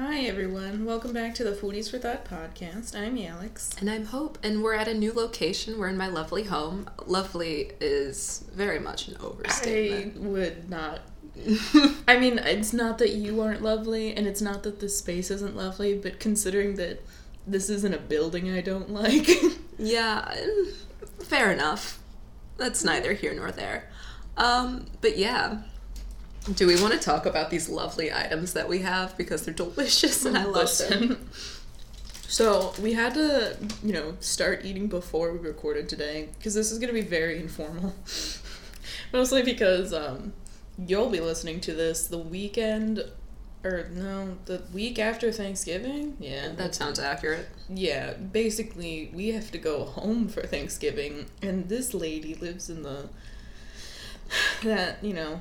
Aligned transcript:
Hi, 0.00 0.20
everyone. 0.20 0.84
Welcome 0.84 1.12
back 1.12 1.34
to 1.34 1.44
the 1.44 1.50
Foodies 1.50 1.90
for 1.90 1.98
Thought 1.98 2.24
podcast. 2.24 2.94
I'm 2.94 3.18
Alex. 3.18 3.70
And 3.80 3.90
I'm 3.90 4.04
Hope, 4.04 4.38
and 4.44 4.62
we're 4.62 4.74
at 4.74 4.86
a 4.86 4.94
new 4.94 5.12
location. 5.12 5.76
We're 5.76 5.88
in 5.88 5.96
my 5.96 6.06
lovely 6.06 6.44
home. 6.44 6.88
Lovely 7.06 7.72
is 7.80 8.44
very 8.54 8.78
much 8.78 9.08
an 9.08 9.16
overstatement. 9.20 10.16
I 10.16 10.20
would 10.20 10.70
not. 10.70 11.00
I 12.06 12.16
mean, 12.16 12.38
it's 12.38 12.72
not 12.72 12.98
that 12.98 13.10
you 13.10 13.40
aren't 13.40 13.60
lovely, 13.60 14.14
and 14.14 14.24
it's 14.28 14.40
not 14.40 14.62
that 14.62 14.78
the 14.78 14.88
space 14.88 15.32
isn't 15.32 15.56
lovely, 15.56 15.98
but 15.98 16.20
considering 16.20 16.76
that 16.76 17.02
this 17.44 17.68
isn't 17.68 17.92
a 17.92 17.98
building 17.98 18.52
I 18.52 18.60
don't 18.60 18.90
like. 18.90 19.28
yeah, 19.78 20.32
fair 21.24 21.50
enough. 21.50 21.98
That's 22.56 22.84
neither 22.84 23.14
here 23.14 23.34
nor 23.34 23.50
there. 23.50 23.90
Um, 24.36 24.86
but 25.00 25.18
yeah. 25.18 25.62
Do 26.54 26.66
we 26.66 26.80
want 26.80 26.94
to 26.94 26.98
talk 26.98 27.26
about 27.26 27.50
these 27.50 27.68
lovely 27.68 28.12
items 28.12 28.54
that 28.54 28.68
we 28.68 28.78
have 28.80 29.16
because 29.16 29.44
they're 29.44 29.54
delicious 29.54 30.24
and 30.24 30.36
I 30.36 30.44
love 30.44 30.76
them? 30.78 31.28
So, 32.28 32.74
we 32.80 32.92
had 32.92 33.14
to, 33.14 33.56
you 33.82 33.94
know, 33.94 34.14
start 34.20 34.64
eating 34.64 34.86
before 34.86 35.32
we 35.32 35.38
recorded 35.38 35.88
today, 35.88 36.28
because 36.36 36.54
this 36.54 36.70
is 36.70 36.78
going 36.78 36.88
to 36.88 36.94
be 36.94 37.00
very 37.00 37.40
informal. 37.40 37.94
Mostly 39.14 39.42
because 39.42 39.94
um, 39.94 40.34
you'll 40.86 41.08
be 41.08 41.20
listening 41.20 41.60
to 41.60 41.72
this 41.72 42.06
the 42.06 42.18
weekend, 42.18 43.02
or 43.64 43.88
no, 43.94 44.36
the 44.44 44.62
week 44.74 44.98
after 44.98 45.32
Thanksgiving? 45.32 46.18
Yeah. 46.20 46.52
That 46.54 46.74
sounds 46.74 46.98
accurate. 46.98 47.48
Yeah, 47.70 48.12
basically, 48.12 49.10
we 49.14 49.28
have 49.28 49.50
to 49.52 49.58
go 49.58 49.84
home 49.84 50.28
for 50.28 50.42
Thanksgiving, 50.42 51.26
and 51.40 51.70
this 51.70 51.94
lady 51.94 52.34
lives 52.34 52.68
in 52.68 52.82
the 52.82 53.08
that 54.62 55.02
you 55.02 55.14
know 55.14 55.40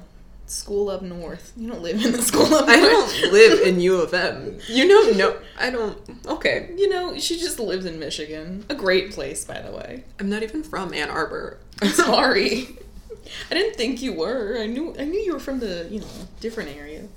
school 0.49 0.89
up 0.89 1.01
north. 1.01 1.53
You 1.55 1.69
don't 1.69 1.81
live 1.81 2.03
in 2.03 2.11
the 2.11 2.21
school 2.21 2.45
up 2.45 2.67
north. 2.67 2.69
I 2.69 2.79
don't 2.79 3.31
live 3.31 3.67
in 3.67 3.79
U 3.81 4.01
of 4.01 4.13
M. 4.13 4.59
You 4.67 4.88
know, 4.88 5.11
no, 5.11 5.38
I 5.59 5.69
don't. 5.69 5.97
Okay. 6.25 6.73
You 6.77 6.89
know, 6.89 7.17
she 7.19 7.38
just 7.38 7.59
lives 7.59 7.85
in 7.85 7.99
Michigan. 7.99 8.66
A 8.69 8.75
great 8.75 9.11
place, 9.11 9.45
by 9.45 9.61
the 9.61 9.72
way. 9.72 10.03
I'm 10.19 10.30
not 10.30 10.44
even 10.44 10.63
from 10.63 10.94
Ann 10.94 11.09
Arbor. 11.09 11.59
Sorry, 11.83 12.67
I 13.49 13.53
didn't 13.53 13.75
think 13.75 14.02
you 14.02 14.13
were. 14.13 14.57
I 14.59 14.66
knew 14.66 14.95
I 14.97 15.05
knew 15.05 15.19
you 15.19 15.33
were 15.33 15.39
from 15.39 15.59
the 15.59 15.88
you 15.89 15.99
know 15.99 16.07
different 16.39 16.75
area. 16.75 17.07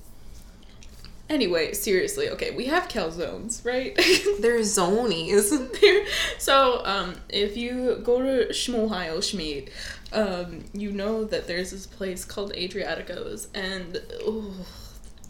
Anyway, 1.31 1.73
seriously, 1.73 2.29
okay, 2.29 2.51
we 2.51 2.67
have 2.67 2.89
calzones, 2.89 3.65
right? 3.65 3.95
They're 4.41 4.59
zonies. 4.63 5.81
there. 5.81 6.05
So, 6.39 6.85
um, 6.85 7.15
if 7.29 7.57
you 7.57 8.01
go 8.03 8.21
to 8.21 8.53
Schmohio 8.53 9.19
Schmeat, 9.19 9.69
um, 10.13 10.65
you 10.73 10.93
know 10.93 11.25
that 11.25 11.47
there's 11.47 11.71
this 11.71 11.87
place 11.87 12.25
called 12.25 12.53
Adriatico's, 12.55 13.49
and 13.55 14.01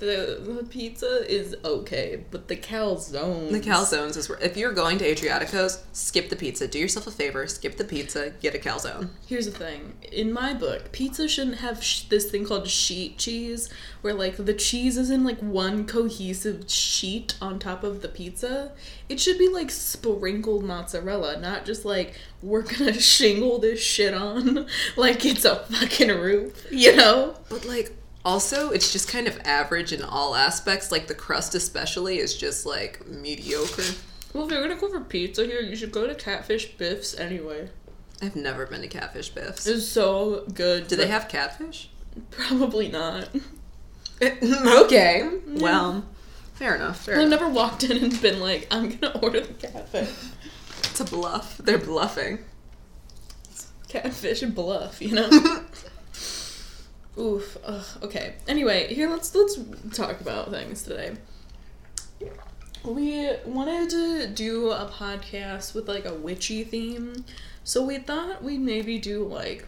the 0.01 0.41
the 0.43 0.65
pizza 0.65 1.31
is 1.31 1.55
okay, 1.65 2.25
but 2.31 2.49
the 2.49 2.57
calzones. 2.57 3.51
The 3.51 3.61
calzones 3.61 4.17
is 4.17 4.29
where, 4.29 4.39
if 4.41 4.57
you're 4.57 4.73
going 4.73 4.99
to 4.99 5.05
Adriatico's, 5.05 5.85
skip 5.93 6.31
the 6.31 6.37
pizza. 6.37 6.67
Do 6.67 6.79
yourself 6.79 7.07
a 7.07 7.11
favor, 7.11 7.47
skip 7.47 7.77
the 7.77 7.85
pizza, 7.85 8.31
get 8.41 8.55
a 8.55 8.59
calzone. 8.59 9.11
Here's 9.27 9.45
the 9.45 9.53
thing. 9.53 9.93
In 10.11 10.33
my 10.33 10.55
book, 10.55 10.91
pizza 10.91 11.29
shouldn't 11.29 11.59
have 11.59 11.85
sh- 11.85 12.05
this 12.05 12.31
thing 12.31 12.47
called 12.47 12.67
sheet 12.67 13.19
cheese, 13.19 13.69
where 14.01 14.15
like 14.15 14.37
the 14.37 14.55
cheese 14.55 14.97
is 14.97 15.11
in 15.11 15.23
like 15.23 15.39
one 15.41 15.87
cohesive 15.87 16.71
sheet 16.71 17.37
on 17.41 17.59
top 17.59 17.85
of 17.85 18.01
the 18.01 18.09
pizza. 18.09 18.73
It 19.09 19.21
should 19.21 19.39
be 19.39 19.49
like 19.49 19.71
sprinkled 19.71 20.65
mozzarella, 20.65 21.39
not 21.39 21.67
just 21.67 21.85
like 21.85 22.15
we're 22.43 22.63
gonna 22.63 22.93
shingle 23.01 23.59
this 23.59 23.81
shit 23.81 24.15
on 24.15 24.67
like 24.97 25.27
it's 25.27 25.45
a 25.45 25.57
fucking 25.57 26.09
roof, 26.09 26.67
you 26.71 26.97
know? 26.97 27.35
But 27.51 27.67
like, 27.67 27.93
also, 28.25 28.71
it's 28.71 28.93
just 28.93 29.09
kind 29.09 29.27
of 29.27 29.39
average 29.45 29.93
in 29.93 30.03
all 30.03 30.35
aspects. 30.35 30.93
Like 30.93 31.07
the 31.07 31.15
crust, 31.15 31.55
especially, 31.55 32.19
is 32.19 32.37
just 32.37 32.67
like 32.67 33.07
mediocre. 33.07 33.83
Well, 34.33 34.45
if 34.45 34.53
you're 34.53 34.63
gonna 34.63 34.81
go 34.81 34.89
for 34.91 35.01
pizza 35.01 35.45
here, 35.45 35.61
you 35.61 35.75
should 35.75 35.91
go 35.93 36.07
to 36.07 36.15
Catfish 36.15 36.77
Biff's 36.77 37.19
anyway. 37.19 37.71
I've 38.23 38.37
never 38.37 38.67
been 38.67 38.83
to 38.83 38.89
Catfish 38.89 39.31
Biff's. 39.31 39.67
It's 39.67 39.87
so 39.87 40.45
good. 40.53 40.89
Do 40.89 40.97
they 40.97 41.07
have 41.07 41.29
catfish? 41.29 41.89
Probably 42.31 42.89
not. 42.89 43.29
okay. 44.23 45.23
Mm. 45.25 45.61
Well, 45.61 46.05
fair 46.55 46.75
enough. 46.75 47.05
Fair 47.05 47.15
I've 47.15 47.27
enough. 47.27 47.41
never 47.41 47.51
walked 47.51 47.85
in 47.85 47.97
and 47.97 48.21
been 48.21 48.41
like, 48.41 48.69
I'm 48.71 48.91
gonna 48.91 49.19
order 49.23 49.41
the 49.41 49.55
catfish. 49.55 50.11
It's 50.81 51.01
a 51.01 51.05
bluff. 51.05 51.57
They're 51.59 51.79
bluffing. 51.79 52.41
Catfish 53.89 54.43
bluff, 54.43 55.01
you 55.01 55.15
know? 55.15 55.31
Oof. 57.21 57.59
Ugh, 57.65 57.85
okay. 58.03 58.35
Anyway, 58.49 58.93
here 58.95 59.11
let's 59.11 59.35
let's 59.35 59.59
talk 59.93 60.21
about 60.23 60.51
things 60.51 60.83
today. 60.83 61.13
We 62.83 63.31
wanted 63.45 63.91
to 63.91 64.27
do 64.29 64.71
a 64.71 64.87
podcast 64.91 65.75
with 65.75 65.87
like 65.87 66.07
a 66.07 66.15
witchy 66.15 66.65
theme, 66.65 67.27
so 67.63 67.85
we 67.85 67.99
thought 67.99 68.43
we'd 68.43 68.61
maybe 68.61 68.99
do 68.99 69.23
like 69.25 69.67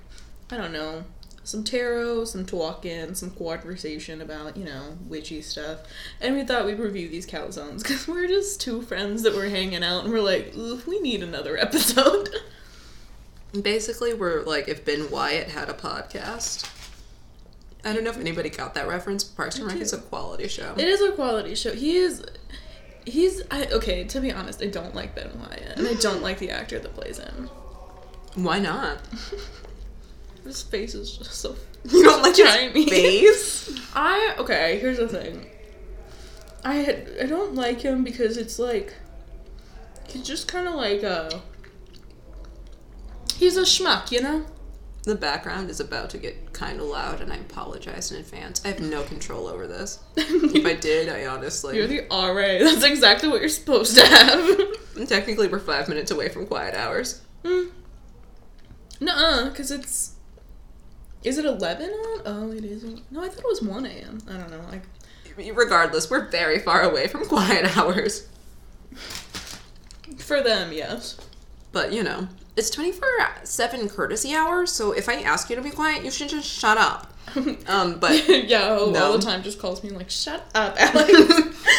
I 0.50 0.56
don't 0.56 0.72
know 0.72 1.04
some 1.44 1.64
tarot, 1.64 2.24
some 2.26 2.46
talking, 2.46 3.14
some 3.14 3.30
conversation 3.30 4.22
about 4.22 4.56
you 4.56 4.64
know 4.64 4.96
witchy 5.06 5.42
stuff, 5.42 5.80
and 6.22 6.34
we 6.34 6.44
thought 6.44 6.64
we'd 6.64 6.78
review 6.78 7.10
these 7.10 7.26
calzones 7.26 7.82
because 7.82 8.08
we're 8.08 8.28
just 8.28 8.62
two 8.62 8.80
friends 8.80 9.22
that 9.24 9.34
were 9.34 9.48
hanging 9.48 9.84
out 9.84 10.04
and 10.04 10.12
we're 10.12 10.20
like, 10.22 10.56
oof, 10.56 10.86
we 10.86 11.00
need 11.00 11.22
another 11.22 11.56
episode. 11.58 12.30
Basically, 13.60 14.14
we're 14.14 14.42
like 14.44 14.68
if 14.68 14.86
Ben 14.86 15.10
Wyatt 15.10 15.48
had 15.48 15.68
a 15.68 15.74
podcast. 15.74 16.66
I 17.84 17.92
don't 17.92 18.04
know 18.04 18.10
if 18.10 18.18
anybody 18.18 18.48
got 18.48 18.74
that 18.74 18.86
reference. 18.86 19.24
Parks 19.24 19.58
and 19.58 19.66
Rec 19.66 19.76
is 19.76 19.92
a 19.92 19.98
quality 19.98 20.48
show. 20.48 20.74
It 20.76 20.86
is 20.86 21.00
a 21.00 21.12
quality 21.12 21.54
show. 21.54 21.72
He 21.72 21.96
is. 21.96 22.24
He's 23.04 23.42
I, 23.50 23.66
okay. 23.66 24.04
To 24.04 24.20
be 24.20 24.30
honest, 24.30 24.62
I 24.62 24.66
don't 24.66 24.94
like 24.94 25.14
Ben 25.14 25.30
Wyatt, 25.38 25.78
and 25.78 25.88
I 25.88 25.94
don't 25.94 26.22
like 26.22 26.38
the 26.38 26.50
actor 26.50 26.78
that 26.78 26.94
plays 26.94 27.18
him. 27.18 27.50
Why 28.34 28.60
not? 28.60 28.98
His 30.44 30.62
face 30.62 30.94
is 30.94 31.16
just 31.16 31.34
so. 31.34 31.56
You 31.84 32.04
don't 32.04 32.22
like 32.22 32.36
his 32.36 32.88
face? 32.88 33.90
I 33.94 34.36
okay. 34.38 34.78
Here's 34.78 34.98
the 34.98 35.08
thing. 35.08 35.46
I 36.64 37.04
I 37.20 37.26
don't 37.26 37.56
like 37.56 37.80
him 37.80 38.04
because 38.04 38.36
it's 38.36 38.60
like 38.60 38.94
he's 40.08 40.22
just 40.22 40.46
kind 40.46 40.68
of 40.68 40.74
like 40.74 41.02
a. 41.02 41.42
He's 43.34 43.56
a 43.56 43.62
schmuck, 43.62 44.12
you 44.12 44.22
know. 44.22 44.46
The 45.02 45.16
background 45.16 45.70
is 45.70 45.80
about 45.80 46.10
to 46.10 46.18
get 46.18 46.51
kind 46.62 46.80
of 46.80 46.86
loud, 46.86 47.20
and 47.20 47.32
I 47.32 47.36
apologize 47.36 48.12
in 48.12 48.18
advance. 48.18 48.64
I 48.64 48.68
have 48.68 48.80
no 48.80 49.02
control 49.02 49.48
over 49.48 49.66
this. 49.66 49.98
If 50.16 50.64
I 50.64 50.74
did, 50.74 51.08
I 51.08 51.26
honestly. 51.26 51.76
You're 51.76 51.88
the 51.88 52.06
RA. 52.10 52.64
That's 52.64 52.84
exactly 52.84 53.28
what 53.28 53.40
you're 53.40 53.48
supposed 53.48 53.96
to 53.96 54.06
have. 54.06 55.08
Technically, 55.08 55.48
we're 55.48 55.58
five 55.58 55.88
minutes 55.88 56.10
away 56.12 56.28
from 56.28 56.46
quiet 56.46 56.74
hours. 56.74 57.20
Hmm. 57.44 57.64
Nuh-uh, 59.00 59.50
because 59.50 59.72
it's... 59.72 60.12
Is 61.24 61.38
it 61.38 61.44
11 61.44 61.90
on? 61.90 62.20
Oh, 62.26 62.52
it 62.52 62.64
isn't. 62.64 63.10
No, 63.10 63.24
I 63.24 63.28
thought 63.28 63.38
it 63.40 63.46
was 63.46 63.62
1 63.62 63.86
a.m. 63.86 64.18
I 64.28 64.36
don't 64.36 64.50
know. 64.50 64.60
Like, 64.70 64.82
Regardless, 65.56 66.10
we're 66.10 66.28
very 66.28 66.58
far 66.60 66.82
away 66.82 67.08
from 67.08 67.26
quiet 67.26 67.76
hours. 67.76 68.28
for 70.18 70.42
them, 70.42 70.72
yes. 70.72 71.16
But, 71.72 71.92
you 71.92 72.04
know, 72.04 72.28
it's 72.56 72.70
24 72.70 73.08
7 73.44 73.88
courtesy 73.88 74.34
hours, 74.34 74.70
so 74.70 74.92
if 74.92 75.08
I 75.08 75.14
ask 75.20 75.48
you 75.50 75.56
to 75.56 75.62
be 75.62 75.70
quiet, 75.70 76.04
you 76.04 76.10
should 76.10 76.28
just 76.28 76.48
shut 76.48 76.78
up. 76.78 77.08
Um, 77.68 77.98
but 77.98 78.28
yeah, 78.48 78.70
all, 78.70 78.94
all 78.96 79.12
the 79.16 79.24
time 79.24 79.42
just 79.42 79.58
calls 79.58 79.82
me 79.82 79.90
like, 79.90 80.10
shut 80.10 80.44
up, 80.54 80.76
Alex. 80.78 81.12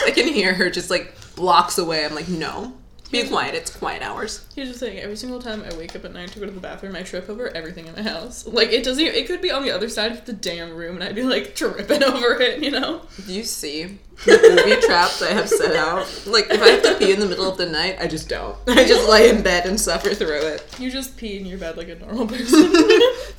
I 0.05 0.11
can 0.11 0.27
hear 0.27 0.53
her 0.53 0.69
just 0.69 0.89
like 0.89 1.13
blocks 1.35 1.77
away. 1.77 2.05
I'm 2.05 2.15
like, 2.15 2.29
no, 2.29 2.73
be 3.11 3.27
quiet. 3.27 3.53
It's 3.53 3.75
quiet 3.75 4.01
hours. 4.01 4.45
Here's 4.55 4.71
the 4.71 4.77
thing: 4.77 4.99
every 4.99 5.15
single 5.15 5.41
time 5.41 5.63
I 5.63 5.75
wake 5.75 5.95
up 5.95 6.05
at 6.05 6.13
night 6.13 6.29
to 6.33 6.39
go 6.39 6.45
to 6.45 6.51
the 6.51 6.59
bathroom, 6.59 6.95
I 6.95 7.01
trip 7.01 7.27
over 7.27 7.49
everything 7.55 7.87
in 7.87 7.95
my 7.95 8.03
house. 8.03 8.45
Like 8.45 8.71
it 8.71 8.83
doesn't. 8.83 9.03
It 9.03 9.25
could 9.25 9.41
be 9.41 9.51
on 9.51 9.63
the 9.63 9.71
other 9.71 9.89
side 9.89 10.11
of 10.11 10.25
the 10.25 10.33
damn 10.33 10.75
room, 10.75 10.95
and 10.95 11.03
I'd 11.03 11.15
be 11.15 11.23
like 11.23 11.55
tripping 11.55 12.03
over 12.03 12.39
it. 12.39 12.61
You 12.61 12.71
know? 12.71 13.01
Do 13.25 13.33
you 13.33 13.43
see 13.43 13.97
the 14.25 14.37
booby 14.37 14.79
traps 14.85 15.21
I 15.23 15.31
have 15.31 15.49
set 15.49 15.75
out? 15.75 16.07
Like, 16.27 16.51
if 16.51 16.61
I 16.61 16.69
have 16.69 16.83
to 16.83 16.95
pee 16.99 17.11
in 17.11 17.19
the 17.19 17.25
middle 17.25 17.49
of 17.49 17.57
the 17.57 17.65
night, 17.65 17.97
I 17.99 18.07
just 18.07 18.29
don't. 18.29 18.55
I 18.67 18.85
just 18.85 19.09
lay 19.09 19.29
in 19.29 19.41
bed 19.41 19.65
and 19.65 19.79
suffer 19.79 20.13
through 20.13 20.45
it. 20.45 20.79
You 20.79 20.91
just 20.91 21.17
pee 21.17 21.37
in 21.37 21.45
your 21.45 21.57
bed 21.57 21.75
like 21.75 21.89
a 21.89 21.95
normal 21.95 22.27
person. 22.37 22.71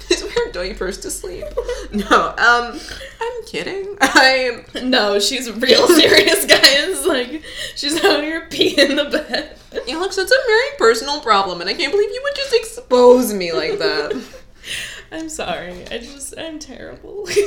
Just 0.09 0.25
wear 0.25 0.53
diapers 0.53 0.99
to 0.99 1.11
sleep. 1.11 1.44
No, 1.93 2.35
um, 2.38 2.81
I'm 3.21 3.44
kidding. 3.47 3.97
I 4.00 4.65
no, 4.83 5.21
she's 5.21 5.47
a 5.47 5.53
real 5.53 5.87
serious, 5.87 6.44
guys. 6.44 7.06
Like 7.06 7.43
she's 7.77 8.05
out 8.05 8.25
here 8.25 8.49
peeing 8.49 8.79
in 8.79 8.97
the 8.97 9.05
bed. 9.05 9.59
Alex, 9.88 10.17
that's 10.17 10.32
a 10.32 10.47
very 10.47 10.69
personal 10.79 11.21
problem, 11.21 11.61
and 11.61 11.71
I 11.71 11.75
can't 11.75 11.93
believe 11.93 12.11
you 12.11 12.21
would 12.23 12.37
just 12.37 12.55
expose 12.55 13.32
me 13.32 13.53
like 13.53 13.79
that. 13.79 14.23
I'm 15.12 15.29
sorry. 15.29 15.87
I 15.91 15.99
just 15.99 16.37
I'm 16.38 16.59
terrible. 16.59 17.29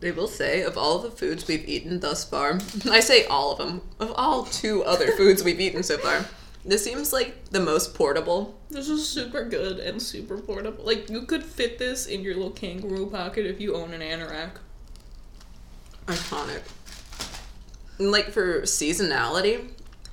They 0.00 0.12
will 0.12 0.28
say, 0.28 0.62
of 0.62 0.78
all 0.78 1.00
the 1.00 1.10
foods 1.10 1.48
we've 1.48 1.68
eaten 1.68 2.00
thus 2.00 2.24
far, 2.24 2.60
I 2.88 3.00
say 3.00 3.26
all 3.26 3.52
of 3.52 3.58
them, 3.58 3.82
of 3.98 4.12
all 4.14 4.44
two 4.44 4.84
other 4.84 5.08
foods 5.12 5.42
we've 5.42 5.60
eaten 5.60 5.82
so 5.82 5.98
far, 5.98 6.24
this 6.64 6.84
seems 6.84 7.12
like 7.12 7.46
the 7.46 7.60
most 7.60 7.94
portable. 7.94 8.58
this 8.70 8.88
is 8.88 9.08
super 9.08 9.44
good 9.44 9.78
and 9.78 10.00
super 10.00 10.38
portable. 10.38 10.84
Like 10.84 11.10
you 11.10 11.22
could 11.22 11.42
fit 11.42 11.78
this 11.78 12.06
in 12.06 12.22
your 12.22 12.34
little 12.34 12.50
kangaroo 12.50 13.10
pocket 13.10 13.46
if 13.46 13.60
you 13.60 13.74
own 13.74 13.92
an 13.92 14.00
anorak. 14.00 14.50
Iconic. 16.06 16.62
And, 17.98 18.12
like 18.12 18.30
for 18.30 18.62
seasonality, 18.62 19.68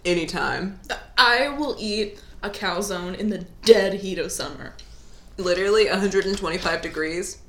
anytime. 0.06 0.80
I 1.18 1.50
will 1.50 1.76
eat 1.80 2.22
a 2.44 2.50
calzone 2.50 3.18
in 3.18 3.30
the 3.30 3.46
dead 3.64 3.96
heat 3.96 4.20
of 4.20 4.32
summer. 4.32 4.74
Literally 5.38 5.88
125 5.90 6.82
degrees. 6.82 7.40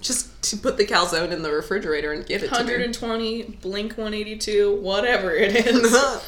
Just 0.00 0.42
to 0.50 0.56
put 0.58 0.76
the 0.76 0.84
calzone 0.86 1.30
in 1.32 1.42
the 1.42 1.50
refrigerator 1.50 2.12
and 2.12 2.26
give 2.26 2.42
it 2.42 2.48
to 2.48 2.58
me. 2.64 2.72
120, 2.72 3.42
Blink 3.62 3.92
182, 3.92 4.76
whatever 4.76 5.32
it 5.32 5.54
is. 5.66 5.92
oh 5.94 6.22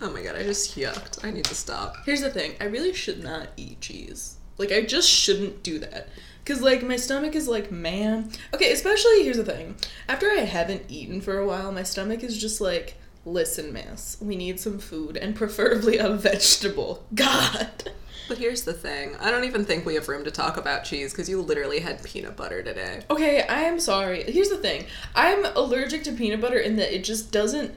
my 0.00 0.22
god, 0.22 0.34
I 0.36 0.42
just 0.42 0.76
yucked. 0.76 1.24
I 1.24 1.30
need 1.30 1.44
to 1.44 1.54
stop. 1.54 1.96
Here's 2.04 2.20
the 2.20 2.30
thing 2.30 2.54
I 2.60 2.64
really 2.64 2.92
should 2.92 3.22
not 3.22 3.48
eat 3.56 3.80
cheese. 3.80 4.36
Like, 4.58 4.72
I 4.72 4.82
just 4.82 5.08
shouldn't 5.08 5.62
do 5.62 5.78
that. 5.78 6.08
Because, 6.42 6.60
like, 6.60 6.82
my 6.82 6.96
stomach 6.96 7.36
is 7.36 7.46
like, 7.46 7.70
man. 7.70 8.30
Okay, 8.52 8.72
especially, 8.72 9.22
here's 9.22 9.36
the 9.36 9.44
thing. 9.44 9.76
After 10.08 10.28
I 10.28 10.40
haven't 10.40 10.82
eaten 10.88 11.20
for 11.20 11.38
a 11.38 11.46
while, 11.46 11.70
my 11.70 11.84
stomach 11.84 12.24
is 12.24 12.36
just 12.36 12.60
like, 12.60 12.96
listen, 13.32 13.72
miss, 13.72 14.16
we 14.20 14.36
need 14.36 14.60
some 14.60 14.78
food, 14.78 15.16
and 15.16 15.34
preferably 15.34 15.98
a 15.98 16.10
vegetable. 16.10 17.04
God. 17.14 17.90
But 18.28 18.38
here's 18.38 18.64
the 18.64 18.74
thing 18.74 19.16
I 19.16 19.30
don't 19.30 19.44
even 19.44 19.64
think 19.64 19.86
we 19.86 19.94
have 19.94 20.08
room 20.08 20.24
to 20.24 20.30
talk 20.30 20.58
about 20.58 20.84
cheese 20.84 21.12
because 21.12 21.28
you 21.28 21.40
literally 21.40 21.80
had 21.80 22.02
peanut 22.04 22.36
butter 22.36 22.62
today. 22.62 23.02
Okay, 23.10 23.42
I 23.42 23.62
am 23.62 23.80
sorry. 23.80 24.30
Here's 24.30 24.50
the 24.50 24.58
thing 24.58 24.84
I'm 25.14 25.46
allergic 25.56 26.04
to 26.04 26.12
peanut 26.12 26.40
butter 26.40 26.58
in 26.58 26.76
that 26.76 26.94
it 26.94 27.04
just 27.04 27.32
doesn't. 27.32 27.74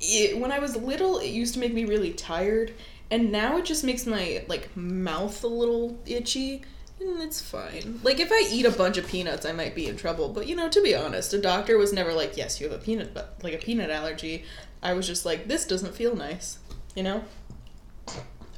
It, 0.00 0.38
when 0.38 0.52
I 0.52 0.60
was 0.60 0.76
little, 0.76 1.18
it 1.18 1.28
used 1.28 1.54
to 1.54 1.60
make 1.60 1.74
me 1.74 1.84
really 1.84 2.12
tired, 2.12 2.74
and 3.10 3.32
now 3.32 3.56
it 3.56 3.64
just 3.64 3.84
makes 3.84 4.06
my 4.06 4.44
like 4.46 4.74
mouth 4.76 5.42
a 5.42 5.48
little 5.48 5.98
itchy, 6.06 6.62
and 7.00 7.20
it's 7.20 7.40
fine. 7.40 8.00
Like 8.04 8.20
if 8.20 8.30
I 8.30 8.46
eat 8.50 8.66
a 8.66 8.70
bunch 8.70 8.98
of 8.98 9.06
peanuts, 9.06 9.44
I 9.44 9.52
might 9.52 9.74
be 9.74 9.86
in 9.88 9.96
trouble. 9.96 10.28
But 10.28 10.46
you 10.46 10.54
know, 10.54 10.68
to 10.68 10.80
be 10.80 10.94
honest, 10.94 11.34
a 11.34 11.40
doctor 11.40 11.76
was 11.76 11.92
never 11.92 12.12
like, 12.12 12.36
"Yes, 12.36 12.60
you 12.60 12.68
have 12.68 12.80
a 12.80 12.82
peanut, 12.82 13.14
but 13.14 13.36
like 13.42 13.54
a 13.54 13.58
peanut 13.58 13.90
allergy." 13.90 14.44
I 14.82 14.92
was 14.94 15.06
just 15.06 15.24
like, 15.24 15.48
"This 15.48 15.64
doesn't 15.64 15.94
feel 15.94 16.14
nice," 16.16 16.58
you 16.94 17.02
know. 17.02 17.24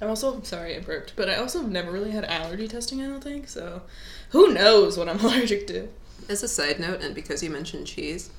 I'm 0.00 0.08
also 0.08 0.42
sorry 0.42 0.76
I 0.76 0.80
burped, 0.80 1.14
but 1.16 1.30
I 1.30 1.36
also 1.36 1.62
never 1.62 1.90
really 1.90 2.10
had 2.10 2.24
allergy 2.24 2.68
testing. 2.68 3.00
I 3.00 3.06
don't 3.06 3.22
think 3.22 3.48
so. 3.48 3.82
Who 4.30 4.52
knows 4.52 4.98
what 4.98 5.08
I'm 5.08 5.20
allergic 5.24 5.66
to? 5.68 5.88
As 6.28 6.42
a 6.42 6.48
side 6.48 6.80
note, 6.80 7.02
and 7.02 7.14
because 7.14 7.42
you 7.42 7.50
mentioned 7.50 7.86
cheese, 7.86 8.30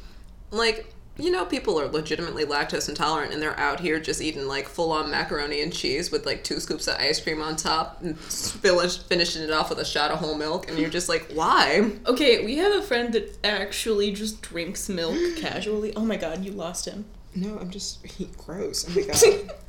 like, 0.52 0.94
you 1.18 1.32
know, 1.32 1.46
people 1.46 1.80
are 1.80 1.88
legitimately 1.88 2.46
lactose 2.46 2.90
intolerant 2.90 3.32
and 3.32 3.42
they're 3.42 3.58
out 3.58 3.80
here 3.80 4.00
just 4.00 4.22
eating 4.22 4.48
like 4.48 4.68
full 4.68 4.92
on 4.92 5.10
macaroni 5.10 5.62
and 5.62 5.72
cheese 5.72 6.12
with 6.12 6.26
like 6.26 6.44
two 6.44 6.60
scoops 6.60 6.88
of 6.88 6.98
ice 6.98 7.22
cream 7.22 7.42
on 7.42 7.56
top 7.56 8.02
and 8.02 8.18
finish, 8.20 8.98
finishing 8.98 9.42
it 9.42 9.52
off 9.52 9.70
with 9.70 9.80
a 9.80 9.86
shot 9.86 10.12
of 10.12 10.20
whole 10.20 10.36
milk. 10.36 10.68
And 10.70 10.78
you're 10.78 10.90
just 10.90 11.08
like, 11.08 11.32
why? 11.34 11.92
Okay, 12.06 12.44
we 12.46 12.58
have 12.58 12.74
a 12.74 12.82
friend 12.82 13.14
that 13.14 13.38
actually 13.46 14.12
just 14.12 14.42
drinks 14.42 14.90
milk 14.90 15.18
casually. 15.38 15.96
Oh 15.96 16.06
my 16.06 16.18
god, 16.18 16.44
you 16.44 16.52
lost 16.52 16.86
him. 16.86 17.06
No, 17.36 17.58
I'm 17.60 17.70
just 17.70 18.06
he, 18.06 18.30
gross. 18.38 18.86
Oh 18.90 18.94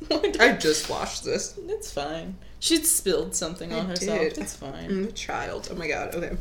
my 0.09 0.17
god. 0.29 0.37
I 0.39 0.53
just 0.53 0.89
washed 0.89 1.25
this. 1.25 1.59
It's 1.67 1.91
fine. 1.91 2.37
She'd 2.59 2.85
spilled 2.85 3.35
something 3.35 3.73
on 3.73 3.85
I 3.85 3.89
herself. 3.89 4.19
did. 4.19 4.37
It's 4.37 4.55
fine. 4.55 4.85
I'm 4.85 5.03
a 5.05 5.11
child. 5.11 5.67
Oh 5.71 5.75
my 5.75 5.87
god. 5.87 6.15
Okay. 6.15 6.37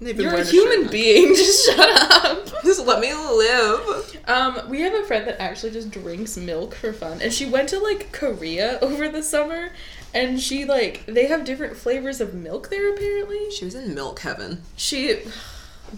You're 0.00 0.34
a 0.34 0.44
human 0.44 0.90
being. 0.90 1.28
Just 1.34 1.66
shut 1.66 2.24
up. 2.24 2.46
Just 2.64 2.84
let 2.84 3.00
me 3.00 3.14
live. 3.14 4.20
Um, 4.26 4.68
we 4.68 4.80
have 4.80 4.92
a 4.94 5.04
friend 5.04 5.26
that 5.28 5.40
actually 5.40 5.70
just 5.72 5.90
drinks 5.92 6.36
milk 6.36 6.74
for 6.74 6.92
fun, 6.92 7.22
and 7.22 7.32
she 7.32 7.46
went 7.46 7.68
to 7.70 7.78
like 7.78 8.10
Korea 8.12 8.78
over 8.82 9.08
the 9.08 9.22
summer, 9.22 9.70
and 10.12 10.40
she 10.40 10.64
like 10.64 11.06
they 11.06 11.26
have 11.26 11.44
different 11.44 11.76
flavors 11.76 12.20
of 12.20 12.34
milk 12.34 12.70
there 12.70 12.92
apparently. 12.92 13.50
She 13.50 13.64
was 13.64 13.74
in 13.74 13.94
milk 13.94 14.20
heaven. 14.20 14.62
She, 14.76 15.18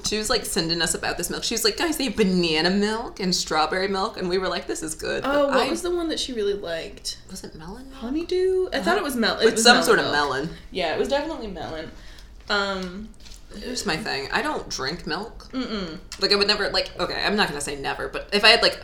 She 0.04 0.18
was 0.18 0.28
like 0.28 0.44
sending 0.44 0.82
us 0.82 0.94
about 0.94 1.16
this 1.16 1.30
milk. 1.30 1.42
She 1.44 1.54
was 1.54 1.64
like, 1.64 1.76
guys, 1.78 1.96
they 1.96 2.04
have 2.04 2.16
banana 2.16 2.70
milk 2.70 3.18
and 3.18 3.34
strawberry 3.34 3.88
milk. 3.88 4.18
And 4.18 4.28
we 4.28 4.36
were 4.38 4.48
like, 4.48 4.66
this 4.66 4.82
is 4.82 4.94
good. 4.94 5.22
oh, 5.24 5.46
But 5.46 5.48
what 5.54 5.66
I- 5.66 5.70
was 5.70 5.82
the 5.82 5.94
one 5.94 6.08
that 6.10 6.20
she 6.20 6.32
really 6.34 6.54
liked? 6.54 7.18
was 7.30 7.42
it 7.44 7.54
melon? 7.54 7.84
milk? 7.88 7.94
Honeydew. 8.00 8.68
I 8.72 8.80
thought 8.80 8.98
it 8.98 9.02
was 9.04 9.16
melon. 9.16 9.44
With 9.44 9.58
some 9.58 9.82
sort 9.82 9.98
of 9.98 10.06
melon. 10.12 10.50
Yeah, 10.70 10.94
it 10.94 10.98
was 10.98 11.08
definitely 11.08 11.46
melon. 11.48 11.90
Um, 12.48 13.08
Here's 13.58 13.86
my 13.86 13.96
thing. 13.96 14.28
I 14.32 14.42
don't 14.42 14.68
drink 14.68 15.06
milk. 15.06 15.48
mm-mm. 15.52 15.98
Like 16.20 16.32
I 16.32 16.36
would 16.36 16.46
never 16.48 16.68
like 16.70 16.90
okay, 17.00 17.22
I'm 17.24 17.36
not 17.36 17.48
gonna 17.48 17.60
say 17.60 17.76
never, 17.76 18.08
but 18.08 18.28
if 18.32 18.44
I 18.44 18.48
had 18.48 18.60
like 18.62 18.78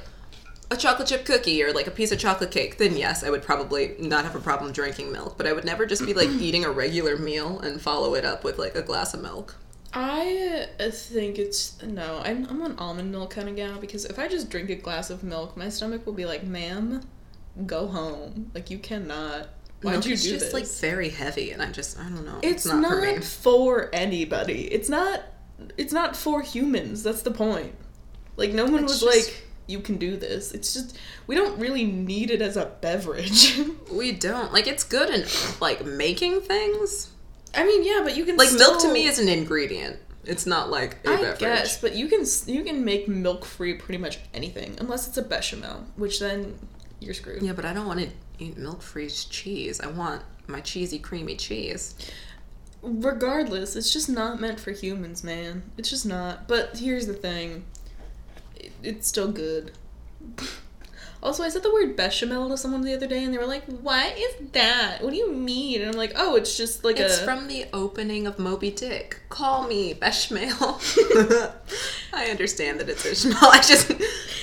a 0.71 0.77
chocolate 0.77 1.09
chip 1.09 1.27
cookie 1.27 1.63
or 1.63 1.73
like 1.75 1.87
a 1.87 1.91
piece 1.91 2.11
of 2.13 2.19
chocolate 2.19 2.51
cake, 2.51 2.79
then 2.79 2.97
yes, 2.97 3.23
I 3.23 3.29
would 3.29 3.43
probably 3.43 3.95
not 3.99 4.25
have 4.25 4.35
a 4.35 4.41
problem 4.41 4.73
drinking 4.73 5.13
milk. 5.13 5.37
But 5.37 5.47
I 5.47 5.53
would 5.53 5.65
never 5.67 5.85
just 5.85 6.07
be 6.07 6.15
like 6.15 6.29
eating 6.41 6.65
a 6.65 6.71
regular 6.71 7.17
meal 7.19 7.59
and 7.61 7.81
follow 7.83 8.15
it 8.15 8.25
up 8.25 8.45
with 8.45 8.59
like 8.59 8.75
a 8.75 8.83
glass 8.83 9.13
of 9.13 9.21
milk. 9.21 9.57
I 9.95 10.67
uh, 10.81 10.91
think 10.91 11.39
it's 11.39 11.83
no. 11.83 12.23
I'm 12.25 12.47
I'm 12.47 12.63
an 12.63 12.79
almond 12.79 13.13
milk 13.13 13.31
kind 13.31 13.49
of 13.49 13.57
gal 13.57 13.79
because 13.79 14.05
if 14.07 14.19
I 14.19 14.27
just 14.29 14.49
drink 14.49 14.71
a 14.71 14.75
glass 14.75 15.11
of 15.11 15.23
milk, 15.23 15.57
my 15.57 15.69
stomach 15.69 16.07
will 16.07 16.15
be 16.15 16.25
like, 16.25 16.45
"Ma'am, 16.45 17.03
go 17.67 17.87
home. 17.87 18.51
Like 18.55 18.71
you 18.71 18.79
cannot. 18.79 19.49
Why'd 19.83 19.95
milk 19.95 20.07
you 20.07 20.17
do 20.17 20.31
just 20.31 20.47
this?" 20.47 20.53
like 20.55 20.67
very 20.67 21.11
heavy, 21.11 21.51
and 21.51 21.61
I 21.61 21.71
just 21.71 21.99
I 21.99 22.05
don't 22.05 22.25
know. 22.25 22.39
it's, 22.43 22.65
not, 22.65 22.81
not, 22.81 22.91
for 22.93 23.01
me. 23.01 23.21
for 23.21 23.91
anybody. 23.93 24.73
It's 24.73 24.89
not. 24.89 25.23
It's 25.77 25.93
not 25.93 26.17
for 26.17 26.41
humans. 26.41 27.03
That's 27.03 27.23
the 27.23 27.31
point. 27.31 27.75
Like 28.37 28.53
no 28.53 28.65
one 28.65 28.85
It's 28.85 28.93
was 28.93 29.01
just- 29.03 29.29
like, 29.29 29.45
"You 29.67 29.81
can 29.81 29.99
do 29.99 30.17
this." 30.17 30.53
It's 30.53 30.73
just 30.73 30.97
we 31.27 31.35
don't 31.35 31.59
really 31.59 31.85
need 31.85 32.31
it 32.31 32.41
as 32.41 32.57
a 32.57 32.67
beverage. 32.81 33.61
We 33.93 34.13
don't 34.13 34.55
like 34.55 34.67
it's 34.67 34.85
good 34.85 35.11
in 35.11 35.27
like 35.61 35.85
making 35.85 36.41
things. 36.41 37.11
I 37.55 37.65
mean, 37.65 37.85
yeah, 37.85 38.01
but 38.03 38.17
you 38.17 38.25
can 38.25 38.37
Like 38.37 38.53
milk 38.53 38.81
to 38.83 38.93
me 38.93 39.07
is 39.07 39.19
an 39.19 39.29
ingredient. 39.29 39.99
It's 40.25 40.47
not 40.47 40.71
like 40.71 40.99
a 41.05 41.11
I 41.11 41.17
beverage. 41.17 41.39
guess, 41.41 41.81
but 41.81 41.95
you 41.95 42.09
can 42.09 42.25
you 42.47 42.63
can 42.63 42.85
make 42.85 43.09
milk 43.09 43.45
free 43.45 43.75
pretty 43.75 43.99
much 43.99 44.21
anything 44.33 44.77
unless 44.79 45.09
it's 45.09 45.17
a 45.19 45.23
bechamel, 45.23 45.85
which 45.97 46.21
then 46.21 46.59
you're 47.01 47.15
screwed. 47.15 47.43
Yeah, 47.43 47.53
but 47.53 47.65
I 47.65 47.73
don't 47.75 47.87
want 47.87 48.01
to 48.01 48.09
eat 48.39 48.57
milk-free 48.57 49.09
cheese. 49.09 49.81
I 49.81 49.89
want 49.89 50.23
my 50.47 50.61
cheesy, 50.61 50.99
creamy 50.99 51.37
cheese. 51.37 51.95
Regardless, 52.83 53.77
it's 53.77 53.93
just 53.93 54.09
not 54.09 54.41
meant 54.41 54.59
for 54.61 54.71
humans, 54.73 55.23
man. 55.23 55.63
It's 55.77 55.91
just 55.91 56.07
not. 56.07 56.49
But 56.49 56.79
here's 56.79 57.07
the 57.07 57.15
thing, 57.15 57.65
it, 58.57 58.73
it's 58.83 59.09
still 59.09 59.31
good. 59.31 59.73
Also, 61.23 61.45
I 61.45 61.49
said 61.51 61.63
the 61.63 61.73
word 61.73 61.95
bechamel 61.97 62.49
to 62.49 62.57
someone 62.57 62.83
the 62.83 62.95
other 62.95 63.07
day, 63.07 63.23
and 63.23 63.33
they 63.33 63.39
were 63.39 63.47
like, 63.47 63.65
"What 63.67 64.19
is 64.19 64.35
that? 64.53 64.99
What 65.03 65.11
do 65.11 65.17
you 65.17 65.33
mean?" 65.33 65.81
And 65.81 65.91
I'm 65.91 65.97
like, 65.97 66.13
"Oh, 66.17 66.35
it's 66.35 66.57
just 66.57 66.83
like 66.85 66.99
It's 66.99 67.21
a." 67.21 67.25
from 67.25 67.47
the 67.47 67.67
opening 67.73 68.27
of 68.27 68.41
Moby 68.41 68.71
Dick. 68.73 69.21
Call 69.29 69.69
me 69.69 69.95
Beshmael. 69.95 70.81
I 72.13 72.27
understand 72.27 72.81
that 72.81 72.89
it's 72.89 73.07
Ishmael. 73.07 73.37
I 73.41 73.59
just 73.59 73.91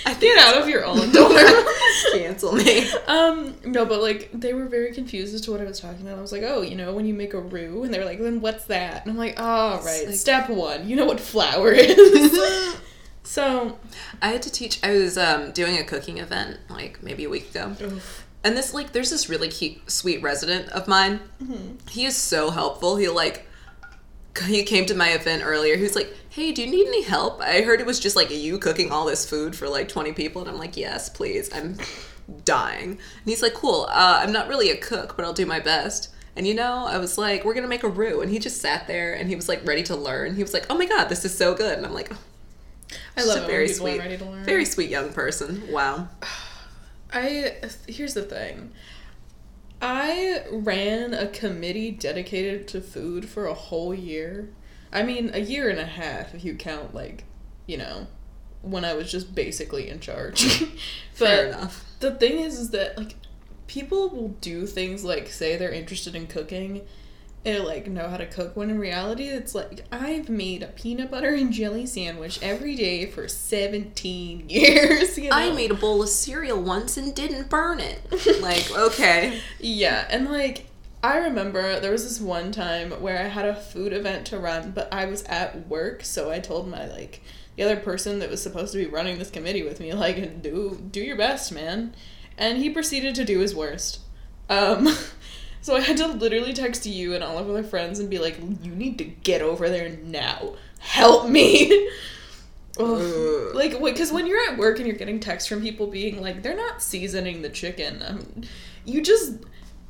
I 0.06 0.14
think 0.14 0.36
Get 0.36 0.38
out 0.38 0.62
of 0.62 0.70
your 0.70 0.86
own 0.86 1.12
door. 1.12 1.30
cancel 2.14 2.54
me. 2.54 2.90
Um, 3.08 3.56
no, 3.66 3.86
but 3.86 4.02
like 4.02 4.30
they 4.34 4.54
were 4.54 4.66
very 4.66 4.94
confused 4.94 5.36
as 5.36 5.42
to 5.42 5.52
what 5.52 5.60
I 5.62 5.66
was 5.66 5.80
talking 5.80 6.02
about. 6.02 6.18
I 6.18 6.22
was 6.22 6.32
like, 6.32 6.44
oh, 6.46 6.62
you 6.62 6.76
know, 6.76 6.94
when 6.94 7.06
you 7.06 7.14
make 7.14 7.34
a 7.34 7.40
roux, 7.42 7.84
and 7.84 7.94
they 7.94 8.00
were 8.00 8.06
like, 8.06 8.20
then 8.20 8.40
what's 8.40 8.66
that? 8.66 9.04
And 9.04 9.12
I'm 9.12 9.18
like, 9.18 9.36
oh, 9.38 9.82
right, 9.84 10.08
like- 10.08 10.16
step 10.16 10.50
one, 10.50 10.88
you 10.88 10.96
know 10.96 11.06
what 11.06 11.20
flour 11.20 11.72
is. 11.72 12.76
so, 13.30 13.78
I 14.24 14.30
had 14.30 14.42
to 14.42 14.52
teach. 14.52 14.80
I 14.84 14.92
was 14.94 15.16
um, 15.16 15.52
doing 15.52 15.78
a 15.78 15.84
cooking 15.84 16.18
event 16.18 16.58
like 16.68 17.04
maybe 17.04 17.26
a 17.26 17.30
week 17.30 17.52
ago, 17.52 17.76
and 18.44 18.58
this 18.58 18.74
like 18.74 18.92
there's 18.92 19.12
this 19.12 19.30
really 19.30 19.50
cute, 19.50 19.92
sweet 19.92 20.24
resident 20.24 20.68
of 20.70 20.88
mine. 20.88 21.20
He 21.92 22.06
is 22.06 22.16
so 22.18 22.50
helpful. 22.50 22.96
He 22.96 23.08
like 23.08 23.46
he 24.46 24.64
came 24.64 24.88
to 24.88 24.96
my 24.96 25.10
event 25.10 25.44
earlier. 25.46 25.76
He 25.78 25.84
was 25.84 25.96
like, 25.96 26.12
"Hey, 26.30 26.52
do 26.52 26.64
you 26.64 26.72
need 26.72 26.88
any 26.88 27.04
help? 27.04 27.40
I 27.40 27.62
heard 27.62 27.80
it 27.80 27.86
was 27.86 28.00
just 28.00 28.16
like 28.16 28.32
you 28.32 28.58
cooking 28.58 28.92
all 28.92 29.06
this 29.06 29.30
food 29.30 29.56
for 29.56 29.70
like 29.70 29.88
20 29.88 30.14
people." 30.14 30.42
And 30.42 30.50
I'm 30.50 30.58
like, 30.58 30.76
"Yes, 30.76 31.08
please. 31.08 31.52
I'm 31.54 31.78
dying." 32.46 32.90
And 32.92 33.26
he's 33.26 33.44
like, 33.44 33.54
"Cool. 33.54 33.86
Uh, 33.90 34.22
I'm 34.24 34.32
not 34.32 34.48
really 34.48 34.72
a 34.72 34.78
cook, 34.78 35.16
but 35.16 35.24
I'll 35.24 35.34
do 35.34 35.46
my 35.46 35.60
best." 35.60 36.10
And 36.36 36.48
you 36.48 36.56
know, 36.56 36.86
I 36.88 36.98
was 36.98 37.18
like, 37.18 37.46
"We're 37.46 37.54
gonna 37.54 37.68
make 37.68 37.84
a 37.84 37.90
roux," 37.90 38.22
and 38.22 38.32
he 38.32 38.40
just 38.40 38.60
sat 38.60 38.88
there 38.88 39.14
and 39.14 39.30
he 39.30 39.36
was 39.36 39.48
like 39.48 39.64
ready 39.68 39.84
to 39.84 39.96
learn. 39.96 40.36
He 40.36 40.42
was 40.42 40.54
like, 40.54 40.66
"Oh 40.70 40.78
my 40.78 40.88
god, 40.88 41.10
this 41.10 41.26
is 41.26 41.38
so 41.38 41.54
good!" 41.54 41.78
And 41.78 41.86
I'm 41.86 41.94
like, 41.94 42.12
I 43.20 43.22
She's 43.24 43.36
love 43.36 43.44
a 43.44 43.48
very 43.48 43.68
sweet, 43.68 44.00
ready 44.00 44.18
to 44.18 44.26
learn. 44.26 44.44
very 44.46 44.66
sweet 44.66 44.90
young 44.90 45.12
person. 45.14 45.72
Wow. 45.72 46.08
I 47.14 47.56
here's 47.88 48.14
the 48.14 48.24
thing. 48.24 48.72
I 49.82 50.44
ran 50.52 51.14
a 51.14 51.28
committee 51.28 51.92
dedicated 51.92 52.68
to 52.70 52.82
food 52.82 53.28
for 53.28 53.46
a 53.46 53.54
whole 53.54 53.94
year. 53.94 54.50
I 54.92 55.04
mean, 55.04 55.32
a 55.34 55.40
year 55.40 55.70
and 55.70 55.80
a 55.80 55.86
half 55.86 56.34
if 56.36 56.44
you 56.44 56.56
count 56.56 56.94
like, 56.94 57.24
you 57.66 57.78
know, 57.78 58.08
when 58.62 58.84
I 58.84 58.94
was 58.94 59.12
just 59.12 59.34
basically 59.34 59.90
in 59.90 60.00
charge. 60.00 60.64
Fair 61.14 61.48
enough. 61.48 61.86
the 62.00 62.12
thing 62.12 62.40
is 62.40 62.60
is 62.60 62.70
that 62.72 62.98
like 62.98 63.16
people 63.68 64.10
will 64.10 64.30
do 64.42 64.66
things 64.66 65.04
like 65.04 65.28
say 65.28 65.56
they're 65.56 65.72
interested 65.72 66.16
in 66.16 66.28
cooking 66.28 66.82
and 67.46 67.64
like 67.64 67.88
know 67.88 68.10
how 68.10 68.18
to 68.18 68.26
cook 68.26 68.56
when 68.56 68.70
in 68.70 68.80
reality 68.80 69.24
it's 69.24 69.56
like 69.56 69.86
I've 69.92 70.30
made 70.30 70.62
a 70.62 70.68
peanut 70.68 71.10
butter 71.10 71.34
and 71.34 71.54
jelly 71.54 71.86
sandwich 71.86 72.40
every 72.42 72.76
day 72.76 73.06
for 73.06 73.28
17 73.28 74.46
years. 74.50 75.18
You 75.18 75.30
know? 75.30 75.36
I 75.36 75.52
made 75.52 75.72
a 75.72 75.76
bowl 75.76 76.02
of 76.02 76.10
cereal 76.10 76.62
once 76.62 76.98
and 76.98 77.16
didn't 77.16 77.50
burn 77.50 77.80
it. 77.80 78.02
like, 78.42 78.70
okay. 78.78 79.42
Yeah, 79.60 80.06
and 80.10 80.30
like 80.30 80.66
I 81.02 81.18
remember 81.18 81.80
there 81.80 81.92
was 81.92 82.04
this 82.04 82.20
one 82.20 82.52
time 82.52 82.92
where 82.92 83.20
I 83.20 83.28
had 83.28 83.46
a 83.46 83.56
food 83.56 83.94
event 83.94 84.28
to 84.28 84.40
run, 84.40 84.72
but 84.72 84.94
I 84.94 85.06
was 85.06 85.24
at 85.24 85.68
work, 85.68 86.04
so 86.04 86.30
I 86.30 86.40
told 86.40 86.68
my 86.68 86.88
like 86.88 87.22
the 87.56 87.64
other 87.64 87.78
person 87.78 88.20
that 88.20 88.30
was 88.30 88.42
supposed 88.42 88.72
to 88.74 88.78
be 88.78 88.86
running 88.86 89.18
this 89.18 89.30
committee 89.30 89.64
with 89.64 89.80
me, 89.80 89.94
like, 89.94 90.42
do 90.42 90.82
do 90.92 91.02
your 91.02 91.18
best, 91.18 91.52
man. 91.52 91.94
And 92.38 92.58
he 92.58 92.70
proceeded 92.70 93.16
to 93.16 93.26
do 93.26 93.40
his 93.40 93.54
worst. 93.54 94.00
Um, 94.50 94.88
so 95.62 95.76
I 95.76 95.82
had 95.82 95.98
to 95.98 96.08
literally 96.08 96.54
text 96.54 96.86
you 96.86 97.14
and 97.16 97.24
all 97.24 97.38
of 97.38 97.48
my 97.48 97.64
friends 97.64 98.00
and 98.00 98.10
be 98.10 98.18
like, 98.20 98.38
you 98.64 98.72
need 98.72 98.98
to 99.00 99.04
get 99.04 99.42
over 99.42 99.70
there 99.70 99.98
now. 100.04 100.56
Help 100.80 101.30
me. 101.30 101.90
Ugh. 102.80 103.02
Ugh. 103.02 103.56
Like, 103.56 103.82
because 103.82 104.12
when 104.12 104.26
you're 104.26 104.42
at 104.50 104.58
work 104.58 104.78
and 104.78 104.88
you're 104.88 104.96
getting 104.96 105.20
texts 105.20 105.50
from 105.50 105.62
people 105.62 105.88
being 105.88 106.22
like, 106.22 106.42
they're 106.42 106.56
not 106.56 106.82
seasoning 106.82 107.42
the 107.42 107.50
chicken. 107.50 108.02
Um, 108.06 108.42
you 108.86 109.02
just, 109.02 109.34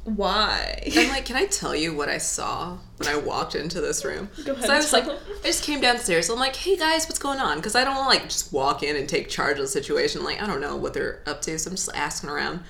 why? 0.05 0.81
I'm 0.95 1.09
like, 1.09 1.25
can 1.25 1.35
I 1.35 1.45
tell 1.45 1.75
you 1.75 1.93
what 1.93 2.09
I 2.09 2.17
saw 2.17 2.77
when 2.97 3.07
I 3.07 3.15
walked 3.17 3.53
into 3.53 3.79
this 3.79 4.03
room? 4.03 4.29
Go 4.45 4.53
ahead 4.53 4.65
So 4.65 4.73
I 4.73 4.77
was 4.77 4.91
like, 4.91 5.05
tell. 5.05 5.19
I 5.43 5.47
just 5.47 5.63
came 5.63 5.81
downstairs. 5.81 6.27
so 6.27 6.33
I'm 6.33 6.39
like, 6.39 6.55
hey 6.55 6.77
guys, 6.77 7.05
what's 7.05 7.19
going 7.19 7.39
on? 7.39 7.57
Because 7.57 7.75
I 7.75 7.83
don't 7.83 7.95
want 7.95 8.11
to 8.11 8.19
like 8.19 8.29
just 8.29 8.51
walk 8.51 8.81
in 8.81 8.95
and 8.95 9.07
take 9.07 9.29
charge 9.29 9.57
of 9.57 9.61
the 9.61 9.67
situation. 9.67 10.23
Like, 10.23 10.41
I 10.41 10.47
don't 10.47 10.61
know 10.61 10.75
what 10.75 10.95
they're 10.95 11.21
up 11.27 11.41
to, 11.43 11.59
so 11.59 11.69
I'm 11.69 11.75
just 11.75 11.89
asking 11.93 12.31
around. 12.31 12.61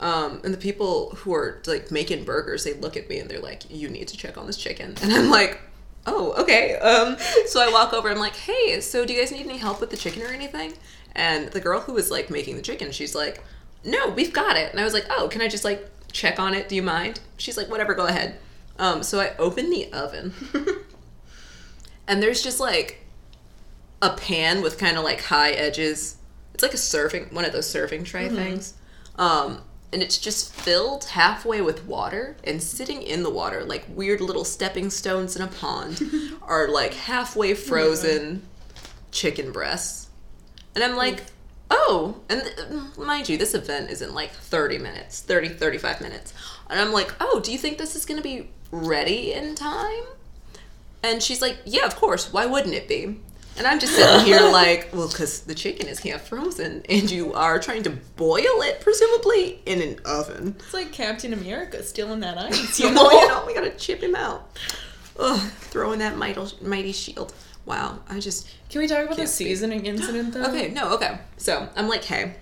Um, 0.00 0.40
and 0.44 0.54
the 0.54 0.58
people 0.58 1.10
who 1.16 1.34
are 1.34 1.60
like 1.66 1.90
making 1.90 2.24
burgers, 2.24 2.64
they 2.64 2.74
look 2.74 2.96
at 2.96 3.08
me 3.08 3.18
and 3.18 3.28
they're 3.28 3.40
like, 3.40 3.70
you 3.70 3.88
need 3.88 4.08
to 4.08 4.16
check 4.16 4.38
on 4.38 4.46
this 4.46 4.56
chicken. 4.56 4.94
And 5.02 5.12
I'm 5.12 5.30
like, 5.30 5.60
oh, 6.06 6.34
okay. 6.42 6.76
Um, 6.76 7.16
so 7.46 7.60
I 7.60 7.70
walk 7.70 7.92
over. 7.92 8.08
I'm 8.08 8.18
like, 8.18 8.36
hey, 8.36 8.80
so 8.80 9.04
do 9.04 9.12
you 9.12 9.20
guys 9.20 9.32
need 9.32 9.46
any 9.46 9.58
help 9.58 9.80
with 9.80 9.90
the 9.90 9.96
chicken 9.96 10.22
or 10.22 10.28
anything? 10.28 10.72
And 11.14 11.48
the 11.48 11.60
girl 11.60 11.80
who 11.80 11.94
was 11.94 12.10
like 12.10 12.30
making 12.30 12.56
the 12.56 12.62
chicken, 12.62 12.92
she's 12.92 13.14
like, 13.14 13.42
no, 13.84 14.10
we've 14.10 14.32
got 14.32 14.56
it. 14.56 14.70
And 14.70 14.80
I 14.80 14.84
was 14.84 14.94
like, 14.94 15.06
oh, 15.10 15.28
can 15.28 15.40
I 15.40 15.48
just 15.48 15.64
like 15.64 15.88
check 16.12 16.38
on 16.38 16.54
it? 16.54 16.68
Do 16.68 16.76
you 16.76 16.82
mind? 16.82 17.20
She's 17.36 17.56
like, 17.56 17.68
whatever, 17.68 17.94
go 17.94 18.06
ahead. 18.06 18.38
Um, 18.78 19.02
so 19.02 19.18
I 19.18 19.34
open 19.38 19.70
the 19.70 19.92
oven 19.92 20.32
and 22.08 22.22
there's 22.22 22.42
just 22.42 22.60
like 22.60 23.04
a 24.00 24.10
pan 24.10 24.62
with 24.62 24.78
kind 24.78 24.96
of 24.96 25.02
like 25.02 25.20
high 25.22 25.50
edges. 25.50 26.16
It's 26.54 26.62
like 26.62 26.74
a 26.74 26.78
serving, 26.78 27.24
one 27.26 27.44
of 27.44 27.52
those 27.52 27.68
serving 27.68 28.04
tray 28.04 28.28
things. 28.28 28.74
Um, 29.16 29.62
and 29.92 30.02
it's 30.02 30.18
just 30.18 30.52
filled 30.52 31.04
halfway 31.04 31.60
with 31.60 31.86
water 31.86 32.36
and 32.44 32.62
sitting 32.62 33.02
in 33.02 33.22
the 33.22 33.30
water 33.30 33.64
like 33.64 33.86
weird 33.88 34.20
little 34.20 34.44
stepping 34.44 34.90
stones 34.90 35.34
in 35.34 35.42
a 35.42 35.46
pond 35.46 36.02
are 36.42 36.68
like 36.68 36.92
halfway 36.94 37.54
frozen 37.54 38.42
chicken 39.10 39.52
breasts. 39.52 40.08
And 40.74 40.84
I'm 40.84 40.96
like, 40.96 41.22
oh, 41.70 42.20
and 42.28 42.42
th- 42.42 42.96
mind 42.98 43.28
you, 43.28 43.36
this 43.36 43.54
event 43.54 43.90
is 43.90 44.02
in 44.02 44.14
like 44.14 44.30
30 44.30 44.78
minutes, 44.78 45.20
30, 45.22 45.50
35 45.50 46.00
minutes. 46.00 46.32
And 46.70 46.80
I'm 46.80 46.92
like, 46.92 47.12
oh, 47.20 47.40
do 47.40 47.52
you 47.52 47.58
think 47.58 47.78
this 47.78 47.96
is 47.96 48.04
going 48.04 48.18
to 48.18 48.22
be 48.22 48.50
ready 48.70 49.32
in 49.32 49.54
time? 49.54 50.04
And 51.02 51.22
she's 51.22 51.40
like, 51.40 51.58
yeah, 51.64 51.86
of 51.86 51.96
course. 51.96 52.32
Why 52.32 52.46
wouldn't 52.46 52.74
it 52.74 52.88
be? 52.88 53.20
And 53.58 53.66
I'm 53.66 53.80
just 53.80 53.94
sitting 53.94 54.24
here 54.24 54.40
like, 54.40 54.88
well, 54.92 55.08
because 55.08 55.40
the 55.40 55.54
chicken 55.54 55.88
is 55.88 55.98
half 55.98 56.22
frozen 56.22 56.82
and 56.88 57.10
you 57.10 57.34
are 57.34 57.58
trying 57.58 57.82
to 57.82 57.90
boil 57.90 58.40
it, 58.62 58.80
presumably, 58.80 59.60
in 59.66 59.82
an 59.82 59.98
oven. 60.04 60.54
It's 60.60 60.72
like 60.72 60.92
Captain 60.92 61.32
America 61.32 61.82
stealing 61.82 62.20
that 62.20 62.38
ice, 62.38 62.78
You 62.78 62.88
you 62.88 62.94
know, 62.94 63.10
you 63.10 63.28
know, 63.28 63.44
we 63.46 63.54
gotta 63.54 63.70
chip 63.70 64.00
him 64.02 64.14
out. 64.14 64.56
Ugh, 65.18 65.40
throwing 65.58 65.98
that 65.98 66.16
mighty, 66.16 66.40
mighty 66.62 66.92
shield. 66.92 67.34
Wow, 67.66 67.98
I 68.08 68.20
just 68.20 68.48
Can 68.70 68.80
we 68.80 68.86
talk 68.86 69.04
about 69.04 69.16
the 69.16 69.26
seasoning 69.26 69.84
incident 69.86 70.32
though? 70.32 70.44
Okay, 70.44 70.68
no, 70.68 70.94
okay. 70.94 71.18
So 71.36 71.68
I'm 71.76 71.88
like, 71.88 72.04
hey, 72.04 72.36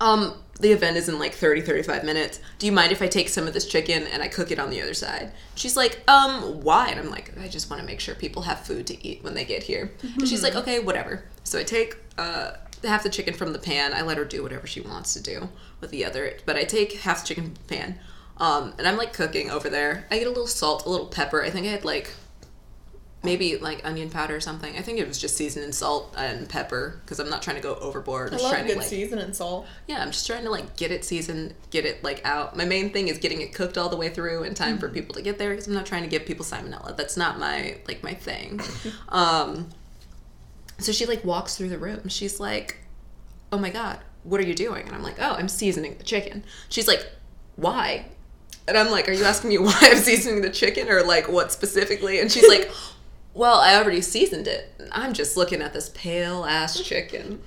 um, 0.00 0.34
the 0.60 0.72
event 0.72 0.96
is 0.96 1.08
in 1.08 1.18
like 1.18 1.34
30, 1.34 1.62
35 1.62 2.04
minutes. 2.04 2.40
Do 2.58 2.66
you 2.66 2.72
mind 2.72 2.92
if 2.92 3.02
I 3.02 3.06
take 3.06 3.28
some 3.28 3.46
of 3.46 3.54
this 3.54 3.66
chicken 3.66 4.06
and 4.06 4.22
I 4.22 4.28
cook 4.28 4.50
it 4.50 4.58
on 4.58 4.70
the 4.70 4.80
other 4.80 4.94
side? 4.94 5.32
She's 5.54 5.76
like, 5.76 6.00
um, 6.08 6.62
why? 6.62 6.88
And 6.88 7.00
I'm 7.00 7.10
like, 7.10 7.36
I 7.38 7.48
just 7.48 7.70
want 7.70 7.80
to 7.80 7.86
make 7.86 8.00
sure 8.00 8.14
people 8.14 8.42
have 8.42 8.60
food 8.60 8.86
to 8.88 9.06
eat 9.06 9.24
when 9.24 9.34
they 9.34 9.44
get 9.44 9.64
here. 9.64 9.92
And 10.02 10.28
she's 10.28 10.42
like, 10.42 10.54
okay, 10.54 10.78
whatever. 10.78 11.24
So 11.42 11.58
I 11.58 11.64
take 11.64 11.96
uh, 12.18 12.52
half 12.84 13.02
the 13.02 13.08
chicken 13.08 13.34
from 13.34 13.52
the 13.52 13.58
pan. 13.58 13.92
I 13.92 14.02
let 14.02 14.16
her 14.16 14.24
do 14.24 14.42
whatever 14.42 14.66
she 14.66 14.80
wants 14.80 15.12
to 15.14 15.22
do 15.22 15.48
with 15.80 15.90
the 15.90 16.04
other, 16.04 16.36
but 16.46 16.56
I 16.56 16.64
take 16.64 16.92
half 17.00 17.22
the 17.22 17.28
chicken 17.28 17.54
pan. 17.66 17.98
Um, 18.38 18.74
and 18.78 18.86
I'm 18.86 18.96
like 18.96 19.12
cooking 19.12 19.50
over 19.50 19.68
there. 19.68 20.06
I 20.10 20.18
get 20.18 20.26
a 20.26 20.30
little 20.30 20.46
salt, 20.46 20.86
a 20.86 20.88
little 20.88 21.06
pepper. 21.06 21.42
I 21.42 21.50
think 21.50 21.66
I 21.66 21.70
had 21.70 21.84
like 21.84 22.10
maybe 23.24 23.56
like 23.56 23.84
onion 23.84 24.10
powder 24.10 24.36
or 24.36 24.40
something. 24.40 24.76
I 24.76 24.82
think 24.82 24.98
it 24.98 25.08
was 25.08 25.18
just 25.18 25.36
seasoned 25.36 25.74
salt 25.74 26.14
and 26.16 26.48
pepper 26.48 27.00
because 27.04 27.18
I'm 27.18 27.30
not 27.30 27.42
trying 27.42 27.56
to 27.56 27.62
go 27.62 27.74
overboard. 27.76 28.28
I 28.28 28.32
I'm 28.32 28.32
just 28.32 28.44
love 28.44 28.52
trying 28.52 28.66
good 28.66 28.72
to 28.74 28.78
like 28.80 28.88
season 28.88 29.18
and 29.18 29.34
salt. 29.34 29.66
yeah, 29.86 30.02
I'm 30.02 30.10
just 30.10 30.26
trying 30.26 30.44
to 30.44 30.50
like 30.50 30.76
get 30.76 30.90
it 30.90 31.04
seasoned, 31.04 31.54
get 31.70 31.84
it 31.84 32.04
like 32.04 32.24
out. 32.24 32.56
My 32.56 32.64
main 32.64 32.90
thing 32.90 33.08
is 33.08 33.18
getting 33.18 33.40
it 33.40 33.54
cooked 33.54 33.78
all 33.78 33.88
the 33.88 33.96
way 33.96 34.08
through 34.10 34.44
in 34.44 34.54
time 34.54 34.78
for 34.78 34.88
people 34.88 35.14
to 35.14 35.22
get 35.22 35.38
there 35.38 35.50
because 35.50 35.66
I'm 35.66 35.74
not 35.74 35.86
trying 35.86 36.02
to 36.02 36.08
give 36.08 36.26
people 36.26 36.44
salmonella. 36.44 36.96
That's 36.96 37.16
not 37.16 37.38
my 37.38 37.78
like 37.88 38.02
my 38.02 38.14
thing. 38.14 38.60
um, 39.08 39.70
so 40.78 40.92
she 40.92 41.06
like 41.06 41.24
walks 41.24 41.56
through 41.56 41.70
the 41.70 41.78
room. 41.78 42.08
She's 42.08 42.40
like, 42.40 42.78
"Oh 43.52 43.58
my 43.58 43.70
god, 43.70 44.00
what 44.22 44.40
are 44.40 44.44
you 44.44 44.54
doing?" 44.54 44.86
And 44.86 44.94
I'm 44.94 45.02
like, 45.02 45.16
"Oh, 45.18 45.34
I'm 45.34 45.48
seasoning 45.48 45.96
the 45.98 46.04
chicken." 46.04 46.44
She's 46.68 46.88
like, 46.88 47.06
"Why?" 47.56 48.06
And 48.66 48.76
I'm 48.78 48.90
like, 48.90 49.08
"Are 49.08 49.12
you 49.12 49.24
asking 49.24 49.50
me 49.50 49.58
why 49.58 49.78
I'm 49.82 49.98
seasoning 49.98 50.42
the 50.42 50.50
chicken 50.50 50.88
or 50.88 51.02
like 51.02 51.28
what 51.28 51.52
specifically?" 51.52 52.20
And 52.20 52.30
she's 52.30 52.48
like, 52.48 52.70
"Well, 53.34 53.58
I 53.58 53.76
already 53.76 54.00
seasoned 54.00 54.46
it. 54.46 54.72
I'm 54.90 55.12
just 55.12 55.36
looking 55.36 55.60
at 55.60 55.72
this 55.72 55.90
pale 55.90 56.44
ass 56.44 56.80
chicken." 56.80 57.42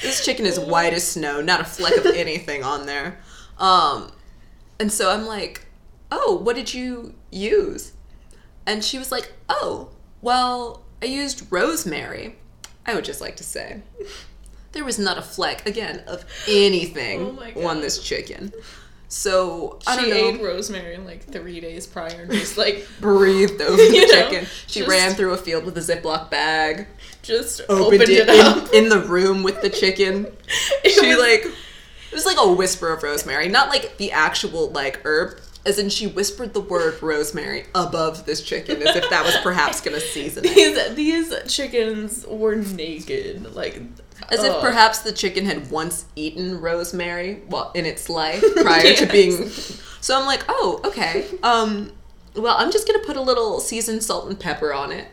This 0.00 0.24
chicken 0.24 0.46
is 0.46 0.58
white 0.58 0.94
as 0.94 1.06
snow, 1.06 1.42
not 1.42 1.60
a 1.60 1.64
fleck 1.64 1.96
of 1.96 2.06
anything 2.06 2.62
on 2.62 2.86
there. 2.86 3.18
Um, 3.58 4.12
and 4.78 4.90
so 4.90 5.10
I'm 5.10 5.26
like, 5.26 5.66
oh, 6.10 6.38
what 6.42 6.56
did 6.56 6.72
you 6.72 7.14
use? 7.30 7.92
And 8.66 8.84
she 8.84 8.98
was 8.98 9.12
like, 9.12 9.32
oh, 9.48 9.90
well, 10.20 10.82
I 11.02 11.06
used 11.06 11.46
rosemary. 11.50 12.36
I 12.86 12.94
would 12.94 13.04
just 13.04 13.20
like 13.20 13.36
to 13.36 13.44
say, 13.44 13.82
there 14.72 14.84
was 14.84 14.98
not 14.98 15.18
a 15.18 15.22
fleck, 15.22 15.66
again, 15.66 16.02
of 16.06 16.24
anything 16.48 17.38
Oh 17.56 17.68
on 17.68 17.80
this 17.80 18.02
chicken. 18.02 18.52
So, 19.14 19.78
I 19.86 20.02
she 20.02 20.10
ate 20.10 20.40
rosemary 20.42 20.96
like 20.96 21.30
three 21.30 21.60
days 21.60 21.86
prior 21.86 22.22
and 22.22 22.32
just 22.32 22.56
like 22.56 22.88
breathed 23.00 23.60
over 23.60 23.76
the 23.76 23.82
You 23.92 24.06
know, 24.06 24.30
chicken. 24.30 24.46
She 24.66 24.80
just- 24.80 24.90
ran 24.90 25.12
through 25.12 25.34
a 25.34 25.36
field 25.36 25.66
with 25.66 25.76
a 25.76 25.82
Ziploc 25.82 26.30
bag, 26.30 26.86
just 27.20 27.60
opened, 27.68 28.00
opened, 28.00 28.02
it, 28.04 28.28
it, 28.30 28.40
up. 28.40 28.72
In, 28.72 28.84
in 28.84 28.88
the 28.88 29.00
room 29.00 29.42
with 29.42 29.60
the 29.60 29.68
chicken. 29.68 30.28
She 30.86 31.08
was- 31.08 31.18
like 31.18 31.44
it 31.44 32.14
was 32.14 32.24
like 32.24 32.38
a 32.40 32.52
whisper 32.54 32.90
of 32.90 33.02
rosemary, 33.02 33.48
not 33.50 33.68
like 33.68 33.98
the 33.98 34.12
actual 34.12 34.70
like 34.70 35.02
herb. 35.04 35.38
As 35.64 35.78
in, 35.78 35.90
she 35.90 36.08
whispered 36.08 36.54
the 36.54 36.60
word 36.60 37.00
rosemary 37.02 37.66
above 37.74 38.26
this 38.26 38.42
chicken, 38.42 38.82
as 38.82 38.96
if 38.96 39.08
that 39.10 39.24
was 39.24 39.36
perhaps 39.38 39.80
gonna 39.80 40.00
season 40.00 40.44
it. 40.44 40.96
these 40.96 41.30
these 41.30 41.52
chickens 41.54 42.26
were 42.26 42.56
naked, 42.56 43.54
like 43.54 43.80
As 44.30 44.42
if 44.42 44.60
perhaps 44.60 45.00
the 45.00 45.12
chicken 45.12 45.44
had 45.46 45.70
once 45.70 46.06
eaten 46.16 46.60
rosemary 46.60 47.42
while 47.46 47.70
in 47.74 47.86
its 47.86 48.08
life 48.08 48.42
prior 48.56 48.94
to 48.94 49.06
being. 49.06 49.48
So 50.00 50.18
I'm 50.18 50.26
like, 50.26 50.44
oh, 50.48 50.80
okay. 50.84 51.26
Um, 51.44 51.92
well, 52.34 52.56
I'm 52.58 52.72
just 52.72 52.86
gonna 52.88 53.04
put 53.04 53.16
a 53.16 53.20
little 53.22 53.60
seasoned 53.60 54.02
salt 54.02 54.28
and 54.28 54.38
pepper 54.40 54.72
on 54.74 54.90
it. 54.90 55.06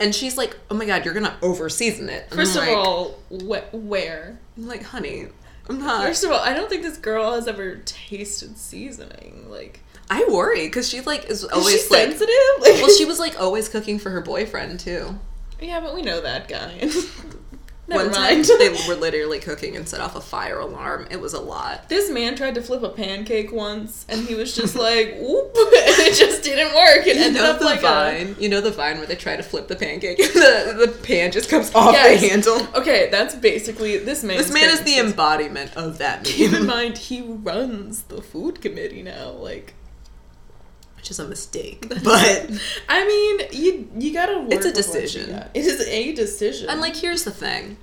And 0.00 0.14
she's 0.14 0.36
like, 0.36 0.56
oh 0.70 0.74
my 0.74 0.84
god, 0.84 1.04
you're 1.06 1.14
gonna 1.14 1.36
over 1.40 1.68
season 1.70 2.08
it. 2.10 2.24
And 2.30 2.34
First 2.38 2.56
I'm 2.58 2.62
of 2.62 2.68
like- 2.68 2.76
all, 2.76 3.18
wh- 3.30 3.74
where? 3.74 4.38
I'm 4.56 4.66
like, 4.66 4.82
honey, 4.82 5.28
I'm 5.68 5.78
not. 5.80 6.04
First 6.06 6.24
of 6.24 6.30
all, 6.30 6.40
I 6.40 6.54
don't 6.54 6.68
think 6.70 6.82
this 6.82 6.96
girl 6.98 7.34
has 7.34 7.46
ever 7.48 7.76
tasted 7.84 8.56
seasoning. 8.58 9.46
Like, 9.50 9.80
I 10.10 10.26
worry 10.30 10.66
because 10.66 10.88
she 10.88 11.00
like 11.02 11.24
is 11.26 11.44
is 11.44 11.50
always 11.50 11.84
she 11.86 11.94
like. 11.94 12.08
sensitive? 12.08 12.34
Well, 12.60 12.88
she 12.96 13.04
was 13.04 13.18
like 13.18 13.38
always 13.40 13.68
cooking 13.68 13.98
for 13.98 14.10
her 14.10 14.20
boyfriend 14.20 14.80
too. 14.80 15.18
yeah, 15.60 15.80
but 15.80 15.94
we 15.94 16.02
know 16.02 16.20
that 16.20 16.48
guy. 16.48 16.90
Never 17.88 18.04
One 18.04 18.12
mind. 18.12 18.44
time 18.44 18.58
they 18.58 18.68
were 18.86 18.94
literally 18.96 19.38
cooking 19.38 19.74
and 19.74 19.88
set 19.88 20.00
off 20.00 20.14
a 20.14 20.20
fire 20.20 20.58
alarm. 20.58 21.06
It 21.10 21.20
was 21.22 21.32
a 21.32 21.40
lot. 21.40 21.88
This 21.88 22.10
man 22.10 22.36
tried 22.36 22.54
to 22.56 22.60
flip 22.62 22.82
a 22.82 22.90
pancake 22.90 23.50
once, 23.50 24.04
and 24.10 24.26
he 24.28 24.34
was 24.34 24.54
just 24.54 24.76
like, 24.76 25.16
"Whoop!" 25.18 25.52
and 25.56 25.56
it 25.56 26.14
just 26.14 26.42
didn't 26.42 26.74
work. 26.74 27.06
It 27.06 27.16
You 27.16 27.22
ended 27.22 27.42
know 27.42 27.50
up 27.52 27.58
the 27.60 27.64
like 27.64 27.80
vine. 27.80 28.36
You 28.38 28.50
know 28.50 28.60
the 28.60 28.70
vine 28.72 28.98
where 28.98 29.06
they 29.06 29.16
try 29.16 29.36
to 29.36 29.42
flip 29.42 29.68
the 29.68 29.76
pancake 29.76 30.18
and 30.18 30.28
the, 30.34 30.86
the 30.86 30.92
pan 31.02 31.32
just 31.32 31.48
comes 31.48 31.74
off 31.74 31.94
Yes. 31.94 32.20
the 32.20 32.28
handle. 32.28 32.68
Okay, 32.74 33.08
that's 33.10 33.34
basically 33.34 33.96
this 33.96 34.22
man. 34.22 34.36
This 34.36 34.52
man 34.52 34.68
is 34.68 34.82
the 34.82 34.98
embodiment 34.98 35.74
of 35.74 35.96
that 35.96 36.24
Keep 36.24 36.52
in 36.52 36.66
mind, 36.66 36.98
he 36.98 37.22
runs 37.22 38.02
the 38.02 38.20
food 38.20 38.60
committee 38.60 39.02
now. 39.02 39.30
Like, 39.30 39.72
which 41.08 41.12
is 41.12 41.18
a 41.18 41.26
mistake. 41.28 41.86
But 42.04 42.50
I 42.88 43.06
mean, 43.06 43.48
you 43.62 43.90
you 43.98 44.12
gotta. 44.12 44.38
Work 44.40 44.52
It's 44.52 44.66
a 44.66 44.68
with 44.68 44.76
what 44.76 44.94
you 44.94 45.00
decision. 45.00 45.30
It 45.54 45.64
is 45.64 45.80
a 45.88 46.12
decision. 46.12 46.68
and 46.68 46.80
like, 46.82 46.96
here's 46.96 47.24
the 47.24 47.30
thing: 47.30 47.78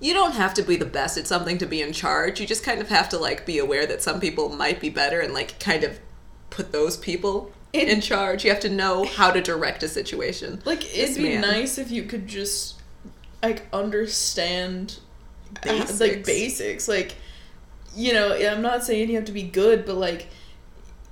you 0.00 0.14
don't 0.14 0.32
have 0.32 0.54
to 0.54 0.62
be 0.62 0.76
the 0.76 0.86
best 0.86 1.18
at 1.18 1.26
something 1.26 1.58
to 1.58 1.66
be 1.66 1.82
in 1.82 1.92
charge. 1.92 2.40
You 2.40 2.46
just 2.46 2.64
kind 2.64 2.80
of 2.80 2.88
have 2.88 3.08
to 3.10 3.18
like 3.18 3.44
be 3.44 3.58
aware 3.58 3.86
that 3.86 4.02
some 4.02 4.18
people 4.18 4.48
might 4.48 4.80
be 4.80 4.88
better 4.88 5.20
and 5.20 5.34
like 5.34 5.60
kind 5.60 5.84
of 5.84 5.98
put 6.48 6.72
those 6.72 6.96
people 6.96 7.52
It- 7.74 7.88
in 7.88 8.00
charge. 8.00 8.44
You 8.44 8.50
have 8.50 8.60
to 8.60 8.70
know 8.70 9.04
how 9.04 9.30
to 9.30 9.40
direct 9.42 9.82
a 9.82 9.88
situation. 9.88 10.62
Like 10.64 10.80
This 10.80 11.10
it'd 11.10 11.22
be 11.22 11.36
nice 11.36 11.76
if 11.76 11.90
you 11.90 12.04
could 12.04 12.26
just 12.26 12.80
like 13.42 13.66
understand 13.74 14.98
uh, 15.66 15.72
like 15.74 16.24
Basics. 16.24 16.26
basics. 16.26 16.88
Like 16.88 17.14
you 17.94 18.12
know, 18.14 18.32
I'm 18.34 18.62
not 18.62 18.84
saying 18.84 19.10
you 19.10 19.16
have 19.16 19.24
to 19.26 19.32
be 19.32 19.42
good, 19.42 19.84
but 19.84 19.96
like 19.96 20.28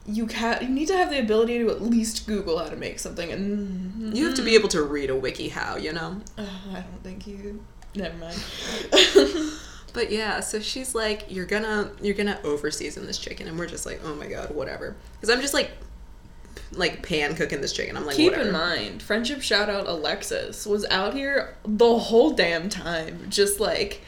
you 0.08 0.26
ca- 0.26 0.58
you 0.62 0.68
need 0.68 0.88
to 0.88 0.96
have 0.96 1.10
the 1.10 1.18
ability 1.20 1.58
to 1.58 1.70
at 1.70 1.82
least 1.82 2.26
Google 2.26 2.58
how 2.58 2.68
to 2.68 2.76
make 2.76 2.98
something, 2.98 3.30
and 3.30 4.16
You 4.16 4.24
have 4.26 4.34
to 4.36 4.42
be 4.42 4.54
able 4.54 4.68
to 4.70 4.82
read 4.82 5.10
a 5.10 5.20
wikiHow, 5.20 5.80
you 5.82 5.92
know? 5.92 6.20
Uh, 6.36 6.46
I 6.70 6.80
don't 6.80 7.02
think 7.04 7.26
you. 7.26 7.62
Never 7.94 8.16
mind. 8.16 8.38
But 9.94 10.12
yeah, 10.12 10.40
so 10.40 10.60
she's 10.60 10.94
like, 10.94 11.24
"You're 11.28 11.46
gonna, 11.46 11.90
you're 12.02 12.14
gonna 12.14 12.38
overseason 12.44 13.06
this 13.06 13.16
chicken," 13.18 13.48
and 13.48 13.58
we're 13.58 13.66
just 13.66 13.86
like, 13.86 14.00
"Oh 14.04 14.14
my 14.14 14.26
god, 14.26 14.54
whatever." 14.54 14.94
Because 15.14 15.34
I'm 15.34 15.40
just 15.40 15.54
like, 15.54 15.70
like 16.72 17.02
pan 17.02 17.34
cooking 17.34 17.62
this 17.62 17.72
chicken. 17.72 17.96
I'm 17.96 18.04
like, 18.04 18.16
Keep 18.16 18.32
whatever. 18.32 18.48
in 18.50 18.52
mind, 18.54 19.02
friendship 19.02 19.40
shout 19.40 19.70
out 19.70 19.88
Alexis 19.88 20.66
was 20.66 20.84
out 20.90 21.14
here 21.14 21.56
the 21.64 21.98
whole 21.98 22.32
damn 22.32 22.68
time, 22.68 23.26
just 23.30 23.60
like 23.60 24.02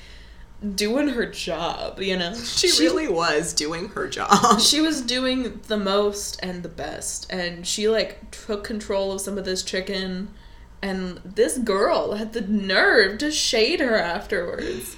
doing 0.74 1.08
her 1.08 1.26
job, 1.26 2.00
you 2.00 2.16
know? 2.16 2.34
She, 2.44 2.70
really 2.78 3.08
was 3.08 3.52
doing 3.52 3.88
her 3.90 4.08
job. 4.08 4.60
She 4.60 4.80
was 4.80 5.00
doing 5.00 5.60
the 5.66 5.76
most 5.76 6.38
and 6.42 6.62
the 6.62 6.68
best, 6.68 7.30
and 7.30 7.66
she 7.66 7.88
like 7.88 8.30
took 8.30 8.64
control 8.64 9.12
of 9.12 9.20
some 9.20 9.38
of 9.38 9.44
this 9.44 9.62
chicken. 9.62 10.28
And 10.82 11.20
this 11.24 11.58
girl 11.58 12.14
had 12.14 12.32
the 12.32 12.40
nerve 12.40 13.18
to 13.18 13.30
shade 13.30 13.80
her 13.80 13.98
afterwards. 13.98 14.96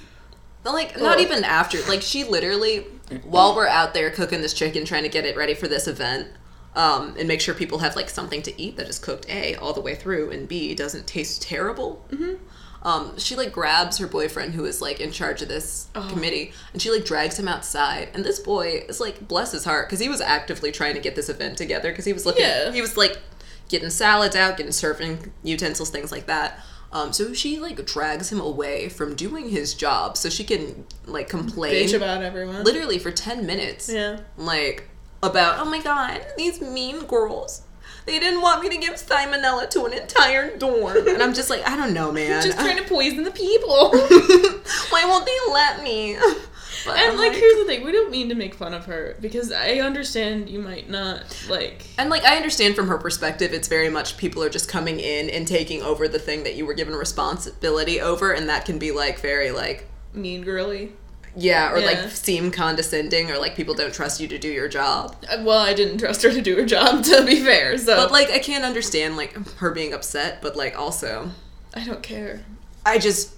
But, 0.63 0.75
like, 0.75 0.97
not 0.97 1.19
even 1.19 1.43
after. 1.43 1.83
Like, 1.89 2.03
she 2.03 2.23
literally, 2.23 2.87
while 3.25 3.57
we're 3.57 3.67
out 3.67 3.93
there 3.93 4.11
cooking 4.11 4.43
this 4.43 4.55
chicken, 4.55 4.85
trying 4.85 5.03
to 5.03 5.09
get 5.09 5.25
it 5.25 5.37
ready 5.37 5.55
for 5.55 5.67
this 5.67 5.89
event, 5.89 6.29
um, 6.75 7.15
and 7.19 7.29
make 7.29 7.41
sure 7.41 7.55
people 7.55 7.79
have 7.79 7.97
like 7.97 8.09
something 8.09 8.43
to 8.43 8.61
eat 8.61 8.77
that 8.77 8.89
is 8.89 8.99
cooked 8.99 9.29
A 9.29 9.55
all 9.57 9.73
the 9.73 9.81
way 9.81 9.95
through, 9.95 10.31
and 10.31 10.49
B 10.49 10.75
doesn't 10.75 11.07
taste 11.07 11.43
terrible. 11.43 12.05
Mm-hmm. 12.11 12.35
Um, 12.85 13.17
she 13.19 13.37
like 13.37 13.53
grabs 13.53 13.99
her 13.99 14.07
boyfriend 14.09 14.55
who 14.55 14.65
is 14.65 14.83
like 14.83 15.01
in 15.01 15.13
charge 15.13 15.41
of 15.43 15.49
this 15.49 15.87
Oh. 15.95 16.09
committee, 16.11 16.53
and 16.73 16.83
she 16.83 16.91
like 16.91 17.05
drags 17.05 17.39
him 17.39 17.47
outside. 17.49 18.09
And 18.15 18.25
this 18.25 18.41
boy 18.41 18.85
is 18.89 19.01
like, 19.01 19.29
bless 19.29 19.53
his 19.53 19.65
heart, 19.65 19.89
because 19.89 20.01
he 20.01 20.09
was 20.09 20.21
actively 20.21 20.73
trying 20.73 20.95
to 20.95 21.01
get 21.01 21.15
this 21.15 21.29
event 21.29 21.57
together. 21.59 21.91
Because 21.91 22.05
he 22.05 22.13
was 22.13 22.27
looking, 22.27 22.43
Yeah. 22.43 22.73
he 22.73 22.81
was 22.81 22.97
like 22.97 23.19
getting 23.69 23.89
salads 23.91 24.35
out, 24.35 24.57
getting 24.57 24.73
serving 24.73 25.33
utensils, 25.45 25.91
things 25.91 26.11
like 26.11 26.27
that. 26.27 26.59
Um, 26.93 27.13
so 27.15 27.33
she 27.33 27.59
like 27.59 27.87
drags 27.87 28.31
him 28.31 28.41
away 28.41 28.89
from 28.91 29.15
doing 29.15 29.49
his 29.49 29.73
job 29.75 30.17
so 30.19 30.29
she 30.29 30.45
can 30.45 30.85
like 31.07 31.29
complain 31.29 31.87
Bitch 31.87 31.95
about 31.97 32.23
everyone. 32.23 32.65
literally 32.65 32.99
for 32.99 33.11
10 33.11 33.47
minutes 33.47 33.89
Yeah. 33.89 34.21
like 34.37 34.91
about 35.23 35.59
oh 35.65 35.71
my 35.71 35.81
god 35.81 36.21
these 36.37 36.61
mean 36.61 37.05
girls 37.07 37.63
they 38.07 38.19
didn't 38.19 38.41
want 38.41 38.63
me 38.63 38.69
to 38.69 38.77
give 38.79 38.95
salmonella 38.95 39.69
to 39.71 39.85
an 39.85 39.93
entire 39.93 40.57
dorm 40.57 41.07
and 41.09 41.23
i'm 41.23 41.33
just 41.35 41.51
like 41.51 41.67
i 41.69 41.77
don't 41.77 41.93
know 41.95 42.11
man 42.21 42.43
Just 42.43 42.59
trying 42.59 42.77
to 42.77 42.85
poison 42.85 43.23
the 43.25 43.31
people. 43.31 43.91
why 44.91 45.05
won't 45.05 45.27
they 45.27 45.53
let 45.53 45.83
me 45.83 46.17
But 46.85 46.97
And 46.99 47.13
I'm 47.13 47.17
like, 47.17 47.33
here's 47.33 47.59
the 47.59 47.65
thing: 47.65 47.85
we 47.85 47.93
don't 47.93 48.11
mean 48.11 48.29
to 48.31 48.35
make 48.35 48.55
fun 48.55 48.75
of 48.75 48.87
her 48.87 49.17
because 49.21 49.53
I 49.53 49.75
understand 49.81 50.51
you 50.51 50.59
might 50.59 50.91
not 50.91 51.23
like. 51.49 51.87
and 51.97 52.11
like 52.11 52.25
i 52.25 52.35
understand 52.37 52.75
from 52.75 52.89
her 52.89 52.99
perspective 52.99 53.53
it's 53.53 53.69
very 53.69 53.89
much 53.89 54.17
people 54.17 54.43
are 54.43 54.49
just 54.49 54.69
coming 54.69 54.99
in 54.99 55.31
and 55.31 55.47
taking 55.47 55.83
over 55.83 56.09
the 56.09 56.19
thing 56.19 56.43
that 56.43 56.57
you 56.57 56.67
were 56.67 56.75
given 56.75 56.95
responsibility 56.95 58.01
over 58.01 58.33
and 58.33 58.49
that 58.49 58.65
can 58.65 58.79
be 58.79 58.91
like 58.91 59.21
very 59.21 59.51
like 59.53 59.89
Mean 60.15 60.43
girly. 60.43 60.93
Yeah 61.35 61.73
or 61.73 61.79
Yeah. 61.79 61.87
like 61.87 62.11
seem 62.11 62.51
condescending 62.51 63.31
or 63.31 63.39
like 63.39 63.55
people 63.57 63.75
don't 63.75 63.93
trust 63.95 64.21
you 64.21 64.29
to 64.29 64.39
do 64.39 64.49
your 64.49 64.69
job 64.69 65.17
Uh, 65.31 65.43
Well, 65.43 65.59
I 65.59 65.73
didn't 65.75 65.99
trust 65.99 66.23
her 66.23 66.31
to 66.31 66.43
do 66.43 66.57
her 66.57 66.65
job, 66.67 67.05
to 67.11 67.25
be 67.25 67.41
fair. 67.41 67.79
So, 67.79 67.97
but 67.97 68.13
like 68.13 68.31
i 68.31 68.39
can't 68.39 68.65
understand 68.65 69.17
like 69.17 69.33
her 69.57 69.71
being 69.71 69.93
upset 69.95 70.41
but 70.43 70.57
like 70.57 70.79
also 70.79 71.31
I 71.75 71.85
don't 71.85 72.03
care. 72.03 72.43
I 72.85 72.99
just 72.99 73.35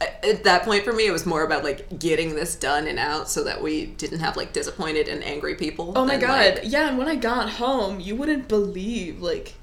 at 0.00 0.44
that 0.44 0.62
point 0.62 0.84
for 0.84 0.92
me 0.92 1.06
it 1.06 1.10
was 1.10 1.26
more 1.26 1.42
about 1.42 1.64
like 1.64 1.98
getting 1.98 2.34
this 2.36 2.54
done 2.54 2.86
and 2.86 2.98
out 2.98 3.28
so 3.28 3.44
that 3.44 3.62
we 3.62 3.86
didn't 3.86 4.20
have 4.20 4.36
like 4.36 4.52
disappointed 4.52 5.08
and 5.08 5.22
angry 5.24 5.54
people. 5.56 5.92
Oh 5.96 6.04
my 6.04 6.12
than, 6.16 6.20
god, 6.20 6.54
like- 6.54 6.60
yeah. 6.64 6.88
And 6.88 6.96
when 6.98 7.08
I 7.08 7.16
got 7.16 7.50
home, 7.50 7.98
you 8.00 8.14
wouldn't 8.16 8.46
believe 8.48 9.20
like, 9.20 9.54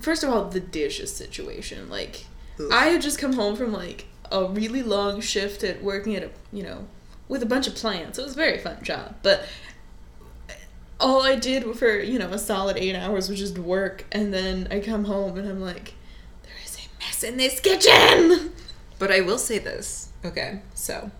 first 0.00 0.24
of 0.24 0.30
all, 0.30 0.46
the 0.46 0.58
dishes 0.60 1.14
situation. 1.14 1.88
Like, 1.90 2.24
Oof. 2.58 2.72
I 2.72 2.86
had 2.86 3.02
just 3.02 3.18
come 3.18 3.34
home 3.34 3.56
from 3.56 3.72
like 3.72 4.06
a 4.32 4.46
really 4.46 4.82
long 4.82 5.20
shift 5.20 5.62
at 5.62 5.82
working 5.82 6.16
at 6.16 6.22
a 6.24 6.30
you 6.52 6.62
know 6.64 6.86
with 7.28 7.42
a 7.42 7.46
bunch 7.46 7.66
of 7.66 7.74
plants. 7.74 8.18
It 8.18 8.22
was 8.22 8.32
a 8.32 8.36
very 8.36 8.58
fun 8.58 8.78
job, 8.82 9.16
but 9.22 9.46
all 11.00 11.22
I 11.22 11.36
did 11.36 11.64
for 11.76 11.98
you 11.98 12.18
know 12.18 12.30
a 12.30 12.38
solid 12.38 12.76
eight 12.76 12.94
hours 12.94 13.28
was 13.28 13.38
just 13.38 13.58
work, 13.58 14.04
and 14.12 14.32
then 14.32 14.68
I 14.70 14.80
come 14.80 15.04
home 15.04 15.38
and 15.38 15.48
I'm 15.48 15.60
like, 15.60 15.94
there 16.42 16.52
is 16.64 16.76
a 16.76 17.04
mess 17.04 17.22
in 17.22 17.36
this 17.36 17.60
kitchen. 17.60 18.52
But 18.96 19.10
I 19.10 19.20
will 19.20 19.38
say 19.38 19.58
this. 19.58 20.12
Okay, 20.24 20.60
so 20.72 21.10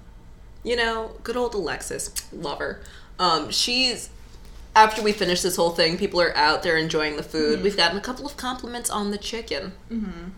you 0.63 0.77
know, 0.77 1.17
good 1.23 1.37
old 1.37 1.55
Alexis, 1.55 2.11
love 2.33 2.59
her. 2.59 2.81
Um, 3.19 3.51
she's 3.51 4.11
after 4.77 5.03
we 5.03 5.13
finish 5.13 5.43
this 5.43 5.57
whole 5.57 5.71
thing, 5.71 5.97
people 5.99 6.21
are 6.21 6.37
out 6.37 6.63
there 6.63 6.77
enjoying 6.77 7.17
the 7.17 7.23
food. 7.23 7.63
We've 7.63 7.77
gotten 7.77 7.97
a 7.97 8.01
couple 8.01 8.27
of 8.27 8.37
compliments 8.37 8.91
on 8.91 9.11
the 9.11 9.19
chicken. 9.19 9.73
Mm-hmm. 9.91 10.31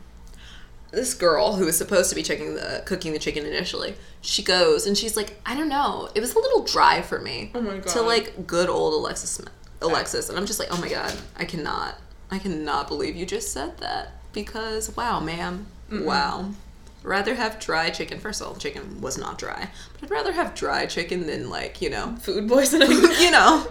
This 0.97 1.13
girl 1.13 1.57
who 1.57 1.67
was 1.67 1.77
supposed 1.77 2.09
to 2.09 2.17
be 2.17 2.23
checking 2.23 2.55
the 2.55 2.83
cooking 2.87 3.13
the 3.13 3.19
chicken 3.19 3.45
initially, 3.45 3.95
she 4.23 4.43
goes 4.43 4.87
and 4.87 4.97
she's 4.97 5.15
like, 5.15 5.39
I 5.45 5.55
don't 5.55 5.69
know, 5.69 6.09
it 6.15 6.21
was 6.21 6.35
a 6.35 6.39
little 6.39 6.65
dry 6.65 7.03
for 7.03 7.21
me. 7.21 7.51
Oh 7.55 7.61
my 7.61 7.77
god. 7.77 7.89
To 7.89 8.01
like 8.01 8.47
good 8.47 8.71
old 8.71 8.95
Alexis, 8.95 9.29
Smith- 9.29 9.53
Alexis, 9.83 10.31
and 10.31 10.39
I'm 10.39 10.47
just 10.47 10.59
like, 10.59 10.69
oh 10.71 10.81
my 10.81 10.89
god, 10.89 11.13
I 11.37 11.45
cannot, 11.45 11.97
I 12.31 12.39
cannot 12.39 12.89
believe 12.89 13.15
you 13.15 13.27
just 13.27 13.53
said 13.53 13.77
that 13.79 14.13
because 14.33 14.97
wow, 14.97 15.21
ma'am, 15.21 15.67
wow. 15.91 16.51
Rather 17.07 17.37
have 17.37 17.61
dry 17.61 17.89
chicken. 17.91 18.19
First 18.19 18.41
of 18.41 18.49
all, 18.49 18.57
chicken 18.57 19.01
was 19.01 19.17
not 19.17 19.39
dry, 19.39 19.69
but 19.95 20.03
I'd 20.03 20.11
rather 20.11 20.33
have 20.33 20.57
dry 20.57 20.87
chicken 20.87 21.27
than 21.29 21.49
like 21.49 21.81
you 21.81 21.89
know, 21.89 22.17
Food 22.21 22.49
poisoning. 22.49 22.91
you 23.21 23.31
know, 23.31 23.69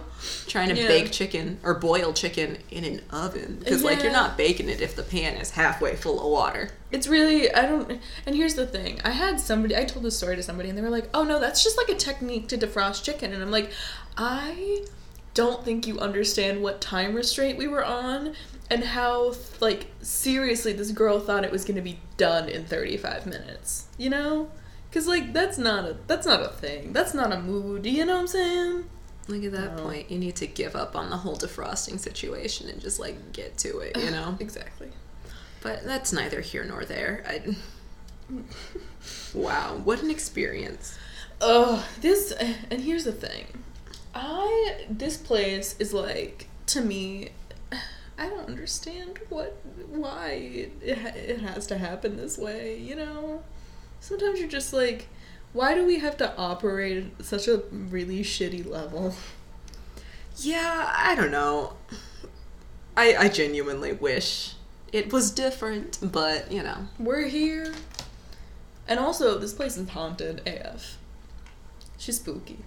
trying 0.48 0.70
to 0.70 0.74
Yeah. 0.80 0.88
bake 0.88 1.12
chicken 1.12 1.58
or 1.62 1.74
boil 1.74 2.14
chicken 2.14 2.56
in 2.70 2.84
an 2.84 3.02
oven 3.10 3.56
because 3.58 3.84
like 3.84 4.02
you're 4.02 4.10
not 4.10 4.38
baking 4.38 4.70
it 4.70 4.80
if 4.80 4.96
the 4.96 5.02
pan 5.02 5.36
is 5.36 5.50
halfway 5.50 5.96
full 5.96 6.18
of 6.18 6.30
water. 6.32 6.70
It's 6.90 7.06
really 7.08 7.52
I 7.52 7.66
don't 7.66 8.00
and 8.24 8.34
here's 8.34 8.54
the 8.54 8.66
thing. 8.66 9.00
I 9.04 9.10
had 9.10 9.38
somebody 9.38 9.76
I 9.76 9.84
told 9.84 10.04
this 10.06 10.16
story 10.16 10.36
to 10.36 10.42
somebody 10.42 10.70
and 10.70 10.78
they 10.78 10.82
were 10.82 10.88
like, 10.88 11.10
"Oh 11.12 11.22
no, 11.24 11.38
that's 11.38 11.62
just 11.62 11.76
like 11.76 11.90
a 11.90 11.94
technique 11.94 12.48
to 12.48 12.56
defrost 12.56 13.04
chicken." 13.04 13.34
And 13.34 13.42
I'm 13.42 13.50
like, 13.50 13.70
"I 14.16 14.84
don't 15.36 15.64
think 15.64 15.86
you 15.86 15.98
understand 16.00 16.62
what 16.62 16.80
time 16.80 17.14
restraint 17.14 17.58
we 17.58 17.68
were 17.68 17.84
on 17.84 18.34
and 18.70 18.82
how 18.82 19.34
like 19.60 19.86
seriously 20.02 20.72
this 20.72 20.90
girl 20.90 21.20
thought 21.20 21.44
it 21.44 21.52
was 21.52 21.64
going 21.64 21.76
to 21.76 21.82
be 21.82 22.00
done 22.16 22.48
in 22.48 22.64
35 22.64 23.26
minutes." 23.26 23.86
You 23.98 24.10
know? 24.10 24.50
Cuz 24.92 25.06
like 25.06 25.32
that's 25.32 25.58
not 25.58 25.84
a 25.84 25.96
that's 26.08 26.26
not 26.26 26.40
a 26.42 26.48
thing. 26.48 26.92
That's 26.92 27.14
not 27.14 27.32
a 27.32 27.38
mood, 27.40 27.86
you 27.86 28.04
know 28.04 28.14
what 28.14 28.20
I'm 28.22 28.26
saying? 28.26 28.90
Like 29.28 29.44
at 29.44 29.52
that 29.52 29.76
No. 29.76 29.82
point, 29.84 30.10
you 30.10 30.18
need 30.18 30.36
to 30.36 30.46
give 30.46 30.74
up 30.74 30.96
on 30.96 31.10
the 31.10 31.18
whole 31.18 31.36
defrosting 31.36 31.98
situation 31.98 32.68
and 32.70 32.80
just 32.80 32.98
like 32.98 33.32
get 33.32 33.58
to 33.58 33.78
it, 33.80 33.96
you 33.96 34.10
know. 34.10 34.36
Exactly. 34.40 34.90
but 35.62 35.84
that's 35.84 36.12
neither 36.12 36.40
here 36.40 36.64
nor 36.64 36.84
there. 36.84 37.24
I... 37.28 37.56
wow, 39.34 39.80
what 39.84 40.02
an 40.02 40.10
experience! 40.10 40.96
Oh, 41.40 41.86
this 42.00 42.32
and 42.70 42.80
here's 42.80 43.04
the 43.04 43.12
thing. 43.12 43.46
I 44.16 44.86
this 44.88 45.16
place 45.16 45.76
is 45.78 45.92
like 45.92 46.48
to 46.66 46.80
me 46.80 47.30
I 48.18 48.28
don't 48.28 48.48
understand 48.48 49.20
what 49.28 49.60
why 49.88 50.30
it, 50.30 50.72
it, 50.80 50.98
it 51.16 51.40
has 51.40 51.66
to 51.66 51.78
happen 51.78 52.16
this 52.16 52.38
way, 52.38 52.78
you 52.78 52.96
know? 52.96 53.42
Sometimes 54.00 54.40
you're 54.40 54.48
just 54.48 54.72
like 54.72 55.08
why 55.52 55.74
do 55.74 55.84
we 55.86 55.98
have 55.98 56.16
to 56.18 56.36
operate 56.36 57.12
at 57.18 57.24
such 57.24 57.46
a 57.48 57.62
really 57.70 58.20
shitty 58.20 58.66
level? 58.66 59.14
Yeah, 60.38 60.92
I 60.94 61.14
don't 61.14 61.30
know. 61.30 61.74
I 62.96 63.16
I 63.16 63.28
genuinely 63.28 63.92
wish 63.92 64.54
it 64.92 65.12
was 65.12 65.30
different, 65.30 65.98
but 66.00 66.50
you 66.50 66.62
know. 66.62 66.88
We're 66.98 67.28
here. 67.28 67.74
And 68.88 68.98
also 68.98 69.38
this 69.38 69.52
place 69.52 69.76
is 69.76 69.90
haunted 69.90 70.40
AF. 70.46 70.96
She's 71.98 72.16
spooky. 72.16 72.58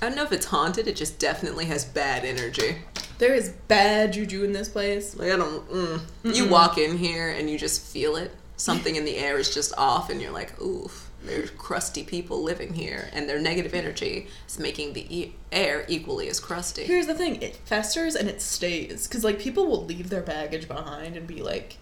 I 0.00 0.06
don't 0.06 0.16
know 0.16 0.24
if 0.24 0.32
it's 0.32 0.46
haunted. 0.46 0.88
It 0.88 0.96
just 0.96 1.18
definitely 1.18 1.66
has 1.66 1.84
bad 1.84 2.24
energy. 2.24 2.76
There 3.18 3.34
is 3.34 3.50
bad 3.68 4.14
juju 4.14 4.44
in 4.44 4.52
this 4.52 4.68
place. 4.68 5.16
Like 5.16 5.30
I 5.30 5.36
don't. 5.36 5.68
Mm. 5.70 6.00
You 6.24 6.48
walk 6.48 6.78
in 6.78 6.96
here 6.96 7.28
and 7.28 7.50
you 7.50 7.58
just 7.58 7.82
feel 7.82 8.16
it. 8.16 8.34
Something 8.56 8.96
in 8.96 9.04
the 9.04 9.16
air 9.16 9.38
is 9.38 9.52
just 9.52 9.72
off, 9.78 10.10
and 10.10 10.20
you're 10.20 10.32
like, 10.32 10.60
"Oof." 10.60 11.10
There's 11.22 11.50
crusty 11.50 12.02
people 12.02 12.42
living 12.42 12.72
here, 12.72 13.10
and 13.12 13.28
their 13.28 13.38
negative 13.38 13.74
energy 13.74 14.28
is 14.48 14.58
making 14.58 14.94
the 14.94 15.04
e- 15.14 15.34
air 15.52 15.84
equally 15.86 16.28
as 16.28 16.40
crusty. 16.40 16.84
Here's 16.84 17.06
the 17.06 17.14
thing: 17.14 17.42
it 17.42 17.56
festers 17.56 18.14
and 18.16 18.26
it 18.26 18.40
stays 18.40 19.06
because 19.06 19.22
like 19.22 19.38
people 19.38 19.66
will 19.66 19.84
leave 19.84 20.08
their 20.08 20.22
baggage 20.22 20.66
behind 20.66 21.16
and 21.18 21.26
be 21.26 21.42
like, 21.42 21.76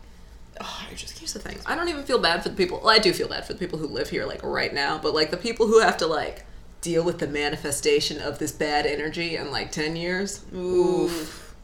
"Oh, 0.61 0.87
I 0.91 0.95
just 0.95 1.19
Here's 1.19 1.35
the 1.35 1.39
thing. 1.39 1.57
I 1.67 1.77
don't 1.77 1.89
even 1.89 2.03
feel 2.03 2.19
bad 2.19 2.43
for 2.43 2.49
the 2.49 2.57
people. 2.57 2.81
Well, 2.81 2.91
I 2.91 2.99
do 2.99 3.13
feel 3.13 3.29
bad 3.29 3.45
for 3.45 3.53
the 3.53 3.59
people 3.61 3.79
who 3.79 3.87
live 3.87 4.11
here, 4.11 4.27
like 4.27 4.43
right 4.43 4.75
now. 4.75 4.99
But 4.99 5.15
like 5.15 5.31
the 5.31 5.37
people 5.37 5.69
who 5.69 5.79
have 5.81 5.99
to 5.99 6.09
like 6.09 6.45
deal 6.81 7.03
with 7.05 7.19
the 7.19 7.27
manifestation 7.27 8.21
of 8.21 8.38
this 8.38 8.53
bad 8.53 8.87
energy 8.87 9.37
in 9.37 9.51
like 9.51 9.73
ten 9.73 9.97
years. 9.97 10.45
Oof. 10.55 11.55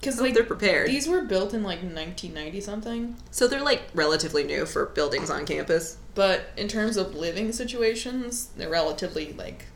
because 0.00 0.16
Like 0.16 0.26
like 0.26 0.34
they're 0.34 0.44
prepared. 0.44 0.88
these 0.88 1.08
were 1.08 1.22
built 1.22 1.54
in 1.54 1.62
like 1.62 1.78
1990 1.82 2.60
something, 2.60 3.16
so 3.30 3.46
they're 3.48 3.62
like 3.62 3.82
relatively 3.94 4.44
new 4.44 4.66
for 4.66 4.86
buildings 4.86 5.30
on 5.30 5.46
campus. 5.46 5.96
but 6.14 6.46
in 6.56 6.68
terms 6.68 6.96
of 6.96 7.14
living 7.14 7.52
situations, 7.52 8.50
they're 8.56 8.68
relatively 8.70 9.32
like, 9.32 9.66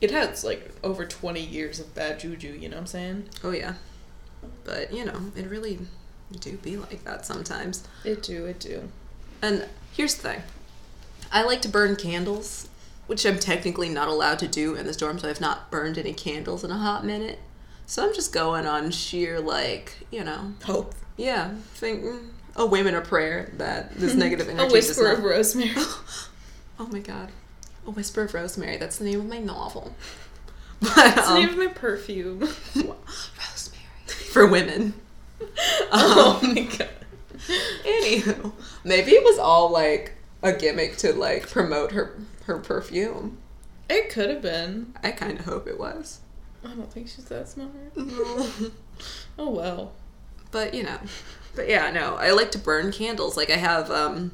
it 0.00 0.10
has 0.10 0.44
like 0.44 0.72
over 0.82 1.04
20 1.06 1.40
years 1.40 1.78
of 1.80 1.94
bad 1.94 2.18
juju. 2.20 2.48
You 2.48 2.68
know 2.68 2.76
what 2.76 2.80
I'm 2.82 2.86
saying? 2.86 3.28
Oh 3.44 3.50
yeah. 3.52 3.74
But 4.64 4.92
you 4.92 5.04
know, 5.04 5.30
it 5.36 5.46
really 5.48 5.78
do 6.40 6.56
be 6.58 6.76
like 6.76 7.04
that 7.04 7.24
sometimes. 7.26 7.86
It 8.04 8.22
do, 8.22 8.46
it 8.46 8.58
do. 8.60 8.88
And 9.42 9.66
here's 9.92 10.14
the 10.16 10.22
thing. 10.22 10.42
I 11.32 11.42
like 11.44 11.60
to 11.62 11.68
burn 11.68 11.94
candles, 11.96 12.68
which 13.10 13.26
I'm 13.26 13.40
technically 13.40 13.88
not 13.88 14.06
allowed 14.06 14.38
to 14.38 14.46
do 14.46 14.76
in 14.76 14.86
the 14.86 14.92
dorm, 14.94 15.18
so 15.18 15.28
I've 15.28 15.40
not 15.40 15.68
burned 15.68 15.98
any 15.98 16.12
candles 16.12 16.62
in 16.62 16.70
a 16.70 16.78
hot 16.78 17.04
minute. 17.04 17.40
So 17.84 18.06
I'm 18.06 18.14
just 18.14 18.32
going 18.32 18.66
on 18.66 18.92
sheer, 18.92 19.40
like, 19.40 20.06
you 20.12 20.22
know, 20.22 20.54
Hope. 20.64 20.94
yeah, 21.16 21.50
think 21.74 22.04
a 22.54 22.64
whim 22.64 22.86
and 22.86 22.94
a 22.96 23.00
prayer 23.00 23.50
that 23.56 23.96
this 23.96 24.14
negative 24.24 24.48
energy 24.48 24.64
is 24.66 24.70
A 24.70 24.72
whisper 24.72 25.02
not- 25.08 25.18
of 25.18 25.24
rosemary. 25.24 25.72
Oh 26.78 26.86
my 26.86 27.00
god. 27.00 27.30
A 27.86 27.90
Whisper 27.90 28.22
of 28.22 28.32
Rosemary. 28.32 28.76
That's 28.78 28.96
the 28.98 29.04
name 29.04 29.20
of 29.20 29.26
my 29.26 29.38
novel. 29.38 29.94
But, 30.80 30.94
That's 30.94 31.26
the 31.28 31.34
um, 31.34 31.40
name 31.40 31.48
of 31.50 31.56
my 31.58 31.66
perfume. 31.66 32.40
Rosemary. 32.74 33.80
For 34.06 34.46
women. 34.46 34.94
oh 35.92 36.40
Um, 36.42 36.54
my 36.54 36.60
god. 36.62 36.88
Anywho, 37.84 38.52
maybe 38.84 39.10
it 39.12 39.24
was 39.24 39.38
all 39.38 39.70
like 39.70 40.12
a 40.42 40.52
gimmick 40.54 40.96
to 40.98 41.12
like 41.12 41.48
promote 41.50 41.92
her 41.92 42.16
her 42.50 42.58
perfume. 42.58 43.38
It 43.88 44.10
could 44.10 44.28
have 44.28 44.42
been. 44.42 44.94
I 45.02 45.12
kind 45.12 45.38
of 45.38 45.44
hope 45.44 45.66
it 45.66 45.78
was. 45.78 46.20
I 46.64 46.68
don't 46.68 46.92
think 46.92 47.08
she's 47.08 47.24
that 47.26 47.48
smart. 47.48 47.70
Oh 49.38 49.48
well. 49.48 49.92
But 50.50 50.74
you 50.74 50.82
know, 50.82 50.98
but 51.54 51.70
yeah, 51.70 51.90
no, 51.90 52.16
I 52.16 52.32
like 52.32 52.50
to 52.50 52.58
burn 52.58 52.92
candles. 52.92 53.34
Like 53.34 53.48
I 53.48 53.56
have, 53.56 53.90
um, 53.90 54.32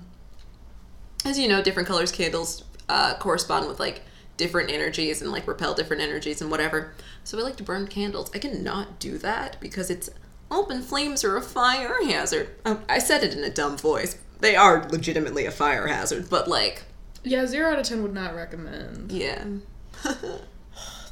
as 1.24 1.38
you 1.38 1.46
know, 1.46 1.62
different 1.62 1.87
colors 1.87 2.11
candles 2.11 2.64
uh, 2.88 3.14
correspond 3.18 3.68
with 3.68 3.79
like 3.79 4.02
different 4.37 4.72
energies 4.72 5.22
and 5.22 5.31
like 5.31 5.46
repel 5.46 5.74
different 5.74 6.02
energies 6.02 6.40
and 6.40 6.50
whatever. 6.50 6.94
So 7.22 7.38
I 7.38 7.42
like 7.42 7.57
to 7.57 7.62
burn 7.62 7.87
candles. 7.87 8.31
I 8.35 8.38
cannot 8.38 8.98
do 8.98 9.18
that 9.18 9.61
because 9.61 9.88
it's 9.88 10.11
open 10.50 10.83
flames 10.83 11.22
are 11.22 11.37
a 11.37 11.42
fire 11.42 11.94
hazard. 12.05 12.48
Um, 12.64 12.83
I 12.88 12.98
said 12.98 13.22
it 13.22 13.35
in 13.35 13.44
a 13.44 13.50
dumb 13.50 13.76
voice. 13.76 14.18
They 14.40 14.57
are 14.57 14.88
legitimately 14.88 15.46
a 15.46 15.50
fire 15.50 15.87
hazard, 15.87 16.29
but 16.29 16.48
like, 16.48 16.83
Yeah, 17.26 17.44
zero 17.46 17.72
out 17.72 17.78
of 17.80 17.86
ten 17.86 18.02
would 18.02 18.14
not 18.14 18.34
recommend. 18.34 19.10
yeah. 19.12 19.42
Mm. 19.42 19.60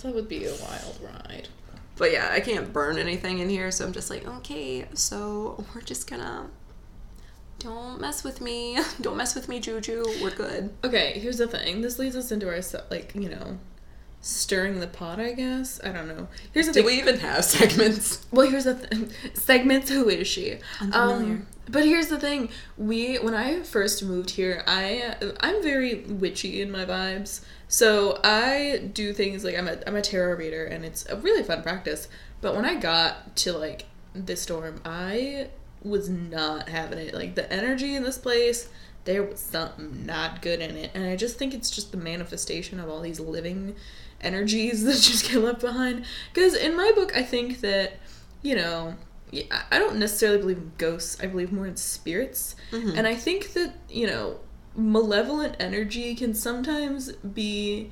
That 0.03 0.15
would 0.15 0.29
be 0.29 0.45
a 0.45 0.53
wild 0.57 0.99
ride. 1.03 1.49
But 1.97 2.13
yeah, 2.13 2.29
I 2.31 2.41
can't 2.41 2.75
burn 2.75 2.99
anything 2.99 3.39
in 3.39 3.49
here, 3.49 3.71
so 3.71 3.87
I'm 3.87 3.93
just 3.93 4.11
like, 4.11 4.27
okay, 4.27 4.87
so 4.93 5.65
we're 5.75 5.81
just 5.81 6.09
gonna 6.11 6.51
don't 7.59 7.99
mess 8.01 8.23
with 8.23 8.43
me. 8.43 8.79
Don't 9.01 9.17
mess 9.17 9.35
with 9.35 9.49
me, 9.49 9.59
Juju. 9.61 10.05
We're 10.23 10.35
good. 10.35 10.75
Okay, 10.85 11.19
here's 11.19 11.39
the 11.39 11.49
thing. 11.49 11.81
This 11.81 11.99
leads 11.99 12.15
us 12.17 12.31
into 12.31 12.47
our 12.49 12.61
se- 12.61 12.83
like 12.91 13.15
you 13.15 13.31
know, 13.31 13.59
stirring 14.25 14.81
the 14.81 14.87
pot. 14.87 15.21
I 15.21 15.33
guess 15.33 15.81
I 15.85 15.93
don't 15.93 16.09
know. 16.09 16.29
Here's 16.53 16.67
the 16.67 16.73
Do 16.73 16.81
thing. 16.81 16.87
we 16.87 16.99
even 16.99 17.19
have 17.21 17.45
segments? 17.57 18.27
Well, 18.33 18.49
here's 18.49 18.65
the 18.65 18.75
th- 18.75 19.11
segments. 19.35 19.91
Who 19.91 20.09
is 20.09 20.27
she? 20.27 20.59
Unfamiliar. 20.81 21.17
Um, 21.17 21.47
but 21.69 21.85
here's 21.85 22.09
the 22.09 22.19
thing. 22.19 22.49
We 22.77 23.17
when 23.17 23.35
I 23.35 23.61
first 23.63 24.03
moved 24.03 24.31
here, 24.31 24.63
I 24.67 25.15
I'm 25.41 25.63
very 25.63 26.01
witchy 26.05 26.61
in 26.63 26.71
my 26.71 26.85
vibes. 26.85 27.45
So 27.69 28.21
I 28.25 28.91
do 28.93 29.13
things 29.13 29.45
like 29.45 29.57
I'm 29.57 29.69
a 29.69 29.79
I'm 29.87 29.97
a 29.97 30.03
tarot 30.03 30.37
reader, 30.37 30.65
and 30.65 30.85
it's 30.85 31.07
a 31.09 31.17
really 31.17 31.43
fun 31.43 31.63
practice. 31.63 32.09
But 32.41 32.55
when 32.55 32.65
I 32.65 32.75
got 32.77 33.37
to 33.37 33.53
like 33.53 33.85
this 34.15 34.47
dorm, 34.47 34.81
I 34.85 35.49
was 35.83 36.09
not 36.09 36.69
having 36.69 36.99
it. 36.99 37.15
Like 37.15 37.35
the 37.35 37.51
energy 37.53 37.95
in 37.95 38.03
this 38.05 38.19
place, 38.19 38.69
there 39.05 39.23
was 39.23 39.41
something 39.41 40.05
not 40.07 40.41
good 40.43 40.61
in 40.61 40.77
it, 40.77 40.91
and 40.95 41.05
I 41.05 41.17
just 41.17 41.39
think 41.39 41.53
it's 41.55 41.71
just 41.71 41.91
the 41.91 41.99
manifestation 41.99 42.79
of 42.81 42.89
all 42.89 43.01
these 43.01 43.21
living 43.21 43.75
energies 44.25 44.85
that 44.87 44.95
just 45.01 45.31
get 45.31 45.43
left 45.43 45.61
behind. 45.61 46.05
Because 46.33 46.55
in 46.55 46.77
my 46.77 46.93
book, 46.95 47.17
I 47.17 47.23
think 47.23 47.61
that 47.61 47.99
you 48.43 48.55
know, 48.57 48.95
I- 49.71 49.79
don't 49.79 49.97
necessarily 49.97 50.39
believe 50.39 50.59
in 50.59 50.73
ghosts. 50.79 51.17
I 51.23 51.27
believe 51.27 51.51
more 51.53 51.67
in 51.67 51.77
spirits. 51.77 52.57
Mhm. 52.73 52.97
And 52.99 53.07
I 53.07 53.15
think 53.15 53.55
that, 53.55 53.73
you 53.89 54.07
know, 54.07 54.39
malevolent 54.77 55.57
energy 55.59 56.15
can 56.15 56.35
sometimes 56.35 57.13
be 57.13 57.91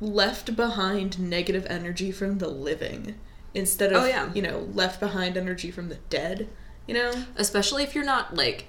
left 0.00 0.56
behind 0.56 1.18
negative 1.18 1.66
energy 1.68 2.10
from 2.10 2.38
the 2.38 2.48
living 2.48 3.16
instead 3.54 3.92
of, 3.92 4.02
Oh, 4.02 4.06
yeah. 4.06 4.30
you 4.34 4.40
know, 4.42 4.68
left 4.72 4.98
behind 5.00 5.36
energy 5.36 5.70
from 5.70 5.88
the 5.90 5.98
dead, 6.10 6.48
you 6.86 6.94
know? 6.94 7.12
Especially 7.36 7.82
if 7.82 7.94
you're 7.94 8.04
not 8.04 8.34
like 8.34 8.66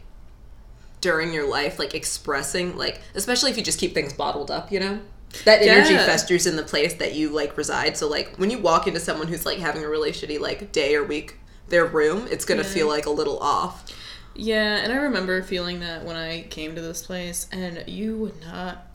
during 1.00 1.32
your 1.32 1.47
life 1.47 1.78
like 1.78 1.93
expressing 1.93 2.76
like 2.76 3.00
especially 3.13 3.52
if 3.52 3.58
you 3.58 3.63
just 3.63 3.80
keep 3.80 3.93
things 3.93 4.13
bottled 4.13 4.50
up, 4.52 4.71
you 4.71 4.80
know? 4.80 5.00
That 5.45 5.61
energy 5.61 5.93
Yeah. 5.93 6.05
festers 6.05 6.47
in 6.47 6.55
the 6.55 6.63
place 6.63 6.93
that 6.95 7.13
you 7.13 7.29
like 7.29 7.57
reside. 7.57 7.97
So 7.97 8.07
like 8.07 8.35
when 8.37 8.49
you 8.49 8.59
walk 8.59 8.87
into 8.87 8.99
someone 8.99 9.27
who's 9.27 9.45
like 9.45 9.59
having 9.59 9.83
a 9.83 9.89
really 9.89 10.11
shitty 10.11 10.39
like 10.39 10.71
day 10.71 10.95
or 10.95 11.03
week, 11.03 11.35
their 11.69 11.85
room, 11.85 12.27
it's 12.31 12.45
gonna 12.45 12.63
Yeah. 12.63 12.67
feel 12.69 12.87
like 12.87 13.05
a 13.05 13.11
little 13.11 13.37
off. 13.39 13.91
Yeah, 14.35 14.77
and 14.77 14.93
I 14.93 14.97
remember 14.97 15.41
feeling 15.41 15.79
that 15.79 16.05
when 16.05 16.15
I 16.15 16.43
came 16.43 16.75
to 16.75 16.81
this 16.81 17.01
place, 17.03 17.47
and 17.51 17.83
you 17.87 18.17
would 18.17 18.39
not. 18.41 18.85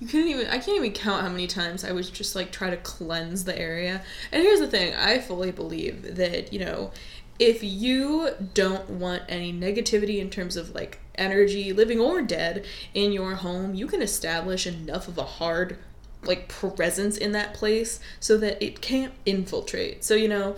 You 0.00 0.06
couldn't 0.06 0.28
even. 0.28 0.46
I 0.46 0.58
can't 0.58 0.76
even 0.78 0.92
count 0.92 1.22
how 1.22 1.28
many 1.28 1.46
times 1.46 1.84
I 1.84 1.92
would 1.92 2.12
just 2.14 2.34
like 2.34 2.50
try 2.50 2.70
to 2.70 2.76
cleanse 2.78 3.44
the 3.44 3.58
area. 3.58 4.02
And 4.32 4.42
here's 4.42 4.60
the 4.60 4.66
thing: 4.68 4.94
I 4.94 5.18
fully 5.18 5.50
believe 5.50 6.16
that 6.16 6.52
you 6.52 6.60
know, 6.60 6.90
if 7.38 7.62
you 7.62 8.30
don't 8.54 8.88
want 8.90 9.22
any 9.28 9.52
negativity 9.52 10.18
in 10.18 10.30
terms 10.30 10.56
of 10.56 10.74
like 10.74 11.00
energy, 11.14 11.72
living 11.72 12.00
or 12.00 12.22
dead, 12.22 12.64
in 12.94 13.12
your 13.12 13.36
home, 13.36 13.74
you 13.74 13.86
can 13.86 14.02
establish 14.02 14.66
enough 14.66 15.08
of 15.08 15.18
a 15.18 15.24
hard 15.24 15.78
like 16.24 16.48
presence 16.48 17.16
in 17.16 17.30
that 17.32 17.54
place 17.54 18.00
so 18.18 18.36
that 18.38 18.62
it 18.62 18.80
can't 18.80 19.12
infiltrate. 19.24 20.04
So 20.04 20.14
you 20.14 20.28
know, 20.28 20.56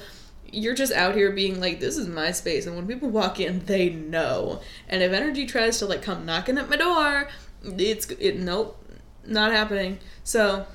you're 0.52 0.74
just 0.74 0.92
out 0.92 1.14
here 1.14 1.30
being 1.30 1.60
like, 1.60 1.80
this 1.80 1.96
is 1.96 2.08
my 2.08 2.32
space, 2.32 2.66
and 2.66 2.76
when 2.76 2.86
people 2.86 3.10
walk 3.10 3.38
in, 3.40 3.64
they 3.66 3.90
know. 3.90 4.60
And 4.88 5.02
if 5.02 5.12
energy 5.12 5.46
tries 5.46 5.78
to 5.78 5.86
like 5.86 6.02
come 6.02 6.24
knocking 6.24 6.58
at 6.58 6.70
my 6.70 6.76
door, 6.76 7.28
it's 7.62 8.10
it 8.10 8.38
nope, 8.38 8.82
not 9.26 9.52
happening. 9.52 9.98
So 10.24 10.66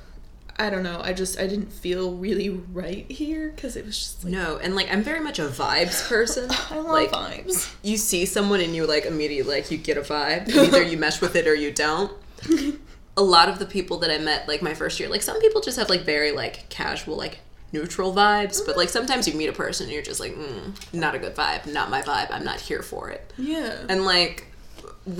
I 0.58 0.70
don't 0.70 0.84
know. 0.84 1.02
I 1.04 1.14
just 1.14 1.40
I 1.40 1.48
didn't 1.48 1.72
feel 1.74 2.14
really 2.14 2.50
right 2.50 3.10
here 3.12 3.52
because 3.54 3.76
it 3.76 3.86
was 3.86 3.98
just 3.98 4.24
like 4.24 4.32
No, 4.32 4.58
and 4.58 4.76
like 4.76 4.92
I'm 4.92 5.04
very 5.04 5.20
much 5.20 5.38
a 5.40 5.44
vibes 5.48 6.08
person. 6.10 6.50
I 6.50 6.78
love 6.78 6.86
like 6.86 7.12
vibes. 7.12 7.74
you 7.84 7.98
see 7.98 8.26
someone 8.26 8.62
and 8.62 8.74
you 8.74 8.86
like 8.86 9.06
immediately 9.06 9.56
like 9.56 9.70
you 9.72 9.78
get 9.78 9.98
a 9.98 10.02
vibe. 10.02 10.50
Either 10.56 10.82
you 10.82 10.98
mesh 10.98 11.20
with 11.22 11.36
it 11.36 11.48
or 11.48 11.56
you 11.56 11.72
don't. 11.72 12.12
A 13.18 13.24
lot 13.24 13.48
of 13.48 13.60
the 13.60 13.66
people 13.66 13.98
that 14.00 14.12
I 14.12 14.18
met 14.18 14.46
like 14.46 14.62
my 14.62 14.74
first 14.74 15.00
year, 15.00 15.08
like 15.08 15.22
some 15.22 15.40
people 15.40 15.62
just 15.62 15.78
have 15.80 15.90
like 15.90 16.02
very 16.02 16.34
like 16.34 16.68
casual 16.68 17.16
like 17.16 17.40
neutral 17.72 18.14
vibes, 18.14 18.60
but 18.66 18.76
like 18.76 18.90
sometimes 18.90 19.26
you 19.28 19.34
meet 19.36 19.48
a 19.48 19.54
person 19.54 19.86
and 19.86 19.94
you're 19.94 20.04
just 20.04 20.20
like, 20.20 20.36
mm, 20.36 20.94
not 20.94 21.16
a 21.16 21.20
good 21.20 21.34
vibe, 21.34 21.66
not 21.72 21.90
my 21.90 22.02
vibe. 22.02 22.28
I'm 22.30 22.44
not 22.44 22.60
here 22.60 22.82
for 22.82 23.10
it. 23.10 23.32
Yeah. 23.38 23.78
And 23.88 24.04
like 24.06 24.48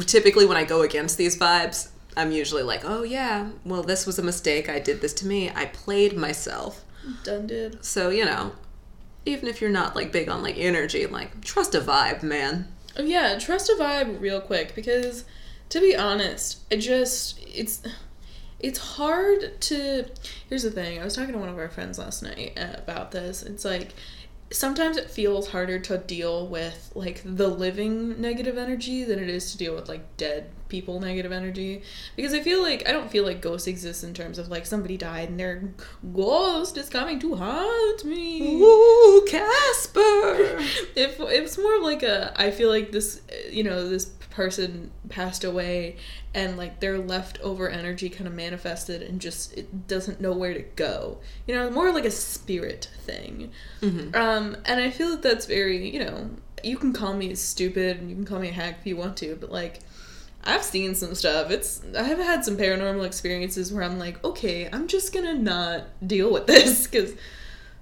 typically 0.08 0.46
when 0.46 0.58
I 0.58 0.66
go 0.66 0.82
against 0.82 1.18
these 1.18 1.38
vibes, 1.38 1.90
I'm 2.18 2.32
usually 2.32 2.64
like, 2.64 2.82
oh 2.84 3.04
yeah, 3.04 3.50
well 3.66 3.84
this 3.84 4.06
was 4.06 4.20
a 4.20 4.24
mistake. 4.24 4.70
I 4.70 4.80
did 4.80 5.02
this 5.02 5.14
to 5.16 5.28
me. 5.28 5.50
I 5.50 5.66
played 5.66 6.16
myself. 6.18 6.84
Done 7.24 7.48
did. 7.48 7.84
So, 7.84 8.10
you 8.10 8.26
know, 8.26 8.54
even 9.26 9.48
if 9.48 9.62
you're 9.62 9.70
not 9.70 9.96
like 9.96 10.12
big 10.12 10.30
on 10.30 10.42
like 10.44 10.58
energy, 10.58 11.06
like 11.06 11.44
trust 11.44 11.76
a 11.76 11.82
vibe, 11.82 12.24
man. 12.24 12.68
Oh, 12.98 13.04
yeah, 13.04 13.38
trust 13.38 13.70
a 13.70 13.74
vibe 13.74 14.22
real 14.22 14.42
quick 14.42 14.76
because 14.76 15.26
to 15.70 15.80
be 15.80 15.96
honest, 15.96 16.60
it 16.70 16.78
just 16.78 17.40
it's 17.42 17.82
it's 18.60 18.80
hard 18.80 19.60
to 19.62 20.06
Here's 20.50 20.64
the 20.64 20.72
thing. 20.72 21.00
I 21.00 21.04
was 21.04 21.16
talking 21.16 21.34
to 21.34 21.40
one 21.40 21.50
of 21.50 21.58
our 21.58 21.70
friends 21.70 22.00
last 22.00 22.24
night 22.24 22.58
uh, 22.58 22.78
about 22.78 23.12
this. 23.12 23.44
It's 23.44 23.66
like 23.66 23.94
sometimes 24.52 24.98
it 24.98 25.10
feels 25.10 25.50
harder 25.50 25.80
to 25.80 25.98
deal 25.98 26.48
with 26.48 26.92
like 26.96 27.22
the 27.26 27.48
living 27.48 28.22
negative 28.22 28.58
energy 28.58 29.04
than 29.04 29.20
it 29.20 29.30
is 29.30 29.52
to 29.52 29.58
deal 29.58 29.76
with 29.76 29.90
like 29.90 30.18
dead 30.18 30.50
people 30.76 31.00
negative 31.00 31.32
energy 31.32 31.82
because 32.18 32.34
I 32.34 32.42
feel 32.42 32.62
like 32.70 32.88
I 32.90 32.92
don't 32.92 33.10
feel 33.16 33.24
like 33.30 33.40
ghosts 33.42 33.68
exist 33.68 34.04
in 34.04 34.14
terms 34.14 34.38
of 34.42 34.46
like 34.50 34.66
somebody 34.66 34.98
died 34.98 35.30
and 35.30 35.40
their 35.40 35.56
ghost 36.14 36.78
is 36.78 36.90
coming 36.90 37.18
to 37.20 37.36
haunt 37.36 38.04
me. 38.04 38.62
Ooh, 38.62 39.26
Casper. 39.30 40.60
if 40.96 41.20
it's 41.20 41.58
more 41.58 41.80
like 41.90 42.04
a 42.04 42.34
i 42.46 42.52
feel 42.52 42.70
like 42.70 42.92
this 42.92 43.22
you 43.52 43.64
know 43.64 43.88
this 43.90 44.06
person 44.42 44.92
passed 45.10 45.44
away 45.44 45.96
and 46.34 46.58
like 46.58 46.80
their 46.82 46.98
leftover 46.98 47.70
energy 47.70 48.10
kind 48.10 48.28
of 48.28 48.34
manifested 48.34 49.02
and 49.02 49.22
just 49.22 49.54
it 49.58 49.88
doesn't 49.88 50.20
know 50.20 50.34
where 50.34 50.54
to 50.54 50.64
go 50.76 51.18
you 51.48 51.56
know 51.56 51.70
more 51.70 51.92
like 51.94 52.06
a 52.06 52.12
spirit 52.12 52.90
thing 53.06 53.50
Mhm. 53.82 54.14
um 54.16 54.58
and 54.66 54.80
i 54.82 54.90
feel 54.90 55.10
that 55.12 55.22
that's 55.22 55.46
very 55.46 55.90
you 55.90 56.00
know 56.04 56.30
you 56.64 56.78
can 56.78 56.92
call 56.94 57.14
me 57.14 57.34
stupid 57.36 57.98
and 57.98 58.10
you 58.10 58.16
can 58.16 58.26
call 58.26 58.40
me 58.40 58.50
a 58.50 58.58
hack 58.62 58.78
if 58.82 58.86
you 58.88 58.98
want 58.98 59.16
to 59.18 59.38
but 59.40 59.52
like 59.52 59.80
I've 60.46 60.64
seen 60.64 60.96
some 60.96 61.16
stuff. 61.16 61.50
It's 61.50 61.82
I've 61.98 62.20
had 62.20 62.46
some 62.46 62.58
paranormal 62.58 63.06
experiences 63.06 63.74
where 63.74 63.84
I'm 63.84 63.98
like, 63.98 64.24
okay, 64.24 64.70
I'm 64.72 64.88
just 64.88 65.14
gonna 65.14 65.34
not 65.34 65.84
deal 66.06 66.32
with 66.32 66.48
this 66.48 66.88
because 66.88 67.14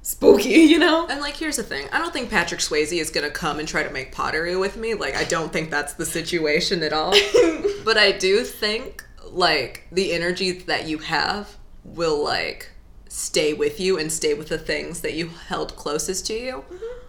spooky, 0.01 0.49
you 0.49 0.79
know. 0.79 1.07
And 1.07 1.19
like, 1.19 1.35
here's 1.35 1.57
the 1.57 1.63
thing: 1.63 1.87
I 1.91 1.99
don't 1.99 2.13
think 2.13 2.29
Patrick 2.29 2.61
Swayze 2.61 2.97
is 2.97 3.09
gonna 3.09 3.29
come 3.29 3.59
and 3.59 3.67
try 3.67 3.83
to 3.83 3.89
make 3.89 4.11
pottery 4.11 4.55
with 4.55 4.77
me. 4.77 4.93
Like, 4.93 5.15
I 5.15 5.25
don't 5.25 5.51
think 5.51 5.71
that's 5.71 5.93
the 5.93 6.05
situation 6.05 6.83
at 6.83 6.93
all. 6.93 7.11
but 7.85 7.97
I 7.97 8.13
do 8.13 8.43
think 8.43 9.03
like 9.31 9.87
the 9.91 10.13
energy 10.13 10.51
that 10.51 10.87
you 10.87 10.99
have 10.99 11.57
will 11.83 12.23
like 12.23 12.69
stay 13.09 13.53
with 13.53 13.79
you 13.79 13.99
and 13.99 14.11
stay 14.11 14.33
with 14.33 14.49
the 14.49 14.57
things 14.57 15.01
that 15.01 15.13
you 15.13 15.29
held 15.29 15.75
closest 15.75 16.25
to 16.27 16.33
you. 16.33 16.63
Mm-hmm. 16.71 16.99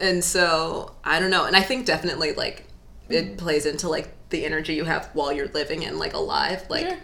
And 0.00 0.24
so 0.24 0.94
I 1.04 1.20
don't 1.20 1.30
know. 1.30 1.44
And 1.44 1.56
I 1.56 1.60
think 1.60 1.86
definitely 1.86 2.32
like 2.32 2.66
it 3.08 3.24
mm-hmm. 3.24 3.36
plays 3.36 3.66
into 3.66 3.88
like 3.88 4.12
the 4.34 4.44
energy 4.44 4.74
you 4.74 4.84
have 4.84 5.08
while 5.12 5.32
you're 5.32 5.48
living 5.48 5.84
and 5.86 5.98
like 5.98 6.12
alive. 6.12 6.64
Like 6.68 6.84
Yeah. 6.86 6.96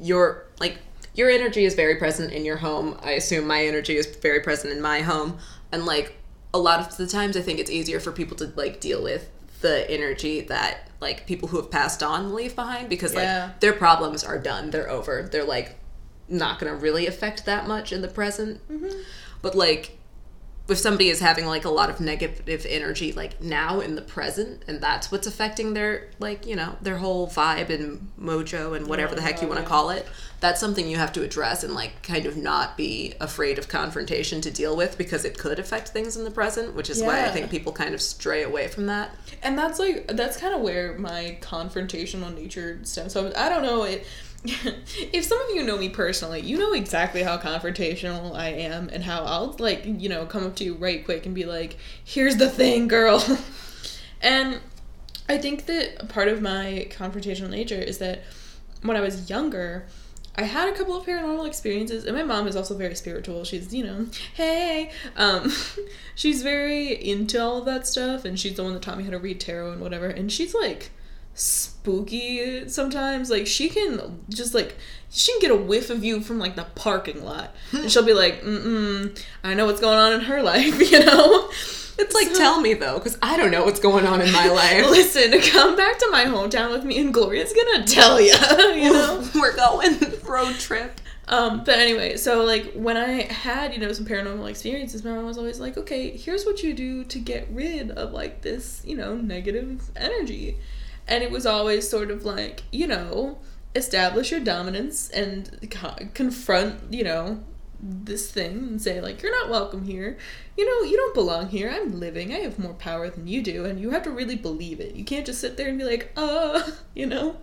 your 0.00 0.46
like 0.58 0.78
your 1.14 1.28
energy 1.28 1.64
is 1.64 1.74
very 1.74 1.96
present 1.96 2.32
in 2.32 2.44
your 2.44 2.56
home. 2.56 2.98
I 3.02 3.12
assume 3.12 3.46
my 3.46 3.64
energy 3.64 3.96
is 3.96 4.06
very 4.06 4.40
present 4.40 4.72
in 4.72 4.80
my 4.80 5.00
home. 5.02 5.38
And 5.72 5.84
like 5.84 6.16
a 6.54 6.58
lot 6.58 6.80
of 6.80 6.96
the 6.96 7.06
times 7.06 7.36
I 7.36 7.42
think 7.42 7.58
it's 7.60 7.70
easier 7.70 8.00
for 8.00 8.12
people 8.12 8.36
to 8.38 8.52
like 8.56 8.80
deal 8.80 9.02
with 9.02 9.28
the 9.60 9.88
energy 9.90 10.40
that 10.42 10.88
like 11.00 11.26
people 11.26 11.48
who 11.48 11.58
have 11.58 11.70
passed 11.70 12.02
on 12.02 12.34
leave 12.34 12.56
behind 12.56 12.88
because 12.88 13.14
like 13.14 13.24
Yeah. 13.24 13.50
their 13.60 13.74
problems 13.74 14.24
are 14.24 14.38
done. 14.38 14.70
They're 14.70 14.88
over. 14.90 15.28
They're 15.30 15.44
like 15.44 15.76
not 16.28 16.58
going 16.58 16.72
to 16.72 16.78
really 16.78 17.06
affect 17.06 17.44
that 17.44 17.68
much 17.68 17.92
in 17.92 18.00
the 18.00 18.08
present. 18.08 18.60
Mm-hmm. 18.70 19.00
But 19.42 19.54
like 19.54 19.98
if 20.70 20.78
somebody 20.78 21.08
is 21.08 21.20
having 21.20 21.46
like 21.46 21.64
a 21.64 21.70
lot 21.70 21.90
of 21.90 22.00
negative 22.00 22.64
energy 22.68 23.12
like 23.12 23.40
now 23.42 23.80
in 23.80 23.94
the 23.96 24.02
present 24.02 24.62
and 24.68 24.80
that's 24.80 25.10
what's 25.10 25.26
affecting 25.26 25.74
their 25.74 26.08
like 26.18 26.46
you 26.46 26.54
know 26.56 26.76
their 26.80 26.98
whole 26.98 27.26
vibe 27.28 27.68
and 27.70 28.10
mojo 28.20 28.76
and 28.76 28.86
whatever 28.86 29.12
Oh, 29.12 29.16
the 29.16 29.22
heck 29.22 29.42
you 29.42 29.48
want 29.48 29.58
to 29.58 29.62
yeah. 29.64 29.68
call 29.68 29.90
it 29.90 30.06
that's 30.40 30.58
something 30.60 30.88
you 30.88 30.96
have 30.96 31.12
to 31.14 31.22
address 31.22 31.62
and 31.64 31.74
like 31.74 32.02
kind 32.02 32.24
of 32.24 32.36
not 32.36 32.76
be 32.76 33.12
afraid 33.20 33.58
of 33.58 33.68
confrontation 33.68 34.40
to 34.40 34.50
deal 34.50 34.74
with 34.76 34.96
because 34.96 35.24
it 35.24 35.36
could 35.36 35.58
affect 35.58 35.88
things 35.88 36.16
in 36.16 36.24
the 36.24 36.30
present 36.30 36.74
which 36.74 36.88
is 36.88 37.02
why 37.02 37.24
i 37.24 37.28
think 37.28 37.50
people 37.50 37.72
kind 37.72 37.92
of 37.94 38.00
stray 38.00 38.42
away 38.42 38.68
from 38.68 38.86
that 38.86 39.14
And 39.42 39.58
that's 39.58 39.78
like 39.78 40.06
that's 40.08 40.36
kind 40.36 40.54
of 40.54 40.60
where 40.60 40.96
my 40.98 41.38
confrontational 41.40 42.34
nature 42.34 42.78
stems 42.82 43.12
from. 43.14 43.32
I 43.36 43.48
don't 43.48 43.62
know 43.62 43.84
it. 43.84 44.06
if 44.44 45.24
some 45.24 45.38
of 45.38 45.54
you 45.54 45.62
know 45.62 45.76
me 45.76 45.90
personally, 45.90 46.40
you 46.40 46.56
know 46.56 46.72
exactly 46.72 47.22
how 47.22 47.36
confrontational 47.36 48.34
I 48.34 48.48
am 48.48 48.88
and 48.90 49.04
how 49.04 49.22
I'll 49.24 49.54
like 49.58 49.84
you 49.84 50.08
know 50.08 50.24
come 50.24 50.46
up 50.46 50.56
to 50.56 50.64
you 50.64 50.74
right 50.74 51.04
quick 51.04 51.26
and 51.26 51.34
be 51.34 51.44
like, 51.44 51.76
"Here's 52.02 52.36
the 52.36 52.48
thing, 52.48 52.88
girl," 52.88 53.22
and 54.22 54.60
I 55.28 55.36
think 55.36 55.66
that 55.66 56.08
part 56.08 56.28
of 56.28 56.40
my 56.40 56.88
confrontational 56.90 57.50
nature 57.50 57.80
is 57.80 57.98
that 57.98 58.22
when 58.82 58.96
I 58.96 59.00
was 59.00 59.28
younger. 59.28 59.86
I 60.36 60.44
had 60.44 60.68
a 60.68 60.76
couple 60.76 60.96
of 60.96 61.04
paranormal 61.04 61.46
experiences, 61.46 62.04
and 62.04 62.16
my 62.16 62.22
mom 62.22 62.46
is 62.46 62.54
also 62.54 62.76
very 62.76 62.94
spiritual. 62.94 63.44
She's, 63.44 63.74
you 63.74 63.84
know, 63.84 64.06
hey, 64.34 64.92
um, 65.16 65.52
she's 66.14 66.42
very 66.42 66.92
into 66.92 67.42
all 67.42 67.58
of 67.58 67.64
that 67.64 67.86
stuff, 67.86 68.24
and 68.24 68.38
she's 68.38 68.54
the 68.54 68.62
one 68.62 68.72
that 68.72 68.80
taught 68.80 68.96
me 68.96 69.04
how 69.04 69.10
to 69.10 69.18
read 69.18 69.40
tarot 69.40 69.72
and 69.72 69.80
whatever. 69.82 70.06
And 70.06 70.30
she's 70.30 70.54
like 70.54 70.92
spooky 71.40 72.68
sometimes. 72.68 73.30
Like 73.30 73.46
she 73.46 73.68
can 73.68 74.20
just 74.28 74.54
like 74.54 74.76
she 75.10 75.32
can 75.32 75.40
get 75.40 75.50
a 75.50 75.56
whiff 75.56 75.90
of 75.90 76.04
you 76.04 76.20
from 76.20 76.38
like 76.38 76.56
the 76.56 76.64
parking 76.74 77.24
lot, 77.24 77.54
and 77.72 77.90
she'll 77.90 78.04
be 78.04 78.12
like, 78.14 78.42
mm 78.42 78.62
mm, 78.62 79.24
I 79.42 79.54
know 79.54 79.66
what's 79.66 79.80
going 79.80 79.98
on 79.98 80.12
in 80.12 80.20
her 80.20 80.42
life, 80.52 80.78
you 80.90 81.04
know. 81.04 81.48
it's 81.98 82.14
like 82.14 82.32
tell 82.32 82.60
me 82.62 82.72
though 82.72 82.96
because 82.98 83.18
i 83.20 83.36
don't 83.36 83.50
know 83.50 83.62
what's 83.62 83.80
going 83.80 84.06
on 84.06 84.22
in 84.22 84.32
my 84.32 84.46
life 84.62 84.88
Listen, 84.88 85.38
come 85.42 85.76
back 85.76 85.98
to 85.98 86.08
my 86.10 86.24
hometown 86.24 86.70
with 86.70 86.82
me, 86.84 86.98
and 86.98 87.12
Gloria's 87.12 87.52
gonna 87.52 87.84
tell 87.84 88.18
ya, 88.20 88.36
you 88.74 88.90
know. 88.92 89.22
we're 89.34 89.54
going 89.54 89.98
road 90.24 90.54
trip 90.58 91.00
Um, 91.28 91.62
but 91.64 91.78
anyway, 91.78 92.16
so 92.16 92.42
like 92.44 92.72
when 92.72 92.96
I 92.96 93.22
had, 93.32 93.72
you 93.72 93.78
know, 93.80 93.92
some 93.92 94.04
paranormal 94.04 94.48
experiences, 94.50 95.04
my 95.04 95.12
mom 95.12 95.26
was 95.26 95.38
always 95.38 95.60
like, 95.60 95.76
okay, 95.78 96.10
here's 96.16 96.44
what 96.44 96.62
you 96.64 96.74
do 96.74 97.04
to 97.04 97.18
get 97.20 97.46
rid 97.52 97.92
of 97.92 98.12
like 98.12 98.42
this, 98.42 98.82
you 98.84 98.96
know, 98.96 99.14
negative 99.16 99.90
energy. 99.96 100.58
And 101.10 101.22
it 101.22 101.30
was 101.30 101.44
always 101.44 101.88
sort 101.88 102.10
of 102.10 102.24
like, 102.24 102.62
you 102.72 102.86
know, 102.86 103.38
establish 103.74 104.30
your 104.30 104.40
dominance 104.40 105.10
and 105.10 105.68
co- 105.70 106.08
confront, 106.14 106.92
you 106.92 107.04
know, 107.04 107.40
this 107.82 108.30
thing 108.30 108.58
and 108.58 108.80
say, 108.82 109.00
like, 109.00 109.22
you're 109.22 109.32
not 109.32 109.50
welcome 109.50 109.84
here. 109.84 110.16
You 110.56 110.66
know, 110.66 110.88
you 110.88 110.96
don't 110.96 111.14
belong 111.14 111.48
here. 111.48 111.70
I'm 111.70 111.98
living. 111.98 112.32
I 112.32 112.38
have 112.38 112.58
more 112.58 112.74
power 112.74 113.10
than 113.10 113.26
you 113.26 113.42
do. 113.42 113.64
And 113.64 113.80
you 113.80 113.90
have 113.90 114.04
to 114.04 114.10
really 114.10 114.36
believe 114.36 114.80
it. 114.80 114.94
You 114.94 115.04
can't 115.04 115.26
just 115.26 115.40
sit 115.40 115.56
there 115.56 115.68
and 115.68 115.78
be 115.78 115.84
like, 115.84 116.12
uh, 116.16 116.62
you 116.94 117.06
know? 117.06 117.36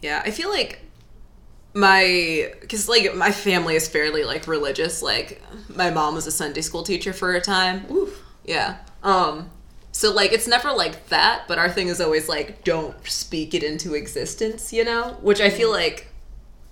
Yeah, 0.00 0.22
I 0.24 0.30
feel 0.32 0.50
like 0.50 0.80
my 1.74 2.52
because 2.60 2.88
like 2.88 3.14
my 3.14 3.30
family 3.30 3.76
is 3.76 3.88
fairly 3.88 4.24
like 4.24 4.46
religious. 4.46 5.00
Like 5.00 5.40
my 5.74 5.90
mom 5.90 6.14
was 6.14 6.26
a 6.26 6.32
Sunday 6.32 6.60
school 6.60 6.82
teacher 6.82 7.12
for 7.12 7.34
a 7.34 7.40
time. 7.40 7.86
Oof. 7.90 8.22
Yeah. 8.44 8.78
Um. 9.02 9.50
So 10.02 10.12
like 10.12 10.32
it's 10.32 10.48
never 10.48 10.72
like 10.72 11.10
that, 11.10 11.44
but 11.46 11.60
our 11.60 11.70
thing 11.70 11.86
is 11.86 12.00
always 12.00 12.28
like 12.28 12.64
don't 12.64 12.96
speak 13.08 13.54
it 13.54 13.62
into 13.62 13.94
existence. 13.94 14.72
You 14.72 14.82
know, 14.84 15.16
which 15.20 15.40
I 15.40 15.48
feel 15.48 15.68
mm. 15.68 15.74
like 15.74 16.08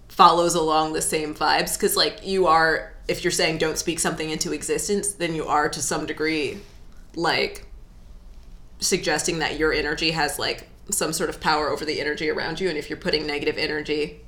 follows 0.09 0.57
along 0.57 0.95
the 0.95 1.01
same 1.01 1.33
vibes 1.33 1.77
because 1.77 1.97
like 1.97 2.27
you 2.27 2.49
are 2.49 2.93
if 3.07 3.23
you're 3.23 3.31
saying 3.31 3.59
don't 3.59 3.79
speak 3.79 4.01
something 4.01 4.31
into 4.31 4.53
existence, 4.53 5.12
then 5.12 5.33
you 5.33 5.47
are 5.47 5.69
to 5.69 5.81
some 5.81 6.07
degree 6.07 6.59
like 7.14 7.69
suggesting 8.81 9.38
that 9.38 9.57
your 9.57 9.73
energy 9.73 10.11
has 10.11 10.37
like 10.37 10.66
some 10.90 11.12
sort 11.12 11.31
of 11.31 11.40
power 11.40 11.71
over 11.71 11.85
the 11.85 12.01
energy 12.01 12.31
around 12.31 12.59
you 12.59 12.69
and 12.69 12.77
if 12.77 12.90
you're 12.90 12.99
putting 12.99 13.29
negative 13.29 13.57
energy 13.59 14.23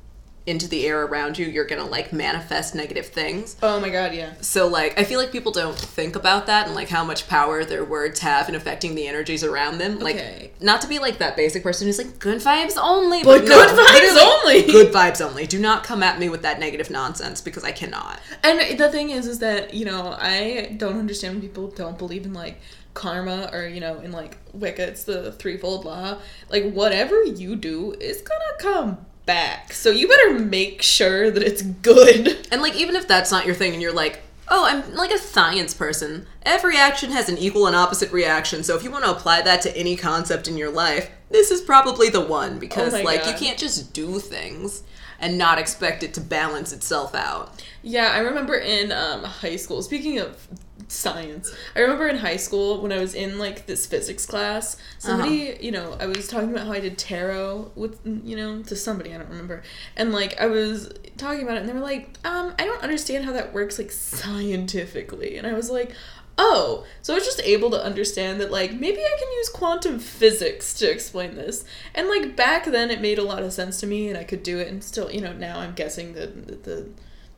into 0.46 0.66
the 0.68 0.86
air 0.86 1.04
around 1.04 1.38
you 1.38 1.46
you're 1.46 1.64
gonna 1.64 1.84
like 1.86 2.12
manifest 2.12 2.74
negative 2.74 3.06
things 3.06 3.56
Oh 3.62 3.78
my 3.78 3.88
god, 3.90 4.12
yeah. 4.14 4.32
so 4.40 4.66
like 4.66 4.98
i 4.98 5.04
feel 5.04 5.18
like 5.20 5.30
people 5.30 5.52
don't 5.52 5.76
think 5.78 6.16
about 6.16 6.46
that 6.46 6.66
and 6.66 6.74
like 6.74 6.88
how 6.88 7.04
much 7.04 7.28
power 7.28 7.64
their 7.64 7.84
words 7.84 8.20
have 8.20 8.48
in 8.48 8.54
affecting 8.54 8.94
the 8.94 9.06
energies 9.06 9.44
around 9.44 9.78
them 9.78 9.98
like 10.00 10.16
Okay. 10.16 10.50
not 10.60 10.80
to 10.82 10.88
be 10.88 10.98
like 10.98 11.18
that 11.18 11.36
basic 11.36 11.62
person 11.62 11.86
who's 11.86 11.98
like 11.98 12.18
good 12.18 12.40
vibes 12.40 12.76
only 12.80 13.22
But 13.22 13.46
good 13.46 13.68
vibes 13.70 14.20
only. 14.20 14.62
good 14.72 14.92
vibes 14.92 15.20
only 15.24 15.46
do 15.46 15.58
not 15.60 15.84
come 15.84 16.02
at 16.02 16.18
me 16.18 16.28
with 16.28 16.42
that 16.42 16.58
negative 16.58 16.90
nonsense 16.90 17.40
because 17.40 17.62
i 17.64 17.70
cannot 17.72 18.18
And 18.42 18.78
the 18.78 18.88
thing 18.90 19.10
is, 19.10 19.26
is 19.26 19.38
that 19.40 19.74
you 19.74 19.84
know 19.84 20.16
I 20.18 20.74
don't 20.76 20.98
understand 20.98 21.34
when 21.34 21.40
people 21.42 21.68
don't 21.68 21.96
believe 21.98 22.24
in 22.24 22.32
like 22.34 22.60
karma 22.94 23.48
or 23.52 23.66
you 23.66 23.80
know 23.80 24.00
in 24.00 24.12
like 24.12 24.38
Wicca, 24.52 24.86
it's 24.88 25.04
the 25.04 25.32
threefold 25.32 25.84
law. 25.84 26.18
Like 26.50 26.72
whatever 26.72 27.22
you 27.24 27.56
do 27.56 27.92
is 27.92 28.20
gonna 28.20 28.58
come 28.58 29.06
back, 29.26 29.72
so 29.72 29.90
you 29.90 30.08
better 30.08 30.38
make 30.38 30.82
sure 30.82 31.30
that 31.30 31.42
it's 31.42 31.62
good. 31.62 32.38
And 32.52 32.60
like 32.60 32.76
even 32.76 32.96
if 32.96 33.08
that's 33.08 33.30
not 33.30 33.46
your 33.46 33.54
thing 33.54 33.72
and 33.72 33.80
you're 33.80 33.94
like, 33.94 34.20
"Oh, 34.48 34.66
I'm 34.66 34.94
like 34.94 35.10
a 35.10 35.18
science 35.18 35.72
person. 35.72 36.26
Every 36.42 36.76
action 36.76 37.10
has 37.10 37.30
an 37.30 37.38
equal 37.38 37.66
and 37.66 37.74
opposite 37.74 38.12
reaction. 38.12 38.62
So 38.62 38.76
if 38.76 38.82
you 38.84 38.90
want 38.90 39.04
to 39.04 39.10
apply 39.10 39.40
that 39.42 39.62
to 39.62 39.74
any 39.74 39.96
concept 39.96 40.48
in 40.48 40.58
your 40.58 40.70
life, 40.70 41.10
this 41.30 41.50
is 41.50 41.62
probably 41.62 42.10
the 42.10 42.20
one 42.20 42.58
because 42.58 42.92
Oh 42.92 43.02
like 43.02 43.24
you 43.26 43.32
can't 43.32 43.58
just 43.58 43.94
do 43.94 44.18
things 44.18 44.82
and 45.18 45.38
not 45.38 45.58
expect 45.58 46.02
it 46.02 46.12
to 46.14 46.20
balance 46.20 46.74
itself 46.74 47.14
out." 47.14 47.64
Yeah, 47.82 48.12
I 48.12 48.18
remember 48.18 48.56
in 48.56 48.92
um, 48.92 49.24
high 49.24 49.56
school. 49.56 49.80
Speaking 49.82 50.18
of 50.18 50.46
science, 50.92 51.54
I 51.74 51.80
remember 51.80 52.06
in 52.06 52.18
high 52.18 52.36
school 52.36 52.80
when 52.80 52.92
I 52.92 52.98
was 52.98 53.14
in 53.14 53.38
like 53.38 53.66
this 53.66 53.86
physics 53.86 54.26
class. 54.26 54.76
Somebody, 54.98 55.58
you 55.60 55.72
know, 55.72 55.96
I 56.00 56.06
was 56.06 56.28
talking 56.28 56.50
about 56.50 56.66
how 56.66 56.72
I 56.72 56.80
did 56.80 56.98
tarot 56.98 57.72
with, 57.74 57.98
you 58.04 58.36
know, 58.36 58.62
to 58.62 58.76
somebody 58.76 59.14
I 59.14 59.18
don't 59.18 59.30
remember, 59.30 59.62
and 59.96 60.12
like 60.12 60.40
I 60.40 60.46
was 60.46 60.92
talking 61.16 61.42
about 61.42 61.56
it, 61.56 61.60
and 61.60 61.68
they 61.68 61.72
were 61.72 61.80
like, 61.80 62.16
um, 62.24 62.54
I 62.58 62.64
don't 62.64 62.82
understand 62.82 63.24
how 63.24 63.32
that 63.32 63.52
works 63.52 63.78
like 63.78 63.90
scientifically, 63.90 65.36
and 65.36 65.46
I 65.46 65.52
was 65.54 65.70
like. 65.70 65.92
Oh, 66.38 66.86
so 67.02 67.12
I 67.12 67.16
was 67.16 67.26
just 67.26 67.42
able 67.42 67.70
to 67.72 67.84
understand 67.84 68.40
that, 68.40 68.50
like, 68.50 68.72
maybe 68.72 69.00
I 69.00 69.16
can 69.18 69.32
use 69.32 69.50
quantum 69.50 69.98
physics 69.98 70.72
to 70.78 70.90
explain 70.90 71.34
this. 71.34 71.62
And, 71.94 72.08
like, 72.08 72.34
back 72.34 72.64
then 72.64 72.90
it 72.90 73.02
made 73.02 73.18
a 73.18 73.22
lot 73.22 73.42
of 73.42 73.52
sense 73.52 73.78
to 73.80 73.86
me 73.86 74.08
and 74.08 74.16
I 74.16 74.24
could 74.24 74.42
do 74.42 74.58
it. 74.58 74.68
And 74.68 74.82
still, 74.82 75.10
you 75.10 75.20
know, 75.20 75.34
now 75.34 75.58
I'm 75.58 75.74
guessing 75.74 76.14
that 76.14 76.48
the, 76.48 76.54
the, 76.54 76.88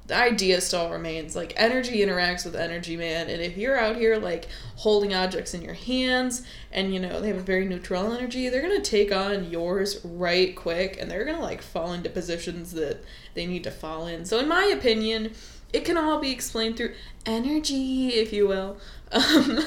the 0.07 0.15
idea 0.17 0.61
still 0.61 0.91
remains. 0.91 1.35
Like 1.35 1.55
energy 1.57 1.99
interacts 1.99 2.45
with 2.45 2.55
energy 2.55 2.97
man. 2.97 3.31
And 3.31 3.41
if 3.41 3.57
you're 3.57 3.79
out 3.79 3.97
here 3.97 4.17
like 4.17 4.47
holding 4.77 5.15
objects 5.15 5.55
in 5.55 5.63
your 5.63 5.75
hands 5.75 6.43
and 6.71 6.93
you 6.93 7.01
know 7.01 7.21
they 7.21 7.29
have 7.29 7.39
a 7.39 7.43
very 7.43 7.65
neutral 7.65 8.13
energy 8.13 8.49
they're 8.49 8.61
gonna 8.61 8.81
take 8.81 9.13
on 9.13 9.51
yours 9.51 10.01
right 10.05 10.55
quick 10.55 10.99
and 11.01 11.11
they're 11.11 11.25
gonna 11.25 11.41
like 11.41 11.63
fall 11.63 11.93
into 11.93 12.11
positions 12.11 12.73
that 12.73 13.03
they 13.35 13.47
need 13.47 13.65
to 13.65 13.71
fall 13.71 14.07
in. 14.07 14.25
So 14.25 14.39
in 14.39 14.49
my 14.49 14.65
opinion 14.67 15.33
it 15.73 15.85
can 15.85 15.97
all 15.97 16.19
be 16.21 16.31
explained 16.31 16.77
through 16.77 16.95
energy 17.27 18.09
if 18.09 18.33
you 18.33 18.47
will. 18.49 18.77
Um, 19.13 19.61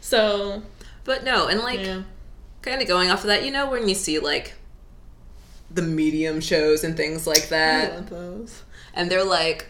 so 0.00 0.62
But 1.04 1.24
no, 1.24 1.48
and 1.48 1.60
like 1.60 1.80
yeah. 1.80 2.02
kind 2.62 2.80
of 2.80 2.86
going 2.88 3.10
off 3.10 3.20
of 3.20 3.26
that, 3.26 3.44
you 3.44 3.50
know 3.50 3.68
when 3.70 3.88
you 3.88 3.94
see 3.94 4.18
like 4.20 4.54
the 5.70 5.82
medium 5.82 6.40
shows 6.40 6.84
and 6.84 6.96
things 6.96 7.26
like 7.26 7.48
that? 7.48 7.90
And 8.94 9.10
they're 9.10 9.24
like 9.24 9.66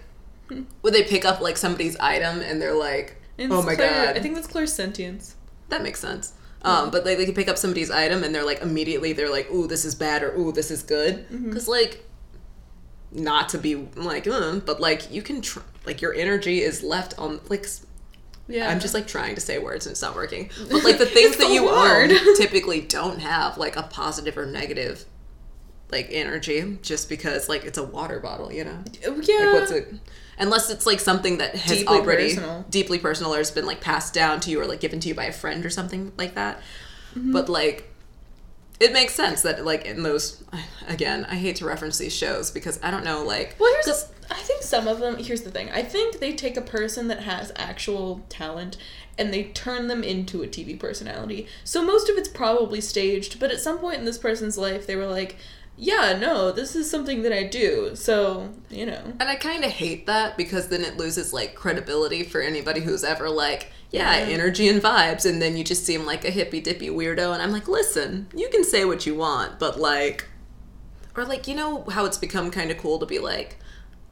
would 0.83 0.95
they 0.95 1.03
pick 1.05 1.25
up 1.25 1.41
like 1.41 1.57
somebody's 1.57 1.97
item 1.99 2.41
and 2.41 2.61
they're 2.61 2.75
like, 2.75 3.17
And 3.39 3.53
"Oh 3.53 3.63
my 3.63 3.75
god." 3.75 4.17
I 4.17 4.21
think 4.21 4.35
that's 4.35 4.47
clairsentience 4.49 5.35
That 5.69 5.83
makes 5.83 6.01
sense. 6.01 6.33
Um, 6.63 6.91
but 6.91 7.05
like 7.05 7.19
they 7.19 7.27
can 7.27 7.35
pick 7.35 7.49
up 7.49 7.59
somebody's 7.59 7.91
item 7.91 8.25
and 8.25 8.35
they're 8.35 8.45
like 8.45 8.63
immediately 8.63 9.13
they're 9.13 9.31
like, 9.31 9.51
"Ooh, 9.51 9.67
this 9.67 9.85
is 9.85 9.95
bad," 9.95 10.23
or 10.23 10.35
"Ooh, 10.37 10.51
this 10.53 10.71
is 10.71 10.83
good," 10.83 11.29
Mm-hmm. 11.29 11.49
because 11.51 11.69
like, 11.69 12.05
not 13.13 13.49
to 13.51 13.59
be 13.59 13.75
like, 13.97 14.27
uh, 14.27 14.57
but 14.65 14.81
like 14.81 15.11
you 15.13 15.23
can 15.23 15.41
tr- 15.41 15.61
like 15.87 16.01
your 16.03 16.15
energy 16.15 16.63
is 16.63 16.83
left 16.83 17.19
on 17.19 17.41
like. 17.49 17.67
yeah 18.49 18.69
I'm 18.71 18.81
just 18.81 18.95
like 18.95 19.07
trying 19.07 19.35
to 19.35 19.41
say 19.41 19.59
words 19.59 19.87
and 19.87 19.93
it's 19.93 20.03
not 20.03 20.15
working. 20.15 20.51
But 20.71 20.85
like 20.85 20.99
the 20.99 21.07
things 21.17 21.37
that 21.37 21.47
so 21.47 21.53
you 21.53 21.69
hard. 21.69 22.11
own 22.13 22.37
typically 22.37 22.81
don't 22.81 23.21
have 23.21 23.59
like 23.59 23.77
a 23.77 23.83
positive 23.85 24.37
or 24.37 24.47
negative 24.47 25.05
like 25.95 26.09
energy 26.11 26.79
just 26.83 27.09
because 27.09 27.49
like 27.49 27.65
it's 27.65 27.79
a 27.79 27.85
water 27.85 28.21
bottle, 28.21 28.53
you 28.53 28.65
know. 28.65 28.79
yeah 29.03 29.11
Like 29.11 29.55
what's 29.55 29.71
it? 29.71 29.95
Unless 30.39 30.69
it's 30.71 30.85
like 30.87 31.01
something 31.01 31.39
that 31.39 31.55
has 31.55 31.79
Deeply 31.79 31.97
already 31.99 32.35
personal. 32.35 32.67
deeply 32.69 32.99
personal 32.99 33.35
or 33.35 33.39
has 33.39 33.51
been 33.51 33.67
like 33.67 33.81
passed 33.81 34.13
down 34.13 34.41
to 34.41 34.51
you 34.51 34.61
or 34.61 34.67
like 34.67 34.81
given 34.81 35.01
to 35.01 35.09
you 35.09 35.15
by 35.15 35.25
a 35.27 35.33
friend 35.33 35.65
or 35.65 35.71
something 35.71 36.13
like 36.19 36.35
that. 36.35 36.59
Mm-hmm. 37.15 37.33
But 37.33 37.49
like 37.49 37.91
it 38.81 38.93
makes 38.93 39.15
sense 39.15 39.43
that 39.43 39.65
like 39.65 39.85
in 39.85 40.03
those 40.03 40.43
again 40.89 41.25
i 41.31 41.37
hate 41.37 41.55
to 41.55 41.65
reference 41.65 41.97
these 41.97 42.13
shows 42.13 42.51
because 42.51 42.81
i 42.83 42.91
don't 42.91 43.05
know 43.05 43.23
like 43.23 43.55
Well, 43.61 43.73
here's 43.85 44.09
I 44.31 44.35
think 44.35 44.63
some 44.63 44.89
of 44.89 45.01
them. 45.01 45.17
Here's 45.19 45.43
the 45.43 45.51
thing. 45.51 45.71
I 45.71 45.83
think 45.83 46.19
they 46.19 46.35
take 46.35 46.57
a 46.57 46.63
person 46.63 47.09
that 47.09 47.21
has 47.21 47.53
actual 47.57 48.25
talent 48.29 48.77
and 49.19 49.33
they 49.33 49.45
turn 49.45 49.89
them 49.89 50.03
into 50.03 50.43
a 50.43 50.47
TV 50.47 50.79
personality. 50.79 51.47
So 51.63 51.83
most 51.85 52.09
of 52.09 52.17
it's 52.17 52.29
probably 52.29 52.81
staged, 52.81 53.39
but 53.39 53.51
at 53.51 53.61
some 53.61 53.79
point 53.79 53.99
in 53.99 54.05
this 54.05 54.19
person's 54.19 54.59
life, 54.59 54.87
they 54.87 54.97
were 54.97 55.07
like, 55.07 55.37
"Yeah, 55.77 56.17
no, 56.19 56.53
this 56.53 56.77
is 56.77 56.91
something 56.91 57.23
that 57.23 57.33
I 57.33 57.45
do." 57.45 57.95
So 57.97 58.51
you 58.71 58.87
know. 58.87 59.01
and 59.21 59.29
i 59.29 59.35
kind 59.37 59.65
of 59.65 59.71
hate 59.71 60.07
that 60.07 60.37
because 60.37 60.69
then 60.69 60.83
it 60.83 60.97
loses 60.97 61.33
like 61.33 61.55
credibility 61.55 62.23
for 62.25 62.41
anybody 62.41 62.81
who's 62.81 63.05
ever 63.05 63.29
like 63.31 63.71
yeah, 63.91 64.19
Yeah. 64.19 64.33
energy 64.35 64.69
and 64.69 64.83
vibes 64.83 65.25
and 65.25 65.41
then 65.41 65.57
you 65.57 65.63
just 65.63 65.85
seem 65.85 66.05
like 66.05 66.25
a 66.25 66.31
hippy 66.31 66.61
dippy 66.61 66.89
weirdo 66.89 67.33
and 67.33 67.41
i'm 67.43 67.53
like 67.53 67.69
listen 67.69 68.27
you 68.35 68.49
can 68.49 68.65
say 68.65 68.85
what 68.85 69.07
you 69.07 69.15
want 69.15 69.59
but 69.61 69.79
like 69.79 70.27
or 71.17 71.25
like 71.25 71.47
you 71.47 71.55
know 71.55 71.85
how 71.91 72.05
it's 72.05 72.19
become 72.19 72.51
kind 72.51 72.71
of 72.73 72.79
cool 72.79 72.99
to 72.99 73.07
be 73.07 73.21
like 73.21 73.59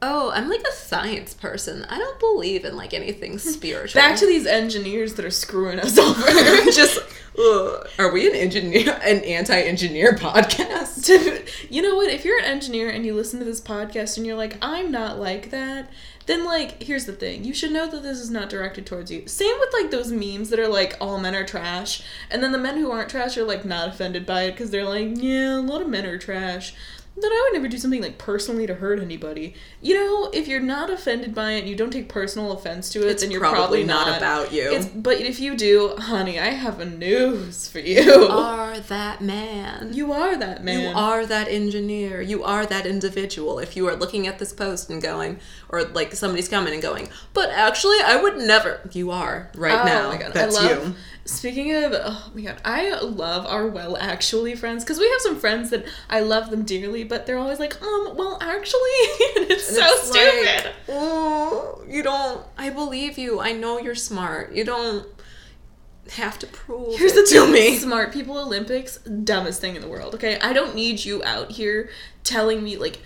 oh 0.03 0.31
i'm 0.31 0.49
like 0.49 0.61
a 0.61 0.71
science 0.73 1.33
person 1.33 1.85
i 1.89 1.97
don't 1.97 2.19
believe 2.19 2.65
in 2.65 2.75
like 2.75 2.93
anything 2.93 3.33
hmm. 3.33 3.37
spiritual 3.37 3.99
Back 3.99 4.17
to 4.19 4.25
these 4.25 4.45
engineers 4.45 5.13
that 5.15 5.25
are 5.25 5.31
screwing 5.31 5.79
us 5.79 5.97
over. 5.97 6.21
just 6.71 6.99
ugh. 7.39 7.87
are 7.97 8.11
we 8.11 8.27
an 8.27 8.35
engineer 8.35 8.99
an 9.03 9.23
anti-engineer 9.23 10.13
podcast 10.13 11.05
to, 11.05 11.43
you 11.69 11.81
know 11.81 11.95
what? 11.95 12.09
If 12.09 12.25
you're 12.25 12.39
an 12.39 12.45
engineer 12.45 12.89
and 12.89 13.05
you 13.05 13.13
listen 13.13 13.39
to 13.39 13.45
this 13.45 13.61
podcast 13.61 14.17
and 14.17 14.25
you're 14.25 14.37
like, 14.37 14.57
I'm 14.61 14.91
not 14.91 15.19
like 15.19 15.49
that, 15.51 15.89
then 16.25 16.45
like, 16.45 16.81
here's 16.81 17.05
the 17.05 17.13
thing: 17.13 17.43
you 17.43 17.53
should 17.53 17.71
know 17.71 17.89
that 17.89 18.03
this 18.03 18.19
is 18.19 18.31
not 18.31 18.49
directed 18.49 18.85
towards 18.85 19.11
you. 19.11 19.27
Same 19.27 19.55
with 19.59 19.73
like 19.73 19.91
those 19.91 20.11
memes 20.11 20.49
that 20.49 20.59
are 20.59 20.67
like, 20.67 20.95
all 21.01 21.19
men 21.19 21.35
are 21.35 21.45
trash, 21.45 22.03
and 22.29 22.41
then 22.41 22.51
the 22.51 22.57
men 22.57 22.77
who 22.77 22.91
aren't 22.91 23.09
trash 23.09 23.37
are 23.37 23.43
like 23.43 23.65
not 23.65 23.89
offended 23.89 24.25
by 24.25 24.43
it 24.43 24.51
because 24.51 24.71
they're 24.71 24.87
like, 24.87 25.09
yeah, 25.15 25.57
a 25.57 25.61
lot 25.61 25.81
of 25.81 25.89
men 25.89 26.05
are 26.05 26.17
trash. 26.17 26.73
Then 27.15 27.31
I 27.31 27.47
would 27.51 27.57
never 27.57 27.67
do 27.67 27.77
something 27.77 28.01
like 28.01 28.17
personally 28.17 28.65
to 28.65 28.73
hurt 28.73 28.99
anybody. 28.99 29.53
You 29.81 29.93
know, 29.93 30.29
if 30.33 30.47
you're 30.47 30.59
not 30.59 30.89
offended 30.89 31.35
by 31.35 31.51
it, 31.51 31.59
and 31.59 31.69
you 31.69 31.75
don't 31.75 31.91
take 31.91 32.09
personal 32.09 32.51
offense 32.53 32.89
to 32.89 33.01
it, 33.05 33.11
It's 33.11 33.21
then 33.21 33.29
you're 33.31 33.39
probably 33.39 33.59
probably, 33.59 33.83
not 33.85 34.17
about 34.17 34.51
you. 34.51 34.71
It's, 34.73 34.87
but 34.87 35.21
if 35.21 35.39
you 35.39 35.55
do, 35.55 35.95
honey, 35.97 36.39
I 36.39 36.47
have 36.49 36.79
a 36.79 36.85
news 36.85 37.67
for 37.67 37.77
you. 37.79 38.01
you 38.01 38.27
are 38.27 38.79
that 38.79 39.21
man 39.21 39.93
You 39.93 40.11
are 40.11 40.35
that 40.37 40.63
man. 40.63 40.81
You 40.81 40.87
are 40.97 41.25
that 41.27 41.47
engineer. 41.47 42.19
You 42.21 42.43
are 42.43 42.65
that 42.65 42.87
individual. 42.87 43.59
If 43.59 43.75
you 43.75 43.87
are 43.87 43.95
looking 43.95 44.25
at 44.25 44.39
this 44.39 44.51
post 44.51 44.89
and 44.89 45.01
going, 45.01 45.39
or 45.69 45.83
like 45.83 46.13
somebody's 46.15 46.49
coming 46.49 46.73
and 46.73 46.81
going, 46.81 47.09
but 47.33 47.49
actually, 47.49 47.97
I 48.03 48.19
would 48.21 48.37
never. 48.37 48.81
You 48.91 49.11
are 49.11 49.51
right 49.55 49.81
Oh 49.81 49.85
now. 49.85 50.09
my 50.09 50.17
god, 50.17 50.33
That's 50.33 50.57
I 50.57 50.67
love. 50.73 50.87
you. 50.87 50.95
Speaking 51.25 51.73
of, 51.73 51.93
oh 51.95 52.31
my 52.35 52.41
god, 52.41 52.57
I 52.65 52.99
love 52.99 53.45
our 53.45 53.67
well 53.67 53.95
actually 53.97 54.55
friends 54.55 54.83
because 54.83 54.99
we 54.99 55.09
have 55.09 55.21
some 55.21 55.37
friends 55.39 55.69
that 55.69 55.85
I 56.09 56.19
love 56.19 56.49
them 56.49 56.63
dearly, 56.63 57.05
but 57.05 57.25
they're 57.25 57.37
always 57.37 57.59
like, 57.59 57.81
um, 57.81 58.15
well 58.17 58.37
actually, 58.41 58.79
and 59.37 59.49
it's 59.49 59.69
And 59.69 59.77
so 59.77 59.83
it's 59.85 60.09
stupid. 60.09 60.65
like, 60.65 60.73
oh, 60.89 61.81
you 61.87 62.03
don't. 62.03 62.45
I 62.57 62.69
believe 62.69 63.17
you. 63.17 63.39
I 63.39 63.53
know 63.53 63.79
you're 63.79 63.95
smart. 63.95 64.51
You 64.53 64.65
don't 64.65 65.07
have 66.11 66.37
to 66.39 66.47
prove 66.47 66.97
Here's 66.97 67.13
it 67.13 67.29
the 67.29 67.35
to 67.35 67.47
me. 67.47 67.77
Smart 67.77 68.11
people 68.11 68.37
Olympics, 68.37 68.97
dumbest 68.97 69.61
thing 69.61 69.75
in 69.77 69.81
the 69.81 69.87
world. 69.87 70.15
Okay, 70.15 70.37
I 70.39 70.51
don't 70.51 70.75
need 70.75 71.05
you 71.05 71.23
out 71.23 71.51
here 71.51 71.89
telling 72.25 72.61
me 72.61 72.75
like 72.75 72.99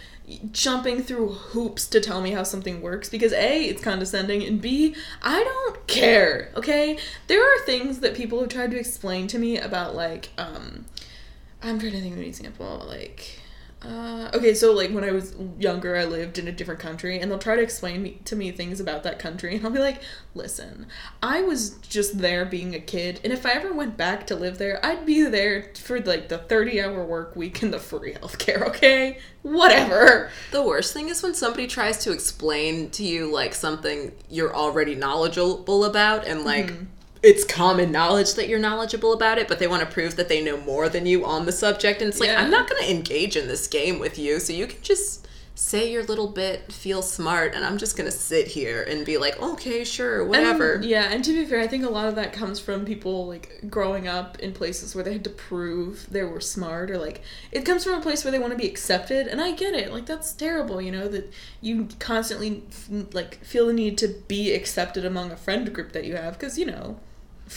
jumping 0.52 1.02
through 1.02 1.30
hoops 1.30 1.88
to 1.88 2.02
tell 2.02 2.22
me 2.22 2.32
how 2.32 2.44
something 2.44 2.82
works 2.82 3.10
because 3.10 3.32
a 3.32 3.64
it's 3.66 3.82
condescending 3.82 4.44
and 4.44 4.62
b 4.62 4.94
i 5.22 5.42
don't 5.42 5.88
care 5.88 6.52
okay? 6.56 6.98
There 7.28 7.42
are 7.42 7.66
things 7.66 8.00
that 8.00 8.14
people 8.14 8.40
have 8.42 8.50
tried 8.50 8.72
to 8.72 8.80
explain 8.80 9.28
to 9.28 9.40
me 9.40 9.58
about 9.58 9.96
like 9.96 10.30
um 10.38 10.86
i'm 11.64 11.80
trying 11.80 11.94
to 11.94 12.02
think 12.02 12.14
of 12.14 12.20
an 12.20 12.26
example 12.26 12.86
like 12.88 13.37
uh, 13.88 14.30
okay, 14.34 14.54
so 14.54 14.74
like 14.74 14.92
when 14.92 15.04
I 15.04 15.12
was 15.12 15.34
younger, 15.58 15.96
I 15.96 16.04
lived 16.06 16.38
in 16.38 16.48
a 16.48 16.52
different 16.52 16.80
country, 16.82 17.20
and 17.20 17.32
they'll 17.32 17.40
try 17.40 17.56
to 17.56 17.62
explain 17.62 18.04
me, 18.04 18.20
to 18.26 18.36
me 18.36 18.52
things 18.52 18.80
about 18.80 19.04
that 19.04 19.18
country, 19.20 19.56
and 19.56 19.66
I'll 19.66 19.72
be 19.72 19.80
like, 19.80 20.02
"Listen, 20.36 20.88
I 21.24 21.42
was 21.42 21.78
just 21.88 22.20
there 22.20 22.46
being 22.46 22.76
a 22.76 22.80
kid, 22.80 23.22
and 23.24 23.32
if 23.32 23.46
I 23.46 23.52
ever 23.52 23.72
went 23.74 23.96
back 23.96 24.28
to 24.28 24.36
live 24.36 24.58
there, 24.58 24.86
I'd 24.86 25.06
be 25.06 25.24
there 25.24 25.72
for 25.76 26.00
like 26.02 26.28
the 26.30 26.38
thirty-hour 26.38 27.06
work 27.06 27.36
week 27.36 27.62
and 27.62 27.74
the 27.74 27.80
free 27.80 28.14
healthcare. 28.14 28.62
Okay, 28.68 29.20
whatever." 29.44 30.30
The 30.52 30.62
worst 30.64 30.94
thing 30.94 31.10
is 31.10 31.24
when 31.24 31.34
somebody 31.34 31.68
tries 31.68 32.00
to 32.00 32.12
explain 32.12 32.90
to 32.92 33.04
you 33.04 33.32
like 33.32 33.54
something 33.56 34.12
you're 34.30 34.56
already 34.56 34.96
knowledgeable 34.96 35.86
about 35.86 36.28
and 36.28 36.44
like 36.44 36.68
Mm-hmm. 36.68 36.84
It's 37.28 37.44
common 37.44 37.92
knowledge 37.92 38.36
that 38.36 38.48
you're 38.48 38.58
knowledgeable 38.58 39.12
about 39.12 39.38
it, 39.38 39.50
but 39.50 39.60
they 39.60 39.68
want 39.68 39.82
to 39.82 39.94
prove 39.94 40.16
that 40.16 40.30
they 40.30 40.42
know 40.42 40.56
more 40.62 40.88
than 40.88 41.06
you 41.06 41.26
on 41.26 41.46
the 41.46 41.52
subject. 41.52 42.02
And 42.02 42.08
it's 42.08 42.22
like, 42.22 42.30
Yeah. 42.30 42.42
I'm 42.42 42.50
not 42.50 42.70
going 42.70 42.82
to 42.82 42.90
engage 42.90 43.36
in 43.36 43.50
this 43.50 43.68
game 43.68 44.00
with 44.00 44.18
you, 44.18 44.40
so 44.40 44.54
you 44.54 44.66
can 44.66 44.82
just 44.82 45.28
say 45.54 45.92
your 45.92 46.04
little 46.04 46.28
bit, 46.28 46.72
feel 46.72 47.02
smart, 47.02 47.56
and 47.56 47.66
I'm 47.66 47.80
just 47.80 47.98
going 47.98 48.10
to 48.10 48.16
sit 48.16 48.48
here 48.48 48.84
and 48.84 49.04
be 49.06 49.18
like, 49.18 49.42
okay, 49.42 49.84
sure, 49.84 50.24
whatever. 50.24 50.76
And, 50.76 50.86
yeah, 50.86 51.12
and 51.12 51.24
to 51.24 51.34
be 51.34 51.46
fair, 51.46 51.60
I 51.60 51.68
think 51.68 51.84
a 51.84 51.90
lot 51.90 52.08
of 52.08 52.16
that 52.16 52.32
comes 52.32 52.60
from 52.60 52.86
people 52.86 53.26
like 53.26 53.62
growing 53.68 54.08
up 54.08 54.40
in 54.40 54.54
places 54.54 54.94
where 54.94 55.04
they 55.04 55.14
had 55.14 55.24
to 55.24 55.32
prove 55.32 56.08
they 56.12 56.24
were 56.24 56.40
smart, 56.40 56.92
or 56.92 56.98
like 57.00 57.24
it 57.52 57.66
comes 57.66 57.84
from 57.84 57.96
a 57.96 58.02
place 58.02 58.24
where 58.24 58.32
they 58.32 58.40
want 58.40 58.54
to 58.54 58.58
be 58.58 58.68
accepted. 58.68 59.28
And 59.28 59.42
I 59.42 59.52
get 59.52 59.74
it, 59.74 59.92
like 59.92 60.06
that's 60.06 60.32
terrible, 60.32 60.80
you 60.80 60.92
know, 60.92 61.08
that 61.08 61.34
you 61.60 61.90
constantly 62.00 62.64
f- 62.70 63.14
like 63.14 63.44
feel 63.44 63.68
the 63.68 63.74
need 63.74 63.98
to 63.98 64.08
be 64.08 64.54
accepted 64.54 65.04
among 65.04 65.32
a 65.32 65.36
friend 65.38 65.74
group 65.74 65.92
that 65.92 66.06
you 66.06 66.16
have, 66.16 66.34
because 66.40 66.60
you 66.60 66.68
know, 66.68 67.00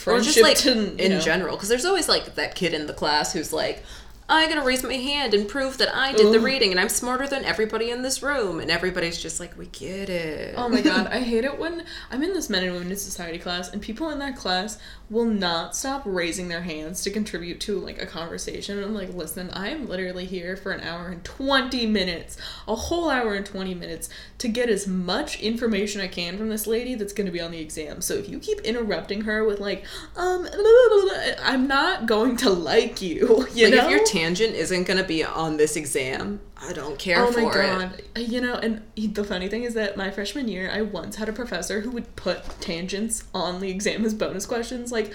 or 0.07 0.20
just 0.20 0.40
like 0.40 0.57
to, 0.59 0.94
in 0.96 1.12
know- 1.12 1.20
general 1.20 1.57
because 1.57 1.68
there's 1.68 1.85
always 1.85 2.09
like 2.09 2.35
that 2.37 2.55
kid 2.55 2.74
in 2.74 2.87
the 2.87 2.92
class 2.92 3.33
who's 3.33 3.53
like 3.53 3.85
i'm 4.30 4.48
gonna 4.48 4.64
raise 4.64 4.82
my 4.82 4.94
hand 4.94 5.34
and 5.34 5.48
prove 5.48 5.76
that 5.78 5.94
i 5.94 6.12
did 6.12 6.32
the 6.32 6.40
reading 6.40 6.70
and 6.70 6.80
i'm 6.80 6.88
smarter 6.88 7.26
than 7.26 7.44
everybody 7.44 7.90
in 7.90 8.02
this 8.02 8.22
room 8.22 8.60
and 8.60 8.70
everybody's 8.70 9.20
just 9.20 9.40
like 9.40 9.56
we 9.58 9.66
get 9.66 10.08
it 10.08 10.54
Oh 10.56 10.68
my 10.68 10.80
god, 10.80 11.06
I 11.10 11.20
hate 11.20 11.44
it 11.44 11.58
when 11.58 11.84
I'm 12.10 12.22
in 12.22 12.32
this 12.32 12.50
men 12.50 12.64
and 12.64 12.72
women 12.72 12.90
in 12.90 12.96
society 12.96 13.38
class 13.38 13.70
and 13.72 13.80
people 13.80 14.10
in 14.10 14.18
that 14.18 14.36
class 14.36 14.78
will 15.08 15.24
not 15.24 15.74
stop 15.74 16.02
raising 16.04 16.48
their 16.48 16.62
hands 16.62 17.02
to 17.02 17.10
contribute 17.10 17.60
to 17.60 17.78
like 17.80 18.00
a 18.00 18.06
conversation. 18.06 18.76
And 18.76 18.86
I'm 18.86 18.94
like, 18.94 19.12
listen, 19.12 19.50
I 19.50 19.70
am 19.70 19.88
literally 19.88 20.24
here 20.24 20.56
for 20.56 20.70
an 20.72 20.82
hour 20.82 21.08
and 21.08 21.24
20 21.24 21.86
minutes, 21.86 22.36
a 22.68 22.74
whole 22.74 23.10
hour 23.10 23.34
and 23.34 23.44
20 23.44 23.74
minutes 23.74 24.08
to 24.38 24.48
get 24.48 24.68
as 24.68 24.86
much 24.86 25.40
information 25.40 26.00
I 26.00 26.06
can 26.08 26.38
from 26.38 26.48
this 26.48 26.66
lady 26.66 26.94
that's 26.94 27.12
going 27.12 27.26
to 27.26 27.32
be 27.32 27.40
on 27.40 27.50
the 27.50 27.58
exam. 27.58 28.00
So 28.00 28.14
if 28.14 28.28
you 28.28 28.38
keep 28.38 28.60
interrupting 28.60 29.22
her 29.22 29.44
with 29.44 29.58
like, 29.60 29.84
um, 30.16 30.42
blah, 30.42 30.50
blah, 30.50 31.02
blah, 31.02 31.14
I'm 31.42 31.66
not 31.66 32.06
going 32.06 32.36
to 32.38 32.50
like 32.50 33.02
you. 33.02 33.46
You 33.60 33.66
like 33.66 33.74
know? 33.74 33.84
if 33.84 33.90
your 33.90 34.04
tangent 34.20 34.54
isn't 34.54 34.85
gonna 34.85 35.04
be 35.04 35.24
on 35.24 35.56
this 35.56 35.76
exam 35.76 36.40
i 36.68 36.72
don't 36.72 36.98
care 36.98 37.24
Oh 37.24 37.33
for 37.33 37.40
my 37.40 37.85
it. 37.85 38.09
Uh, 38.16 38.20
you 38.20 38.40
know, 38.40 38.54
and 38.54 38.83
the 38.96 39.24
funny 39.24 39.48
thing 39.48 39.62
is 39.64 39.74
that 39.74 39.96
my 39.96 40.11
freshman 40.11 40.46
year, 40.48 40.70
I 40.72 40.83
once 40.83 41.16
had 41.16 41.28
a 41.28 41.33
professor 41.33 41.80
who 41.80 41.90
would 41.90 42.14
put 42.16 42.38
tangents 42.61 43.24
on 43.35 43.61
the 43.61 43.70
exam 43.70 44.04
as 44.04 44.12
bonus 44.14 44.44
questions. 44.46 44.92
Like, 44.92 45.12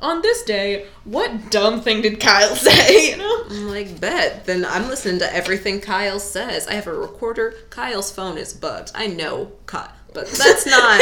on 0.00 0.22
this 0.22 0.42
day, 0.42 0.86
what 1.04 1.50
dumb 1.50 1.80
thing 1.80 2.02
did 2.02 2.18
Kyle 2.20 2.54
say? 2.68 3.10
You 3.10 3.16
know? 3.18 3.44
i'm 3.50 3.68
like 3.68 4.00
bet 4.00 4.44
then 4.46 4.64
i'm 4.64 4.88
listening 4.88 5.18
to 5.20 5.34
everything 5.34 5.80
kyle 5.80 6.18
says 6.18 6.66
i 6.66 6.72
have 6.74 6.86
a 6.88 6.92
recorder 6.92 7.54
kyle's 7.70 8.10
phone 8.10 8.36
is 8.36 8.52
bugged 8.52 8.90
i 8.94 9.06
know 9.06 9.52
kyle 9.66 9.92
but 10.12 10.26
that's 10.26 10.66
not 10.76 10.98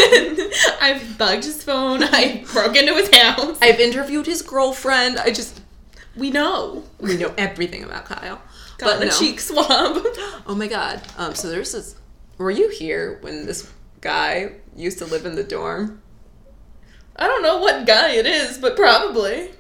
I've 0.82 1.16
bugged 1.16 1.44
his 1.44 1.62
phone. 1.62 2.02
I 2.02 2.44
broke 2.52 2.76
into 2.76 2.94
his 2.94 3.08
house. 3.14 3.56
i've 3.62 3.80
interviewed 3.80 4.26
his 4.26 4.42
girlfriend 4.42 5.18
i 5.18 5.30
just 5.30 5.60
we 6.16 6.30
know. 6.30 6.84
we 7.00 7.16
know 7.16 7.34
everything 7.36 7.84
about 7.84 8.04
kyle 8.06 8.40
Got 8.78 9.02
a 9.02 9.06
no. 9.06 9.10
cheek 9.10 9.40
swab. 9.40 10.02
Oh 10.46 10.54
my 10.56 10.66
god. 10.66 11.00
Um, 11.16 11.34
so 11.34 11.48
there's 11.48 11.72
this. 11.72 11.94
Were 12.38 12.50
you 12.50 12.68
here 12.68 13.18
when 13.22 13.46
this 13.46 13.70
guy 14.00 14.52
used 14.76 14.98
to 14.98 15.06
live 15.06 15.24
in 15.26 15.36
the 15.36 15.44
dorm? 15.44 16.02
I 17.16 17.26
don't 17.28 17.42
know 17.42 17.58
what 17.58 17.86
guy 17.86 18.10
it 18.10 18.26
is, 18.26 18.58
but 18.58 18.76
probably. 18.76 19.50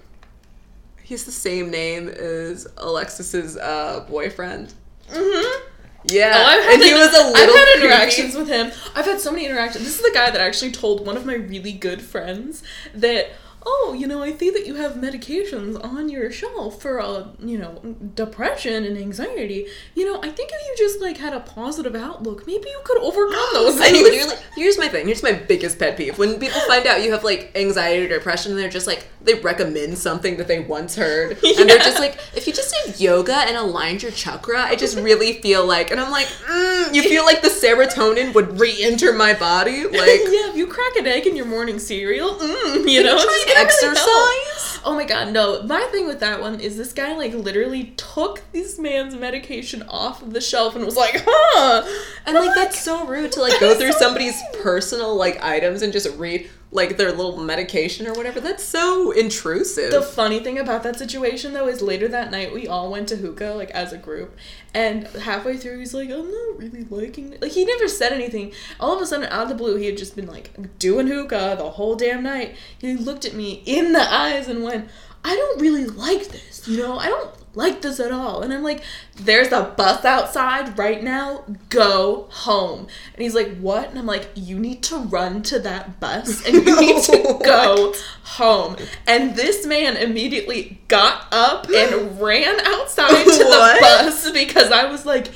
He's 1.02 1.24
the 1.24 1.32
same 1.32 1.70
name 1.70 2.08
as 2.08 2.66
Alexis's 2.76 3.56
uh, 3.56 4.04
boyfriend. 4.08 4.74
Mm-hmm. 5.10 5.68
Yeah, 6.06 6.34
Oh, 6.36 6.44
I've 6.44 6.64
had, 6.64 6.74
and 6.74 6.82
he 6.82 6.92
was 6.92 7.08
a 7.08 7.30
little. 7.30 7.36
I've 7.36 7.48
had 7.48 7.68
creepy. 7.72 7.86
interactions 7.86 8.34
with 8.34 8.48
him. 8.48 8.72
I've 8.94 9.06
had 9.06 9.20
so 9.20 9.30
many 9.30 9.46
interactions. 9.46 9.84
This 9.84 9.96
is 9.96 10.02
the 10.02 10.10
guy 10.12 10.30
that 10.30 10.40
actually 10.40 10.72
told 10.72 11.06
one 11.06 11.16
of 11.16 11.24
my 11.24 11.34
really 11.34 11.72
good 11.72 12.02
friends 12.02 12.62
that, 12.94 13.28
oh, 13.66 13.94
you 13.96 14.06
know, 14.06 14.22
I 14.22 14.32
see 14.32 14.50
that 14.50 14.66
you 14.66 14.74
have 14.74 14.94
medications 14.94 15.82
on 15.82 16.08
your 16.08 16.30
shelf 16.30 16.80
for, 16.80 17.00
uh, 17.00 17.28
you 17.38 17.58
know, 17.58 17.80
depression 18.14 18.84
and 18.84 18.96
anxiety. 18.98 19.66
You 19.94 20.04
know, 20.04 20.20
I 20.22 20.30
think 20.30 20.50
if 20.52 20.66
you 20.66 20.74
just 20.76 21.00
like 21.00 21.16
had 21.16 21.32
a 21.32 21.40
positive 21.40 21.94
outlook, 21.94 22.46
maybe 22.46 22.68
you 22.68 22.80
could 22.84 22.98
overcome 22.98 23.46
those 23.52 23.78
things. 23.78 23.98
I 23.98 24.02
literally. 24.02 24.36
Here's 24.54 24.78
my 24.78 24.88
thing. 24.88 25.06
Here's 25.06 25.22
my 25.22 25.32
biggest 25.32 25.78
pet 25.78 25.96
peeve. 25.96 26.18
When 26.18 26.38
people 26.38 26.60
find 26.62 26.86
out 26.86 27.02
you 27.02 27.12
have 27.12 27.24
like 27.24 27.52
anxiety 27.54 28.04
or 28.06 28.08
depression, 28.08 28.56
they're 28.56 28.68
just 28.68 28.86
like 28.86 29.06
they 29.24 29.34
recommend 29.34 29.96
something 29.98 30.36
that 30.36 30.48
they 30.48 30.60
once 30.60 30.96
heard, 30.96 31.30
and 31.44 31.68
they're 31.68 31.78
just 31.78 31.98
like, 31.98 32.18
if 32.34 32.46
you 32.46 32.52
just 32.52 32.74
did 32.84 33.00
yoga 33.00 33.34
and 33.34 33.56
aligned 33.56 34.02
your 34.02 34.12
chakra, 34.12 34.60
I 34.62 34.76
just 34.76 34.96
really 34.98 35.34
feel 35.40 35.66
like, 35.66 35.90
and 35.90 36.00
I'm 36.00 36.10
like, 36.10 36.26
mm, 36.26 36.94
you 36.94 37.02
feel 37.02 37.24
like 37.24 37.42
the 37.42 37.48
serotonin 37.48 38.34
would 38.34 38.60
re-enter 38.60 39.12
my 39.12 39.32
body, 39.32 39.84
like. 39.84 39.94
yeah, 39.94 40.50
if 40.50 40.56
you 40.56 40.66
crack 40.66 40.96
an 40.96 41.06
egg 41.06 41.26
in 41.26 41.36
your 41.36 41.46
morning 41.46 41.78
cereal, 41.78 42.34
mm, 42.34 42.90
you 42.90 43.02
know, 43.02 43.16
try 43.16 43.44
exercise? 43.56 44.80
Oh 44.84 44.94
my 44.94 45.04
god, 45.04 45.32
no. 45.32 45.62
My 45.62 45.82
thing 45.90 46.06
with 46.06 46.20
that 46.20 46.40
one 46.40 46.60
is 46.60 46.76
this 46.76 46.92
guy 46.92 47.16
like 47.16 47.32
literally 47.32 47.94
took 47.96 48.42
this 48.52 48.78
man's 48.78 49.14
medication 49.14 49.82
off 49.88 50.22
of 50.22 50.32
the 50.32 50.40
shelf 50.40 50.76
and 50.76 50.84
was 50.84 50.96
like, 50.96 51.24
huh. 51.26 51.82
And 52.26 52.34
like 52.36 52.54
that's 52.54 52.80
so 52.80 53.06
rude 53.06 53.32
to 53.32 53.40
like 53.40 53.58
go 53.60 53.74
through 53.74 53.92
so 53.92 53.98
somebody's 53.98 54.40
personal 54.62 55.14
like 55.16 55.42
items 55.42 55.82
and 55.82 55.92
just 55.92 56.16
read 56.18 56.48
like 56.74 56.96
their 56.96 57.12
little 57.12 57.38
medication 57.38 58.06
or 58.06 58.12
whatever. 58.12 58.40
That's 58.40 58.64
so 58.64 59.12
intrusive. 59.12 59.92
The 59.92 60.02
funny 60.02 60.40
thing 60.40 60.58
about 60.58 60.82
that 60.82 60.98
situation 60.98 61.52
though 61.52 61.68
is 61.68 61.80
later 61.80 62.08
that 62.08 62.30
night 62.32 62.52
we 62.52 62.66
all 62.66 62.90
went 62.90 63.08
to 63.08 63.16
hookah 63.16 63.54
like 63.54 63.70
as 63.70 63.92
a 63.92 63.96
group, 63.96 64.36
and 64.74 65.06
halfway 65.06 65.56
through 65.56 65.78
he's 65.78 65.94
like, 65.94 66.10
"I'm 66.10 66.30
not 66.30 66.58
really 66.58 66.84
liking 66.90 67.32
it." 67.32 67.40
Like 67.40 67.52
he 67.52 67.64
never 67.64 67.88
said 67.88 68.12
anything. 68.12 68.52
All 68.80 68.94
of 68.94 69.00
a 69.00 69.06
sudden, 69.06 69.26
out 69.30 69.44
of 69.44 69.48
the 69.48 69.54
blue, 69.54 69.76
he 69.76 69.86
had 69.86 69.96
just 69.96 70.16
been 70.16 70.26
like 70.26 70.78
doing 70.78 71.06
hookah 71.06 71.54
the 71.56 71.70
whole 71.70 71.94
damn 71.94 72.24
night. 72.24 72.56
He 72.76 72.94
looked 72.96 73.24
at 73.24 73.34
me 73.34 73.62
in 73.64 73.92
the 73.92 74.12
eyes 74.12 74.48
and 74.48 74.64
went, 74.64 74.88
"I 75.24 75.34
don't 75.36 75.60
really 75.60 75.86
like 75.86 76.28
this. 76.28 76.66
You 76.66 76.78
know, 76.78 76.98
I 76.98 77.06
don't." 77.06 77.30
Like 77.54 77.82
this 77.82 78.00
at 78.00 78.10
all, 78.12 78.42
and 78.42 78.52
I'm 78.52 78.62
like, 78.62 78.82
"There's 79.16 79.52
a 79.52 79.62
bus 79.76 80.04
outside 80.04 80.76
right 80.78 81.02
now. 81.02 81.44
Go 81.68 82.26
home." 82.30 82.88
And 83.14 83.22
he's 83.22 83.34
like, 83.34 83.56
"What?" 83.58 83.90
And 83.90 83.98
I'm 83.98 84.06
like, 84.06 84.28
"You 84.34 84.58
need 84.58 84.82
to 84.84 84.98
run 84.98 85.42
to 85.44 85.58
that 85.60 86.00
bus, 86.00 86.44
and 86.46 86.54
you 86.54 86.80
need 86.80 87.02
to 87.04 87.40
go 87.44 87.94
home. 88.24 88.76
And 89.06 89.36
this 89.36 89.66
man 89.66 89.96
immediately 89.96 90.80
got 90.88 91.26
up 91.32 91.68
and 91.68 92.20
ran 92.20 92.58
outside 92.60 93.24
to 93.24 93.30
the 93.30 93.76
bus 93.80 94.30
because 94.32 94.70
I 94.70 94.86
was 94.90 95.06
like, 95.06 95.28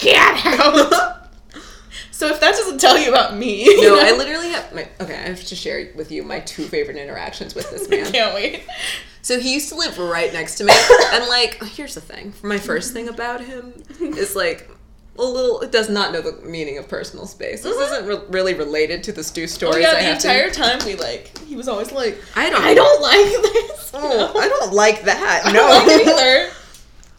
get 0.00 0.46
out. 0.46 1.14
so 2.18 2.26
if 2.26 2.40
that 2.40 2.50
doesn't 2.50 2.80
tell 2.80 2.98
you 2.98 3.10
about 3.10 3.36
me, 3.36 3.64
no, 3.64 3.70
you 3.70 3.88
know, 3.90 4.00
I 4.00 4.10
literally 4.16 4.48
have 4.48 4.74
my 4.74 4.88
okay. 5.00 5.14
I 5.14 5.28
have 5.28 5.44
to 5.44 5.54
share 5.54 5.90
with 5.94 6.10
you 6.10 6.24
my 6.24 6.40
two 6.40 6.64
favorite 6.64 6.96
interactions 6.96 7.54
with 7.54 7.70
this 7.70 7.88
man. 7.90 8.10
can't 8.10 8.34
wait. 8.34 8.64
So 9.22 9.38
he 9.38 9.54
used 9.54 9.68
to 9.68 9.76
live 9.76 9.96
right 9.98 10.32
next 10.32 10.56
to 10.56 10.64
me, 10.64 10.72
and 11.12 11.28
like, 11.28 11.62
here's 11.62 11.94
the 11.94 12.00
thing. 12.00 12.32
My 12.42 12.58
first 12.58 12.92
thing 12.92 13.08
about 13.08 13.40
him 13.40 13.72
is 14.00 14.34
like 14.34 14.68
a 15.16 15.22
little. 15.22 15.60
It 15.60 15.70
does 15.70 15.88
not 15.88 16.12
know 16.12 16.20
the 16.20 16.32
meaning 16.44 16.76
of 16.78 16.88
personal 16.88 17.26
space. 17.26 17.62
This 17.62 17.76
mm-hmm. 17.76 17.94
isn't 18.06 18.06
re- 18.08 18.26
really 18.30 18.54
related 18.54 19.04
to 19.04 19.12
the 19.12 19.22
stew 19.22 19.44
Oh 19.44 19.46
stories. 19.46 19.82
yeah, 19.84 19.90
I 19.90 19.94
the 19.94 20.02
have 20.02 20.18
to- 20.18 20.28
entire 20.28 20.50
time 20.50 20.84
we 20.84 20.96
like, 20.96 21.38
he 21.46 21.54
was 21.54 21.68
always 21.68 21.92
like, 21.92 22.18
I 22.34 22.50
don't. 22.50 22.62
I 22.64 22.74
don't 22.74 23.00
like 23.00 23.52
this. 23.52 23.90
Oh, 23.94 24.38
I 24.38 24.48
don't 24.48 24.72
like 24.72 25.02
that. 25.02 25.42
I 25.46 25.52
No. 25.52 25.68
don't 25.68 25.86
like 25.86 26.06
either. 26.06 26.50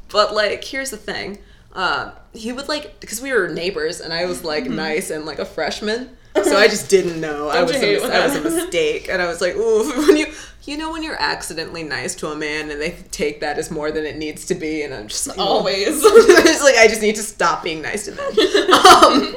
But 0.09 0.33
like, 0.33 0.63
here's 0.63 0.89
the 0.89 0.97
thing. 0.97 1.37
Uh, 1.79 2.11
he 2.33 2.51
would 2.51 2.67
like 2.67 2.99
because 2.99 3.21
we 3.21 3.31
were 3.31 3.47
neighbors, 3.47 4.01
and 4.01 4.11
I 4.11 4.25
was 4.25 4.43
like 4.43 4.65
nice 4.65 5.11
and 5.11 5.25
like 5.25 5.39
a 5.39 5.45
freshman, 5.45 6.17
so 6.35 6.57
I 6.57 6.67
just 6.67 6.89
didn't 6.89 7.21
know. 7.21 7.47
I 7.47 7.63
was 7.63 7.73
a, 7.73 7.79
mis- 7.79 8.03
I 8.03 8.09
that 8.09 8.25
was 8.25 8.35
a 8.35 8.41
mistake, 8.41 9.07
and 9.07 9.21
I 9.21 9.27
was 9.27 9.39
like, 9.39 9.55
ooh, 9.55 9.89
when 10.07 10.17
you 10.17 10.25
you 10.65 10.75
know 10.75 10.91
when 10.91 11.03
you're 11.03 11.21
accidentally 11.21 11.83
nice 11.83 12.15
to 12.15 12.27
a 12.27 12.35
man 12.35 12.69
and 12.69 12.81
they 12.81 12.97
take 13.11 13.39
that 13.39 13.57
as 13.57 13.71
more 13.71 13.93
than 13.93 14.05
it 14.05 14.17
needs 14.17 14.45
to 14.47 14.55
be, 14.55 14.81
and 14.81 14.93
I'm 14.93 15.07
just 15.07 15.25
like, 15.25 15.37
Always. 15.39 15.87
it's 16.03 16.61
like 16.61 16.75
I 16.75 16.89
just 16.89 17.01
need 17.01 17.15
to 17.15 17.23
stop 17.23 17.63
being 17.63 17.81
nice 17.81 18.03
to 18.07 18.11
men. 18.11 18.27
Um, 18.73 19.35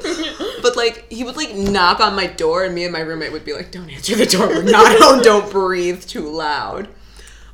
but 0.62 0.76
like 0.76 1.06
he 1.12 1.22
would 1.22 1.36
like 1.36 1.54
knock 1.54 2.00
on 2.00 2.16
my 2.16 2.26
door, 2.26 2.64
and 2.64 2.74
me 2.74 2.82
and 2.82 2.92
my 2.92 3.02
roommate 3.02 3.30
would 3.30 3.44
be 3.44 3.52
like, 3.52 3.70
"Don't 3.70 3.88
answer 3.88 4.16
the 4.16 4.26
door. 4.26 4.48
We're 4.48 4.62
not 4.64 4.98
home. 4.98 5.22
Don't 5.22 5.48
breathe 5.48 6.02
too 6.02 6.28
loud." 6.28 6.88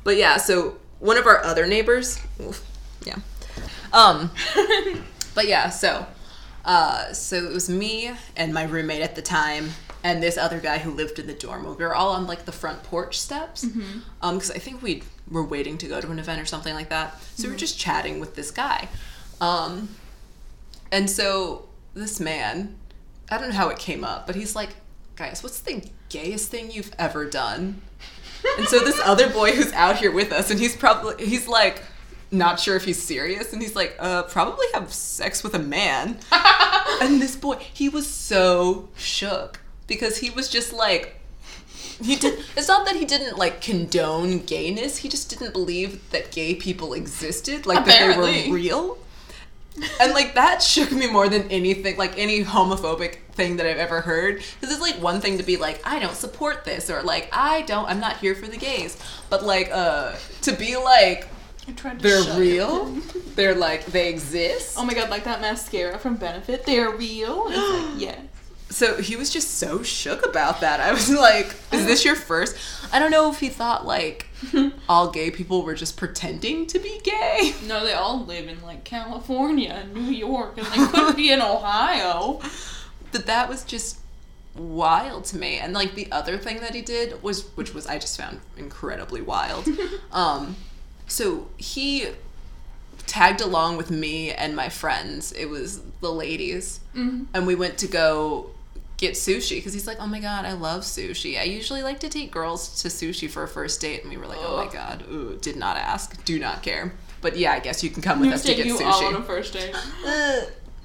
But 0.03 0.17
yeah, 0.17 0.37
so 0.37 0.77
one 0.97 1.17
of 1.17 1.27
our 1.27 1.43
other 1.43 1.67
neighbors, 1.67 2.19
oof, 2.41 2.65
um, 3.93 4.31
but 5.35 5.47
yeah, 5.47 5.69
so 5.69 6.05
uh, 6.65 7.11
so 7.13 7.35
it 7.37 7.53
was 7.53 7.69
me 7.69 8.11
and 8.35 8.53
my 8.53 8.63
roommate 8.63 9.01
at 9.01 9.15
the 9.15 9.21
time. 9.21 9.71
And 10.01 10.23
this 10.23 10.37
other 10.37 10.61
guy 10.61 10.77
who 10.77 10.91
lived 10.91 11.19
in 11.19 11.27
the 11.27 11.33
dorm. 11.33 11.65
We 11.65 11.83
were 11.83 11.93
all 11.93 12.11
on 12.11 12.25
like 12.25 12.45
the 12.45 12.53
front 12.53 12.83
porch 12.83 13.19
steps, 13.19 13.65
um, 14.21 14.35
because 14.35 14.49
I 14.51 14.57
think 14.57 14.81
we 14.81 15.03
were 15.29 15.43
waiting 15.43 15.77
to 15.79 15.87
go 15.87 15.99
to 15.99 16.09
an 16.09 16.19
event 16.19 16.39
or 16.41 16.45
something 16.45 16.73
like 16.73 16.87
that. 16.87 17.21
So 17.35 17.47
we 17.47 17.51
were 17.51 17.57
just 17.57 17.77
chatting 17.77 18.21
with 18.21 18.35
this 18.35 18.49
guy, 18.49 18.87
um, 19.41 19.89
and 20.89 21.09
so 21.09 21.67
this 21.93 22.19
man, 22.19 22.77
I 23.29 23.37
don't 23.37 23.49
know 23.49 23.55
how 23.55 23.69
it 23.69 23.77
came 23.77 24.05
up, 24.05 24.25
but 24.25 24.35
he's 24.35 24.55
like, 24.55 24.69
guys, 25.17 25.43
what's 25.43 25.59
the 25.59 25.83
gayest 26.07 26.49
thing 26.49 26.71
you've 26.71 26.91
ever 26.97 27.25
done? 27.25 27.81
And 28.57 28.67
so 28.67 28.79
this 28.79 28.99
other 29.03 29.29
boy 29.29 29.51
who's 29.51 29.73
out 29.73 29.97
here 29.97 30.11
with 30.11 30.31
us, 30.31 30.49
and 30.49 30.59
he's 30.59 30.75
probably, 30.77 31.25
he's 31.25 31.47
like, 31.47 31.83
not 32.31 32.59
sure 32.59 32.75
if 32.75 32.85
he's 32.85 33.01
serious, 33.01 33.53
and 33.53 33.61
he's 33.61 33.75
like, 33.75 33.95
uh, 33.99 34.23
probably 34.23 34.67
have 34.73 34.93
sex 34.93 35.43
with 35.43 35.55
a 35.55 35.59
man. 35.59 36.19
and 37.01 37.21
this 37.21 37.35
boy, 37.35 37.55
he 37.55 37.89
was 37.89 38.07
so 38.07 38.89
shook 38.95 39.59
because 39.87 40.17
he 40.17 40.29
was 40.29 40.49
just 40.49 40.71
like, 40.73 41.15
he 42.01 42.15
did. 42.15 42.39
It's 42.55 42.67
not 42.67 42.85
that 42.85 42.95
he 42.95 43.05
didn't 43.05 43.37
like 43.37 43.61
condone 43.61 44.39
gayness. 44.39 44.97
He 44.97 45.09
just 45.09 45.29
didn't 45.29 45.51
believe 45.51 46.09
that 46.11 46.31
gay 46.31 46.55
people 46.55 46.93
existed, 46.93 47.65
like 47.65 47.85
that 47.85 48.15
they 48.15 48.17
were 48.17 48.55
real. 48.55 48.97
And 49.99 50.13
like 50.13 50.35
that 50.35 50.61
shook 50.61 50.91
me 50.91 51.07
more 51.07 51.27
than 51.29 51.49
anything, 51.49 51.97
like 51.97 52.17
any 52.17 52.43
homophobic 52.43 53.19
thing 53.33 53.57
that 53.57 53.65
I've 53.65 53.77
ever 53.77 54.01
heard. 54.01 54.37
Because 54.59 54.75
it's 54.75 54.81
like 54.81 55.01
one 55.01 55.19
thing 55.19 55.37
to 55.37 55.43
be 55.43 55.57
like, 55.57 55.81
I 55.85 55.99
don't 55.99 56.15
support 56.15 56.63
this, 56.63 56.89
or 56.89 57.01
like 57.03 57.29
I 57.33 57.63
don't, 57.63 57.87
I'm 57.87 57.99
not 57.99 58.17
here 58.17 58.35
for 58.35 58.47
the 58.47 58.57
gays. 58.57 58.97
But 59.29 59.43
like, 59.43 59.69
uh, 59.71 60.15
to 60.43 60.53
be 60.53 60.77
like, 60.77 61.27
I 61.29 61.29
tried 61.29 61.35
to 61.35 61.38
they're 61.99 62.37
real, 62.37 62.85
they're 63.35 63.55
like 63.55 63.85
they 63.87 64.09
exist. 64.09 64.75
Oh 64.77 64.85
my 64.85 64.93
god, 64.93 65.09
like 65.09 65.23
that 65.25 65.41
mascara 65.41 65.97
from 65.97 66.15
Benefit, 66.15 66.65
they're 66.65 66.89
real. 66.91 67.45
It's 67.49 67.91
like, 67.93 68.01
yeah. 68.01 68.21
So 68.71 69.01
he 69.01 69.15
was 69.15 69.31
just 69.31 69.55
so 69.57 69.81
shook 69.81 70.23
about 70.23 70.61
that. 70.61 70.79
I 70.79 70.91
was 70.91 71.09
like, 71.27 71.55
is 71.71 71.85
this 71.85 72.05
your 72.05 72.15
first? 72.15 72.55
I 72.93 72.99
don't 72.99 73.11
know 73.11 73.31
if 73.31 73.39
he 73.39 73.49
thought 73.49 73.85
like 73.85 74.27
all 74.89 75.09
gay 75.11 75.31
people 75.31 75.63
were 75.63 75.75
just 75.75 75.97
pretending 75.97 76.67
to 76.67 76.79
be 76.79 76.99
gay. 77.03 77.53
No, 77.67 77.83
they 77.83 77.93
all 77.93 78.23
live 78.25 78.47
in 78.47 78.61
like 78.61 78.83
California 78.83 79.71
and 79.83 79.93
New 79.93 80.11
York, 80.13 80.57
and 80.57 80.67
they 80.67 80.87
could 80.87 81.15
be 81.15 81.31
in 81.31 81.41
Ohio. 81.41 82.39
But 83.11 83.25
that 83.25 83.49
was 83.49 83.63
just 83.63 83.99
wild 84.55 85.25
to 85.25 85.37
me. 85.37 85.57
And 85.57 85.73
like 85.73 85.95
the 85.95 86.11
other 86.11 86.37
thing 86.37 86.59
that 86.59 86.75
he 86.75 86.81
did 86.81 87.21
was 87.23 87.47
which 87.55 87.73
was 87.73 87.87
I 87.87 87.97
just 87.97 88.17
found 88.17 88.39
incredibly 88.57 89.21
wild. 89.21 89.67
um 90.11 90.55
so 91.09 91.47
he 91.57 92.07
tagged 93.07 93.41
along 93.41 93.75
with 93.77 93.89
me 93.91 94.31
and 94.31 94.55
my 94.55 94.69
friends. 94.69 95.31
It 95.33 95.45
was 95.49 95.81
the 96.01 96.11
ladies. 96.11 96.79
And 96.93 97.47
we 97.47 97.55
went 97.55 97.77
to 97.79 97.87
go 97.87 98.51
get 98.97 99.13
sushi 99.13 99.55
because 99.55 99.71
he's 99.73 99.87
like, 99.87 99.97
"Oh 100.01 100.07
my 100.07 100.19
god, 100.19 100.43
I 100.45 100.51
love 100.53 100.81
sushi. 100.83 101.39
I 101.39 101.43
usually 101.43 101.81
like 101.83 101.99
to 102.01 102.09
take 102.09 102.29
girls 102.31 102.81
to 102.81 102.89
sushi 102.89 103.29
for 103.29 103.43
a 103.43 103.47
first 103.47 103.79
date." 103.81 104.01
And 104.03 104.09
we 104.11 104.17
were 104.17 104.27
like, 104.27 104.39
"Oh 104.41 104.57
my 104.57 104.71
god, 104.71 105.05
ooh, 105.09 105.37
did 105.41 105.55
not 105.55 105.77
ask, 105.77 106.23
do 106.25 106.37
not 106.39 106.61
care." 106.61 106.93
But 107.21 107.37
yeah, 107.37 107.53
I 107.53 107.59
guess 107.59 107.83
you 107.83 107.89
can 107.89 108.01
come 108.01 108.19
with 108.19 108.31
us 108.33 108.43
gonna 108.43 108.57
get 108.57 108.65
you 108.65 108.77
all 108.83 109.05
on 109.05 109.13
a 109.15 109.17
sushi. 109.19 109.25
first 109.25 109.53
date. 109.53 109.73
Uh, 110.05 110.41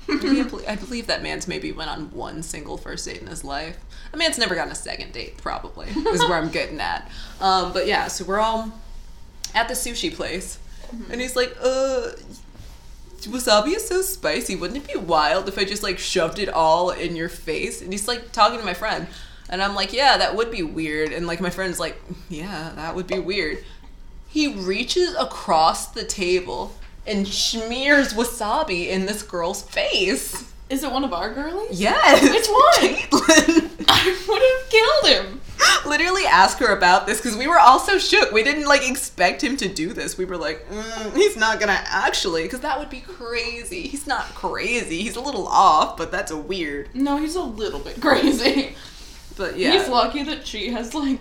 I 0.09 0.17
believe- 0.21 0.65
I 0.69 0.77
believe 0.77 1.07
that 1.09 1.23
man's 1.23 1.49
maybe 1.49 1.73
went 1.73 1.91
on 1.91 2.11
one 2.13 2.43
single 2.43 2.77
first 2.77 3.07
date 3.07 3.21
in 3.23 3.27
his 3.27 3.43
life. 3.43 3.79
A 4.13 4.17
man's 4.17 4.39
never 4.39 4.55
gotten 4.55 4.71
a 4.71 4.77
second 4.77 5.13
date, 5.13 5.39
probably, 5.39 5.89
is 5.89 6.21
where 6.29 6.35
I'm 6.39 6.51
getting 6.51 6.81
at. 6.81 7.11
Um, 7.41 7.73
but 7.73 7.87
yeah, 7.89 8.07
so 8.09 8.25
we're 8.25 8.39
all 8.39 8.71
at 9.55 9.69
the 9.69 9.75
sushi 9.75 10.15
place, 10.15 10.59
and 11.11 11.21
he's 11.21 11.37
like, 11.37 11.57
uh, 11.61 12.11
wasabi 13.23 13.75
is 13.77 13.87
so 13.89 14.03
spicy. 14.03 14.57
Wouldn't 14.57 14.85
it 14.85 14.93
be 14.93 14.99
wild 14.99 15.49
if 15.49 15.59
I 15.59 15.65
just 15.65 15.83
like 15.83 15.99
shoved 15.99 16.39
it 16.39 16.49
all 16.49 16.91
in 16.91 17.17
your 17.17 17.29
face? 17.29 17.81
And 17.81 17.93
he's 17.93 18.09
like 18.09 18.33
talking 18.33 18.59
to 18.59 18.65
my 18.65 18.75
friend, 18.75 19.07
and 19.49 19.63
I'm 19.63 19.75
like, 19.75 19.93
yeah, 19.93 20.17
that 20.19 20.37
would 20.37 20.51
be 20.51 20.63
weird. 20.63 21.13
And 21.13 21.27
like 21.27 21.41
my 21.41 21.51
friend's 21.51 21.81
like, 21.81 22.01
yeah, 22.29 22.73
that 22.77 22.95
would 22.95 23.07
be 23.07 23.19
weird. 23.19 23.65
He 24.29 24.49
reaches 24.49 25.15
across 25.15 25.89
the 25.93 26.05
table 26.05 26.75
and 27.07 27.27
smears 27.29 28.15
wasabi 28.15 28.89
in 28.89 29.07
this 29.07 29.23
girl's 29.23 29.63
face. 29.63 30.51
Is 30.71 30.83
it 30.83 30.91
one 30.91 31.05
of 31.05 31.13
our 31.13 31.33
girlies? 31.33 31.79
Yes. 31.81 32.23
Which 32.23 32.49
one? 32.49 33.21
Caitlin. 33.21 33.85
I 33.87 34.25
would 34.29 34.43
have 34.43 34.71
killed 34.71 35.29
him. 35.33 35.41
Literally 35.87 36.25
ask 36.27 36.59
her 36.59 36.75
about 36.77 37.07
this 37.07 37.21
because 37.21 37.37
we 37.37 37.47
were 37.47 37.59
all 37.59 37.79
so 37.79 37.99
shook. 37.99 38.33
We 38.33 38.43
didn't 38.43 38.67
like 38.67 38.89
expect 38.89 39.43
him 39.45 39.57
to 39.59 39.69
do 39.69 39.93
this. 39.93 40.17
We 40.19 40.25
were 40.25 40.37
like, 40.37 40.69
mm, 40.69 41.15
he's 41.17 41.37
not 41.37 41.61
gonna 41.61 41.81
actually, 41.87 42.45
because 42.45 42.61
that 42.61 42.79
would 42.79 42.91
be 42.91 43.01
crazy. 43.01 43.83
He's 43.89 44.07
not 44.07 44.25
crazy. 44.35 45.03
He's 45.03 45.17
a 45.17 45.21
little 45.21 45.47
off, 45.47 45.97
but 45.97 46.11
that's 46.11 46.31
a 46.31 46.37
weird. 46.39 46.95
No, 46.95 47.17
he's 47.19 47.37
a 47.37 47.43
little 47.43 47.81
bit 47.81 48.01
crazy. 48.01 48.75
But 49.37 49.59
yeah, 49.59 49.73
He's 49.73 49.89
lucky 49.89 50.23
that 50.23 50.47
she 50.47 50.69
has 50.71 50.95
like 50.95 51.19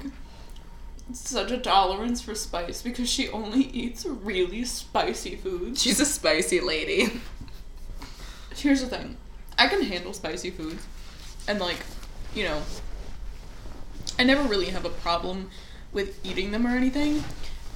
such 1.14 1.50
a 1.50 1.58
tolerance 1.58 2.22
for 2.22 2.36
spice 2.36 2.84
because 2.84 3.10
she 3.10 3.28
only 3.30 3.62
eats 3.64 4.06
really 4.06 4.64
spicy 4.66 5.36
foods. 5.36 5.82
she's 5.82 6.00
a 6.00 6.06
spicy 6.06 6.60
lady. 6.62 7.22
Here's 8.56 8.82
the 8.82 8.88
thing. 8.88 9.18
I 9.58 9.68
can 9.68 9.82
handle 9.82 10.14
spicy 10.14 10.52
foods. 10.52 10.86
And 11.48 11.60
like, 11.60 11.80
you 12.36 12.44
know, 12.44 12.62
I 14.20 14.24
never 14.24 14.44
really 14.44 14.68
have 14.68 14.86
a 14.86 14.90
problem 14.90 15.50
with 15.92 16.24
eating 16.26 16.52
them 16.52 16.66
or 16.66 16.72
anything. 16.76 17.24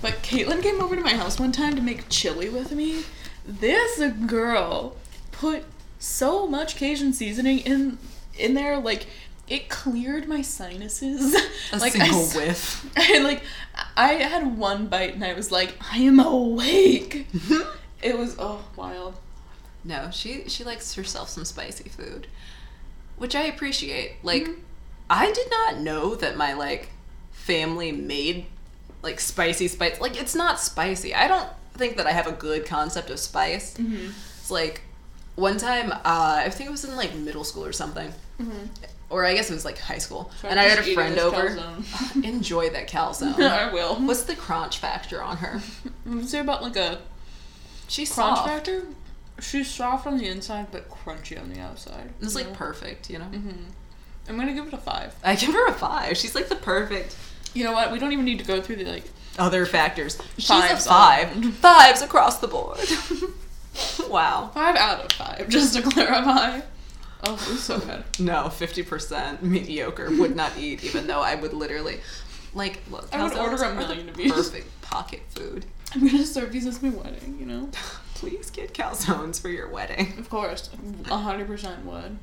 But 0.02 0.22
Caitlin 0.22 0.62
came 0.62 0.82
over 0.82 0.96
to 0.96 1.02
my 1.02 1.14
house 1.16 1.40
one 1.40 1.52
time 1.52 1.76
to 1.76 1.82
make 1.82 2.10
chili 2.10 2.50
with 2.50 2.72
me. 2.72 3.04
This 3.46 4.02
girl 4.28 4.96
put 5.32 5.64
so 6.00 6.48
much 6.48 6.76
Cajun 6.76 7.14
seasoning 7.14 7.60
in 7.60 7.98
in 8.38 8.54
there, 8.54 8.78
like 8.78 9.08
it 9.48 9.70
cleared 9.70 10.28
my 10.28 10.42
sinuses. 10.42 11.34
A 11.74 11.78
like 11.78 11.94
single 11.94 12.20
I, 12.20 12.36
whiff. 12.36 12.86
I 12.98 13.20
like 13.20 13.42
I 13.96 14.14
had 14.14 14.58
one 14.58 14.88
bite 14.88 15.16
and 15.16 15.24
I 15.24 15.34
was 15.34 15.52
like, 15.52 15.76
I 15.92 15.98
am 16.00 16.20
awake. 16.20 17.28
it 18.02 18.18
was 18.18 18.36
oh 18.38 18.66
wild. 18.76 19.16
No, 19.84 20.10
she 20.12 20.48
she 20.50 20.64
likes 20.64 20.94
herself 20.96 21.30
some 21.30 21.46
spicy 21.46 21.90
food, 21.90 22.28
which 23.18 23.36
I 23.36 23.44
appreciate. 23.44 24.18
Like, 24.24 24.44
Mm-hmm. 24.44 24.62
I 25.10 25.32
did 25.32 25.50
not 25.50 25.80
know 25.80 26.16
that 26.16 26.36
my 26.38 26.54
like 26.54 26.90
family 27.32 27.92
made 27.92 28.46
like 29.04 29.20
spicy 29.20 29.68
spice. 29.68 30.02
Like, 30.02 30.20
it's 30.20 30.36
not 30.36 30.60
spicy. 30.60 31.14
I 31.16 31.28
don't 31.28 31.48
think 31.76 31.98
that 31.98 32.08
I 32.08 32.12
have 32.12 32.28
a 32.28 32.32
good 32.32 32.66
concept 32.66 33.10
of 33.10 33.20
spice. 33.20 33.76
Mm-hmm. 33.76 34.08
It's 34.40 34.52
like 34.52 34.82
one 35.36 35.58
time, 35.58 35.92
uh, 35.92 36.00
I 36.44 36.50
think 36.50 36.68
it 36.68 36.72
was 36.72 36.84
in 36.84 36.96
like 36.96 37.16
middle 37.16 37.44
school 37.44 37.64
or 37.64 37.72
something, 37.72 38.12
or 39.10 39.24
I 39.24 39.34
guess 39.36 39.50
it 39.50 39.54
was 39.54 39.64
like 39.66 39.78
high 39.78 40.00
school, 40.00 40.32
So 40.42 40.48
and 40.50 40.60
I'm 40.60 40.70
had 40.70 40.80
a 40.80 40.94
friend 40.94 41.18
over. 41.20 41.56
Enjoy 42.24 42.70
that 42.72 42.90
calzone. 42.90 43.40
I 43.40 43.72
will. 43.72 43.96
What's 43.96 44.24
the 44.24 44.36
crunch 44.36 44.80
factor 44.80 45.22
on 45.22 45.38
her? 45.38 45.62
What's 46.06 46.34
it 46.34 46.40
about 46.40 46.64
like 46.64 46.76
a 46.76 47.00
She's 47.88 48.12
crunch 48.12 48.38
soft. 48.40 48.50
factor? 48.50 48.84
She's 49.40 49.70
soft 49.70 50.08
on 50.08 50.18
the 50.18 50.28
inside 50.28 50.68
but 50.72 50.90
crunchy 50.90 51.40
on 51.40 51.54
the 51.54 51.60
outside. 51.62 52.12
It's 52.20 52.34
like 52.36 52.48
Yeah. 52.48 52.56
perfect, 52.56 53.10
you 53.12 53.20
know. 53.20 53.30
I'm 54.30 54.38
gonna 54.38 54.54
give 54.54 54.68
it 54.68 54.74
a 54.74 54.78
five. 54.78 55.16
I 55.24 55.36
give 55.36 55.54
her 55.54 55.68
a 55.68 55.74
five. 55.74 56.18
She's 56.18 56.36
like 56.36 56.48
the 56.50 56.56
perfect 56.56 57.16
You 57.54 57.64
know 57.64 57.72
what? 57.72 57.92
We 57.92 58.00
don't 58.00 58.12
even 58.12 58.26
need 58.26 58.40
to 58.40 58.46
go 58.46 58.62
through 58.62 58.78
the 58.78 58.86
like. 58.86 59.06
other 59.40 59.66
factors. 59.66 60.18
She's 60.38 60.48
Fives 60.48 60.86
a 60.86 60.90
five. 60.90 61.36
on. 61.38 61.52
Fives 61.54 62.02
across 62.02 62.40
the 62.40 62.48
board. 62.48 62.80
wow. 64.10 64.52
Five 64.54 64.76
out 64.76 65.06
of 65.06 65.12
five, 65.14 65.50
just 65.50 65.76
to 65.76 65.82
clarify. 65.82 66.62
Oh, 67.24 67.34
it 67.34 67.50
was 67.50 67.64
so 67.64 67.80
good. 67.80 68.04
No, 68.20 68.50
fifty 68.50 68.84
percent 68.84 69.42
mediocre. 69.44 70.10
Would 70.18 70.36
not 70.36 70.58
eat, 70.58 70.84
even 70.84 71.08
though 71.08 71.22
I 71.22 71.36
would 71.36 71.54
literally 71.54 72.00
like. 72.54 72.82
Look, 72.92 73.08
I 73.14 73.24
would 73.24 73.34
order 73.38 73.64
a 73.64 73.74
million 73.74 74.10
of 74.10 74.16
these. 74.16 74.32
Perfect 74.32 74.82
pocket 74.82 75.22
food. 75.30 75.66
I'm 75.96 76.06
gonna 76.06 76.26
serve 76.26 76.52
these 76.52 76.68
as 76.68 76.82
my 76.84 76.90
wedding. 76.90 77.38
You 77.40 77.46
know. 77.46 77.70
Please 78.16 78.50
get 78.50 78.74
calzones 78.74 79.40
for 79.40 79.50
your 79.50 79.70
wedding. 79.70 80.14
Of 80.18 80.30
course, 80.30 80.70
a 81.10 81.18
hundred 81.18 81.48
percent 81.48 81.86
would. 81.86 82.18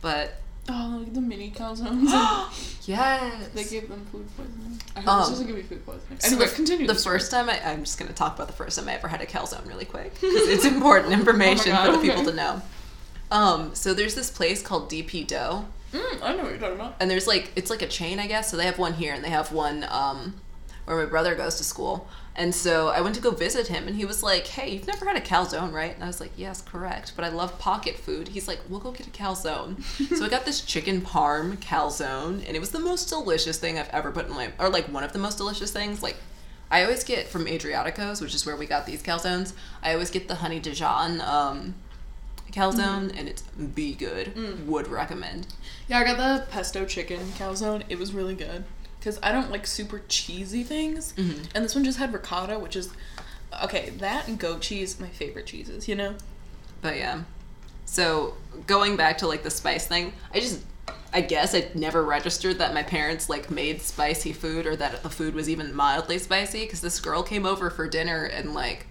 But 0.00 0.40
Oh, 0.68 0.96
look 1.00 1.14
the 1.14 1.20
mini 1.20 1.50
calzones. 1.50 2.10
yes. 2.86 3.48
they 3.54 3.64
gave 3.64 3.88
them 3.88 4.04
food 4.10 4.26
poisoning. 4.36 4.80
I 4.96 5.00
hope 5.00 5.08
Um, 5.08 5.20
this 5.20 5.28
doesn't 5.30 5.46
give 5.46 5.56
me 5.56 5.62
food 5.62 5.84
poisoning. 5.86 6.18
So 6.18 6.26
Anyway, 6.28 6.46
the, 6.46 6.54
continue. 6.54 6.86
The 6.86 6.94
the 6.94 6.98
first 7.00 7.30
time 7.30 7.48
I, 7.48 7.60
I'm 7.64 7.80
just 7.84 7.98
gonna 7.98 8.12
talk 8.12 8.34
about 8.34 8.46
the 8.48 8.52
first 8.52 8.78
time 8.78 8.88
I 8.88 8.94
ever 8.94 9.08
had 9.08 9.20
a 9.20 9.26
calzone 9.26 9.66
really 9.68 9.84
quick 9.84 10.14
because 10.14 10.48
it's 10.48 10.64
important 10.64 11.12
information 11.20 11.72
God, 11.72 11.86
for 11.86 11.92
the 11.92 11.98
people 12.08 12.24
to 12.24 12.32
know. 12.32 12.62
Um, 13.30 13.74
so 13.74 13.94
there's 13.94 14.14
this 14.14 14.30
place 14.30 14.62
called 14.62 14.90
DP 14.90 15.26
Dough, 15.26 15.66
Mm, 15.92 16.22
I 16.22 16.34
know 16.34 16.42
what 16.42 16.50
you're 16.50 16.58
talking 16.58 16.74
about. 16.76 16.96
and 17.00 17.08
there's 17.10 17.26
like 17.28 17.52
it's 17.54 17.70
like 17.70 17.80
a 17.82 17.86
chain, 17.88 18.18
I 18.18 18.26
guess. 18.26 18.50
So 18.50 18.56
they 18.56 18.64
have 18.66 18.78
one 18.78 18.94
here, 18.94 19.14
and 19.14 19.22
they 19.24 19.30
have 19.30 19.52
one 19.52 19.84
um, 19.88 20.34
where 20.84 20.96
my 20.96 21.04
brother 21.06 21.34
goes 21.36 21.56
to 21.56 21.64
school. 21.64 22.08
And 22.38 22.54
so 22.54 22.88
I 22.88 23.00
went 23.00 23.14
to 23.14 23.22
go 23.22 23.30
visit 23.30 23.68
him, 23.68 23.88
and 23.88 23.96
he 23.96 24.04
was 24.04 24.22
like, 24.22 24.46
"Hey, 24.46 24.68
you've 24.70 24.86
never 24.86 25.06
had 25.06 25.16
a 25.16 25.20
calzone, 25.20 25.72
right?" 25.72 25.94
And 25.94 26.04
I 26.04 26.06
was 26.06 26.20
like, 26.20 26.32
"Yes, 26.36 26.60
correct, 26.60 27.14
but 27.16 27.24
I 27.24 27.30
love 27.30 27.58
pocket 27.58 27.96
food." 27.96 28.28
He's 28.28 28.46
like, 28.46 28.60
"We'll 28.68 28.78
go 28.78 28.92
get 28.92 29.06
a 29.06 29.10
calzone." 29.10 29.82
so 30.16 30.24
I 30.24 30.28
got 30.28 30.44
this 30.44 30.60
chicken 30.60 31.00
parm 31.00 31.56
calzone, 31.56 32.46
and 32.46 32.54
it 32.54 32.60
was 32.60 32.70
the 32.70 32.78
most 32.78 33.08
delicious 33.08 33.58
thing 33.58 33.78
I've 33.78 33.88
ever 33.88 34.12
put 34.12 34.26
in 34.26 34.34
my, 34.34 34.52
or 34.58 34.68
like 34.68 34.84
one 34.86 35.02
of 35.02 35.14
the 35.14 35.18
most 35.18 35.38
delicious 35.38 35.72
things. 35.72 36.02
Like, 36.02 36.16
I 36.70 36.82
always 36.82 37.04
get 37.04 37.26
from 37.26 37.48
Adriatico's, 37.48 38.20
which 38.20 38.34
is 38.34 38.44
where 38.44 38.56
we 38.56 38.66
got 38.66 38.84
these 38.84 39.02
calzones. 39.02 39.54
I 39.82 39.94
always 39.94 40.10
get 40.10 40.28
the 40.28 40.34
honey 40.34 40.60
Dijon 40.60 41.22
um, 41.22 41.74
calzone, 42.52 43.18
and 43.18 43.30
it's 43.30 43.42
be 43.42 43.94
good. 43.94 44.66
Would 44.66 44.88
recommend. 44.88 45.46
Yeah, 45.88 46.00
I 46.00 46.04
got 46.04 46.18
the 46.18 46.44
pesto 46.50 46.84
chicken 46.84 47.20
calzone. 47.38 47.84
It 47.88 47.98
was 47.98 48.12
really 48.12 48.34
good 48.34 48.64
because 49.06 49.20
I 49.22 49.30
don't 49.30 49.52
like 49.52 49.68
super 49.68 50.02
cheesy 50.08 50.64
things, 50.64 51.12
Mm-hmm. 51.16 51.44
and 51.54 51.64
this 51.64 51.76
one 51.76 51.84
just 51.84 51.98
had 51.98 52.12
ricotta, 52.12 52.58
which 52.58 52.74
is 52.74 52.90
okay. 53.62 53.90
That 53.98 54.26
and 54.26 54.36
goat 54.36 54.60
cheese, 54.62 54.98
my 54.98 55.06
favorite 55.08 55.46
cheeses. 55.46 55.86
You 55.86 55.94
know. 55.94 56.14
But 56.82 56.96
yeah. 56.96 57.22
So 57.84 58.34
going 58.66 58.96
back 58.96 59.18
to 59.18 59.28
like 59.28 59.44
the 59.44 59.50
spice 59.50 59.86
thing, 59.86 60.12
I 60.34 60.40
just 60.40 60.60
I 61.12 61.20
guess 61.20 61.54
I 61.54 61.68
never 61.76 62.02
registered 62.04 62.58
that 62.58 62.74
my 62.74 62.82
parents 62.82 63.28
like 63.28 63.48
made 63.48 63.80
spicy 63.80 64.32
food 64.32 64.66
or 64.66 64.74
that 64.74 65.04
the 65.04 65.08
food 65.08 65.34
was 65.36 65.48
even 65.48 65.72
mildly 65.72 66.18
spicy 66.18 66.64
because 66.64 66.80
this 66.80 66.98
girl 66.98 67.22
came 67.22 67.46
over 67.46 67.70
for 67.70 67.88
dinner 67.88 68.24
and 68.24 68.54
like 68.54 68.86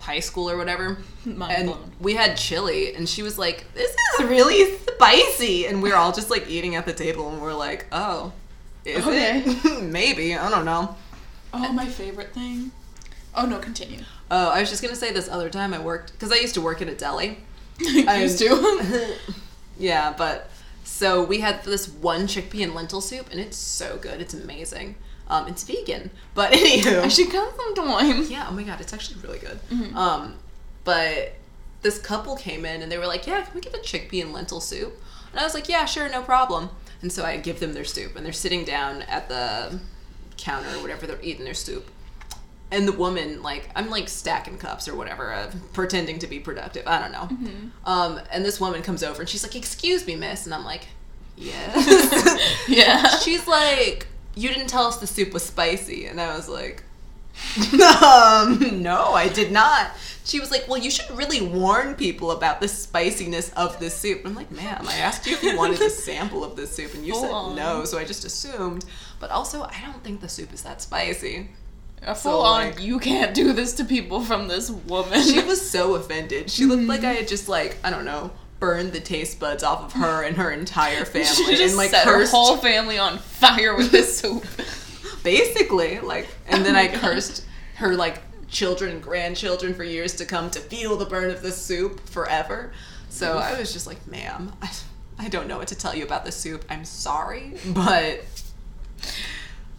high 0.00 0.20
school 0.20 0.50
or 0.50 0.58
whatever. 0.58 0.98
Mind 1.24 1.52
and 1.52 1.66
blown. 1.68 1.92
we 1.98 2.12
had 2.14 2.36
chili 2.36 2.94
and 2.94 3.08
she 3.08 3.22
was 3.22 3.38
like, 3.38 3.64
This 3.72 3.90
is 4.20 4.26
really 4.26 4.76
spicy 4.76 5.66
and 5.66 5.82
we 5.82 5.90
are 5.92 5.96
all 5.96 6.12
just 6.12 6.28
like 6.30 6.46
eating 6.50 6.74
at 6.76 6.84
the 6.84 6.92
table 6.92 7.30
and 7.30 7.40
we're 7.40 7.54
like, 7.54 7.86
Oh, 7.90 8.32
is 8.86 9.06
Okay. 9.06 9.42
it? 9.44 9.82
Maybe. 9.84 10.34
I 10.36 10.48
don't 10.50 10.64
know. 10.64 10.96
Oh, 11.52 11.72
my 11.72 11.86
favorite 11.86 12.32
thing. 12.34 12.70
Oh 13.34 13.44
no, 13.46 13.58
continue. 13.58 14.00
Oh, 14.30 14.48
I 14.50 14.60
was 14.60 14.70
just 14.70 14.82
gonna 14.82 14.96
say 14.96 15.12
this 15.12 15.28
other 15.28 15.50
time 15.50 15.74
I 15.74 15.78
worked 15.78 16.12
because 16.12 16.32
I 16.32 16.36
used 16.36 16.54
to 16.54 16.60
work 16.60 16.80
at 16.82 16.88
a 16.88 16.94
deli. 16.94 17.38
I 18.08 18.22
used 18.22 18.38
to. 18.38 19.14
yeah, 19.78 20.14
but 20.16 20.50
so 20.84 21.22
we 21.22 21.40
had 21.40 21.62
this 21.64 21.88
one 21.88 22.22
chickpea 22.26 22.62
and 22.64 22.74
lentil 22.74 23.00
soup, 23.00 23.28
and 23.30 23.38
it's 23.40 23.56
so 23.56 23.98
good. 23.98 24.20
It's 24.20 24.32
amazing. 24.34 24.94
Um, 25.28 25.48
it's 25.48 25.64
vegan, 25.64 26.10
but 26.34 26.52
anywho, 26.52 27.00
I 27.02 27.08
should 27.08 27.30
come 27.30 27.48
sometime. 27.56 28.22
yeah. 28.30 28.46
Oh 28.48 28.52
my 28.52 28.62
god, 28.62 28.80
it's 28.80 28.92
actually 28.92 29.20
really 29.20 29.38
good. 29.38 29.58
Um, 29.94 30.36
but 30.84 31.34
this 31.82 31.98
couple 31.98 32.36
came 32.36 32.64
in 32.64 32.80
and 32.82 32.90
they 32.90 32.96
were 32.98 33.06
like, 33.06 33.26
"Yeah, 33.26 33.42
can 33.42 33.54
we 33.54 33.60
get 33.60 33.74
a 33.74 33.78
chickpea 33.78 34.22
and 34.22 34.32
lentil 34.32 34.60
soup?" 34.60 34.94
And 35.32 35.40
I 35.40 35.44
was 35.44 35.52
like, 35.52 35.68
"Yeah, 35.68 35.84
sure, 35.84 36.08
no 36.08 36.22
problem." 36.22 36.70
And 37.06 37.12
so 37.12 37.24
I 37.24 37.36
give 37.36 37.60
them 37.60 37.72
their 37.72 37.84
soup, 37.84 38.16
and 38.16 38.26
they're 38.26 38.32
sitting 38.32 38.64
down 38.64 39.02
at 39.02 39.28
the 39.28 39.78
counter 40.36 40.68
or 40.76 40.82
whatever. 40.82 41.06
They're 41.06 41.22
eating 41.22 41.44
their 41.44 41.54
soup, 41.54 41.88
and 42.72 42.88
the 42.88 42.90
woman 42.90 43.42
like 43.44 43.70
I'm 43.76 43.90
like 43.90 44.08
stacking 44.08 44.58
cups 44.58 44.88
or 44.88 44.96
whatever, 44.96 45.32
uh, 45.32 45.52
pretending 45.72 46.18
to 46.18 46.26
be 46.26 46.40
productive. 46.40 46.82
I 46.84 46.98
don't 46.98 47.12
know. 47.12 47.28
Um, 47.84 48.20
and 48.32 48.44
this 48.44 48.60
woman 48.60 48.82
comes 48.82 49.04
over 49.04 49.20
and 49.22 49.28
she's 49.28 49.44
like, 49.44 49.54
"Excuse 49.54 50.04
me, 50.04 50.16
miss," 50.16 50.46
and 50.46 50.52
I'm 50.52 50.64
like, 50.64 50.88
"Yes." 51.36 52.66
Yeah. 52.66 53.08
she's 53.20 53.46
like, 53.46 54.08
"You 54.34 54.48
didn't 54.48 54.66
tell 54.66 54.86
us 54.86 54.96
the 54.96 55.06
soup 55.06 55.32
was 55.32 55.44
spicy," 55.44 56.06
and 56.06 56.20
I 56.20 56.34
was 56.34 56.48
like, 56.48 56.82
"Um, 58.02 58.82
no, 58.82 59.12
I 59.12 59.28
did 59.28 59.52
not." 59.52 59.92
She 60.24 60.40
was 60.40 60.50
like, 60.50 60.66
"Well, 60.68 60.78
you 60.78 60.90
should 60.90 61.10
really 61.16 61.40
warn 61.40 61.94
people 61.94 62.30
about 62.32 62.60
the 62.60 62.68
spiciness 62.68 63.50
of 63.54 63.78
this 63.78 63.94
soup." 63.94 64.22
I'm 64.24 64.34
like, 64.34 64.50
"Ma'am, 64.50 64.86
I 64.88 64.96
asked 64.96 65.26
you 65.26 65.34
if 65.34 65.42
you 65.42 65.56
wanted 65.56 65.80
a 65.80 65.90
sample 65.90 66.42
of 66.44 66.56
this 66.56 66.74
soup, 66.74 66.94
and 66.94 67.06
you 67.06 67.12
Full 67.14 67.22
said 67.22 67.30
on. 67.30 67.54
no, 67.56 67.84
so 67.84 67.98
I 67.98 68.04
just 68.04 68.24
assumed." 68.24 68.84
But 69.20 69.30
also, 69.30 69.62
I 69.62 69.80
don't 69.84 70.02
think 70.02 70.20
the 70.20 70.28
soup 70.28 70.52
is 70.52 70.62
that 70.62 70.82
spicy. 70.82 71.50
A 72.02 72.14
So, 72.14 72.30
full 72.32 72.42
on, 72.42 72.66
like- 72.66 72.80
you 72.80 72.98
can't 72.98 73.34
do 73.34 73.52
this 73.52 73.72
to 73.74 73.84
people 73.84 74.20
from 74.20 74.48
this 74.48 74.70
woman. 74.70 75.22
She 75.22 75.42
was 75.42 75.68
so 75.70 75.94
offended. 75.94 76.50
She 76.50 76.66
looked 76.66 76.82
like 76.84 77.04
I 77.04 77.14
had 77.14 77.28
just 77.28 77.48
like 77.48 77.76
I 77.84 77.90
don't 77.90 78.04
know 78.04 78.30
burned 78.58 78.92
the 78.94 79.00
taste 79.00 79.38
buds 79.38 79.62
off 79.62 79.84
of 79.84 79.92
her 79.92 80.22
and 80.22 80.36
her 80.38 80.50
entire 80.50 81.04
She 81.04 81.12
family, 81.24 81.56
just 81.56 81.62
and 81.62 81.76
like 81.76 81.90
set 81.90 82.04
her 82.06 82.12
cursed 82.20 82.32
whole 82.32 82.56
family 82.56 82.98
on 82.98 83.18
fire 83.18 83.76
with 83.76 83.90
this 83.92 84.18
soup. 84.18 84.44
Basically 85.22 86.00
like 86.00 86.26
and 86.48 86.64
then 86.64 86.74
Oh 86.76 86.80
i 86.80 86.86
God. 86.88 86.96
cursed 87.00 87.44
her 87.76 87.94
like 87.94 88.22
children 88.48 88.92
and 88.92 89.02
grandchildren 89.02 89.74
for 89.74 89.84
years 89.84 90.14
to 90.16 90.24
come 90.24 90.50
to 90.50 90.60
feel 90.60 90.96
the 90.96 91.04
burn 91.06 91.30
of 91.30 91.42
the 91.42 91.50
soup 91.52 92.00
forever 92.08 92.72
so 93.08 93.38
i 93.38 93.58
was 93.58 93.72
just 93.72 93.86
like 93.86 94.06
ma'am 94.06 94.52
I, 94.62 94.70
I 95.18 95.28
don't 95.28 95.48
know 95.48 95.58
what 95.58 95.68
to 95.68 95.74
tell 95.74 95.94
you 95.94 96.04
about 96.04 96.24
the 96.24 96.32
soup 96.32 96.64
i'm 96.70 96.84
sorry 96.84 97.54
but 97.66 98.20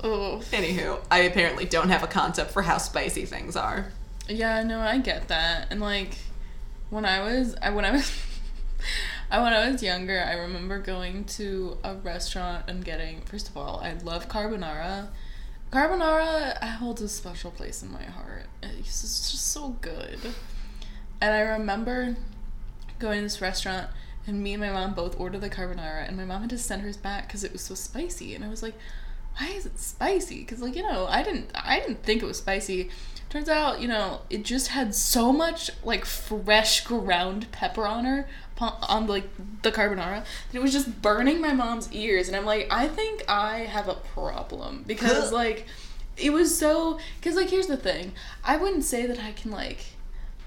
Oh. 0.03 0.41
anywho 0.51 0.99
i 1.09 1.19
apparently 1.19 1.65
don't 1.65 1.89
have 1.89 2.03
a 2.03 2.07
concept 2.07 2.51
for 2.51 2.61
how 2.61 2.77
spicy 2.77 3.25
things 3.25 3.55
are 3.55 3.91
Yeah, 4.29 4.61
no, 4.63 4.81
I 4.81 4.97
get 4.99 5.29
that. 5.29 5.67
And 5.71 5.79
like 5.79 6.17
when 6.89 7.05
I 7.05 7.21
was 7.21 7.55
I 7.61 7.69
when 7.71 7.85
I 7.85 7.91
was 7.91 8.11
I 9.31 9.41
when 9.41 9.53
I 9.53 9.69
was 9.71 9.81
younger, 9.81 10.21
I 10.21 10.33
remember 10.33 10.79
going 10.79 11.23
to 11.39 11.77
a 11.83 11.95
restaurant 11.95 12.65
and 12.67 12.83
getting 12.85 13.21
first 13.21 13.47
of 13.49 13.55
all, 13.57 13.79
I 13.79 13.93
love 14.03 14.27
carbonara. 14.29 15.07
Carbonara 15.71 16.57
holds 16.63 17.01
a 17.01 17.09
special 17.09 17.51
place 17.51 17.83
in 17.83 17.91
my 17.91 18.03
heart. 18.03 18.45
It's 18.63 19.01
just 19.01 19.51
so 19.51 19.69
good. 19.81 20.19
And 21.19 21.33
I 21.33 21.39
remember 21.39 22.15
going 22.99 23.17
to 23.17 23.23
this 23.23 23.41
restaurant 23.41 23.89
and 24.25 24.41
me 24.41 24.53
and 24.53 24.61
my 24.61 24.71
mom 24.71 24.93
both 24.93 25.19
ordered 25.19 25.41
the 25.41 25.49
carbonara 25.49 26.07
and 26.07 26.17
my 26.17 26.25
mom 26.25 26.41
had 26.41 26.49
to 26.49 26.57
send 26.57 26.81
hers 26.81 26.97
back 26.97 27.27
because 27.27 27.43
it 27.43 27.53
was 27.53 27.61
so 27.61 27.75
spicy 27.75 28.35
and 28.35 28.43
I 28.43 28.49
was 28.49 28.61
like 28.61 28.75
why 29.37 29.49
is 29.49 29.65
it 29.65 29.79
spicy 29.79 30.39
because 30.39 30.61
like 30.61 30.75
you 30.75 30.83
know 30.83 31.05
I 31.07 31.23
didn't 31.23 31.51
I 31.53 31.79
didn't 31.79 32.03
think 32.03 32.21
it 32.21 32.25
was 32.25 32.37
spicy 32.37 32.89
turns 33.29 33.49
out 33.49 33.79
you 33.81 33.87
know 33.87 34.21
it 34.29 34.43
just 34.43 34.69
had 34.69 34.95
so 34.95 35.31
much 35.31 35.69
like 35.83 36.05
fresh 36.05 36.83
ground 36.83 37.51
pepper 37.51 37.85
on 37.85 38.05
her 38.05 38.27
on 38.59 39.05
like 39.07 39.29
the 39.61 39.71
carbonara 39.71 40.25
it 40.51 40.59
was 40.59 40.71
just 40.71 41.01
burning 41.01 41.39
my 41.39 41.53
mom's 41.53 41.91
ears 41.91 42.27
and 42.27 42.35
I'm 42.35 42.45
like 42.45 42.67
I 42.71 42.87
think 42.87 43.23
I 43.29 43.59
have 43.59 43.87
a 43.87 43.95
problem 43.95 44.83
because 44.87 45.31
like 45.31 45.67
it 46.17 46.33
was 46.33 46.57
so 46.57 46.99
because 47.19 47.35
like 47.35 47.49
here's 47.49 47.67
the 47.67 47.77
thing. 47.77 48.13
I 48.43 48.57
wouldn't 48.57 48.83
say 48.83 49.05
that 49.05 49.19
I 49.19 49.31
can 49.31 49.51
like 49.51 49.85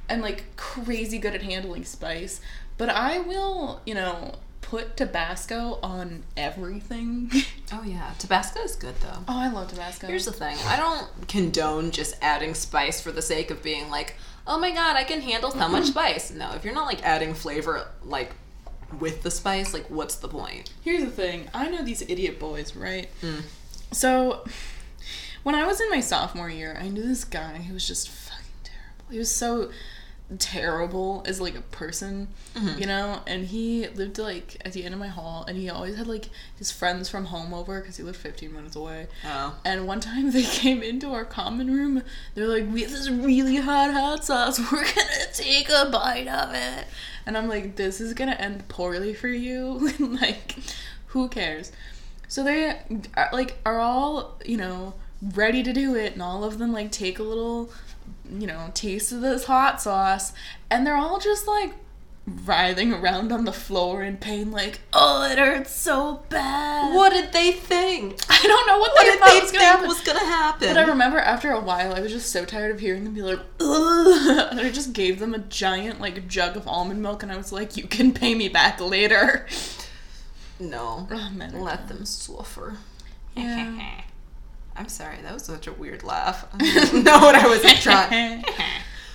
I'm 0.09 0.21
like 0.21 0.57
crazy 0.57 1.19
good 1.19 1.35
at 1.35 1.43
handling 1.43 1.85
spice, 1.85 2.41
but 2.77 2.89
I 2.89 3.21
will, 3.21 3.81
you 3.87 3.95
know, 3.95 4.35
put 4.71 4.97
Tabasco 4.97 5.81
on 5.83 6.23
everything. 6.37 7.31
Oh 7.73 7.85
yeah, 7.85 8.11
Tabasco 8.19 8.59
is 8.63 8.75
good 8.75 8.97
though. 9.01 9.19
oh, 9.29 9.41
I 9.41 9.49
love 9.49 9.69
Tabasco. 9.69 10.09
Here's 10.09 10.25
the 10.25 10.33
thing. 10.33 10.57
I 10.67 10.77
don't 10.77 11.29
condone 11.29 11.93
just 11.93 12.17
adding 12.21 12.55
spice 12.55 13.01
for 13.01 13.13
the 13.13 13.23
sake 13.23 13.53
of 13.53 13.63
being 13.63 13.89
like, 13.91 14.17
oh 14.45 14.59
my 14.59 14.73
god, 14.73 14.97
I 14.97 15.05
can 15.05 15.21
handle 15.21 15.53
so 15.53 15.69
much 15.69 15.85
spice. 15.95 16.33
No, 16.33 16.53
if 16.55 16.65
you're 16.65 16.75
not 16.75 16.87
like 16.87 17.05
adding 17.07 17.33
flavor 17.33 17.87
like 18.03 18.33
with 18.99 19.23
the 19.23 19.31
spice, 19.31 19.73
like 19.73 19.89
what's 19.89 20.17
the 20.17 20.27
point? 20.27 20.73
Here's 20.83 21.05
the 21.05 21.13
thing. 21.13 21.49
I 21.55 21.69
know 21.69 21.85
these 21.85 22.03
idiot 22.03 22.41
boys, 22.41 22.75
right? 22.75 23.09
Mm. 23.23 23.43
So, 23.93 24.45
when 25.45 25.55
I 25.55 25.65
was 25.65 25.81
in 25.81 25.89
my 25.91 26.01
sophomore 26.01 26.51
year, 26.51 26.77
I 26.77 26.89
knew 26.89 27.07
this 27.07 27.25
guy 27.25 27.59
who 27.59 27.75
was 27.75 27.87
just 27.87 28.09
fucking 28.09 28.45
terrible. 28.65 29.13
He 29.13 29.19
was 29.19 29.31
so 29.31 29.71
terrible 30.39 31.23
as 31.27 31.41
like 31.41 31.57
a 31.57 31.61
person, 31.61 32.29
mm-hmm. 32.55 32.79
you 32.79 32.87
know. 32.87 33.21
And 33.27 33.47
he 33.47 33.89
lived 33.89 34.19
like 34.19 34.57
at 34.65 34.73
the 34.73 34.85
end 34.85 34.95
of 34.95 35.01
my 35.01 35.09
hall, 35.09 35.45
and 35.49 35.57
he 35.57 35.69
always 35.69 35.97
had 35.97 36.07
like 36.07 36.31
his 36.57 36.71
friends 36.71 37.09
from 37.09 37.27
home 37.27 37.53
over 37.53 37.81
because 37.81 37.97
he 37.97 38.03
lived 38.03 38.19
15 38.19 38.53
minutes 38.53 38.77
away. 38.77 39.09
Oh. 39.27 39.59
And 39.65 39.87
one 39.87 40.01
time 40.01 40.31
they 40.33 40.45
came 40.45 40.83
into 40.83 41.13
our 41.13 41.25
common 41.25 41.73
room. 41.73 42.03
They're 42.35 42.47
like, 42.47 42.71
"We 42.73 42.83
have 42.83 42.91
this 42.91 43.11
really 43.11 43.57
hot 43.57 43.93
hot 43.93 44.25
sauce. 44.25 44.59
We're 44.73 44.85
gonna 44.85 45.33
take 45.33 45.69
a 45.69 45.89
bite 45.91 46.29
of 46.29 46.55
it." 46.55 46.87
And 47.27 47.37
I'm 47.37 47.49
like, 47.49 47.77
"This 47.77 48.01
is 48.01 48.15
gonna 48.15 48.33
end 48.33 48.69
poorly 48.69 49.15
for 49.15 49.29
you. 49.29 49.91
like, 49.99 50.57
who 51.07 51.29
cares?" 51.29 51.73
So 52.29 52.45
they 52.45 52.79
are, 53.17 53.31
like 53.33 53.59
are 53.67 53.81
all 53.81 54.39
you 54.45 54.57
know 54.57 54.95
ready 55.21 55.63
to 55.63 55.73
do 55.73 55.97
it, 55.97 56.13
and 56.13 56.23
all 56.23 56.45
of 56.45 56.59
them 56.59 56.73
like 56.73 56.93
take 56.93 57.19
a 57.19 57.23
little 57.25 57.71
you 58.39 58.47
know 58.47 58.71
taste 58.75 59.13
of 59.13 59.21
this 59.21 59.45
hot 59.45 59.81
sauce, 59.81 60.33
and 60.71 60.87
they're 60.87 60.97
all 60.97 61.19
just 61.19 61.47
like 61.47 61.75
writhing 62.45 62.93
around 62.93 63.33
on 63.33 63.45
the 63.45 63.53
floor 63.53 64.03
in 64.03 64.17
pain, 64.17 64.51
like, 64.53 64.81
"Oh, 64.93 65.23
it 65.29 65.39
hurts 65.39 65.75
so 65.75 66.23
bad." 66.29 66.95
What 66.95 67.11
did 67.13 67.33
they 67.33 67.51
think? 67.53 68.21
I 68.29 68.43
don't 68.43 68.67
know 68.67 68.79
what, 68.79 68.93
What 68.93 69.05
they 69.05 69.11
did 69.11 69.19
thought 69.19 69.29
they 69.33 69.41
was 69.41 69.51
think 69.51 69.63
gonna 69.63 69.65
happen. 69.73 69.89
was 69.89 70.01
gonna 70.03 70.19
happen? 70.21 70.69
But 70.69 70.77
I 70.77 70.83
remember 70.85 71.19
after 71.19 71.51
a 71.51 71.61
while, 71.61 71.95
I 71.95 72.01
was 72.01 72.13
just 72.13 72.31
so 72.31 72.45
tired 72.45 72.71
of 72.73 72.81
hearing 72.81 73.05
them 73.05 73.15
be 73.15 73.23
like, 73.23 73.41
Ugh, 73.61 74.49
and 74.51 74.61
I 74.61 74.71
just 74.71 74.93
gave 74.93 75.19
them 75.19 75.35
a 75.35 75.39
giant 75.39 76.01
like 76.01 76.29
jug 76.29 76.57
of 76.57 76.69
almond 76.69 77.03
milk, 77.03 77.23
and 77.23 77.33
I 77.33 77.37
was 77.37 77.53
like, 77.53 77.77
"You 77.77 77.85
can 77.89 78.13
pay 78.13 78.35
me 78.35 78.49
back 78.49 78.81
later." 78.81 79.47
no. 80.61 81.09
Oh, 81.11 81.31
man. 81.35 81.61
Let 81.61 81.89
them 81.89 82.05
suffer. 82.05 82.77
Yeah. 83.35 84.03
I'm 84.77 84.89
sorry, 84.89 85.17
that 85.23 85.33
was 85.35 85.45
such 85.45 85.67
a 85.67 85.73
weird 85.73 86.03
laugh. 86.03 86.47
Know 86.93 87.19
what 87.19 87.35
I 87.35 87.47
was 87.47 87.63
trying. 87.83 88.45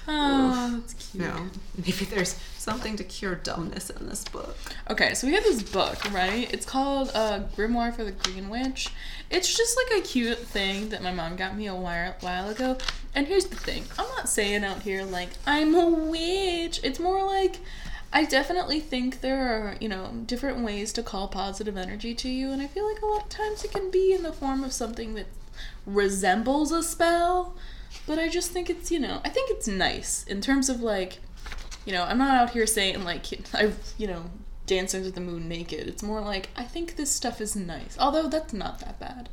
oh, 0.08 0.80
that's 0.80 0.94
cute. 0.94 1.24
No, 1.24 1.48
maybe 1.78 2.06
there's 2.06 2.38
something 2.58 2.96
to 2.98 3.04
cure 3.04 3.36
dumbness 3.36 3.90
in 3.90 4.08
this 4.08 4.24
book. 4.26 4.58
Okay, 4.90 5.14
so 5.14 5.28
we 5.28 5.34
have 5.34 5.44
this 5.44 5.64
book, 5.64 6.12
right? 6.12 6.52
It's 6.54 6.66
called 6.66 7.12
uh, 7.14 7.42
Grimoire 7.56 7.96
for 7.96 8.04
the 8.04 8.12
Green 8.12 8.50
Witch. 8.50 8.90
It's 9.30 9.56
just 9.56 9.78
like 9.78 10.00
a 10.00 10.06
cute 10.06 10.40
thing 10.40 10.90
that 10.90 11.02
my 11.02 11.12
mom 11.12 11.36
got 11.36 11.56
me 11.56 11.68
a 11.68 11.76
while, 11.76 12.16
while 12.22 12.50
ago. 12.50 12.78
And 13.14 13.28
here's 13.28 13.46
the 13.46 13.56
thing 13.56 13.86
I'm 13.98 14.08
not 14.18 14.30
saying 14.30 14.64
out 14.64 14.82
here 14.82 15.04
like, 15.04 15.30
I'm 15.46 15.74
a 15.76 15.90
witch. 15.90 16.80
It's 16.84 17.00
more 17.00 17.24
like, 17.24 17.58
I 18.12 18.26
definitely 18.26 18.80
think 18.80 19.22
there 19.22 19.48
are, 19.48 19.76
you 19.80 19.90
know, 19.90 20.12
different 20.26 20.60
ways 20.64 20.92
to 20.94 21.04
call 21.04 21.28
positive 21.28 21.78
energy 21.78 22.14
to 22.16 22.30
you. 22.30 22.52
And 22.52 22.62
I 22.62 22.68
feel 22.68 22.88
like 22.88 23.02
a 23.02 23.06
lot 23.06 23.24
of 23.24 23.30
times 23.30 23.64
it 23.64 23.72
can 23.72 23.90
be 23.92 24.14
in 24.14 24.24
the 24.24 24.34
form 24.34 24.64
of 24.64 24.74
something 24.74 25.16
that 25.16 25.28
resembles 25.86 26.72
a 26.72 26.84
spell. 26.84 27.56
But 28.08 28.20
I 28.20 28.30
just 28.30 28.52
think 28.52 28.70
it's, 28.70 28.92
you 28.92 29.00
know, 29.00 29.22
I 29.24 29.30
think 29.30 29.50
it's 29.52 29.68
nice 29.68 30.24
in 30.26 30.42
terms 30.42 30.70
of 30.70 30.82
like, 30.82 31.20
you 31.86 31.94
know, 31.94 32.04
I'm 32.04 32.18
not 32.18 32.36
out 32.36 32.50
here 32.52 32.68
saying 32.68 33.04
like 33.04 33.26
I, 33.54 33.72
you 33.98 34.08
know, 34.08 34.26
dance 34.66 34.94
under 34.94 35.12
the 35.12 35.22
moon 35.22 35.48
naked. 35.48 35.88
It's 35.88 36.04
more 36.04 36.22
like 36.22 36.50
I 36.56 36.64
think 36.64 36.96
this 36.96 37.12
stuff 37.12 37.42
is 37.42 37.56
nice. 37.56 37.98
Although 38.00 38.28
that's 38.28 38.54
not 38.54 38.80
that 38.80 39.00
bad. 39.00 39.30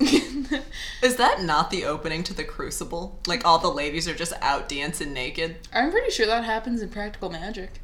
Is 1.02 1.16
that 1.16 1.42
not 1.42 1.70
the 1.70 1.84
opening 1.84 2.22
to 2.24 2.32
the 2.32 2.44
Crucible? 2.44 3.18
Like 3.26 3.44
all 3.44 3.58
the 3.58 3.68
ladies 3.68 4.08
are 4.08 4.14
just 4.14 4.32
out 4.40 4.66
dancing 4.68 5.12
naked? 5.12 5.56
I'm 5.74 5.90
pretty 5.90 6.10
sure 6.10 6.26
that 6.26 6.44
happens 6.44 6.80
in 6.80 6.88
Practical 6.88 7.28
Magic. 7.28 7.80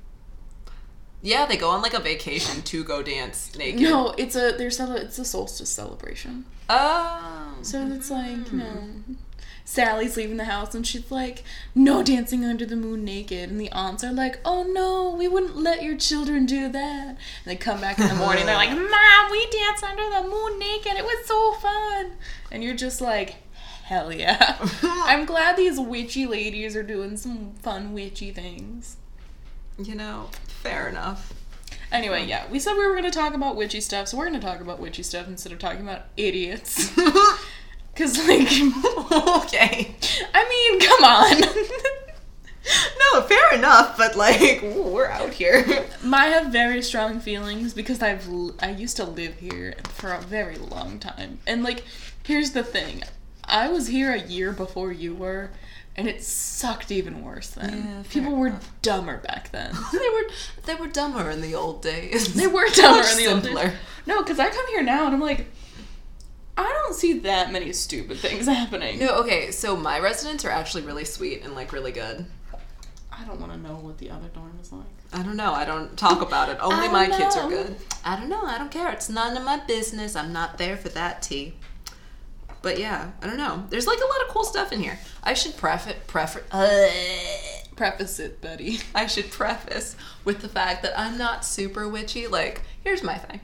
Yeah, 1.26 1.44
they 1.44 1.56
go 1.56 1.70
on 1.70 1.82
like 1.82 1.92
a 1.92 1.98
vacation 1.98 2.62
to 2.62 2.84
go 2.84 3.02
dance 3.02 3.50
naked. 3.58 3.80
No, 3.80 4.14
it's 4.16 4.36
a 4.36 4.52
there's 4.56 4.78
a 4.78 4.94
it's 4.94 5.18
a 5.18 5.24
solstice 5.24 5.68
celebration. 5.68 6.44
Oh. 6.68 7.52
So 7.62 7.84
it's 7.88 8.12
like 8.12 8.30
you 8.30 8.36
mm-hmm. 8.36 8.58
know, 8.58 9.16
Sally's 9.64 10.16
leaving 10.16 10.36
the 10.36 10.44
house 10.44 10.72
and 10.72 10.86
she's 10.86 11.10
like, 11.10 11.42
"No 11.74 12.04
dancing 12.04 12.44
under 12.44 12.64
the 12.64 12.76
moon 12.76 13.04
naked," 13.04 13.50
and 13.50 13.60
the 13.60 13.72
aunts 13.72 14.04
are 14.04 14.12
like, 14.12 14.38
"Oh 14.44 14.62
no, 14.62 15.10
we 15.18 15.26
wouldn't 15.26 15.56
let 15.56 15.82
your 15.82 15.96
children 15.96 16.46
do 16.46 16.68
that." 16.68 17.08
And 17.08 17.18
they 17.44 17.56
come 17.56 17.80
back 17.80 17.98
in 17.98 18.06
the 18.06 18.14
morning, 18.14 18.46
they're 18.46 18.54
like, 18.54 18.70
"Mom, 18.78 19.30
we 19.32 19.50
danced 19.50 19.82
under 19.82 20.08
the 20.08 20.28
moon 20.30 20.60
naked. 20.60 20.92
It 20.92 21.04
was 21.04 21.26
so 21.26 21.54
fun," 21.54 22.12
and 22.52 22.62
you're 22.62 22.76
just 22.76 23.00
like. 23.00 23.36
Hell 23.86 24.12
yeah. 24.12 24.56
I'm 24.82 25.26
glad 25.26 25.56
these 25.56 25.78
witchy 25.78 26.26
ladies 26.26 26.74
are 26.74 26.82
doing 26.82 27.16
some 27.16 27.52
fun 27.62 27.94
witchy 27.94 28.32
things. 28.32 28.96
You 29.78 29.94
know, 29.94 30.30
fair 30.66 30.88
enough. 30.88 31.32
Anyway, 31.92 32.22
um, 32.22 32.28
yeah, 32.28 32.50
we 32.50 32.58
said 32.58 32.74
we 32.74 32.86
were 32.86 32.92
going 32.92 33.04
to 33.04 33.10
talk 33.10 33.34
about 33.34 33.56
witchy 33.56 33.80
stuff, 33.80 34.08
so 34.08 34.16
we're 34.16 34.26
going 34.26 34.40
to 34.40 34.46
talk 34.46 34.60
about 34.60 34.80
witchy 34.80 35.02
stuff 35.02 35.28
instead 35.28 35.52
of 35.52 35.58
talking 35.58 35.82
about 35.82 36.06
idiots. 36.16 36.92
Because, 37.96 38.18
like, 38.28 38.42
okay. 39.44 39.96
I 40.34 40.48
mean, 40.50 40.80
come 40.80 41.04
on. 41.04 41.64
No, 43.14 43.22
fair 43.22 43.54
enough, 43.54 43.96
but 43.96 44.16
like 44.16 44.60
ooh, 44.60 44.82
we're 44.82 45.06
out 45.06 45.32
here. 45.32 45.86
I 46.12 46.26
have 46.26 46.48
very 46.48 46.82
strong 46.82 47.20
feelings 47.20 47.72
because 47.72 48.02
I've 48.02 48.28
I 48.60 48.70
used 48.70 48.96
to 48.96 49.04
live 49.04 49.38
here 49.38 49.76
for 49.84 50.12
a 50.12 50.20
very 50.20 50.56
long 50.56 50.98
time, 50.98 51.38
and 51.46 51.62
like, 51.62 51.84
here's 52.24 52.50
the 52.50 52.64
thing, 52.64 53.04
I 53.44 53.68
was 53.68 53.86
here 53.86 54.12
a 54.12 54.20
year 54.20 54.50
before 54.52 54.90
you 54.90 55.14
were, 55.14 55.50
and 55.96 56.06
it 56.08 56.22
sucked 56.22 56.90
even 56.92 57.22
worse 57.24 57.48
then. 57.50 57.84
Yeah, 57.86 58.02
People 58.10 58.36
were 58.36 58.48
enough. 58.48 58.70
dumber 58.82 59.16
back 59.18 59.50
then. 59.50 59.72
they 59.92 60.08
were 60.08 60.24
they 60.64 60.74
were 60.74 60.88
dumber 60.88 61.30
in 61.30 61.40
the 61.40 61.54
old 61.54 61.82
days. 61.82 62.34
They 62.34 62.46
were 62.46 62.66
dumber 62.68 63.02
Much 63.02 63.12
in 63.12 63.18
the 63.18 63.26
old 63.32 63.42
days. 63.42 63.52
simpler. 63.52 63.72
No, 64.06 64.22
because 64.22 64.38
I 64.38 64.50
come 64.50 64.66
here 64.68 64.82
now 64.82 65.06
and 65.06 65.14
I'm 65.14 65.20
like, 65.20 65.46
I 66.56 66.64
don't 66.64 66.94
see 66.94 67.18
that 67.20 67.52
many 67.52 67.72
stupid 67.72 68.18
things 68.18 68.46
happening. 68.58 68.98
No, 68.98 69.08
okay, 69.20 69.50
so 69.50 69.76
my 69.76 69.98
residents 69.98 70.44
are 70.44 70.50
actually 70.50 70.82
really 70.84 71.04
sweet 71.04 71.42
and 71.44 71.54
like 71.54 71.72
really 71.72 71.92
good. 71.92 72.26
I 73.10 73.24
don't 73.24 73.40
want 73.40 73.52
to 73.52 73.58
know 73.58 73.76
what 73.76 73.96
the 73.98 74.10
other 74.10 74.28
dorm 74.28 74.58
is 74.60 74.72
like. 74.72 74.84
I 75.12 75.22
don't 75.22 75.36
know. 75.36 75.52
I 75.54 75.64
don't 75.64 75.96
talk 75.96 76.20
about 76.20 76.50
it. 76.50 76.58
Only 76.60 76.88
my 76.88 77.06
don't 77.06 77.18
kids 77.18 77.36
are 77.36 77.48
good. 77.48 77.76
I 78.04 78.16
don't 78.16 78.28
know. 78.28 78.44
I 78.44 78.58
don't 78.58 78.70
care. 78.70 78.90
It's 78.90 79.08
none 79.08 79.36
of 79.36 79.44
my 79.44 79.56
business. 79.58 80.14
I'm 80.14 80.32
not 80.32 80.58
there 80.58 80.76
for 80.76 80.90
that 80.90 81.22
tea. 81.22 81.54
But 82.62 82.78
yeah, 82.78 83.12
I 83.22 83.26
don't 83.26 83.36
know. 83.36 83.64
There's 83.70 83.86
like 83.86 83.98
a 83.98 84.06
lot 84.06 84.22
of 84.22 84.28
cool 84.28 84.44
stuff 84.44 84.72
in 84.72 84.80
here. 84.80 84.98
I 85.22 85.34
should 85.34 85.56
preface 85.56 85.96
prefer 86.06 86.42
uh, 86.50 86.88
Preface 87.76 88.18
it, 88.18 88.40
buddy. 88.40 88.80
I 88.94 89.06
should 89.06 89.30
preface 89.30 89.96
with 90.24 90.40
the 90.40 90.48
fact 90.48 90.82
that 90.82 90.98
I'm 90.98 91.18
not 91.18 91.44
super 91.44 91.88
witchy. 91.88 92.26
Like, 92.26 92.62
here's 92.82 93.02
my 93.02 93.18
thing. 93.18 93.40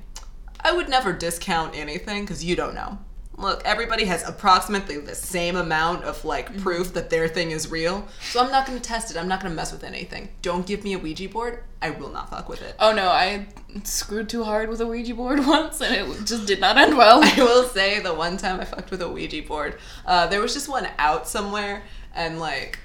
I 0.60 0.72
would 0.72 0.88
never 0.88 1.12
discount 1.12 1.76
anything 1.76 2.22
because 2.22 2.44
you 2.44 2.56
don't 2.56 2.74
know. 2.74 2.98
Look, 3.38 3.62
everybody 3.64 4.04
has 4.04 4.22
approximately 4.28 4.98
the 4.98 5.14
same 5.14 5.56
amount 5.56 6.04
of 6.04 6.24
like 6.24 6.50
Mm-hmm. 6.50 6.62
proof 6.62 6.92
that 6.94 7.08
their 7.10 7.28
thing 7.28 7.50
is 7.50 7.70
real. 7.70 8.06
So 8.30 8.40
I'm 8.44 8.50
not 8.50 8.66
going 8.66 8.78
to 8.78 8.82
test 8.84 9.10
it. 9.10 9.16
I'm 9.16 9.26
not 9.28 9.40
going 9.40 9.50
to 9.52 9.56
mess 9.56 9.72
with 9.72 9.84
anything. 9.84 10.28
Don't 10.42 10.66
give 10.66 10.84
me 10.84 10.92
a 10.92 10.98
Ouija 10.98 11.28
board. 11.28 11.64
I 11.80 11.90
will 11.90 12.10
not 12.10 12.30
fuck 12.30 12.48
with 12.48 12.60
it. 12.62 12.74
Oh 12.78 12.92
no, 12.92 13.08
I 13.08 13.46
screwed 13.84 14.28
too 14.28 14.44
hard 14.44 14.68
with 14.68 14.80
a 14.80 14.86
Ouija 14.86 15.14
board 15.14 15.44
once 15.46 15.80
and 15.80 15.94
it 15.94 16.24
just 16.26 16.46
did 16.46 16.60
not 16.60 16.76
end 16.76 16.96
well. 16.96 17.20
I 17.24 17.34
will 17.38 17.64
say 17.68 18.00
the 18.00 18.12
one 18.14 18.36
time 18.36 18.60
I 18.60 18.64
fucked 18.64 18.90
with 18.90 19.02
a 19.02 19.08
Ouija 19.08 19.42
board, 19.42 19.78
uh, 20.06 20.26
there 20.26 20.40
was 20.40 20.52
just 20.52 20.68
one 20.68 20.86
out 20.98 21.26
somewhere, 21.26 21.82
and 22.14 22.38
like, 22.38 22.78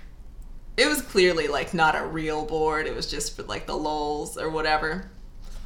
it 0.77 0.87
was 0.87 1.01
clearly 1.01 1.47
like 1.47 1.73
not 1.73 1.95
a 1.95 2.05
real 2.05 2.45
board. 2.45 2.87
It 2.87 2.95
was 2.95 3.09
just 3.09 3.35
for 3.35 3.43
like 3.43 3.65
the 3.67 3.75
lols 3.75 4.37
or 4.37 4.49
whatever. 4.49 5.11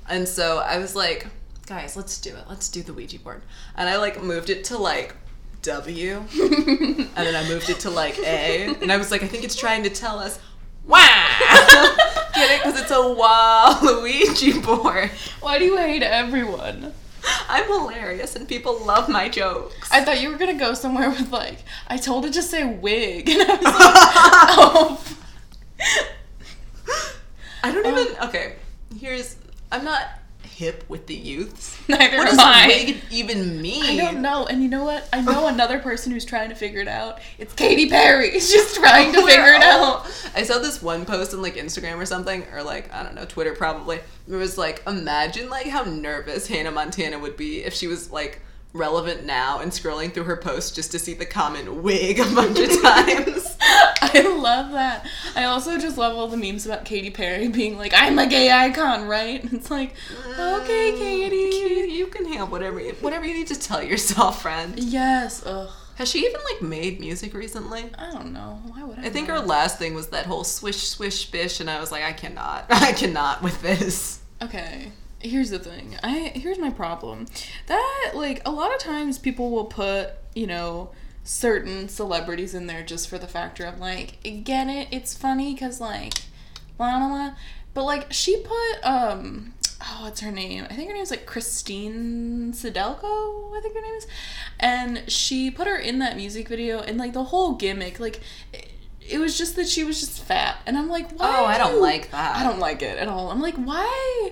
And 0.10 0.28
so 0.28 0.58
I 0.60 0.78
was 0.80 0.96
like, 0.96 1.28
guys, 1.72 1.96
let's 1.96 2.20
do 2.20 2.36
it. 2.36 2.44
Let's 2.50 2.68
do 2.68 2.84
the 2.84 2.92
Ouija 2.94 3.18
board. 3.20 3.44
And 3.78 3.88
I 3.88 3.96
like 3.96 4.22
moved 4.22 4.50
it 4.50 4.66
to 4.66 4.78
like 4.78 5.16
W, 5.62 6.18
and 6.34 7.10
then 7.16 7.34
I 7.34 7.48
moved 7.48 7.70
it 7.70 7.80
to 7.82 7.90
like 7.90 8.20
A, 8.20 8.76
and 8.82 8.92
I 8.92 8.98
was 8.98 9.10
like, 9.10 9.24
I 9.24 9.28
think 9.28 9.46
it's 9.46 9.56
trying 9.56 9.84
to 9.84 9.90
tell 9.90 10.20
us. 10.20 10.38
Wow! 10.86 10.98
Get 12.36 12.52
it? 12.52 12.62
Because 12.64 12.82
it's 12.82 12.92
a 12.92 13.14
wow 13.14 13.80
Luigi 13.82 14.60
board. 14.68 15.12
Why 15.40 15.60
do 15.60 15.64
you 15.66 15.78
hate 15.78 16.04
everyone? 16.04 16.92
I'm 17.48 17.66
hilarious 17.68 18.36
and 18.36 18.48
people 18.50 18.84
love 18.84 19.08
my 19.08 19.30
jokes. 19.30 19.90
I 19.92 20.04
thought 20.04 20.22
you 20.22 20.30
were 20.30 20.38
gonna 20.38 20.58
go 20.60 20.74
somewhere 20.74 21.10
with 21.10 21.32
like, 21.32 21.60
I 21.88 21.96
told 21.98 22.26
it 22.26 22.34
to 22.34 22.42
say 22.42 22.66
wig, 22.66 23.30
and 23.34 23.44
I 23.50 23.56
was 23.56 23.64
like, 23.64 23.74
oh. 24.58 25.18
I 27.64 27.72
don't 27.72 27.86
Oh. 27.86 28.02
even. 28.02 28.24
Okay, 28.28 28.56
here's. 29.00 29.38
I'm 29.72 29.86
not 29.86 30.04
hip 30.62 30.84
with 30.88 31.08
the 31.08 31.16
youths. 31.16 31.76
Neither 31.88 32.18
What 32.18 32.28
am 32.28 32.36
does 32.36 32.40
I. 32.40 32.68
wig 32.68 32.98
even 33.10 33.60
mean? 33.60 33.84
I 33.84 33.98
don't 33.98 34.22
know, 34.22 34.46
and 34.46 34.62
you 34.62 34.70
know 34.70 34.84
what? 34.84 35.10
I 35.12 35.20
know 35.20 35.48
another 35.48 35.80
person 35.80 36.12
who's 36.12 36.24
trying 36.24 36.50
to 36.50 36.56
figure 36.56 36.80
it 36.80 36.88
out. 36.88 37.20
It's 37.40 37.52
Katy 37.54 37.90
Perry. 37.90 38.30
She's 38.34 38.52
just 38.52 38.78
oh, 38.78 38.82
trying 38.82 39.12
to 39.12 39.26
figure 39.26 39.54
it 39.54 39.64
out. 39.64 40.06
I 40.36 40.44
saw 40.44 40.60
this 40.60 40.80
one 40.80 41.04
post 41.04 41.34
on 41.34 41.42
like 41.42 41.56
Instagram 41.56 41.98
or 41.98 42.06
something, 42.06 42.46
or 42.54 42.62
like 42.62 42.94
I 42.94 43.02
don't 43.02 43.16
know, 43.16 43.26
Twitter 43.26 43.56
probably. 43.56 44.02
It 44.28 44.36
was 44.36 44.56
like, 44.56 44.84
imagine 44.86 45.50
like 45.50 45.66
how 45.66 45.82
nervous 45.82 46.46
Hannah 46.46 46.70
Montana 46.70 47.18
would 47.18 47.36
be 47.36 47.64
if 47.64 47.74
she 47.74 47.88
was 47.88 48.12
like 48.12 48.40
relevant 48.74 49.26
now 49.26 49.60
and 49.60 49.72
scrolling 49.72 50.14
through 50.14 50.24
her 50.24 50.38
posts 50.38 50.72
just 50.72 50.92
to 50.92 51.00
see 51.00 51.14
the 51.14 51.26
comment 51.26 51.74
wig 51.74 52.20
a 52.20 52.26
bunch 52.36 52.60
of 52.60 52.82
times. 52.82 53.58
I 54.14 54.22
love 54.22 54.72
that. 54.72 55.06
I 55.36 55.46
also 55.46 55.78
just 55.78 55.98
love 55.98 56.18
all 56.18 56.28
the 56.28 56.38
memes 56.38 56.66
about 56.66 56.86
Katy 56.86 57.12
Perry 57.12 57.48
being 57.48 57.78
like, 57.78 57.94
"I'm 57.96 58.18
a 58.18 58.28
gay 58.28 58.52
icon," 58.52 59.08
right? 59.08 59.44
It's 59.54 59.70
like, 59.70 59.94
okay, 60.28 60.92
mm, 60.92 60.98
Katy. 60.98 61.92
you 61.94 62.08
can 62.08 62.26
have 62.34 62.52
whatever 62.52 62.80
you, 62.80 62.94
whatever 63.02 63.26
you 63.26 63.34
need 63.34 63.48
to 63.48 63.60
tell 63.60 63.82
yourself, 63.84 64.42
friend. 64.42 64.78
Yes. 64.78 65.46
Ugh. 65.46 65.70
Has 65.96 66.10
she 66.10 66.26
even 66.26 66.42
like 66.52 66.62
made 66.62 67.00
music 67.00 67.34
recently? 67.34 67.92
I 67.98 68.12
don't 68.12 68.34
know. 68.34 68.60
Why 68.68 68.84
would 68.84 68.98
I? 69.00 69.04
I 69.04 69.10
think 69.10 69.28
know? 69.28 69.36
her 69.36 69.40
last 69.42 69.78
thing 69.78 69.94
was 69.94 70.08
that 70.08 70.26
whole 70.26 70.44
swish 70.44 70.88
swish 70.88 71.30
bish, 71.30 71.60
and 71.60 71.70
I 71.70 71.80
was 71.80 71.92
like, 71.92 72.04
I 72.04 72.12
cannot, 72.12 72.66
I 72.70 72.94
cannot 72.94 73.44
with 73.44 73.62
this. 73.62 74.20
Okay. 74.42 74.92
Here's 75.22 75.50
the 75.50 75.60
thing. 75.60 75.98
I 76.04 76.32
here's 76.36 76.60
my 76.60 76.70
problem. 76.70 77.28
That 77.68 78.12
like 78.14 78.42
a 78.46 78.52
lot 78.52 78.74
of 78.74 78.80
times 78.80 79.18
people 79.18 79.52
will 79.52 79.66
put, 79.66 80.12
you 80.34 80.48
know, 80.48 80.92
certain 81.24 81.88
celebrities 81.90 82.56
in 82.56 82.68
there 82.68 82.84
just 82.84 83.08
for 83.10 83.18
the 83.18 83.28
factor 83.28 83.66
of 83.66 83.80
like, 83.80 84.20
get 84.44 84.68
it? 84.68 84.88
It's 84.92 85.14
funny 85.14 85.56
cuz 85.56 85.80
like 85.80 86.14
blah 86.78 86.98
blah 86.98 87.08
blah. 87.08 87.36
But 87.74 87.84
like 87.84 88.12
she 88.12 88.38
put 88.38 88.84
um 88.84 89.54
oh, 89.82 90.00
what's 90.04 90.22
her 90.22 90.32
name? 90.32 90.66
I 90.70 90.76
think 90.76 90.90
her 90.90 90.96
name's 90.96 91.12
like 91.12 91.26
Christine 91.26 92.52
Sydelko, 92.54 93.58
I 93.58 93.62
think 93.62 93.76
her 93.76 93.82
name 93.82 93.96
is. 93.96 94.08
And 94.60 95.04
she 95.08 95.52
put 95.52 95.68
her 95.68 95.78
in 95.78 96.00
that 96.00 96.16
music 96.16 96.48
video 96.48 96.80
and 96.80 96.98
like 96.98 97.14
the 97.14 97.26
whole 97.26 97.54
gimmick 97.54 98.00
like 98.00 98.22
it, 98.54 98.72
it 99.00 99.20
was 99.20 99.38
just 99.38 99.56
that 99.56 99.68
she 99.68 99.84
was 99.84 100.00
just 100.00 100.24
fat. 100.24 100.62
And 100.66 100.78
I'm 100.78 100.88
like, 100.88 101.12
why? 101.20 101.40
Oh, 101.40 101.46
I 101.46 101.58
do 101.58 101.64
don't 101.64 101.82
like 101.82 102.12
that. 102.12 102.38
I 102.38 102.44
don't 102.44 102.60
like 102.60 102.82
it 102.82 102.98
at 102.98 103.08
all. 103.08 103.32
I'm 103.32 103.42
like, 103.42 103.56
why 103.56 104.32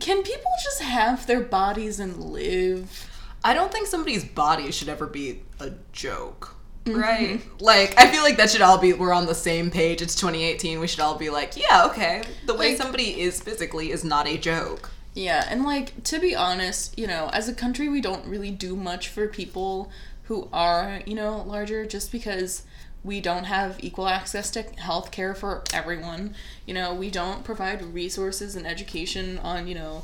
can 0.00 0.22
people 0.22 0.50
just 0.62 0.82
have 0.82 1.26
their 1.26 1.40
bodies 1.40 2.00
and 2.00 2.22
live? 2.22 3.08
I 3.44 3.54
don't 3.54 3.70
think 3.72 3.86
somebody's 3.86 4.24
body 4.24 4.70
should 4.72 4.88
ever 4.88 5.06
be 5.06 5.42
a 5.60 5.72
joke. 5.92 6.54
Mm-hmm. 6.84 7.00
Right? 7.00 7.40
Like, 7.60 7.94
I 7.98 8.10
feel 8.10 8.22
like 8.22 8.36
that 8.38 8.50
should 8.50 8.62
all 8.62 8.78
be, 8.78 8.92
we're 8.92 9.12
on 9.12 9.26
the 9.26 9.34
same 9.34 9.70
page. 9.70 10.00
It's 10.00 10.14
2018. 10.14 10.80
We 10.80 10.86
should 10.86 11.00
all 11.00 11.16
be 11.16 11.30
like, 11.30 11.56
yeah, 11.56 11.86
okay. 11.86 12.22
The 12.46 12.54
way 12.54 12.70
Like- 12.70 12.78
somebody 12.78 13.20
is 13.20 13.40
physically 13.40 13.90
is 13.90 14.04
not 14.04 14.26
a 14.26 14.36
joke. 14.38 14.90
Yeah, 15.14 15.44
and 15.48 15.64
like 15.64 16.04
to 16.04 16.20
be 16.20 16.36
honest, 16.36 16.96
you 16.96 17.08
know, 17.08 17.28
as 17.32 17.48
a 17.48 17.54
country 17.54 17.88
we 17.88 18.00
don't 18.00 18.24
really 18.26 18.52
do 18.52 18.76
much 18.76 19.08
for 19.08 19.26
people 19.26 19.90
who 20.24 20.48
are, 20.52 21.00
you 21.06 21.14
know, 21.16 21.42
larger 21.42 21.84
just 21.86 22.12
because 22.12 22.62
we 23.04 23.20
don't 23.20 23.44
have 23.44 23.82
equal 23.82 24.08
access 24.08 24.50
to 24.50 24.62
health 24.62 25.10
care 25.10 25.34
for 25.34 25.62
everyone. 25.72 26.34
You 26.66 26.74
know, 26.74 26.94
we 26.94 27.10
don't 27.10 27.44
provide 27.44 27.82
resources 27.82 28.56
and 28.56 28.66
education 28.66 29.38
on, 29.38 29.68
you 29.68 29.74
know, 29.74 30.02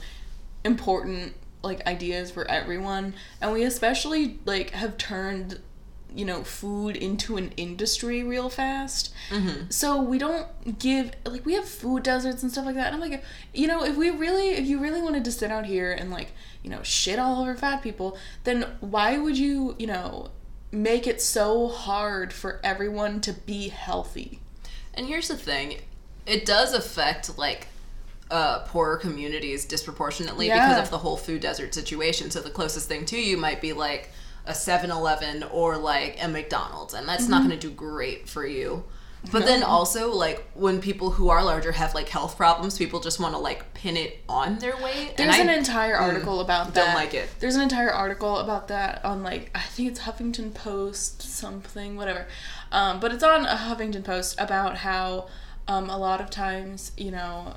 important 0.64 1.34
like 1.62 1.86
ideas 1.86 2.30
for 2.30 2.49
everyone. 2.51 3.14
And 3.40 3.53
we 3.53 3.64
especially 3.64 4.38
like 4.45 4.70
have 4.70 4.97
turned 4.97 5.61
you 6.14 6.24
know 6.24 6.45
food 6.45 6.97
into 6.97 7.36
an 7.36 7.51
industry 7.57 8.22
real 8.22 8.49
fast 8.49 9.12
mm-hmm. 9.30 9.68
so 9.68 10.01
we 10.01 10.16
don't 10.16 10.78
give 10.78 11.11
like 11.26 11.45
we 11.45 11.55
have 11.55 11.68
food 11.68 12.05
deserts 12.05 12.42
and 12.42 12.53
stuff 12.53 12.64
like 12.64 12.76
that 12.76 12.92
and 12.92 13.03
i'm 13.03 13.11
like 13.11 13.22
you 13.53 13.66
know 13.66 13.82
if 13.82 13.97
we 13.97 14.11
really 14.11 14.51
if 14.51 14.64
you 14.64 14.78
really 14.78 15.03
wanted 15.03 15.24
to 15.24 15.32
sit 15.32 15.51
out 15.51 15.66
here 15.66 15.92
and 15.92 16.11
like 16.12 16.32
you 16.62 16.70
know 16.70 16.82
shit 16.82 17.18
all 17.18 17.42
over 17.42 17.55
fat 17.57 17.82
people 17.82 18.16
then 18.45 18.64
why 18.78 19.18
would 19.18 19.36
you 19.36 19.74
you 19.78 19.86
know 19.88 20.30
make 20.75 21.07
it 21.07 21.20
so 21.20 21.68
hard 21.68 22.33
for 22.33 22.61
everyone 22.64 23.20
to 23.20 23.33
be 23.33 23.68
healthy 23.68 24.41
And 24.95 25.07
here's 25.07 25.29
the 25.29 25.37
thing 25.37 25.81
it 26.27 26.47
does 26.47 26.72
affect, 26.72 27.37
like, 27.39 27.68
uh, 28.31 28.61
poorer 28.61 28.97
communities 28.97 29.64
disproportionately 29.66 30.49
because 30.49 30.79
of 30.83 30.91
the 30.91 30.99
whole 30.99 31.16
food 31.16 31.41
desert 31.43 31.75
situation. 31.75 32.31
So 32.31 32.41
the 32.41 32.51
closest 32.51 32.89
thing 32.89 33.05
to 33.07 33.18
you 33.20 33.37
might 33.37 33.61
be 33.61 33.72
like 33.75 34.11
a 34.47 34.55
7 34.55 34.91
Eleven 34.91 35.43
or 35.45 35.77
like 35.77 36.16
a 36.22 36.29
McDonald's, 36.29 36.95
and 36.95 37.07
that's 37.09 37.29
not 37.29 37.47
going 37.47 37.59
to 37.59 37.68
do 37.68 37.72
great 37.75 38.29
for 38.29 38.47
you. 38.47 38.85
But 39.33 39.47
then 39.47 39.62
also, 39.62 40.12
like, 40.12 40.45
when 40.55 40.81
people 40.81 41.11
who 41.11 41.29
are 41.31 41.43
larger 41.43 41.72
have 41.72 41.95
like 41.95 42.09
health 42.09 42.37
problems, 42.37 42.79
people 42.79 43.01
just 43.01 43.18
want 43.18 43.35
to 43.35 43.39
like 43.39 43.75
pin 43.75 43.97
it 43.97 44.20
on 44.29 44.59
their 44.59 44.77
weight. 44.77 45.16
There's 45.16 45.39
an 45.39 45.49
I- 45.49 45.57
entire 45.57 45.97
article 45.97 46.41
about 46.41 46.75
that. 46.75 46.87
don't 46.87 46.95
like 46.95 47.14
it. 47.14 47.29
There's 47.41 47.57
an 47.57 47.62
entire 47.62 47.91
article 47.91 48.39
about 48.39 48.68
that 48.68 49.05
on 49.05 49.22
like 49.22 49.51
I 49.55 49.61
think 49.61 49.89
it's 49.91 50.01
Huffington 50.01 50.55
Post 50.55 51.22
something 51.22 51.97
whatever, 51.97 52.27
um, 52.72 53.01
but 53.01 53.12
it's 53.12 53.25
on 53.25 53.45
a 53.47 53.57
Huffington 53.57 54.05
Post 54.05 54.39
about 54.39 54.79
how 54.79 55.29
um, 55.68 55.89
a 55.89 55.97
lot 55.99 56.20
of 56.20 56.31
times 56.31 56.93
you 56.97 57.11
know 57.11 57.57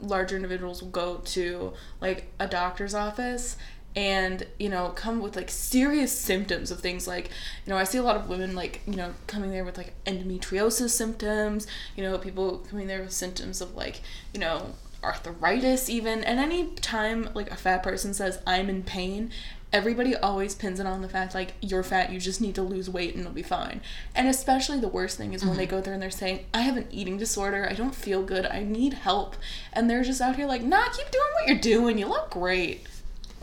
larger 0.00 0.36
individuals 0.36 0.82
will 0.82 0.90
go 0.90 1.18
to 1.24 1.72
like 2.00 2.26
a 2.40 2.46
doctor's 2.48 2.94
office 2.94 3.56
and 3.94 4.46
you 4.58 4.68
know 4.68 4.88
come 4.90 5.20
with 5.20 5.36
like 5.36 5.50
serious 5.50 6.10
symptoms 6.10 6.70
of 6.70 6.80
things 6.80 7.06
like 7.06 7.30
you 7.66 7.70
know 7.70 7.76
i 7.76 7.84
see 7.84 7.98
a 7.98 8.02
lot 8.02 8.16
of 8.16 8.28
women 8.28 8.54
like 8.54 8.80
you 8.86 8.96
know 8.96 9.12
coming 9.26 9.50
there 9.50 9.64
with 9.64 9.76
like 9.76 9.92
endometriosis 10.06 10.90
symptoms 10.90 11.66
you 11.96 12.02
know 12.02 12.16
people 12.16 12.58
coming 12.70 12.86
there 12.86 13.02
with 13.02 13.12
symptoms 13.12 13.60
of 13.60 13.74
like 13.76 14.00
you 14.32 14.40
know 14.40 14.74
arthritis 15.02 15.90
even. 15.90 16.22
And 16.24 16.38
any 16.38 16.66
time 16.76 17.28
like 17.34 17.50
a 17.50 17.56
fat 17.56 17.82
person 17.82 18.14
says 18.14 18.40
i'm 18.46 18.68
in 18.68 18.82
pain 18.82 19.30
everybody 19.72 20.14
always 20.14 20.54
pins 20.54 20.78
it 20.78 20.86
on 20.86 21.00
the 21.00 21.08
fact 21.08 21.34
like 21.34 21.54
you're 21.62 21.82
fat 21.82 22.12
you 22.12 22.20
just 22.20 22.42
need 22.42 22.54
to 22.54 22.62
lose 22.62 22.90
weight 22.90 23.14
and 23.14 23.22
it'll 23.22 23.32
be 23.32 23.42
fine. 23.42 23.80
And 24.14 24.28
especially 24.28 24.78
the 24.78 24.88
worst 24.88 25.16
thing 25.16 25.32
is 25.32 25.44
when 25.44 25.56
they 25.56 25.64
mm-hmm. 25.64 25.76
go 25.76 25.80
there 25.80 25.94
and 25.94 26.02
they're 26.02 26.10
saying 26.10 26.44
i 26.52 26.60
have 26.60 26.76
an 26.76 26.86
eating 26.90 27.16
disorder 27.16 27.66
i 27.68 27.72
don't 27.72 27.94
feel 27.94 28.22
good 28.22 28.46
i 28.46 28.62
need 28.62 28.94
help. 28.94 29.36
And 29.72 29.88
they're 29.88 30.04
just 30.04 30.20
out 30.20 30.36
here 30.36 30.46
like 30.46 30.62
nah 30.62 30.88
keep 30.88 31.10
doing 31.10 31.30
what 31.34 31.48
you're 31.48 31.58
doing 31.58 31.98
you 31.98 32.06
look 32.06 32.30
great 32.30 32.86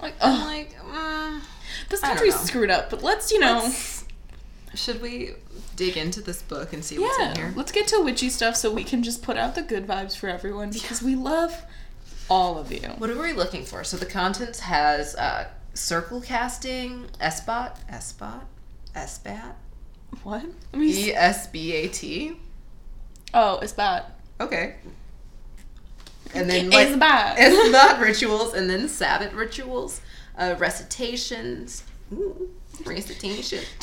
like 0.02 0.16
I'm 0.22 0.42
oh 0.42 0.46
like, 0.46 0.76
mm, 0.80 1.42
this 1.90 2.02
country's 2.02 2.36
know. 2.36 2.42
screwed 2.42 2.70
up 2.70 2.90
but 2.90 3.04
let's 3.04 3.32
you 3.32 3.40
know 3.40 3.62
let's- 3.64 4.06
should 4.76 5.02
we 5.02 5.32
dig 5.76 5.98
into 5.98 6.22
this 6.22 6.42
book 6.44 6.74
and 6.74 6.84
see 6.86 7.00
what's 7.00 7.20
in 7.20 7.36
here? 7.36 7.54
let's 7.56 7.72
get 7.72 7.88
to 7.88 8.02
witchy 8.04 8.30
stuff 8.30 8.56
so 8.56 8.72
we 8.72 8.84
can 8.84 9.02
just 9.02 9.22
put 9.24 9.36
out 9.38 9.56
the 9.56 9.62
good 9.64 9.88
vibes 9.88 10.16
for 10.16 10.28
everyone 10.30 10.70
because 10.70 11.02
we 11.02 11.16
love 11.16 11.64
all 12.30 12.58
of 12.60 12.72
you 12.72 12.82
What 13.00 13.10
are 13.10 13.20
we 13.20 13.34
looking 13.34 13.66
for? 13.66 13.84
So 13.84 13.98
the 13.98 14.06
contents 14.06 14.60
has 14.60 15.16
uh, 15.16 15.48
circle 15.74 16.22
casting, 16.22 17.06
SBOT, 17.20 17.76
SBOT, 17.92 18.42
SBAT, 18.96 19.54
what 20.22 20.46
Let 20.72 20.80
me 20.80 20.92
see. 20.94 21.10
E 21.10 21.14
S 21.16 21.48
B 21.48 21.74
A 21.74 21.88
T. 21.88 22.34
oh 23.34 23.58
it's 23.60 23.74
bad 23.74 24.04
Okay. 24.40 24.76
And 26.34 26.50
then 26.50 26.68
It's 26.72 26.92
like 26.92 27.00
bad. 27.00 27.38
SBOT 27.38 28.00
rituals, 28.06 28.54
and 28.54 28.70
then 28.70 28.88
Sabbath 28.88 29.34
rituals, 29.34 30.02
uh, 30.38 30.56
recitations. 30.60 31.84
Ooh, 32.14 32.50
recitation. 32.86 33.60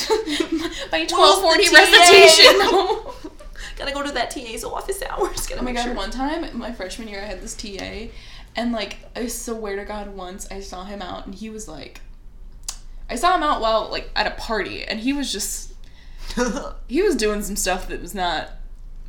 my 0.90 1.00
Who's 1.00 1.12
1240 1.12 1.64
the 1.64 1.70
TA? 1.70 1.76
recitation 1.76 3.30
Gotta 3.76 3.92
go 3.92 4.02
to 4.02 4.12
that 4.12 4.30
TA's 4.30 4.64
office 4.64 5.02
hours. 5.02 5.46
Gotta 5.46 5.60
Oh 5.60 5.64
my 5.64 5.72
make 5.72 5.76
god, 5.76 5.84
sure. 5.84 5.94
one 5.94 6.10
time, 6.10 6.56
my 6.56 6.72
freshman 6.72 7.08
year, 7.08 7.20
I 7.20 7.24
had 7.26 7.42
this 7.42 7.54
TA, 7.54 8.06
and 8.56 8.72
like, 8.72 8.98
I 9.14 9.26
swear 9.26 9.76
to 9.76 9.84
God, 9.84 10.14
once 10.16 10.46
I 10.50 10.60
saw 10.60 10.84
him 10.84 11.02
out, 11.02 11.26
and 11.26 11.34
he 11.34 11.50
was 11.50 11.68
like, 11.68 12.00
I 13.10 13.16
saw 13.16 13.34
him 13.36 13.42
out 13.42 13.60
while, 13.60 13.88
like, 13.90 14.10
at 14.16 14.26
a 14.26 14.30
party, 14.40 14.82
and 14.82 14.98
he 15.00 15.12
was 15.12 15.30
just, 15.30 15.74
he 16.88 17.02
was 17.02 17.16
doing 17.16 17.42
some 17.42 17.56
stuff 17.56 17.88
that 17.88 18.00
was 18.00 18.14
not 18.14 18.50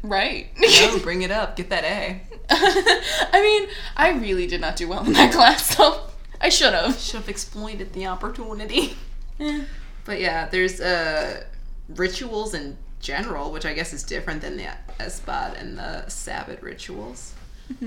right. 0.04 0.50
no, 0.60 1.00
bring 1.00 1.22
it 1.22 1.32
up. 1.32 1.56
Get 1.56 1.70
that 1.70 1.84
A. 1.86 2.22
I 2.50 3.42
mean, 3.42 3.70
I 3.96 4.12
really 4.12 4.48
did 4.48 4.62
not 4.62 4.76
do 4.76 4.88
well 4.88 5.06
in 5.06 5.14
that 5.14 5.32
class, 5.34 5.76
so 5.76 6.04
I 6.40 6.50
should 6.50 6.74
have. 6.74 6.98
Should 7.00 7.18
have 7.18 7.30
exploited 7.30 7.94
the 7.94 8.08
opportunity. 8.08 8.96
Eh. 9.40 9.64
But 10.06 10.20
yeah, 10.20 10.48
there's 10.48 10.80
uh 10.80 11.44
rituals 11.90 12.54
in 12.54 12.78
general, 13.00 13.52
which 13.52 13.66
I 13.66 13.74
guess 13.74 13.94
is 13.94 14.04
different 14.04 14.42
than 14.42 14.58
the 14.58 14.68
Esbod 15.00 15.60
and 15.60 15.78
the 15.78 16.08
Sabbath 16.10 16.62
rituals. 16.64 17.34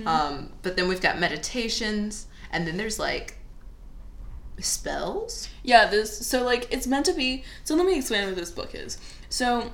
Um, 0.06 0.50
but 0.62 0.76
then 0.76 0.88
we've 0.88 1.00
got 1.00 1.18
meditations, 1.18 2.26
and 2.52 2.66
then 2.66 2.76
there's 2.76 2.98
like 2.98 3.38
spells. 4.58 5.48
Yeah, 5.62 5.86
this 5.86 6.26
so 6.26 6.44
like 6.44 6.68
it's 6.70 6.86
meant 6.86 7.06
to 7.06 7.12
be. 7.12 7.44
So 7.64 7.74
let 7.74 7.86
me 7.86 7.96
explain 7.96 8.26
what 8.26 8.36
this 8.36 8.50
book 8.50 8.74
is. 8.74 8.98
So 9.28 9.70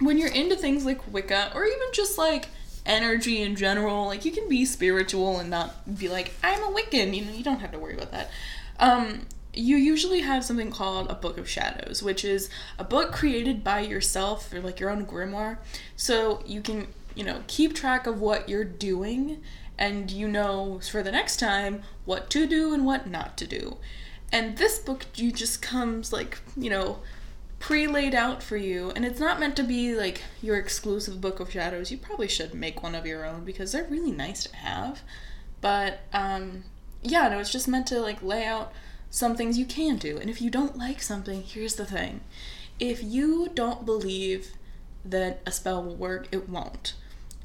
when 0.00 0.18
you're 0.18 0.32
into 0.32 0.56
things 0.56 0.84
like 0.84 1.12
Wicca 1.12 1.52
or 1.54 1.64
even 1.64 1.88
just 1.92 2.18
like 2.18 2.48
energy 2.84 3.42
in 3.42 3.56
general, 3.56 4.06
like 4.06 4.24
you 4.24 4.32
can 4.32 4.48
be 4.48 4.64
spiritual 4.64 5.38
and 5.38 5.50
not 5.50 5.98
be 5.98 6.08
like 6.08 6.32
I'm 6.42 6.62
a 6.62 6.72
Wiccan. 6.72 7.14
You 7.14 7.24
know, 7.24 7.32
you 7.32 7.44
don't 7.44 7.60
have 7.60 7.72
to 7.72 7.78
worry 7.78 7.94
about 7.94 8.12
that. 8.12 8.30
Um, 8.78 9.26
you 9.54 9.76
usually 9.76 10.20
have 10.20 10.44
something 10.44 10.70
called 10.70 11.10
a 11.10 11.14
book 11.14 11.36
of 11.38 11.48
shadows, 11.48 12.02
which 12.02 12.24
is 12.24 12.48
a 12.78 12.84
book 12.84 13.12
created 13.12 13.62
by 13.62 13.80
yourself 13.80 14.52
or 14.52 14.60
like 14.60 14.80
your 14.80 14.90
own 14.90 15.06
grimoire, 15.06 15.58
so 15.96 16.42
you 16.46 16.60
can 16.60 16.88
you 17.14 17.24
know 17.24 17.42
keep 17.46 17.74
track 17.74 18.06
of 18.06 18.20
what 18.20 18.48
you're 18.48 18.64
doing 18.64 19.42
and 19.78 20.10
you 20.10 20.28
know 20.28 20.80
for 20.90 21.02
the 21.02 21.12
next 21.12 21.36
time 21.36 21.82
what 22.04 22.30
to 22.30 22.46
do 22.46 22.72
and 22.72 22.86
what 22.86 23.08
not 23.08 23.36
to 23.38 23.46
do. 23.46 23.76
And 24.30 24.56
this 24.56 24.78
book 24.78 25.04
you 25.14 25.30
just 25.30 25.60
comes 25.60 26.12
like, 26.12 26.38
you 26.56 26.70
know, 26.70 27.00
pre-laid 27.62 28.12
out 28.12 28.42
for 28.42 28.56
you 28.56 28.90
and 28.96 29.04
it's 29.04 29.20
not 29.20 29.38
meant 29.38 29.54
to 29.54 29.62
be 29.62 29.94
like 29.94 30.20
your 30.42 30.56
exclusive 30.56 31.20
book 31.20 31.38
of 31.38 31.52
shadows. 31.52 31.92
You 31.92 31.96
probably 31.96 32.26
should 32.26 32.54
make 32.54 32.82
one 32.82 32.96
of 32.96 33.06
your 33.06 33.24
own 33.24 33.44
because 33.44 33.70
they're 33.70 33.84
really 33.84 34.10
nice 34.10 34.42
to 34.44 34.56
have. 34.56 35.02
But 35.60 36.00
um, 36.12 36.64
yeah, 37.02 37.28
no, 37.28 37.38
it's 37.38 37.52
just 37.52 37.68
meant 37.68 37.86
to 37.86 38.00
like 38.00 38.20
lay 38.20 38.44
out 38.44 38.72
some 39.10 39.36
things 39.36 39.58
you 39.58 39.64
can 39.64 39.96
do. 39.96 40.18
And 40.18 40.28
if 40.28 40.42
you 40.42 40.50
don't 40.50 40.76
like 40.76 41.00
something, 41.00 41.44
here's 41.44 41.76
the 41.76 41.86
thing: 41.86 42.22
if 42.80 43.00
you 43.00 43.48
don't 43.54 43.86
believe 43.86 44.54
that 45.04 45.40
a 45.46 45.52
spell 45.52 45.84
will 45.84 45.94
work, 45.94 46.26
it 46.32 46.48
won't. 46.48 46.94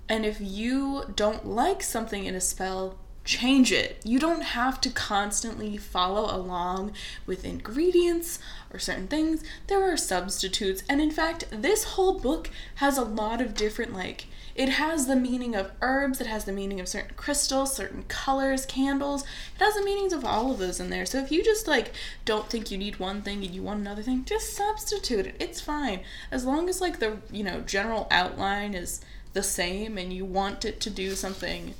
And 0.09 0.25
if 0.25 0.41
you 0.41 1.03
don't 1.15 1.45
like 1.45 1.83
something 1.83 2.25
in 2.25 2.33
a 2.33 2.41
spell, 2.41 2.97
change 3.27 3.71
it. 3.71 4.01
You 4.03 4.17
don't 4.17 4.41
have 4.41 4.81
to 4.81 4.89
constantly 4.89 5.77
follow 5.77 6.33
along 6.35 6.93
with 7.27 7.45
ingredients 7.45 8.39
or 8.73 8.79
certain 8.79 9.07
things. 9.07 9.43
There 9.67 9.83
are 9.83 9.97
substitutes. 9.97 10.81
And 10.89 11.01
in 11.01 11.11
fact, 11.11 11.45
this 11.51 11.83
whole 11.83 12.17
book 12.17 12.49
has 12.75 12.97
a 12.97 13.03
lot 13.03 13.41
of 13.41 13.53
different, 13.53 13.93
like, 13.93 14.27
it 14.55 14.69
has 14.69 15.05
the 15.05 15.15
meaning 15.15 15.53
of 15.53 15.71
herbs, 15.83 16.19
it 16.19 16.25
has 16.25 16.45
the 16.45 16.51
meaning 16.51 16.79
of 16.79 16.87
certain 16.87 17.13
crystals, 17.15 17.75
certain 17.75 18.03
colors, 18.07 18.65
candles. 18.65 19.21
It 19.21 19.63
has 19.63 19.75
the 19.75 19.83
meanings 19.83 20.13
of 20.13 20.25
all 20.25 20.49
of 20.49 20.57
those 20.57 20.79
in 20.79 20.89
there. 20.89 21.05
So 21.05 21.19
if 21.19 21.31
you 21.31 21.43
just 21.43 21.67
like 21.67 21.93
don't 22.25 22.49
think 22.49 22.71
you 22.71 22.77
need 22.79 22.97
one 22.97 23.21
thing 23.21 23.45
and 23.45 23.53
you 23.53 23.61
want 23.61 23.81
another 23.81 24.01
thing, 24.01 24.25
just 24.25 24.55
substitute 24.55 25.27
it. 25.27 25.35
It's 25.39 25.61
fine. 25.61 25.99
As 26.31 26.43
long 26.43 26.69
as 26.69 26.81
like 26.81 26.97
the, 26.97 27.17
you 27.31 27.43
know, 27.43 27.61
general 27.61 28.07
outline 28.09 28.73
is 28.73 28.99
the 29.33 29.43
same 29.43 29.95
and 29.95 30.11
you 30.11 30.25
want 30.25 30.65
it 30.65 30.79
to 30.79 30.89
do 30.89 31.13
something, 31.13 31.75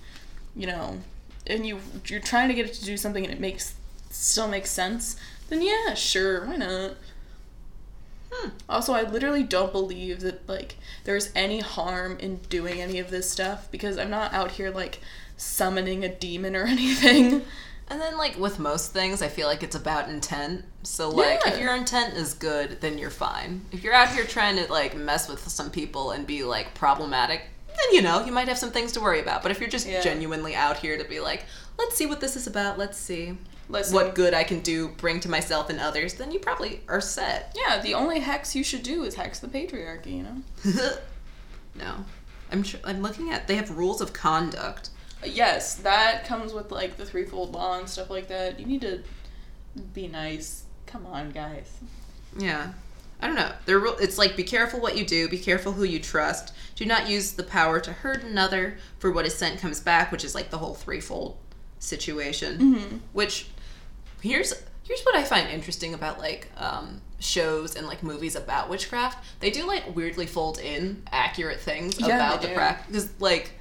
you 0.56 0.68
know, 0.68 1.00
and 1.50 1.66
you 1.66 1.80
you're 2.08 2.20
trying 2.20 2.48
to 2.50 2.54
get 2.54 2.66
it 2.66 2.74
to 2.76 2.86
do 2.86 2.98
something 2.98 3.24
and 3.24 3.34
it 3.34 3.40
makes 3.40 3.76
still 4.10 4.48
makes 4.48 4.70
sense, 4.72 5.16
then 5.50 5.62
yeah, 5.62 5.94
sure, 5.94 6.46
why 6.46 6.56
not? 6.58 6.92
Hmm. 8.32 8.50
Also, 8.68 8.94
I 8.94 9.04
literally 9.04 9.44
don't 9.44 9.72
believe 9.72 10.20
that 10.22 10.48
like 10.50 10.76
there's 11.06 11.32
any 11.36 11.60
harm 11.60 12.18
in 12.20 12.38
doing 12.50 12.82
any 12.82 13.00
of 13.00 13.10
this 13.10 13.30
stuff 13.30 13.72
because 13.72 13.98
I'm 13.98 14.10
not 14.10 14.34
out 14.34 14.52
here 14.52 14.70
like 14.70 15.00
summoning 15.38 16.04
a 16.04 16.10
demon 16.14 16.56
or 16.56 16.64
anything. 16.68 17.44
And 17.90 18.02
then 18.02 18.18
like 18.18 18.38
with 18.38 18.60
most 18.60 18.92
things, 18.92 19.22
I 19.22 19.30
feel 19.30 19.48
like 19.48 19.64
it's 19.64 19.76
about 19.76 20.10
intent. 20.10 20.66
So 20.84 21.10
like 21.10 21.40
Yeah. 21.46 21.54
if 21.54 21.60
your 21.60 21.74
intent 21.76 22.16
is 22.16 22.34
good, 22.34 22.82
then 22.82 22.98
you're 22.98 23.10
fine. 23.10 23.62
If 23.72 23.82
you're 23.82 23.94
out 23.94 24.10
here 24.10 24.26
trying 24.26 24.58
to 24.58 24.70
like 24.70 24.96
mess 24.98 25.30
with 25.30 25.48
some 25.48 25.70
people 25.72 26.12
and 26.12 26.28
be 26.28 26.44
like 26.44 26.74
problematic, 26.74 27.44
then 27.78 27.94
you 27.94 28.02
know, 28.02 28.26
you 28.26 28.32
might 28.32 28.48
have 28.48 28.58
some 28.58 28.72
things 28.72 28.92
to 28.94 29.00
worry 29.02 29.20
about. 29.20 29.42
But 29.44 29.52
if 29.52 29.60
you're 29.60 29.70
just 29.70 29.88
Yeah. 29.88 30.02
genuinely 30.02 30.56
out 30.56 30.78
here 30.78 30.98
to 30.98 31.04
be 31.04 31.20
like, 31.20 31.46
let's 31.78 31.96
see 31.96 32.06
what 32.06 32.20
this 32.22 32.36
is 32.36 32.48
about, 32.48 32.78
let's 32.78 32.98
see 32.98 33.38
Listen. 33.70 33.94
what 33.94 34.16
good 34.16 34.34
I 34.34 34.44
can 34.44 34.62
do, 34.62 34.90
bring 34.90 35.20
to 35.22 35.30
myself 35.30 35.70
and 35.70 35.80
others, 35.80 36.16
then 36.16 36.32
you 36.32 36.40
probably 36.40 36.82
are 36.88 37.02
set. 37.02 37.56
Yeah, 37.56 37.80
the 37.82 37.94
only 37.94 38.20
hex 38.20 38.56
you 38.56 38.64
should 38.64 38.84
do 38.84 39.04
is 39.04 39.16
hex 39.16 39.40
the 39.40 39.48
patriarchy, 39.48 40.18
you 40.18 40.24
know? 40.24 40.92
no. 41.76 42.06
I'm 42.52 42.64
sure 42.64 42.80
I'm 42.86 43.02
looking 43.02 43.32
at 43.32 43.48
they 43.48 43.56
have 43.58 43.78
rules 43.78 44.00
of 44.02 44.14
conduct. 44.14 44.90
Uh, 45.22 45.28
yes, 45.28 45.76
that 45.76 46.26
comes 46.26 46.54
with 46.54 46.72
like 46.72 46.96
the 46.98 47.06
threefold 47.06 47.54
law 47.54 47.78
and 47.78 47.90
stuff 47.90 48.10
like 48.10 48.28
that. 48.30 48.60
You 48.60 48.66
need 48.66 48.82
to 48.82 49.04
be 49.94 50.08
nice. 50.08 50.64
Come 50.86 51.06
on, 51.06 51.32
guys. 51.32 51.70
Yeah. 52.38 52.72
I 53.20 53.28
don't 53.28 53.36
know. 53.36 53.52
They're 53.66 53.80
real, 53.80 53.98
it's 54.00 54.18
like 54.18 54.36
be 54.36 54.44
careful 54.44 54.80
what 54.80 54.98
you 54.98 55.06
do, 55.06 55.28
be 55.28 55.40
careful 55.40 55.72
who 55.74 55.84
you 55.84 56.00
trust. 56.00 56.54
Do 56.76 56.86
not 56.86 57.10
use 57.10 57.32
the 57.32 57.44
power 57.44 57.80
to 57.80 57.92
hurt 57.92 58.24
another, 58.24 58.78
for 59.00 59.12
what 59.12 59.26
is 59.26 59.34
sent 59.36 59.60
comes 59.60 59.80
back, 59.80 60.12
which 60.12 60.24
is 60.24 60.36
like 60.36 60.52
the 60.52 60.60
whole 60.60 60.76
threefold 60.76 61.38
situation. 61.80 62.58
Mm-hmm. 62.58 62.98
Which 63.14 63.48
here's 64.22 64.54
here's 64.84 65.02
what 65.04 65.16
I 65.16 65.24
find 65.24 65.50
interesting 65.50 65.94
about 65.94 66.20
like 66.20 66.50
um, 66.58 67.02
shows 67.20 67.76
and 67.76 67.88
like 67.88 68.04
movies 68.04 68.36
about 68.36 68.70
witchcraft. 68.70 69.24
They 69.40 69.50
do 69.50 69.66
like 69.66 69.96
weirdly 69.96 70.28
fold 70.28 70.60
in 70.60 71.04
accurate 71.12 71.60
things 71.60 72.00
Yeah, 72.00 72.16
about 72.16 72.42
the 72.42 72.50
practice. 72.50 72.86
Because 72.88 73.22
like, 73.22 73.52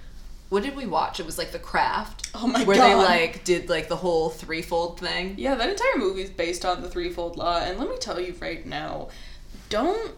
what 0.48 0.62
did 0.62 0.76
we 0.76 0.86
watch? 0.86 1.18
It 1.18 1.26
was 1.26 1.38
like 1.38 1.52
The 1.52 1.58
Craft. 1.58 2.30
Oh 2.34 2.46
my 2.46 2.64
where 2.64 2.76
they 2.76 2.94
like 2.94 3.44
did 3.44 3.68
like 3.68 3.88
the 3.88 3.96
whole 3.96 4.30
threefold 4.30 5.00
thing. 5.00 5.34
Yeah, 5.38 5.54
that 5.54 5.68
entire 5.68 5.96
movie 5.96 6.22
is 6.22 6.30
based 6.30 6.64
on 6.64 6.82
the 6.82 6.88
threefold 6.88 7.36
law, 7.36 7.58
and 7.58 7.78
let 7.78 7.88
me 7.88 7.96
tell 7.98 8.20
you 8.20 8.34
right 8.40 8.64
now, 8.64 9.08
don't 9.68 10.14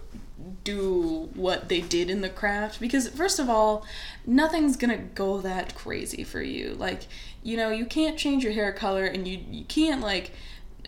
do 0.64 1.30
what 1.34 1.68
they 1.68 1.80
did 1.80 2.10
in 2.10 2.20
the 2.20 2.28
craft 2.28 2.80
because 2.80 3.08
first 3.08 3.38
of 3.38 3.48
all, 3.48 3.84
nothing's 4.26 4.76
gonna 4.76 4.98
go 4.98 5.40
that 5.40 5.74
crazy 5.74 6.24
for 6.24 6.42
you. 6.42 6.74
Like, 6.74 7.06
you 7.42 7.56
know, 7.56 7.70
you 7.70 7.86
can't 7.86 8.18
change 8.18 8.44
your 8.44 8.52
hair 8.52 8.72
color, 8.72 9.04
and 9.04 9.26
you 9.26 9.40
you 9.50 9.64
can't 9.64 10.00
like, 10.00 10.32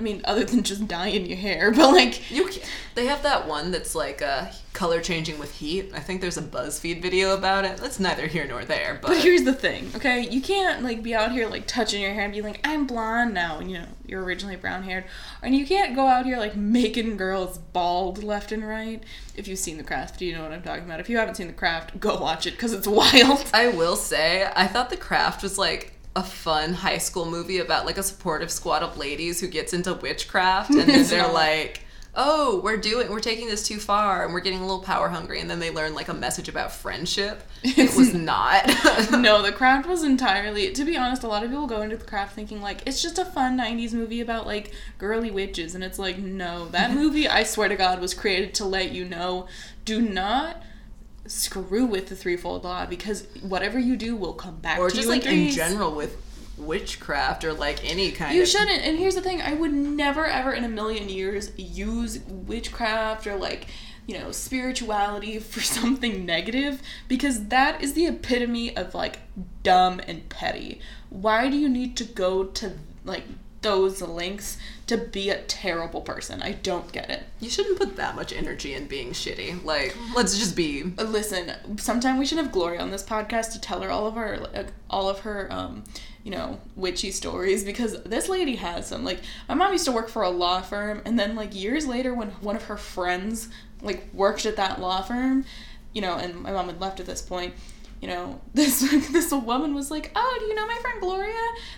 I 0.01 0.03
mean, 0.03 0.23
other 0.25 0.45
than 0.45 0.63
just 0.63 0.89
dyeing 0.89 1.27
your 1.27 1.37
hair, 1.37 1.71
but 1.77 1.93
like, 1.93 2.31
You 2.31 2.49
ca 2.49 2.63
they 2.95 3.05
have 3.05 3.23
that 3.23 3.47
one 3.47 3.71
that's 3.71 3.95
like 3.95 4.23
uh, 4.23 4.47
color 4.73 5.03
changing 5.03 5.39
with 5.39 5.55
heat. 5.57 5.91
I 5.95 6.01
think 6.01 6.23
there's 6.23 6.39
a 6.39 6.43
BuzzFeed 6.43 7.03
video 7.03 7.35
about 7.35 7.67
it. 7.67 7.77
That's 7.77 8.01
neither 8.01 8.27
here 8.27 8.47
nor 8.47 8.65
there, 8.65 8.99
but, 9.01 9.09
But 9.09 9.19
here's 9.19 9.43
the 9.43 9.53
thing, 9.53 9.91
okay? 9.95 10.27
You 10.27 10.41
can't 10.41 10.83
like 10.83 11.03
be 11.03 11.15
out 11.15 11.33
here 11.33 11.49
like 11.49 11.67
touching 11.67 12.01
your 12.01 12.15
hair 12.15 12.25
and 12.25 12.33
be 12.33 12.41
like, 12.41 12.67
I'm 12.67 12.87
blonde 12.87 13.35
now, 13.35 13.59
and 13.59 13.71
you 13.71 13.77
know, 13.77 13.89
you're 14.07 14.25
originally 14.25 14.57
brown 14.57 14.85
haired. 14.85 15.05
And 15.43 15.55
you 15.55 15.67
can't 15.67 15.95
go 15.95 16.07
out 16.07 16.25
here 16.25 16.39
like 16.39 16.57
making 16.57 17.19
girls 17.19 17.59
bald 17.59 18.25
left 18.25 18.53
and 18.53 18.67
right. 18.67 19.03
If 19.37 19.49
you've 19.49 19.59
seen 19.59 19.77
the 19.77 19.85
craft, 19.85 20.19
do 20.19 20.25
you 20.25 20.35
know 20.35 20.43
what 20.43 20.53
I'm 20.53 20.63
talking 20.63 20.85
about. 20.85 21.01
If 21.01 21.11
you 21.11 21.19
haven't 21.19 21.35
seen 21.35 21.47
the 21.47 21.53
craft, 21.53 22.01
go 22.01 22.19
watch 22.19 22.47
it 22.47 22.53
because 22.53 22.73
it's 22.73 22.89
wild. 23.03 23.45
I 23.53 23.69
will 23.69 23.97
say 23.97 24.51
I 24.57 24.67
thought 24.67 24.89
The 24.89 24.97
Craft 24.97 25.43
was 25.43 25.59
like 25.59 25.93
a 26.17 26.23
fun 26.23 26.73
high 26.73 26.99
school 26.99 27.27
movie 27.27 27.59
about 27.59 27.87
like 27.87 27.99
a 27.99 28.03
supportive 28.03 28.51
squad 28.51 28.83
of 28.83 28.97
ladies 28.97 29.41
who 29.41 29.47
gets 29.47 29.73
into 29.73 29.95
witchcraft 29.95 30.71
and 30.71 30.89
then 30.89 31.07
they're 31.09 31.33
like 31.33 31.85
oh 32.17 32.61
we're 32.65 32.77
doing 32.77 33.09
we're 33.09 33.21
taking 33.21 33.47
this 33.47 33.67
too 33.67 33.79
far 33.79 34.25
and 34.25 34.35
we're 34.35 34.41
getting 34.41 34.59
a 34.59 34.63
little 34.63 34.83
power 34.83 35.09
hungry 35.09 35.41
and 35.41 35.49
then 35.49 35.61
they 35.61 35.71
learn 35.71 35.95
like 35.95 36.09
a 36.09 36.15
message 36.15 36.49
about 36.49 36.73
friendship. 36.73 37.43
It 37.63 37.97
was 37.97 38.13
not. 38.15 38.69
No, 39.21 39.43
the 39.43 39.53
craft 39.53 39.87
was 39.89 40.03
entirely 40.03 40.73
to 40.73 40.85
be 40.85 40.97
honest, 40.97 41.23
a 41.23 41.29
lot 41.29 41.45
of 41.45 41.51
people 41.51 41.67
go 41.67 41.83
into 41.83 41.97
the 41.97 42.05
craft 42.05 42.35
thinking 42.35 42.61
like 42.61 42.83
it's 42.87 43.01
just 43.01 43.19
a 43.19 43.25
fun 43.25 43.57
90s 43.57 43.93
movie 43.93 44.21
about 44.21 44.47
like 44.47 44.73
girly 44.99 45.31
witches 45.31 45.77
and 45.77 45.85
it's 45.85 45.99
like 45.99 46.19
no, 46.19 46.67
that 46.69 46.93
movie 46.93 47.29
I 47.29 47.45
swear 47.45 47.69
to 47.69 47.77
god 47.77 48.01
was 48.01 48.15
created 48.15 48.55
to 48.55 48.65
let 48.65 48.91
you 48.91 49.05
know 49.05 49.47
do 49.85 50.01
not 50.01 50.63
screw 51.31 51.87
with 51.87 52.09
the 52.09 52.17
threefold 52.17 52.65
law 52.65 52.87
because 52.87 53.27
whatever 53.43 53.79
you 53.79 53.97
do 53.97 54.17
will 54.17 54.33
come 54.33 54.57
back 54.57 54.77
to 54.77 54.81
you. 54.81 54.87
or 54.87 54.91
to 54.91 54.97
just 54.97 55.07
you 55.07 55.13
like 55.15 55.25
in 55.25 55.31
threes. 55.31 55.57
general 55.57 55.93
with 55.95 56.17
witchcraft 56.59 57.45
or 57.45 57.53
like 57.53 57.85
any 57.89 58.11
kind 58.13 58.35
You 58.35 58.43
of 58.43 58.49
shouldn't. 58.49 58.83
And 58.83 58.99
here's 58.99 59.15
the 59.15 59.21
thing: 59.23 59.41
I 59.41 59.55
would 59.55 59.73
never, 59.73 60.27
ever 60.27 60.53
in 60.53 60.65
a 60.65 60.69
million 60.69 61.09
years 61.09 61.53
use 61.57 62.21
witchcraft 62.29 63.27
or 63.27 63.37
like, 63.37 63.67
you 64.07 64.19
know, 64.19 64.33
spirituality 64.33 65.39
for 65.53 65.61
something 65.61 66.27
negative 66.27 66.83
because 67.09 67.47
that 67.49 67.83
is 67.83 67.95
the 67.95 68.07
epitome 68.07 68.77
of 68.77 68.95
like 68.95 69.21
dumb 69.63 70.01
and 70.07 70.29
petty. 70.29 70.81
Why 71.09 71.49
do 71.49 71.57
you 71.57 71.69
need 71.69 71.97
to 71.99 72.05
go 72.05 72.45
to 72.45 72.73
like 73.05 73.25
those 73.63 74.01
lengths 74.03 74.57
to 74.91 74.99
be 74.99 75.31
a 75.31 75.43
terrible 75.43 76.03
person? 76.03 76.43
I 76.43 76.53
don't 76.53 76.93
get 76.93 77.11
it. 77.11 77.25
you 77.41 77.51
shouldn't 77.51 77.79
put 77.79 77.97
that 77.97 78.15
much 78.15 78.33
energy 78.33 78.75
in 78.75 78.87
being 78.87 79.11
shitty 79.11 79.65
like 79.65 79.97
let's 80.15 80.39
just 80.39 80.55
be 80.55 80.93
Uh, 80.99 81.05
Listen, 81.05 81.53
sometime 81.79 82.19
we 82.19 82.27
should 82.27 82.39
have 82.39 82.53
Gloria 82.53 82.81
on 82.81 82.91
this 82.91 83.03
podcast 83.03 83.53
to 83.53 83.61
tell 83.61 83.81
her 83.81 83.91
all 83.91 84.07
of 84.07 84.15
her 84.15 84.39
like, 84.55 84.69
all 84.89 85.09
of 85.09 85.21
her 85.21 85.49
um 85.51 85.83
you 86.23 86.31
know 86.31 86.61
witchy 86.77 87.11
stories 87.11 87.65
because 87.65 88.03
this 88.03 88.29
lady 88.29 88.57
has 88.57 88.87
some. 88.87 89.05
Like 89.05 89.21
my 89.49 89.55
mom 89.55 89.73
used 89.73 89.87
to 89.87 89.93
work 89.93 90.09
for 90.11 90.23
a 90.23 90.29
law 90.31 90.61
firm, 90.61 91.01
and 91.07 91.19
then 91.19 91.35
like 91.35 91.55
years 91.55 91.87
later, 91.87 92.13
when 92.15 92.29
one 92.43 92.57
of 92.57 92.65
her 92.65 92.77
friends 92.77 93.49
like 93.81 94.07
worked 94.13 94.45
at 94.45 94.57
that 94.57 94.81
law 94.81 95.01
firm, 95.01 95.47
you 95.95 96.03
know, 96.03 96.17
and 96.17 96.35
my 96.43 96.53
mom 96.53 96.67
had 96.67 96.79
left 96.81 97.01
at 97.01 97.07
this 97.07 97.23
point. 97.23 97.55
You 98.01 98.09
know, 98.09 98.41
this 98.55 98.81
this 99.13 99.31
woman 99.31 99.75
was 99.75 99.91
like, 99.91 100.11
"Oh, 100.17 100.37
do 100.41 100.47
you 100.47 100.55
know 100.55 100.67
my 100.67 100.77
friend 100.81 101.01
Gloria?" 101.01 101.35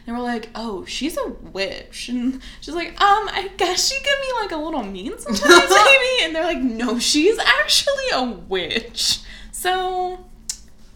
And 0.07 0.17
we're 0.17 0.23
like, 0.23 0.51
"Oh, 0.55 0.85
she's 0.85 1.17
a 1.19 1.29
witch." 1.29 2.09
And 2.09 2.41
she's 2.61 2.75
like, 2.75 2.91
"Um, 3.01 3.29
I 3.29 3.51
guess 3.57 3.89
she 3.93 4.01
can 4.03 4.17
be 4.21 4.33
like 4.43 4.53
a 4.53 4.57
little 4.65 4.85
mean 4.85 5.19
sometimes, 5.19 5.71
maybe." 5.71 6.25
And 6.25 6.35
they're 6.35 6.45
like, 6.45 6.59
"No, 6.63 6.99
she's 6.99 7.39
actually 7.39 8.11
a 8.13 8.23
witch." 8.25 9.21
So 9.51 10.25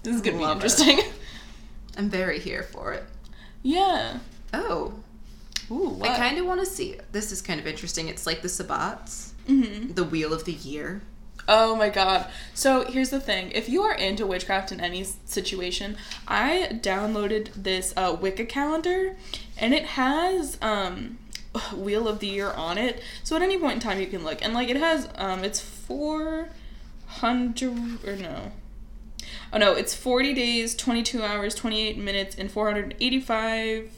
this 0.02 0.14
is 0.16 0.22
gonna 0.22 0.38
Love 0.38 0.60
be 0.60 0.66
it. 0.66 0.80
interesting. 0.80 1.00
i'm 1.98 2.10
very 2.10 2.38
here 2.38 2.62
for 2.62 2.92
it 2.92 3.04
yeah. 3.62 4.18
oh 4.52 4.92
Ooh, 5.70 5.88
what? 5.88 6.10
i 6.10 6.14
kind 6.16 6.36
of 6.36 6.44
want 6.44 6.60
to 6.60 6.66
see 6.66 6.96
this 7.12 7.32
is 7.32 7.40
kind 7.40 7.58
of 7.58 7.66
interesting 7.66 8.08
it's 8.08 8.26
like 8.26 8.42
the 8.42 8.48
sabbats 8.48 9.30
hmm 9.46 9.92
the 9.92 10.04
wheel 10.04 10.34
of 10.34 10.44
the 10.44 10.52
year 10.52 11.00
Oh 11.48 11.76
my 11.76 11.88
god. 11.88 12.26
So 12.54 12.84
here's 12.84 13.10
the 13.10 13.20
thing. 13.20 13.52
If 13.52 13.68
you 13.68 13.82
are 13.82 13.94
into 13.94 14.26
witchcraft 14.26 14.72
in 14.72 14.80
any 14.80 15.04
situation, 15.04 15.96
I 16.26 16.68
downloaded 16.72 17.50
this 17.54 17.94
uh, 17.96 18.16
Wicca 18.20 18.46
calendar 18.46 19.14
and 19.56 19.72
it 19.72 19.84
has 19.84 20.58
um 20.60 21.18
Wheel 21.74 22.08
of 22.08 22.18
the 22.18 22.26
Year 22.26 22.50
on 22.50 22.78
it. 22.78 23.00
So 23.22 23.36
at 23.36 23.42
any 23.42 23.58
point 23.58 23.74
in 23.74 23.80
time 23.80 24.00
you 24.00 24.08
can 24.08 24.24
look. 24.24 24.42
And 24.42 24.54
like 24.54 24.68
it 24.68 24.76
has 24.76 25.08
um 25.16 25.44
it's 25.44 25.60
400 25.60 26.48
or 28.04 28.16
no. 28.16 28.50
Oh 29.52 29.58
no, 29.58 29.74
it's 29.74 29.94
40 29.94 30.34
days, 30.34 30.74
22 30.74 31.22
hours, 31.22 31.54
28 31.54 31.96
minutes 31.96 32.34
and 32.34 32.50
485 32.50 33.90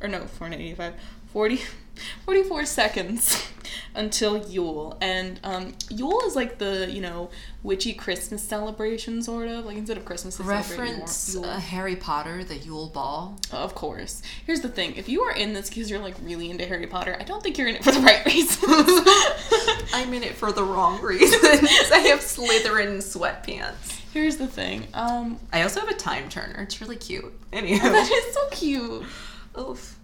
or 0.00 0.08
no, 0.08 0.26
485. 0.26 0.94
40 1.32 1.60
44 2.24 2.66
seconds. 2.66 3.48
until 3.94 4.36
Yule, 4.48 4.96
and 5.00 5.38
um, 5.44 5.74
Yule 5.90 6.20
is 6.26 6.36
like 6.36 6.58
the 6.58 6.90
you 6.90 7.00
know 7.00 7.30
witchy 7.62 7.92
Christmas 7.92 8.42
celebration 8.42 9.22
sort 9.22 9.48
of 9.48 9.64
like 9.64 9.76
instead 9.76 9.96
of 9.96 10.04
Christmas, 10.04 10.38
Reference 10.40 11.36
uh, 11.36 11.58
Harry 11.58 11.96
Potter, 11.96 12.44
the 12.44 12.56
Yule 12.56 12.88
Ball. 12.88 13.38
Of 13.52 13.74
course. 13.74 14.22
Here's 14.46 14.60
the 14.60 14.68
thing: 14.68 14.96
if 14.96 15.08
you 15.08 15.22
are 15.22 15.34
in 15.34 15.52
this 15.52 15.68
because 15.68 15.90
you're 15.90 16.00
like 16.00 16.16
really 16.22 16.50
into 16.50 16.66
Harry 16.66 16.86
Potter, 16.86 17.16
I 17.18 17.24
don't 17.24 17.42
think 17.42 17.58
you're 17.58 17.68
in 17.68 17.76
it 17.76 17.84
for 17.84 17.92
the 17.92 18.00
right 18.00 18.24
reasons. 18.26 18.62
I'm 19.92 20.12
in 20.12 20.22
it 20.22 20.34
for 20.34 20.52
the 20.52 20.64
wrong 20.64 21.00
reasons. 21.00 21.42
I 21.92 21.98
have 22.08 22.20
Slytherin 22.20 22.98
sweatpants. 22.98 24.00
Here's 24.12 24.36
the 24.36 24.46
thing. 24.46 24.86
Um, 24.94 25.40
I 25.52 25.62
also 25.62 25.80
have 25.80 25.88
a 25.88 25.94
time 25.94 26.28
turner. 26.28 26.62
It's 26.62 26.80
really 26.80 26.96
cute. 26.96 27.32
Anywho. 27.50 27.80
that 27.82 28.10
is 28.10 28.34
so 28.34 28.48
cute. 28.50 29.04
Oof. 29.58 29.98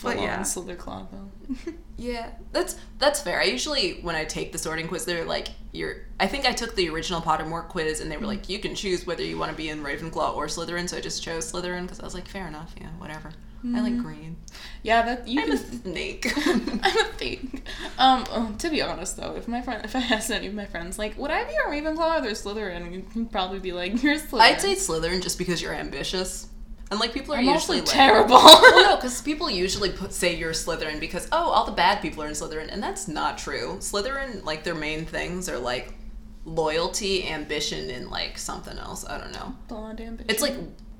Full 0.00 0.14
yeah. 0.14 0.38
on 0.38 0.44
Slytherin 0.44 1.06
though. 1.10 1.72
Yeah, 2.00 2.30
that's 2.52 2.76
that's 2.98 3.20
fair. 3.20 3.38
I 3.38 3.44
usually 3.44 4.00
when 4.00 4.16
I 4.16 4.24
take 4.24 4.52
the 4.52 4.58
sorting 4.58 4.88
quiz, 4.88 5.04
they're 5.04 5.26
like, 5.26 5.48
"You're." 5.72 6.06
I 6.18 6.28
think 6.28 6.46
I 6.46 6.52
took 6.52 6.74
the 6.74 6.88
original 6.88 7.20
Pottermore 7.20 7.68
quiz, 7.68 8.00
and 8.00 8.10
they 8.10 8.16
were 8.16 8.24
like, 8.24 8.48
"You 8.48 8.58
can 8.58 8.74
choose 8.74 9.06
whether 9.06 9.22
you 9.22 9.36
want 9.36 9.50
to 9.50 9.56
be 9.56 9.68
in 9.68 9.82
Ravenclaw 9.82 10.34
or 10.34 10.46
Slytherin." 10.46 10.88
So 10.88 10.96
I 10.96 11.02
just 11.02 11.22
chose 11.22 11.52
Slytherin 11.52 11.82
because 11.82 12.00
I 12.00 12.04
was 12.04 12.14
like, 12.14 12.26
"Fair 12.26 12.48
enough, 12.48 12.74
yeah, 12.80 12.88
whatever." 12.96 13.32
I 13.62 13.80
like 13.82 13.98
green. 13.98 14.36
yeah, 14.82 15.02
that 15.02 15.28
you 15.28 15.42
I'm 15.42 15.52
a 15.52 15.56
snake. 15.58 16.32
I'm 16.46 16.80
a 16.82 17.04
thing. 17.18 17.62
Um, 17.98 18.24
oh, 18.30 18.54
to 18.56 18.70
be 18.70 18.80
honest 18.80 19.18
though, 19.18 19.36
if 19.36 19.46
my 19.46 19.60
friend, 19.60 19.84
if 19.84 19.94
I 19.94 20.00
asked 20.00 20.30
any 20.30 20.46
of 20.46 20.54
my 20.54 20.64
friends, 20.64 20.98
like, 20.98 21.18
would 21.18 21.30
I 21.30 21.44
be 21.44 21.52
a 21.52 21.68
Ravenclaw 21.68 22.22
or 22.22 22.28
a 22.28 22.30
Slytherin, 22.30 22.90
you'd 23.14 23.30
probably 23.30 23.58
be 23.58 23.72
like, 23.72 24.02
you're 24.02 24.16
Slytherin. 24.16 24.40
I'd 24.40 24.60
say 24.62 24.74
Slytherin 24.74 25.22
just 25.22 25.36
because 25.36 25.60
you're 25.60 25.74
ambitious, 25.74 26.48
and 26.90 26.98
like 26.98 27.12
people 27.12 27.34
are 27.34 27.38
I'm 27.38 27.44
usually 27.44 27.78
like, 27.78 27.88
terrible. 27.88 28.34
well, 28.36 28.82
no, 28.82 28.96
because 28.96 29.22
people 29.22 29.48
usually 29.48 29.90
put 29.90 30.12
say 30.12 30.34
you're 30.34 30.52
Slytherin 30.52 30.98
because 30.98 31.28
oh, 31.30 31.50
all 31.50 31.64
the 31.64 31.72
bad 31.72 32.02
people 32.02 32.22
are 32.22 32.26
in 32.26 32.32
Slytherin, 32.32 32.68
and 32.70 32.82
that's 32.82 33.06
not 33.06 33.38
true. 33.38 33.76
Slytherin, 33.78 34.44
like 34.44 34.64
their 34.64 34.74
main 34.74 35.04
things 35.04 35.48
are 35.48 35.58
like 35.58 35.94
loyalty, 36.44 37.28
ambition, 37.28 37.90
and 37.90 38.10
like 38.10 38.38
something 38.38 38.76
else. 38.76 39.06
I 39.06 39.18
don't 39.18 39.32
know. 39.32 39.54
Blonde 39.68 40.00
ambition. 40.00 40.30
It's 40.30 40.42
like 40.42 40.54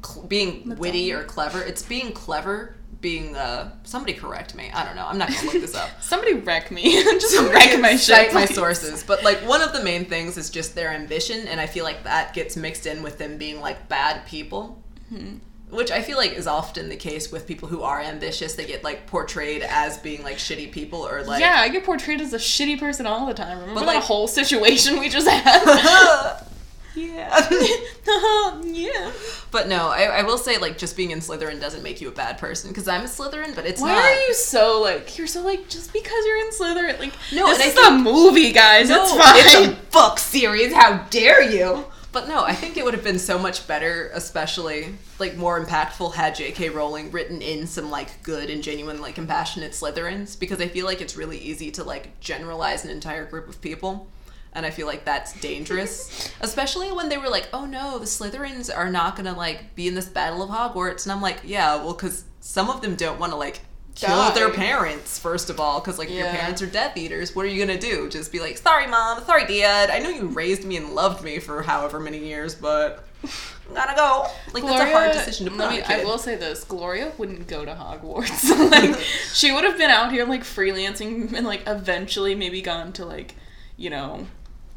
cl- 0.05 0.27
being 0.27 0.69
That's 0.69 0.81
witty 0.81 1.13
all. 1.13 1.21
or 1.21 1.25
clever. 1.25 1.61
It's 1.61 1.83
being 1.83 2.13
clever. 2.13 2.77
Being 3.01 3.35
uh, 3.35 3.73
somebody 3.83 4.13
correct 4.13 4.55
me. 4.55 4.71
I 4.75 4.85
don't 4.85 4.95
know. 4.95 5.07
I'm 5.07 5.17
not 5.17 5.31
gonna 5.31 5.45
look 5.45 5.55
this 5.55 5.75
up. 5.75 5.89
somebody 6.03 6.35
wreck 6.35 6.71
me. 6.71 7.03
Just 7.03 7.41
wreck 7.51 7.81
my 7.81 7.93
shit. 7.93 8.01
Cite 8.01 8.35
my 8.35 8.45
sources, 8.45 9.03
but 9.03 9.25
like 9.25 9.39
one 9.39 9.63
of 9.63 9.73
the 9.73 9.83
main 9.83 10.05
things 10.05 10.37
is 10.37 10.51
just 10.51 10.75
their 10.75 10.91
ambition, 10.91 11.49
and 11.49 11.59
I 11.59 11.67
feel 11.67 11.83
like 11.83 12.05
that 12.05 12.35
gets 12.35 12.57
mixed 12.57 12.87
in 12.87 13.03
with 13.03 13.17
them 13.19 13.39
being 13.39 13.61
like 13.61 13.89
bad 13.89 14.27
people. 14.27 14.85
Mm-hmm. 15.11 15.39
Which 15.71 15.91
I 15.91 16.03
feel 16.03 16.17
like 16.17 16.33
is 16.33 16.47
often 16.47 16.89
the 16.89 16.97
case 16.97 17.31
with 17.31 17.47
people 17.47 17.69
who 17.69 17.83
are 17.83 18.01
ambitious. 18.01 18.55
They 18.55 18.67
get 18.67 18.83
like 18.83 19.07
portrayed 19.07 19.63
as 19.63 19.99
being 19.99 20.23
like 20.25 20.37
shitty 20.37 20.73
people 20.73 21.07
or 21.07 21.23
like 21.23 21.41
yeah, 21.41 21.57
I 21.59 21.69
get 21.69 21.85
portrayed 21.85 22.21
as 22.21 22.33
a 22.33 22.39
shitty 22.39 22.79
person 22.81 23.07
all 23.07 23.27
the 23.27 23.35
time. 23.35 23.59
Remember 23.61 23.75
But, 23.81 23.87
that 23.87 23.95
like- 23.97 24.03
whole 24.05 24.27
situation 24.27 24.99
we 24.99 25.09
just 25.09 25.29
had? 25.29 26.43
yeah. 26.97 27.49
yeah. 28.65 29.13
but 29.53 29.69
no, 29.69 29.89
I, 29.89 30.03
I 30.05 30.23
will 30.23 30.39
say 30.39 30.59
like 30.59 30.77
just 30.79 30.97
being 30.97 31.13
in 31.13 31.21
Slytherin 31.21 31.61
doesn't 31.61 31.83
make 31.83 32.01
you 32.01 32.09
a 32.09 32.13
bad 32.13 32.39
person 32.39 32.71
because 32.71 32.89
I'm 32.89 33.03
a 33.03 33.09
Slytherin, 33.09 33.55
but 33.55 33.65
it's 33.67 33.81
Why 33.81 33.93
not. 33.93 34.05
are 34.05 34.21
you 34.27 34.35
so 34.35 34.81
like 34.81 35.17
you're 35.17 35.27
so 35.27 35.43
like 35.43 35.69
just 35.69 35.93
because 35.93 36.25
you're 36.27 36.39
in 36.39 36.51
Slytherin 36.51 36.99
like 36.99 37.13
No, 37.33 37.47
this 37.47 37.75
is 37.75 37.87
a 37.87 37.93
movie 37.93 38.53
guys 38.53 38.89
No, 38.89 39.03
it's 39.03 39.13
fine 39.13 39.35
it's 39.37 39.55
a 39.79 39.93
book 39.93 40.19
series. 40.19 40.73
How 40.73 40.99
dare 41.11 41.43
you? 41.43 41.85
But 42.13 42.29
no, 42.29 42.43
I 42.43 42.55
think 42.55 42.77
it 42.77 42.85
would 42.85 42.95
have 42.95 43.05
been 43.05 43.21
so 43.21 43.39
much 43.39 43.69
better, 43.69 44.11
especially 44.15 44.95
like 45.21 45.37
more 45.37 45.65
impactful, 45.65 46.15
had 46.15 46.35
J.K. 46.35 46.71
Rowling 46.71 47.13
written 47.13 47.41
in 47.41 47.67
some 47.67 47.91
like 47.91 48.23
good 48.25 48.51
and 48.51 48.63
genuine, 48.63 49.01
like 49.01 49.15
compassionate 49.15 49.73
Slytherins, 49.73 50.39
because 50.39 50.61
I 50.61 50.67
feel 50.67 50.87
like 50.87 51.01
it's 51.01 51.17
really 51.17 51.39
easy 51.39 51.71
to 51.73 51.85
like 51.85 52.19
generalize 52.19 52.85
an 52.85 52.91
entire 52.91 53.25
group 53.27 53.49
of 53.49 53.61
people. 53.61 54.09
And 54.53 54.67
I 54.67 54.71
feel 54.71 54.89
like 54.89 55.05
that's 55.05 55.39
dangerous, 55.41 56.33
especially 56.41 56.91
when 56.91 57.09
they 57.09 57.19
were 57.19 57.29
like, 57.29 57.49
"Oh 57.53 57.67
no, 57.67 58.01
the 58.01 58.07
Slytherins 58.07 58.77
are 58.77 58.91
not 58.91 59.15
gonna 59.15 59.37
like 59.37 59.77
be 59.77 59.87
in 59.87 59.95
this 59.95 60.09
battle 60.09 60.43
of 60.43 60.51
Hogwarts," 60.51 61.05
and 61.05 61.13
I'm 61.13 61.23
like, 61.23 61.43
"Yeah, 61.45 61.77
well, 61.77 61.95
because 61.95 62.25
some 62.41 62.69
of 62.69 62.83
them 62.83 62.97
don't 62.97 63.21
want 63.21 63.31
to 63.31 63.37
like 63.37 63.61
kill 64.01 64.33
their 64.33 64.51
parents 64.51 65.19
first 65.19 65.51
of 65.51 65.61
all, 65.61 65.81
because 65.81 65.99
like 65.99 66.11
your 66.11 66.27
parents 66.27 66.63
are 66.63 66.67
Death 66.67 66.97
Eaters. 66.97 67.35
What 67.35 67.45
are 67.45 67.49
you 67.49 67.65
gonna 67.65 67.79
do? 67.79 68.09
Just 68.09 68.33
be 68.33 68.41
like, 68.41 68.59
sorry, 68.59 68.87
mom, 68.87 69.23
sorry, 69.25 69.47
dad. 69.47 69.91
I 69.91 69.99
know 69.99 70.09
you 70.09 70.27
raised 70.27 70.65
me 70.65 70.77
and 70.77 70.95
loved 70.95 71.23
me 71.23 71.39
for 71.39 71.63
however 71.63 72.01
many 72.01 72.19
years, 72.19 72.55
but 72.55 73.05
I'm 73.23 73.31
gotta 73.75 73.97
go. 73.97 74.27
Like 74.53 74.65
that's 74.65 74.91
a 74.91 74.93
hard 74.93 75.13
decision 75.13 75.47
to 75.47 75.51
put 75.51 75.61
let 75.61 75.69
on 75.69 75.77
me. 75.77 75.83
I 75.83 76.05
will 76.05 76.19
say 76.19 76.37
this: 76.37 76.65
Gloria 76.65 77.13
wouldn't 77.19 77.47
go 77.47 77.65
to 77.65 77.73
Hogwarts. 77.73 78.71
like, 78.71 78.99
she 79.33 79.53
would 79.53 79.65
have 79.65 79.79
been 79.79 79.91
out 79.91 80.13
here 80.13 80.25
like 80.27 80.43
freelancing 80.43 81.33
and 81.33 81.47
like 81.47 81.63
eventually 81.67 82.35
maybe 82.35 82.63
gone 82.63 82.93
to 82.95 83.05
like, 83.05 83.35
you 83.77 83.91
know, 83.91 84.27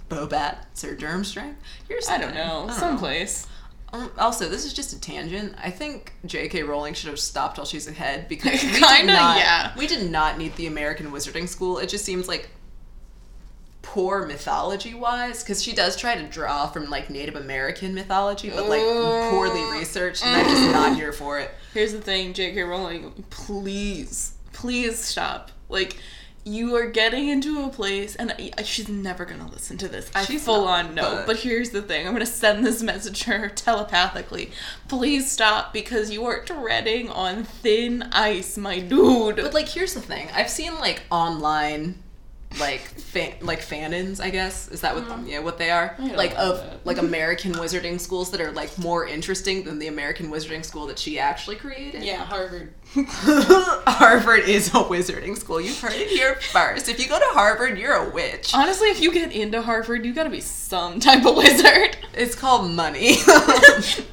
Bobat, 0.09 0.65
Sir 0.73 0.95
Durmstrang. 0.95 1.55
Here's 1.87 2.07
I 2.07 2.17
don't 2.17 2.35
know, 2.35 2.69
someplace. 2.71 3.45
Um, 3.45 3.49
also, 4.17 4.49
this 4.49 4.65
is 4.65 4.73
just 4.73 4.93
a 4.93 4.99
tangent. 4.99 5.53
I 5.61 5.69
think 5.69 6.13
J.K. 6.25 6.63
Rowling 6.63 6.93
should 6.93 7.09
have 7.09 7.19
stopped 7.19 7.57
while 7.57 7.65
she's 7.65 7.87
ahead 7.87 8.27
because 8.27 8.51
we 8.63 8.71
did 8.71 8.81
Kinda, 8.83 9.13
not. 9.13 9.37
yeah. 9.37 9.73
We 9.77 9.85
did 9.87 10.09
not 10.09 10.37
need 10.37 10.55
the 10.55 10.67
American 10.67 11.11
Wizarding 11.11 11.47
School. 11.47 11.77
It 11.77 11.89
just 11.89 12.03
seems 12.03 12.27
like 12.27 12.49
poor 13.81 14.25
mythology 14.25 14.93
wise 14.93 15.43
because 15.43 15.61
she 15.61 15.73
does 15.73 15.95
try 15.97 16.15
to 16.15 16.23
draw 16.23 16.67
from 16.67 16.89
like 16.89 17.09
Native 17.09 17.35
American 17.35 17.93
mythology, 17.93 18.49
but 18.49 18.67
like 18.67 18.81
poorly 18.81 19.63
researched, 19.77 20.25
and 20.25 20.35
I'm 20.35 20.45
just 20.47 20.71
not 20.71 20.95
here 20.95 21.11
for 21.13 21.39
it. 21.39 21.51
Here's 21.73 21.91
the 21.91 22.01
thing, 22.01 22.33
J.K. 22.33 22.61
Rowling, 22.63 23.23
please, 23.29 24.33
please 24.53 24.97
stop. 24.99 25.51
Like, 25.69 25.97
you 26.45 26.75
are 26.75 26.87
getting 26.87 27.29
into 27.29 27.63
a 27.63 27.69
place, 27.69 28.15
and 28.15 28.33
I, 28.57 28.63
she's 28.63 28.89
never 28.89 29.23
gonna 29.25 29.47
listen 29.47 29.77
to 29.77 29.87
this. 29.87 30.11
I 30.13 30.25
She's 30.25 30.43
full 30.43 30.65
not, 30.65 30.85
on 30.85 30.95
know. 30.95 31.15
but- 31.17 31.27
But 31.27 31.37
here's 31.37 31.69
the 31.69 31.81
thing: 31.81 32.05
I'm 32.05 32.13
gonna 32.13 32.25
send 32.25 32.65
this 32.65 32.81
message 32.81 33.23
to 33.23 33.37
her 33.37 33.49
telepathically. 33.49 34.51
Please 34.87 35.31
stop, 35.31 35.73
because 35.73 36.11
you 36.11 36.25
are 36.25 36.43
treading 36.43 37.09
on 37.09 37.43
thin 37.43 38.03
ice, 38.11 38.57
my 38.57 38.79
dude. 38.79 39.37
But 39.37 39.53
like, 39.53 39.69
here's 39.69 39.93
the 39.93 40.01
thing: 40.01 40.27
I've 40.33 40.49
seen 40.49 40.75
like 40.75 41.03
online, 41.09 42.03
like 42.59 42.81
fan, 42.81 43.35
like 43.41 43.61
fanins. 43.61 44.19
I 44.19 44.29
guess 44.29 44.67
is 44.67 44.81
that 44.81 44.95
what 44.95 45.05
mm-hmm. 45.05 45.27
yeah 45.27 45.39
what 45.39 45.57
they 45.57 45.69
are? 45.71 45.95
Like 45.99 46.37
of 46.37 46.57
that. 46.57 46.85
like 46.85 46.97
American 46.97 47.53
wizarding 47.53 47.99
schools 47.99 48.31
that 48.31 48.41
are 48.41 48.51
like 48.51 48.77
more 48.77 49.07
interesting 49.07 49.63
than 49.63 49.79
the 49.79 49.87
American 49.87 50.29
wizarding 50.29 50.65
school 50.65 50.87
that 50.87 50.99
she 50.99 51.19
actually 51.19 51.55
created. 51.55 52.03
yeah, 52.03 52.23
Harvard. 52.25 52.73
Harvard 52.95 54.41
is 54.41 54.67
a 54.67 54.83
wizarding 54.83 55.35
school. 55.35 55.59
You've 55.59 55.79
heard 55.79 55.93
it 55.93 56.09
here 56.09 56.35
first. 56.35 56.87
If 56.87 56.99
you 56.99 57.07
go 57.07 57.17
to 57.17 57.25
Harvard, 57.29 57.79
you're 57.79 57.93
a 57.93 58.09
witch. 58.11 58.53
Honestly, 58.53 58.89
if 58.89 59.01
you 59.01 59.11
get 59.11 59.31
into 59.31 59.63
Harvard, 59.63 60.05
you 60.05 60.13
gotta 60.13 60.29
be 60.29 60.41
some 60.41 60.99
type 60.99 61.25
of 61.25 61.35
wizard. 61.35 61.97
It's 62.13 62.35
called 62.35 62.69
money. 62.69 62.99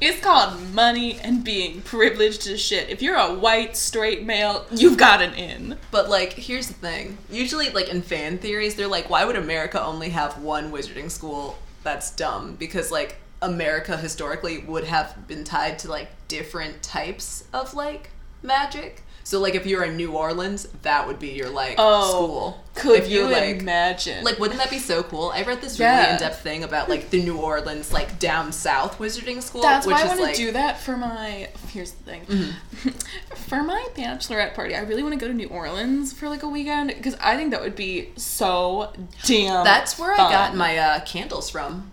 it's 0.01 0.19
called 0.21 0.73
money 0.73 1.19
and 1.19 1.43
being 1.43 1.83
privileged 1.83 2.47
as 2.47 2.59
shit. 2.59 2.89
If 2.89 3.03
you're 3.03 3.17
a 3.17 3.35
white, 3.35 3.77
straight 3.77 4.25
male, 4.25 4.65
you've 4.71 4.97
got 4.97 5.21
an 5.21 5.35
in. 5.35 5.77
But 5.91 6.09
like, 6.09 6.33
here's 6.33 6.67
the 6.67 6.73
thing. 6.73 7.19
Usually, 7.29 7.69
like 7.69 7.89
in 7.89 8.01
fan 8.01 8.39
theories, 8.39 8.73
they're 8.73 8.87
like, 8.87 9.11
why 9.11 9.25
would 9.25 9.35
America 9.35 9.79
only 9.79 10.09
have 10.09 10.39
one 10.39 10.71
wizarding 10.71 11.11
school? 11.11 11.59
That's 11.83 12.09
dumb 12.09 12.55
because 12.55 12.89
like 12.89 13.17
America 13.43 13.95
historically 13.95 14.57
would 14.59 14.85
have 14.85 15.27
been 15.27 15.43
tied 15.43 15.77
to 15.79 15.89
like 15.89 16.09
different 16.27 16.81
types 16.81 17.43
of 17.53 17.75
like 17.75 18.09
magic. 18.43 19.03
So 19.23 19.39
like, 19.39 19.53
if 19.53 19.65
you're 19.67 19.83
in 19.83 19.97
New 19.97 20.13
Orleans, 20.13 20.67
that 20.81 21.05
would 21.07 21.19
be 21.19 21.29
your 21.29 21.49
like 21.49 21.75
Oh, 21.77 22.09
school. 22.09 22.63
Could 22.73 23.01
if 23.01 23.09
you 23.09 23.27
like. 23.27 23.59
imagine? 23.61 24.23
Like, 24.23 24.39
wouldn't 24.39 24.59
that 24.59 24.71
be 24.71 24.79
so 24.79 25.03
cool? 25.03 25.29
I 25.33 25.43
read 25.43 25.61
this 25.61 25.79
really 25.79 25.91
Yeah. 25.91 26.13
in-depth 26.13 26.41
thing 26.41 26.63
about 26.63 26.89
like 26.89 27.11
the 27.11 27.21
New 27.21 27.37
Orleans, 27.37 27.93
like 27.93 28.17
down 28.17 28.51
south 28.51 28.97
wizarding 28.97 29.41
school, 29.43 29.61
That's 29.61 29.85
which 29.85 29.93
why 29.95 30.01
I 30.01 30.05
want 30.07 30.19
to 30.19 30.25
like 30.25 30.35
do 30.35 30.51
that 30.53 30.79
for 30.79 30.97
my. 30.97 31.49
Here's 31.69 31.91
the 31.91 32.03
thing. 32.03 32.25
Mm-hmm. 32.25 32.89
for 33.35 33.61
my 33.63 33.87
bachelorette 33.95 34.55
party, 34.55 34.73
I 34.75 34.79
really 34.79 35.03
want 35.03 35.13
to 35.13 35.19
go 35.19 35.27
to 35.27 35.33
New 35.33 35.47
Orleans 35.49 36.11
for 36.13 36.27
like 36.27 36.41
a 36.43 36.49
weekend 36.49 36.89
because 36.89 37.15
I 37.21 37.37
think 37.37 37.51
that 37.51 37.61
would 37.61 37.75
be 37.75 38.09
so 38.15 38.91
damn. 39.23 39.63
that's 39.63 39.99
where 39.99 40.13
I 40.13 40.17
got 40.17 40.55
my 40.55 40.77
uh, 40.77 40.99
candles 41.05 41.49
from. 41.49 41.90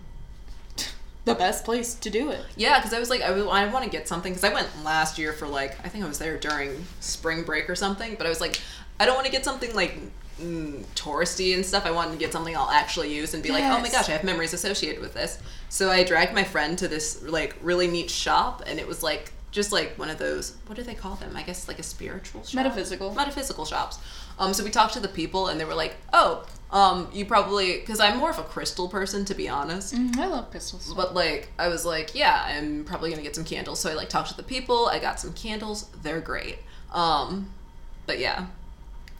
The 1.29 1.35
best 1.35 1.65
place 1.65 1.95
to 1.95 2.09
do 2.09 2.29
it. 2.31 2.43
Yeah, 2.55 2.79
because 2.79 2.93
I 2.93 2.99
was 2.99 3.09
like, 3.09 3.21
I, 3.21 3.31
want 3.67 3.83
to 3.83 3.89
get 3.89 4.07
something 4.07 4.33
because 4.33 4.43
I 4.43 4.53
went 4.53 4.67
last 4.83 5.17
year 5.17 5.33
for 5.33 5.47
like 5.47 5.77
I 5.85 5.89
think 5.89 6.03
I 6.03 6.07
was 6.07 6.19
there 6.19 6.37
during 6.37 6.85
spring 6.99 7.43
break 7.43 7.69
or 7.69 7.75
something, 7.75 8.15
but 8.15 8.25
I 8.25 8.29
was 8.29 8.41
like, 8.41 8.59
I 8.99 9.05
don't 9.05 9.15
want 9.15 9.25
to 9.25 9.31
get 9.31 9.45
something 9.45 9.73
like 9.73 9.97
mm, 10.41 10.83
touristy 10.95 11.55
and 11.55 11.65
stuff. 11.65 11.85
I 11.85 11.91
wanted 11.91 12.11
to 12.11 12.17
get 12.17 12.31
something 12.31 12.55
I'll 12.55 12.69
actually 12.69 13.13
use 13.13 13.33
and 13.33 13.43
be 13.43 13.49
like, 13.49 13.63
oh 13.63 13.79
my 13.79 13.89
gosh, 13.89 14.09
I 14.09 14.13
have 14.13 14.23
memories 14.23 14.53
associated 14.53 15.01
with 15.01 15.13
this. 15.13 15.39
So 15.69 15.89
I 15.89 16.03
dragged 16.03 16.33
my 16.33 16.43
friend 16.43 16.77
to 16.79 16.87
this 16.87 17.21
like 17.23 17.55
really 17.61 17.87
neat 17.87 18.09
shop, 18.09 18.63
and 18.65 18.79
it 18.79 18.87
was 18.87 19.03
like 19.03 19.31
just 19.51 19.71
like 19.71 19.97
one 19.97 20.09
of 20.09 20.19
those 20.19 20.55
what 20.67 20.75
do 20.75 20.83
they 20.83 20.93
call 20.93 21.15
them? 21.15 21.35
I 21.35 21.43
guess 21.43 21.67
like 21.67 21.79
a 21.79 21.83
spiritual 21.83 22.43
shop? 22.43 22.55
Metaphysical. 22.55 23.13
metaphysical 23.13 23.65
shops. 23.65 23.99
Um, 24.37 24.53
so 24.53 24.63
we 24.63 24.69
talked 24.69 24.93
to 24.93 24.99
the 24.99 25.07
people, 25.07 25.47
and 25.47 25.59
they 25.59 25.65
were 25.65 25.75
like, 25.75 25.95
"Oh, 26.13 26.45
um, 26.71 27.09
you 27.11 27.25
probably 27.25 27.79
because 27.79 27.99
I'm 27.99 28.17
more 28.17 28.29
of 28.29 28.37
a 28.39 28.43
crystal 28.43 28.87
person, 28.87 29.25
to 29.25 29.33
be 29.33 29.49
honest. 29.49 29.95
Mm, 29.95 30.17
I 30.17 30.27
love 30.27 30.51
crystals. 30.51 30.93
But 30.93 31.13
like, 31.13 31.49
I 31.57 31.67
was 31.67 31.85
like, 31.85 32.13
yeah, 32.13 32.43
I'm 32.47 32.83
probably 32.85 33.09
gonna 33.09 33.23
get 33.23 33.35
some 33.35 33.45
candles. 33.45 33.79
So 33.79 33.89
I 33.89 33.93
like 33.93 34.09
talked 34.09 34.29
to 34.29 34.37
the 34.37 34.43
people. 34.43 34.87
I 34.87 34.99
got 34.99 35.19
some 35.19 35.33
candles. 35.33 35.89
They're 36.03 36.21
great. 36.21 36.59
Um, 36.93 37.49
but 38.05 38.19
yeah, 38.19 38.47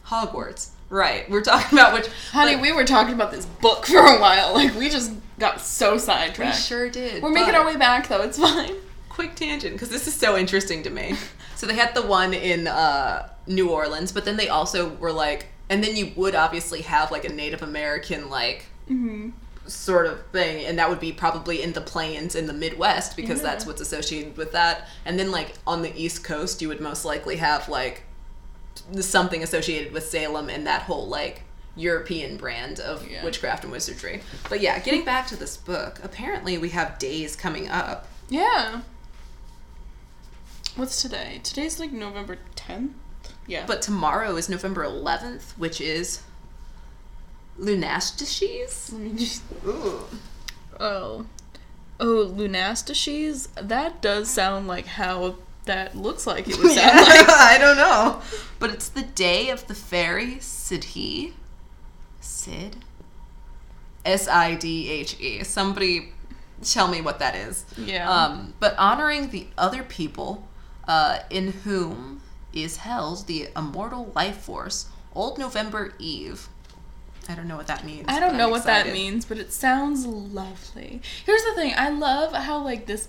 Hogwarts. 0.06 0.70
Right. 0.88 1.28
We're 1.30 1.42
talking 1.42 1.78
about 1.78 1.92
which. 1.92 2.08
Honey, 2.32 2.54
but- 2.56 2.62
we 2.62 2.72
were 2.72 2.84
talking 2.84 3.14
about 3.14 3.30
this 3.30 3.46
book 3.46 3.86
for 3.86 3.98
a 3.98 4.20
while. 4.20 4.54
Like 4.54 4.74
we 4.74 4.88
just 4.88 5.12
got 5.38 5.60
so 5.60 5.98
sidetracked. 5.98 6.56
we 6.56 6.60
sure 6.62 6.90
did. 6.90 7.22
We're 7.22 7.30
making 7.30 7.54
our 7.54 7.64
way 7.64 7.76
back 7.76 8.08
though. 8.08 8.22
It's 8.22 8.38
fine. 8.38 8.74
quick 9.08 9.34
tangent 9.34 9.74
because 9.74 9.88
this 9.90 10.06
is 10.06 10.14
so 10.14 10.36
interesting 10.36 10.82
to 10.84 10.90
me. 10.90 11.14
So 11.56 11.66
they 11.66 11.74
had 11.74 11.94
the 11.94 12.00
one 12.00 12.32
in 12.32 12.66
uh, 12.66 13.28
New 13.46 13.68
Orleans, 13.68 14.12
but 14.12 14.24
then 14.24 14.38
they 14.38 14.48
also 14.48 14.94
were 14.94 15.12
like, 15.12 15.48
and 15.70 15.82
then 15.82 15.96
you 15.96 16.12
would 16.16 16.34
obviously 16.34 16.82
have 16.82 17.10
like 17.10 17.24
a 17.24 17.32
Native 17.32 17.62
American 17.62 18.28
like 18.28 18.66
Mm-hmm. 18.90 19.30
sort 19.68 20.06
of 20.06 20.26
thing, 20.32 20.66
and 20.66 20.76
that 20.80 20.90
would 20.90 20.98
be 21.00 21.12
probably 21.12 21.62
in 21.62 21.72
the 21.74 21.80
plains 21.80 22.34
in 22.34 22.46
the 22.46 22.52
Midwest 22.52 23.16
because 23.16 23.40
that's 23.40 23.64
what's 23.64 23.80
associated 23.80 24.36
with 24.36 24.50
that. 24.52 24.88
And 25.04 25.16
then 25.18 25.30
like 25.30 25.54
on 25.66 25.82
the 25.82 25.96
East 25.96 26.24
Coast, 26.24 26.60
you 26.60 26.66
would 26.68 26.80
most 26.80 27.04
likely 27.04 27.36
have 27.36 27.68
like 27.68 28.02
something 29.00 29.42
associated 29.44 29.92
with 29.92 30.04
Salem 30.08 30.48
and 30.50 30.66
that 30.66 30.82
whole 30.82 31.06
like 31.06 31.42
European 31.76 32.36
brand 32.36 32.80
of 32.80 33.08
Yeah. 33.08 33.22
witchcraft 33.24 33.62
and 33.62 33.72
wizardry. 33.72 34.22
But 34.48 34.60
yeah, 34.60 34.80
getting 34.80 35.04
back 35.04 35.28
to 35.28 35.36
this 35.36 35.56
book, 35.56 36.00
apparently 36.02 36.58
we 36.58 36.70
have 36.70 36.98
days 36.98 37.36
coming 37.36 37.68
up. 37.68 38.08
Yeah. 38.28 38.80
What's 40.74 41.00
today? 41.00 41.40
Today's 41.44 41.78
like 41.78 41.92
November 41.92 42.38
10th. 42.56 42.90
Yeah. 43.50 43.64
But 43.66 43.82
tomorrow 43.82 44.36
is 44.36 44.48
November 44.48 44.84
11th, 44.84 45.58
which 45.58 45.80
is 45.80 46.22
Lunastishes. 47.58 48.92
Let 48.92 49.00
me 49.12 49.18
just. 49.18 49.42
Ooh. 49.66 50.04
Oh. 50.78 51.26
Oh, 51.98 52.32
Lunastices? 52.34 53.48
That 53.60 54.00
does 54.00 54.30
sound 54.30 54.68
like 54.68 54.86
how 54.86 55.36
that 55.66 55.96
looks 55.96 56.26
like 56.26 56.48
it 56.48 56.56
would 56.58 56.72
sound 56.72 56.96
like. 57.08 57.28
I 57.28 57.58
don't 57.58 57.76
know. 57.76 58.22
But 58.60 58.70
it's 58.70 58.88
the 58.88 59.02
day 59.02 59.50
of 59.50 59.66
the 59.66 59.74
fairy 59.74 60.36
Sidhe. 60.36 61.32
Sid? 62.20 62.76
S 64.04 64.28
I 64.28 64.54
D 64.54 64.88
H 64.88 65.18
E. 65.20 65.42
Somebody 65.42 66.12
tell 66.62 66.86
me 66.88 67.00
what 67.00 67.18
that 67.18 67.34
is. 67.34 67.64
Yeah. 67.76 68.08
Um, 68.08 68.54
but 68.60 68.74
honoring 68.78 69.30
the 69.30 69.48
other 69.58 69.82
people 69.82 70.46
uh, 70.86 71.18
in 71.30 71.52
whom 71.64 72.22
is 72.52 72.78
held 72.78 73.26
the 73.26 73.48
immortal 73.56 74.12
life 74.14 74.38
force, 74.38 74.88
Old 75.14 75.38
November 75.38 75.94
Eve. 75.98 76.48
I 77.28 77.34
don't 77.34 77.46
know 77.46 77.56
what 77.56 77.68
that 77.68 77.84
means. 77.84 78.06
I 78.08 78.18
don't 78.18 78.36
know 78.36 78.48
what 78.48 78.64
that 78.64 78.92
means, 78.92 79.24
but 79.24 79.38
it 79.38 79.52
sounds 79.52 80.04
lovely. 80.06 81.00
Here's 81.24 81.44
the 81.44 81.54
thing 81.54 81.74
I 81.76 81.90
love 81.90 82.32
how, 82.32 82.62
like, 82.62 82.86
this. 82.86 83.08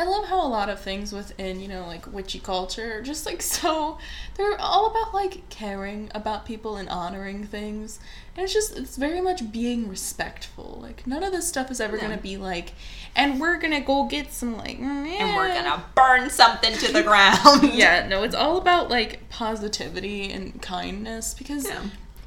I 0.00 0.04
love 0.04 0.24
how 0.26 0.46
a 0.46 0.48
lot 0.48 0.70
of 0.70 0.80
things 0.80 1.12
within, 1.12 1.60
you 1.60 1.68
know, 1.68 1.86
like 1.86 2.10
witchy 2.10 2.38
culture 2.40 2.98
are 2.98 3.02
just 3.02 3.26
like 3.26 3.42
so. 3.56 3.98
They're 4.36 4.58
all 4.58 4.86
about 4.90 5.12
like 5.12 5.48
caring 5.50 6.10
about 6.14 6.46
people 6.46 6.76
and 6.76 6.88
honoring 6.88 7.44
things. 7.46 8.00
And 8.34 8.44
it's 8.44 8.54
just, 8.54 8.76
it's 8.78 8.96
very 8.96 9.20
much 9.20 9.52
being 9.52 9.88
respectful. 9.88 10.78
Like, 10.80 11.06
none 11.06 11.22
of 11.22 11.32
this 11.32 11.46
stuff 11.46 11.70
is 11.70 11.80
ever 11.80 11.96
Yeah. 11.96 12.04
gonna 12.04 12.16
be 12.20 12.36
like, 12.38 12.72
and 13.14 13.38
we're 13.40 13.58
gonna 13.58 13.80
go 13.82 14.04
get 14.04 14.32
some, 14.32 14.56
like, 14.56 14.78
mm, 14.78 15.06
And 15.06 15.36
we're 15.36 15.52
gonna 15.52 15.84
burn 15.94 16.30
something 16.30 16.72
to 16.78 16.92
the 16.92 17.02
ground. 17.02 17.72
Yeah, 17.74 18.06
no, 18.08 18.22
it's 18.22 18.34
all 18.34 18.56
about 18.56 18.88
like 18.90 19.28
positivity 19.28 20.32
and 20.32 20.62
kindness 20.62 21.34
because 21.34 21.66
Yeah. 21.66 21.82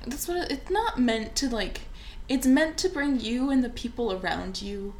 that's 0.05 0.28
what 0.28 0.38
it, 0.38 0.51
it's 0.51 0.69
not 0.69 0.99
meant 0.99 1.36
to 1.38 1.49
like 1.49 1.82
it's 2.30 2.45
meant 2.47 2.78
to 2.78 2.89
bring 2.89 3.19
you 3.19 3.49
and 3.49 3.63
the 3.63 3.69
people 3.69 4.13
around 4.13 4.61
you 4.61 4.93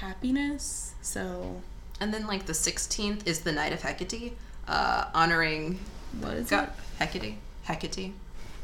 happiness. 0.00 0.94
So, 1.02 1.62
And 2.00 2.12
then 2.14 2.26
like 2.26 2.46
the 2.46 2.52
16th 2.54 3.26
is 3.26 3.40
the 3.40 3.52
night 3.52 3.72
of 3.72 3.82
Hecate, 3.82 4.32
uh, 4.66 5.06
honoring 5.14 5.78
what 6.20 6.34
is 6.34 6.50
God 6.50 6.70
Hecate. 6.98 7.34
Hecate. 7.64 8.12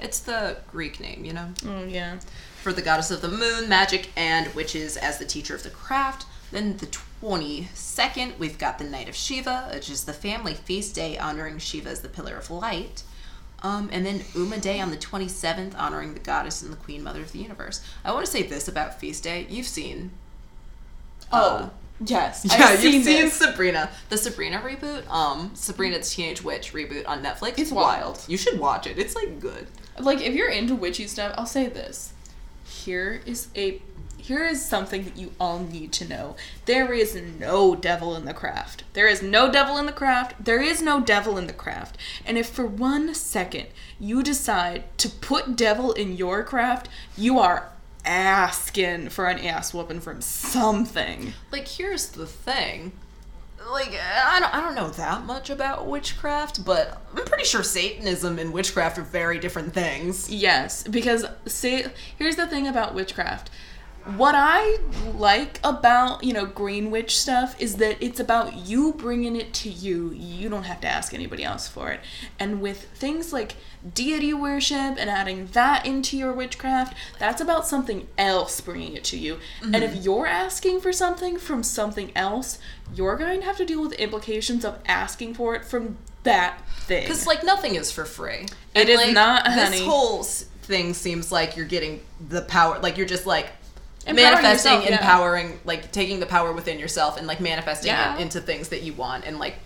It's 0.00 0.20
the 0.20 0.58
Greek 0.70 1.00
name, 1.00 1.24
you 1.24 1.32
know. 1.32 1.48
Oh, 1.66 1.84
yeah. 1.84 2.18
for 2.62 2.72
the 2.72 2.82
goddess 2.82 3.10
of 3.10 3.22
the 3.22 3.28
moon, 3.28 3.68
magic, 3.68 4.10
and 4.16 4.52
witches 4.54 4.96
as 4.96 5.18
the 5.18 5.24
teacher 5.24 5.54
of 5.54 5.62
the 5.62 5.70
craft. 5.70 6.26
Then 6.52 6.76
the 6.76 6.86
22nd, 6.86 8.38
we've 8.38 8.58
got 8.58 8.78
the 8.78 8.84
night 8.84 9.08
of 9.08 9.14
Shiva, 9.16 9.70
which 9.72 9.88
is 9.90 10.04
the 10.04 10.12
family 10.12 10.54
feast 10.54 10.94
day 10.94 11.16
honoring 11.18 11.58
Shiva 11.58 11.88
as 11.90 12.00
the 12.00 12.08
pillar 12.08 12.36
of 12.36 12.50
light. 12.50 13.02
Um, 13.62 13.88
and 13.90 14.04
then 14.04 14.22
Uma 14.34 14.58
Day 14.58 14.80
on 14.80 14.90
the 14.90 14.96
27th, 14.98 15.74
honoring 15.78 16.12
the 16.14 16.20
goddess 16.20 16.62
and 16.62 16.70
the 16.72 16.76
queen 16.76 17.02
mother 17.02 17.22
of 17.22 17.32
the 17.32 17.38
universe. 17.38 17.80
I 18.04 18.12
want 18.12 18.26
to 18.26 18.30
say 18.30 18.42
this 18.42 18.68
about 18.68 19.00
feast 19.00 19.24
day. 19.24 19.46
You've 19.48 19.66
seen 19.66 20.10
Oh, 21.32 21.70
yes. 22.04 22.44
Yeah, 22.44 22.66
I've 22.66 22.82
you've 22.84 23.04
seen 23.04 23.30
seen. 23.30 23.30
Sabrina. 23.30 23.90
The 24.08 24.18
Sabrina 24.18 24.58
reboot, 24.58 25.08
um, 25.08 25.50
Sabrina 25.54 25.98
the 25.98 26.04
Teenage 26.04 26.42
Witch 26.42 26.72
reboot 26.72 27.06
on 27.06 27.22
Netflix. 27.22 27.58
It's 27.58 27.72
wild. 27.72 28.22
You 28.26 28.36
should 28.36 28.58
watch 28.58 28.86
it. 28.86 28.98
It's 28.98 29.14
like 29.14 29.40
good. 29.40 29.66
Like 29.98 30.20
if 30.20 30.34
you're 30.34 30.50
into 30.50 30.74
witchy 30.74 31.06
stuff, 31.06 31.34
I'll 31.36 31.46
say 31.46 31.68
this. 31.68 32.12
Here 32.64 33.22
is 33.26 33.48
a 33.56 33.80
here 34.26 34.44
is 34.44 34.64
something 34.64 35.04
that 35.04 35.16
you 35.16 35.30
all 35.38 35.60
need 35.60 35.92
to 35.92 36.08
know. 36.08 36.34
There 36.64 36.92
is 36.92 37.14
no 37.14 37.76
devil 37.76 38.16
in 38.16 38.24
the 38.24 38.34
craft. 38.34 38.82
There 38.92 39.06
is 39.06 39.22
no 39.22 39.52
devil 39.52 39.78
in 39.78 39.86
the 39.86 39.92
craft. 39.92 40.44
There 40.44 40.60
is 40.60 40.82
no 40.82 41.00
devil 41.00 41.38
in 41.38 41.46
the 41.46 41.52
craft. 41.52 41.96
And 42.24 42.36
if 42.36 42.48
for 42.48 42.66
one 42.66 43.14
second 43.14 43.68
you 44.00 44.24
decide 44.24 44.82
to 44.98 45.08
put 45.08 45.54
devil 45.54 45.92
in 45.92 46.16
your 46.16 46.42
craft, 46.42 46.88
you 47.16 47.38
are 47.38 47.70
asking 48.06 49.10
for 49.10 49.26
an 49.26 49.38
ass 49.40 49.74
whooping 49.74 50.00
from 50.00 50.20
something. 50.20 51.34
Like, 51.52 51.68
here's 51.68 52.08
the 52.08 52.26
thing. 52.26 52.92
Like, 53.70 53.98
I 54.00 54.38
don't, 54.38 54.54
I 54.54 54.60
don't 54.60 54.76
know 54.76 54.90
that 54.90 55.24
much 55.24 55.50
about 55.50 55.86
witchcraft, 55.86 56.64
but 56.64 57.02
I'm 57.16 57.24
pretty 57.24 57.44
sure 57.44 57.62
Satanism 57.64 58.38
and 58.38 58.52
witchcraft 58.52 58.96
are 58.98 59.02
very 59.02 59.38
different 59.40 59.74
things. 59.74 60.30
Yes, 60.30 60.84
because 60.84 61.24
say 61.46 61.86
here's 62.16 62.36
the 62.36 62.46
thing 62.46 62.68
about 62.68 62.94
witchcraft. 62.94 63.50
What 64.14 64.36
I 64.36 64.78
like 65.16 65.58
about, 65.64 66.22
you 66.22 66.32
know, 66.32 66.46
green 66.46 66.92
witch 66.92 67.18
stuff 67.18 67.60
is 67.60 67.76
that 67.76 67.96
it's 68.00 68.20
about 68.20 68.54
you 68.54 68.92
bringing 68.92 69.34
it 69.34 69.52
to 69.54 69.68
you. 69.68 70.12
You 70.12 70.48
don't 70.48 70.62
have 70.62 70.80
to 70.82 70.86
ask 70.86 71.12
anybody 71.12 71.42
else 71.42 71.66
for 71.66 71.90
it. 71.90 72.00
And 72.38 72.60
with 72.60 72.84
things 72.94 73.32
like 73.32 73.56
deity 73.94 74.32
worship 74.32 74.96
and 74.96 75.10
adding 75.10 75.46
that 75.48 75.84
into 75.84 76.16
your 76.16 76.32
witchcraft, 76.32 76.94
that's 77.18 77.40
about 77.40 77.66
something 77.66 78.06
else 78.16 78.60
bringing 78.60 78.94
it 78.94 79.02
to 79.04 79.18
you. 79.18 79.38
And 79.60 79.76
if 79.76 79.90
mm-hmm. 79.90 80.02
you're 80.02 80.26
asking 80.26 80.80
for 80.80 80.92
something 80.92 81.36
from 81.36 81.64
something 81.64 82.12
else, 82.14 82.60
you're 82.94 83.16
going 83.16 83.40
to 83.40 83.46
have 83.46 83.56
to 83.56 83.64
deal 83.64 83.82
with 83.82 83.90
the 83.90 84.02
implications 84.02 84.64
of 84.64 84.78
asking 84.86 85.34
for 85.34 85.56
it 85.56 85.64
from 85.64 85.96
that 86.22 86.60
thing. 86.80 87.02
Because, 87.02 87.26
like, 87.26 87.42
nothing 87.42 87.74
is 87.74 87.90
for 87.90 88.04
free. 88.04 88.46
It 88.72 88.88
is 88.88 88.98
like, 88.98 89.14
not, 89.14 89.44
This 89.46 89.80
whole 89.80 90.22
thing 90.22 90.94
seems 90.94 91.32
like 91.32 91.56
you're 91.56 91.66
getting 91.66 92.02
the 92.28 92.42
power, 92.42 92.78
like, 92.78 92.96
you're 92.96 93.06
just, 93.06 93.26
like, 93.26 93.50
Empowering 94.06 94.34
manifesting, 94.34 94.72
yourself, 94.72 94.90
yeah. 94.90 94.96
empowering, 94.96 95.60
like, 95.64 95.90
taking 95.92 96.20
the 96.20 96.26
power 96.26 96.52
within 96.52 96.78
yourself 96.78 97.16
and, 97.18 97.26
like, 97.26 97.40
manifesting 97.40 97.88
Yeah. 97.88 98.16
it 98.16 98.20
into 98.20 98.40
things 98.40 98.68
that 98.68 98.82
you 98.82 98.92
want 98.92 99.24
and, 99.24 99.38
like, 99.38 99.56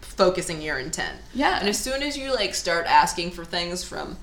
focusing 0.00 0.62
your 0.62 0.78
intent. 0.78 1.18
Yeah. 1.34 1.58
And 1.58 1.68
as 1.68 1.78
soon 1.78 2.02
as 2.02 2.16
you, 2.16 2.32
like, 2.34 2.54
start 2.54 2.86
asking 2.86 3.32
for 3.32 3.44
things 3.44 3.82
from 3.84 4.16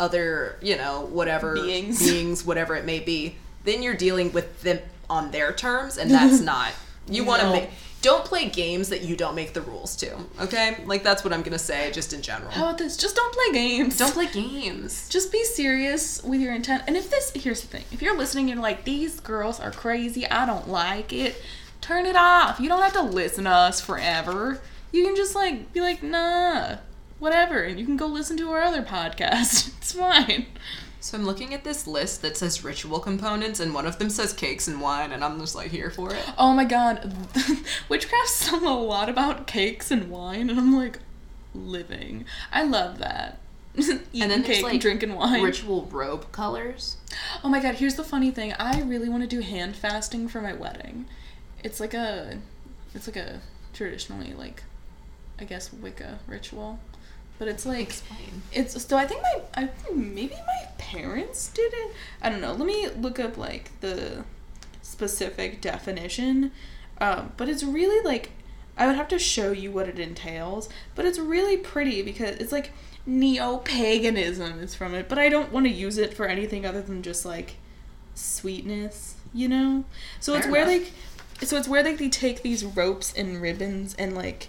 other, 0.00 0.56
you 0.60 0.76
know, 0.76 1.02
whatever 1.10 1.54
Beings. 1.54 2.02
beings 2.10 2.44
whatever 2.44 2.74
it 2.74 2.84
may 2.84 2.98
be, 2.98 3.36
then 3.64 3.82
you're 3.82 3.94
dealing 3.94 4.32
with 4.32 4.62
them 4.62 4.80
on 5.08 5.30
their 5.30 5.52
terms, 5.52 5.98
and 5.98 6.10
that's 6.16 6.40
not. 6.40 6.72
You 7.08 7.24
want 7.24 7.42
to 7.42 7.50
make. 7.50 7.70
Don't 8.02 8.24
play 8.24 8.48
games 8.48 8.88
that 8.88 9.02
you 9.02 9.16
don't 9.16 9.34
make 9.34 9.54
the 9.54 9.62
rules 9.62 9.94
to. 9.96 10.16
Okay, 10.40 10.82
like 10.86 11.02
that's 11.02 11.22
what 11.24 11.32
I'm 11.32 11.42
gonna 11.42 11.58
say, 11.58 11.90
just 11.92 12.12
in 12.12 12.20
general. 12.20 12.50
How 12.50 12.64
about 12.64 12.78
this? 12.78 12.96
Just 12.96 13.16
don't 13.16 13.32
play 13.32 13.52
games. 13.52 13.96
Don't 13.96 14.12
play 14.12 14.26
games. 14.26 15.08
Just 15.08 15.30
be 15.32 15.44
serious 15.44 16.22
with 16.22 16.40
your 16.40 16.52
intent. 16.52 16.82
And 16.88 16.96
if 16.96 17.08
this, 17.10 17.30
here's 17.34 17.60
the 17.60 17.68
thing: 17.68 17.84
if 17.92 18.02
you're 18.02 18.16
listening 18.18 18.50
and 18.50 18.58
you're 18.58 18.62
like, 18.62 18.84
"These 18.84 19.20
girls 19.20 19.60
are 19.60 19.70
crazy. 19.70 20.26
I 20.28 20.44
don't 20.46 20.68
like 20.68 21.12
it," 21.12 21.40
turn 21.80 22.04
it 22.04 22.16
off. 22.16 22.58
You 22.60 22.68
don't 22.68 22.82
have 22.82 22.92
to 22.94 23.02
listen 23.02 23.44
to 23.44 23.50
us 23.50 23.80
forever. 23.80 24.60
You 24.90 25.04
can 25.04 25.14
just 25.16 25.34
like 25.34 25.72
be 25.72 25.80
like, 25.80 26.02
"Nah, 26.02 26.76
whatever," 27.20 27.62
and 27.62 27.78
you 27.78 27.86
can 27.86 27.96
go 27.96 28.06
listen 28.06 28.36
to 28.38 28.50
our 28.50 28.62
other 28.62 28.82
podcast. 28.82 29.70
It's 29.82 29.92
fine. 29.92 30.46
So 31.02 31.18
I'm 31.18 31.26
looking 31.26 31.52
at 31.52 31.64
this 31.64 31.88
list 31.88 32.22
that 32.22 32.36
says 32.36 32.62
ritual 32.62 33.00
components, 33.00 33.58
and 33.58 33.74
one 33.74 33.86
of 33.86 33.98
them 33.98 34.08
says 34.08 34.32
cakes 34.32 34.68
and 34.68 34.80
wine, 34.80 35.10
and 35.10 35.24
I'm 35.24 35.40
just 35.40 35.56
like 35.56 35.72
here 35.72 35.90
for 35.90 36.14
it. 36.14 36.24
Oh 36.38 36.52
my 36.54 36.64
god, 36.64 37.12
witchcraft's 37.88 38.32
sung 38.32 38.64
a 38.64 38.78
lot 38.78 39.08
about 39.08 39.48
cakes 39.48 39.90
and 39.90 40.08
wine, 40.08 40.48
and 40.48 40.60
I'm 40.60 40.76
like, 40.76 41.00
living. 41.54 42.24
I 42.52 42.62
love 42.62 42.98
that. 42.98 43.40
Eating 43.76 44.00
And 44.22 44.30
then 44.30 44.42
cake 44.44 44.62
like 44.62 44.74
and 44.74 44.80
drinking 44.80 45.16
wine. 45.16 45.42
ritual 45.42 45.88
robe 45.90 46.30
colors. 46.30 46.98
Oh 47.42 47.48
my 47.48 47.60
god, 47.60 47.74
here's 47.74 47.96
the 47.96 48.04
funny 48.04 48.30
thing. 48.30 48.52
I 48.52 48.80
really 48.82 49.08
want 49.08 49.24
to 49.24 49.28
do 49.28 49.40
hand 49.40 49.74
fasting 49.74 50.28
for 50.28 50.40
my 50.40 50.52
wedding. 50.52 51.06
It's 51.64 51.80
like 51.80 51.94
a 51.94 52.38
it's 52.94 53.08
like 53.08 53.16
a 53.16 53.40
traditionally 53.72 54.34
like 54.34 54.62
I 55.40 55.44
guess 55.44 55.72
Wicca 55.72 56.20
ritual. 56.28 56.78
But 57.42 57.48
it's 57.48 57.66
like 57.66 57.88
Explain. 57.88 58.42
it's 58.52 58.86
so 58.86 58.96
I 58.96 59.04
think 59.04 59.20
my 59.20 59.42
I 59.54 59.66
think 59.66 59.96
maybe 59.96 60.36
my 60.46 60.68
parents 60.78 61.48
did 61.48 61.72
it. 61.74 61.92
I 62.22 62.28
don't 62.28 62.40
know. 62.40 62.52
Let 62.52 62.66
me 62.68 62.88
look 62.90 63.18
up 63.18 63.36
like 63.36 63.80
the 63.80 64.22
specific 64.80 65.60
definition. 65.60 66.52
Um, 66.98 67.32
but 67.36 67.48
it's 67.48 67.64
really 67.64 68.00
like 68.04 68.30
I 68.78 68.86
would 68.86 68.94
have 68.94 69.08
to 69.08 69.18
show 69.18 69.50
you 69.50 69.72
what 69.72 69.88
it 69.88 69.98
entails, 69.98 70.68
but 70.94 71.04
it's 71.04 71.18
really 71.18 71.56
pretty 71.56 72.00
because 72.00 72.36
it's 72.36 72.52
like 72.52 72.70
neo 73.06 73.56
paganism 73.56 74.60
is 74.60 74.76
from 74.76 74.94
it, 74.94 75.08
but 75.08 75.18
I 75.18 75.28
don't 75.28 75.50
want 75.50 75.66
to 75.66 75.72
use 75.72 75.98
it 75.98 76.14
for 76.14 76.26
anything 76.26 76.64
other 76.64 76.80
than 76.80 77.02
just 77.02 77.24
like 77.24 77.56
sweetness, 78.14 79.16
you 79.34 79.48
know. 79.48 79.82
So 80.20 80.34
it's 80.34 80.44
Fair 80.44 80.52
where 80.52 80.66
like, 80.68 80.92
so 81.42 81.56
it's 81.56 81.66
where 81.66 81.82
like 81.82 81.98
they 81.98 82.08
take 82.08 82.42
these 82.42 82.64
ropes 82.64 83.12
and 83.12 83.42
ribbons 83.42 83.96
and 83.98 84.14
like. 84.14 84.46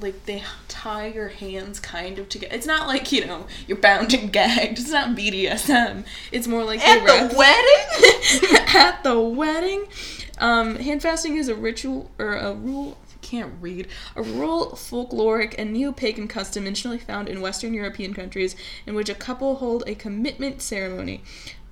Like 0.00 0.26
they 0.26 0.42
tie 0.68 1.08
your 1.08 1.28
hands 1.28 1.80
kind 1.80 2.18
of 2.18 2.28
together. 2.28 2.54
It's 2.54 2.66
not 2.66 2.86
like 2.86 3.12
you 3.12 3.26
know 3.26 3.46
you're 3.66 3.78
bound 3.78 4.14
and 4.14 4.32
gagged. 4.32 4.78
It's 4.78 4.90
not 4.90 5.10
BDSM. 5.10 6.04
It's 6.32 6.46
more 6.46 6.64
like 6.64 6.80
At 6.86 7.04
the 7.04 7.36
wedding? 7.36 8.56
at 8.74 9.02
the 9.02 9.20
wedding. 9.20 9.86
Um, 10.38 10.76
hand 10.76 11.02
fasting 11.02 11.36
is 11.36 11.48
a 11.48 11.54
ritual 11.54 12.10
or 12.18 12.34
a 12.34 12.54
rule. 12.54 12.96
I 13.12 13.18
can't 13.20 13.52
read. 13.60 13.88
A 14.16 14.22
rural, 14.22 14.70
folkloric, 14.70 15.54
and 15.58 15.72
neo-pagan 15.72 16.28
custom 16.28 16.66
initially 16.66 16.98
found 16.98 17.28
in 17.28 17.42
Western 17.42 17.74
European 17.74 18.14
countries 18.14 18.56
in 18.86 18.94
which 18.94 19.10
a 19.10 19.14
couple 19.14 19.56
hold 19.56 19.84
a 19.86 19.94
commitment 19.94 20.62
ceremony. 20.62 21.22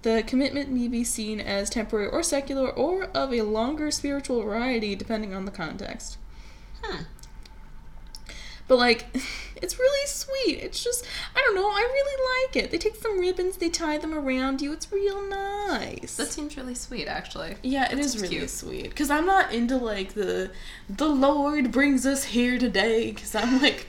The 0.02 0.22
commitment 0.26 0.70
may 0.70 0.86
be 0.86 1.02
seen 1.02 1.40
as 1.40 1.70
temporary 1.70 2.08
or 2.08 2.22
secular, 2.22 2.70
or 2.70 3.04
of 3.14 3.32
a 3.32 3.42
longer 3.42 3.90
spiritual 3.90 4.42
variety, 4.42 4.94
depending 4.94 5.34
on 5.34 5.44
the 5.44 5.50
context. 5.50 6.18
Hmm. 6.82 7.02
But 8.68 8.76
like, 8.76 9.04
it's 9.62 9.78
really 9.78 10.06
sweet. 10.06 10.58
It's 10.62 10.82
just 10.82 11.04
I 11.34 11.40
don't 11.40 11.54
know. 11.54 11.66
I 11.68 11.80
really 11.80 12.46
like 12.48 12.64
it. 12.64 12.70
They 12.70 12.78
take 12.78 12.96
some 12.96 13.18
ribbons, 13.18 13.56
they 13.56 13.68
tie 13.68 13.98
them 13.98 14.14
around 14.14 14.60
you. 14.60 14.72
It's 14.72 14.90
real 14.92 15.28
nice. 15.28 16.16
That 16.16 16.28
seems 16.28 16.56
really 16.56 16.74
sweet, 16.74 17.06
actually. 17.06 17.56
Yeah, 17.62 17.84
it 17.90 17.96
That 17.96 17.98
is 18.04 18.20
really 18.20 18.36
cute. 18.38 18.50
sweet. 18.50 18.88
Because 18.90 19.10
I'm 19.10 19.26
not 19.26 19.52
into 19.52 19.76
like 19.76 20.14
the 20.14 20.50
the 20.88 21.08
Lord 21.08 21.70
brings 21.72 22.06
us 22.06 22.24
here 22.24 22.58
today. 22.58 23.12
Because 23.12 23.34
I'm 23.34 23.60
like, 23.60 23.86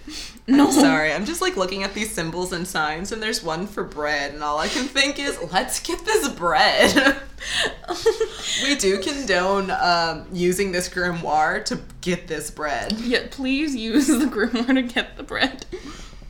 no, 0.48 0.68
I'm 0.68 0.74
sorry, 0.74 1.14
I'm 1.14 1.26
just 1.26 1.41
like 1.41 1.56
looking 1.58 1.84
at 1.84 1.94
these 1.94 2.12
symbols 2.14 2.52
and 2.54 2.68
signs, 2.68 3.12
and 3.12 3.22
there's 3.22 3.44
one 3.44 3.68
for 3.68 3.84
bread, 3.84 4.34
and 4.34 4.44
all 4.44 4.58
I 4.60 4.68
can 4.68 4.86
think 4.86 5.20
is, 5.20 5.38
let's 5.52 5.80
get 5.80 6.04
this 6.06 6.28
bread. 6.30 7.18
we 8.64 8.76
do 8.76 9.00
condone 9.00 9.72
um, 9.72 10.26
using 10.34 10.72
this 10.72 10.90
grimoire 10.90 11.64
to 11.66 11.80
get 12.02 12.28
this 12.28 12.52
bread. 12.52 12.94
Yeah, 13.00 13.28
please 13.32 13.76
use 13.76 14.08
the 14.08 14.26
grimoire 14.26 14.74
to 14.76 14.82
get 14.82 15.18
the 15.18 15.24
bread. 15.24 15.59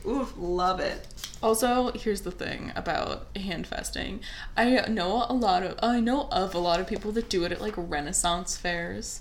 Ooh, 0.06 0.28
love 0.36 0.80
it. 0.80 1.06
Also, 1.42 1.92
here's 1.92 2.20
the 2.22 2.30
thing 2.30 2.72
about 2.76 3.34
hand 3.36 3.66
festing. 3.66 4.20
I 4.56 4.86
know 4.88 5.24
a 5.28 5.32
lot 5.32 5.62
of 5.62 5.78
I 5.82 6.00
know 6.00 6.28
of 6.30 6.54
a 6.54 6.58
lot 6.58 6.80
of 6.80 6.86
people 6.86 7.12
that 7.12 7.30
do 7.30 7.44
it 7.44 7.52
at 7.52 7.60
like 7.60 7.74
Renaissance 7.76 8.56
fairs, 8.56 9.20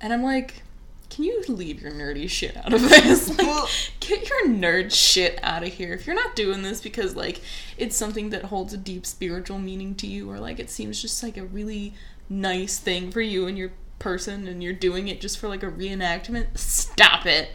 and 0.00 0.12
I'm 0.12 0.22
like, 0.22 0.62
can 1.10 1.24
you 1.24 1.42
leave 1.48 1.82
your 1.82 1.92
nerdy 1.92 2.28
shit 2.30 2.56
out 2.56 2.72
of 2.72 2.80
this? 2.88 3.28
Like, 3.38 3.38
Well- 3.46 3.68
get 4.00 4.28
your 4.28 4.46
nerd 4.48 4.92
shit 4.94 5.38
out 5.42 5.62
of 5.62 5.70
here. 5.72 5.92
If 5.92 6.06
you're 6.06 6.16
not 6.16 6.34
doing 6.36 6.62
this 6.62 6.80
because 6.80 7.14
like 7.16 7.40
it's 7.76 7.96
something 7.96 8.30
that 8.30 8.44
holds 8.44 8.72
a 8.72 8.78
deep 8.78 9.04
spiritual 9.04 9.58
meaning 9.58 9.94
to 9.96 10.06
you, 10.06 10.30
or 10.30 10.38
like 10.38 10.58
it 10.58 10.70
seems 10.70 11.00
just 11.02 11.22
like 11.22 11.36
a 11.36 11.44
really 11.44 11.92
nice 12.28 12.78
thing 12.78 13.10
for 13.10 13.20
you 13.20 13.46
and 13.46 13.58
your 13.58 13.72
person, 13.98 14.48
and 14.48 14.62
you're 14.62 14.72
doing 14.72 15.08
it 15.08 15.20
just 15.20 15.38
for 15.38 15.48
like 15.48 15.62
a 15.62 15.70
reenactment, 15.70 16.56
stop 16.56 17.26
it. 17.26 17.50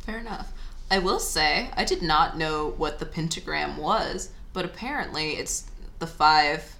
Fair 0.00 0.18
enough. 0.18 0.52
I 0.90 0.98
will 0.98 1.18
say, 1.18 1.70
I 1.76 1.84
did 1.84 2.02
not 2.02 2.38
know 2.38 2.74
what 2.76 2.98
the 2.98 3.06
pentagram 3.06 3.76
was, 3.76 4.30
but 4.52 4.64
apparently 4.64 5.32
it's 5.32 5.64
the 5.98 6.06
five 6.06 6.76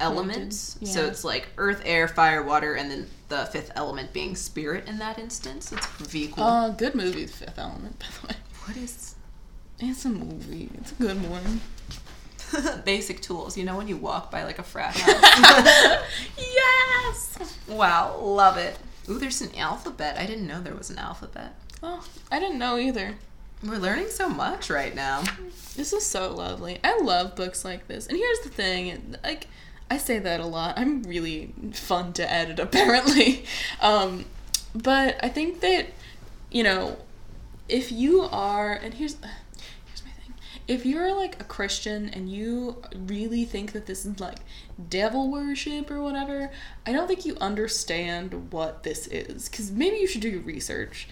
elements. 0.00 0.74
Pointed, 0.74 0.94
So 0.94 1.06
it's 1.06 1.24
like 1.24 1.48
earth, 1.58 1.82
air, 1.84 2.08
fire, 2.08 2.42
water, 2.42 2.74
and 2.74 2.90
then 2.90 3.06
the 3.28 3.46
fifth 3.46 3.70
element 3.74 4.12
being 4.12 4.34
spirit 4.34 4.88
in 4.88 4.98
that 4.98 5.18
instance. 5.18 5.72
It's 5.72 5.86
pretty 5.86 6.28
cool. 6.28 6.44
Uh, 6.44 6.70
good 6.70 6.94
movie, 6.94 7.24
The 7.24 7.32
Fifth 7.32 7.58
Element, 7.58 7.98
by 7.98 8.06
the 8.20 8.28
way. 8.28 8.34
what 8.64 8.76
is 8.76 9.14
It's 9.78 10.04
a 10.04 10.08
movie. 10.08 10.70
It's 10.74 10.92
a 10.92 10.96
good 10.96 11.28
one. 11.28 11.60
basic 12.84 13.20
tools? 13.20 13.56
You 13.56 13.64
know 13.64 13.76
when 13.76 13.88
you 13.88 13.96
walk 13.96 14.30
by 14.30 14.44
like 14.44 14.58
a 14.58 14.62
frat 14.62 14.96
house? 14.96 16.04
yes. 16.38 17.58
wow, 17.68 18.18
love 18.18 18.56
it. 18.56 18.76
Ooh, 19.08 19.18
there's 19.18 19.40
an 19.40 19.54
alphabet. 19.56 20.18
I 20.18 20.26
didn't 20.26 20.46
know 20.46 20.60
there 20.60 20.74
was 20.74 20.90
an 20.90 20.98
alphabet. 20.98 21.54
Oh, 21.82 22.04
I 22.30 22.40
didn't 22.40 22.58
know 22.58 22.76
either. 22.76 23.14
We're 23.62 23.78
learning 23.78 24.08
so 24.08 24.28
much 24.28 24.70
right 24.70 24.94
now. 24.94 25.22
This 25.76 25.92
is 25.92 26.04
so 26.06 26.32
lovely. 26.32 26.78
I 26.82 26.98
love 27.00 27.36
books 27.36 27.64
like 27.64 27.88
this. 27.88 28.06
And 28.06 28.16
here's 28.16 28.40
the 28.40 28.48
thing, 28.48 29.16
like 29.24 29.46
I 29.90 29.98
say 29.98 30.18
that 30.18 30.40
a 30.40 30.46
lot. 30.46 30.78
I'm 30.78 31.02
really 31.02 31.52
fun 31.72 32.12
to 32.14 32.32
edit 32.32 32.58
apparently. 32.60 33.44
Um 33.80 34.24
but 34.74 35.18
I 35.22 35.28
think 35.28 35.60
that 35.60 35.86
you 36.50 36.62
know, 36.62 36.98
if 37.68 37.90
you 37.92 38.22
are 38.22 38.72
and 38.72 38.94
here's 38.94 39.14
here's 39.86 40.04
my 40.04 40.10
thing. 40.10 40.34
If 40.68 40.86
you're 40.86 41.14
like 41.14 41.40
a 41.40 41.44
Christian 41.44 42.08
and 42.10 42.30
you 42.30 42.82
really 42.94 43.44
think 43.44 43.72
that 43.72 43.86
this 43.86 44.06
is 44.06 44.20
like 44.20 44.38
devil 44.88 45.30
worship 45.30 45.90
or 45.90 46.00
whatever, 46.00 46.50
I 46.86 46.92
don't 46.92 47.08
think 47.08 47.24
you 47.24 47.36
understand 47.40 48.52
what 48.52 48.84
this 48.84 49.08
is 49.08 49.48
cuz 49.48 49.70
maybe 49.72 49.96
you 49.96 50.06
should 50.06 50.20
do 50.20 50.28
your 50.28 50.42
research 50.42 51.08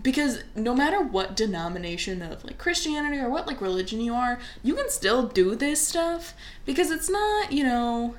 because 0.00 0.42
no 0.54 0.74
matter 0.74 1.00
what 1.02 1.36
denomination 1.36 2.22
of 2.22 2.44
like 2.44 2.58
Christianity 2.58 3.18
or 3.18 3.28
what 3.28 3.46
like 3.46 3.60
religion 3.60 4.00
you 4.00 4.14
are, 4.14 4.38
you 4.62 4.74
can 4.74 4.88
still 4.88 5.26
do 5.26 5.54
this 5.54 5.86
stuff 5.86 6.34
because 6.64 6.90
it's 6.90 7.10
not, 7.10 7.52
you 7.52 7.64
know, 7.64 8.14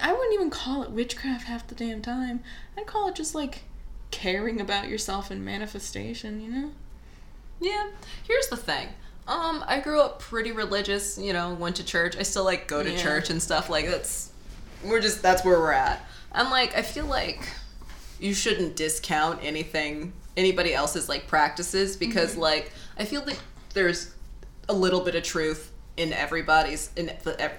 I 0.00 0.12
wouldn't 0.12 0.34
even 0.34 0.50
call 0.50 0.82
it 0.82 0.90
witchcraft 0.90 1.44
half 1.44 1.66
the 1.66 1.74
damn 1.74 2.02
time. 2.02 2.40
I'd 2.76 2.86
call 2.86 3.08
it 3.08 3.14
just 3.14 3.34
like 3.34 3.62
caring 4.10 4.60
about 4.60 4.88
yourself 4.88 5.30
and 5.30 5.44
manifestation, 5.44 6.40
you 6.40 6.50
know? 6.50 6.70
Yeah. 7.60 7.90
Here's 8.26 8.48
the 8.48 8.56
thing. 8.56 8.88
Um, 9.28 9.62
I 9.68 9.78
grew 9.78 10.00
up 10.00 10.18
pretty 10.18 10.50
religious, 10.50 11.16
you 11.16 11.32
know, 11.32 11.54
went 11.54 11.76
to 11.76 11.84
church. 11.84 12.16
I 12.16 12.22
still 12.22 12.44
like 12.44 12.66
go 12.66 12.82
to 12.82 12.90
Yeah. 12.90 12.98
church 13.00 13.30
and 13.30 13.40
stuff. 13.40 13.70
Like 13.70 13.86
that's 13.86 14.32
we're 14.84 15.00
just 15.00 15.22
that's 15.22 15.44
where 15.44 15.58
we're 15.60 15.72
at. 15.72 16.04
And 16.32 16.50
like 16.50 16.76
I 16.76 16.82
feel 16.82 17.06
like 17.06 17.46
you 18.18 18.34
shouldn't 18.34 18.74
discount 18.74 19.38
anything 19.42 20.12
anybody 20.36 20.74
else's 20.74 21.08
like 21.08 21.26
practices 21.26 21.96
because 21.96 22.32
mm-hmm. 22.32 22.40
like 22.40 22.72
I 22.98 23.04
feel 23.04 23.24
like 23.24 23.38
there's 23.74 24.14
a 24.68 24.72
little 24.72 25.00
bit 25.00 25.14
of 25.14 25.22
truth 25.22 25.72
in 25.96 26.12
everybody's 26.12 26.90
in 26.96 27.06
the 27.06 27.52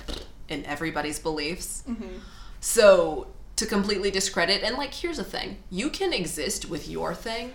in 0.50 0.66
everybody's 0.66 1.20
beliefs. 1.20 1.84
Mm-hmm. 1.88 2.18
So 2.60 3.28
to 3.56 3.66
completely 3.66 4.10
discredit 4.12 4.64
and 4.64 4.78
like 4.78 4.94
here's 4.94 5.18
the 5.18 5.24
thing. 5.24 5.58
You 5.70 5.90
can 5.90 6.14
exist 6.14 6.70
with 6.70 6.90
your 6.90 7.14
thing 7.14 7.54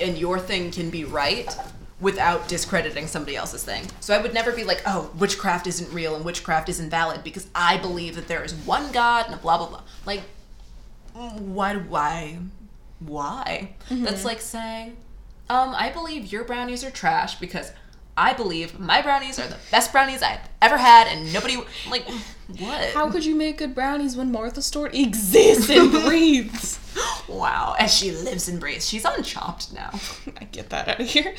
and 0.00 0.16
your 0.18 0.38
thing 0.38 0.70
can 0.70 0.90
be 0.90 1.04
right 1.04 1.54
without 2.00 2.48
discrediting 2.48 3.06
somebody 3.06 3.36
else's 3.36 3.64
thing. 3.64 3.84
So 4.00 4.12
I 4.12 4.20
would 4.20 4.34
never 4.34 4.50
be 4.50 4.64
like, 4.64 4.82
oh, 4.86 5.10
witchcraft 5.18 5.68
isn't 5.68 5.92
real 5.92 6.16
and 6.16 6.24
witchcraft 6.24 6.68
isn't 6.68 6.90
valid 6.90 7.22
because 7.22 7.46
I 7.54 7.76
believe 7.76 8.16
that 8.16 8.26
there 8.26 8.42
is 8.42 8.52
one 8.54 8.90
God 8.90 9.26
and 9.30 9.40
blah 9.40 9.58
blah 9.58 9.68
blah. 9.68 9.82
Like, 10.04 10.22
why 11.14 11.76
why? 11.76 12.38
Why? 13.06 13.74
Why? 13.88 13.96
That's 14.00 14.24
like 14.24 14.40
saying, 14.40 14.96
um, 15.48 15.74
I 15.76 15.90
believe 15.90 16.32
your 16.32 16.44
brownies 16.44 16.84
are 16.84 16.90
trash 16.90 17.38
because 17.38 17.72
I 18.16 18.34
believe 18.34 18.78
my 18.78 19.00
brownies 19.00 19.38
are 19.38 19.46
the 19.46 19.56
best 19.70 19.90
brownies 19.90 20.22
I've 20.22 20.40
ever 20.60 20.76
had, 20.76 21.08
and 21.08 21.32
nobody 21.32 21.56
like 21.90 22.06
what? 22.58 22.90
How 22.90 23.10
could 23.10 23.24
you 23.24 23.34
make 23.34 23.58
good 23.58 23.74
brownies 23.74 24.16
when 24.16 24.30
Martha 24.30 24.60
Stewart 24.60 24.94
exists 24.94 25.70
and 25.70 25.90
breathes? 26.04 26.78
wow, 27.28 27.74
as 27.78 27.94
she 27.94 28.10
lives 28.10 28.48
and 28.48 28.60
breathes, 28.60 28.86
she's 28.86 29.06
on 29.06 29.22
Chopped 29.22 29.72
now. 29.72 29.90
I 30.40 30.44
get 30.44 30.68
that 30.70 30.88
out 30.88 31.00
of 31.00 31.08
here. 31.08 31.34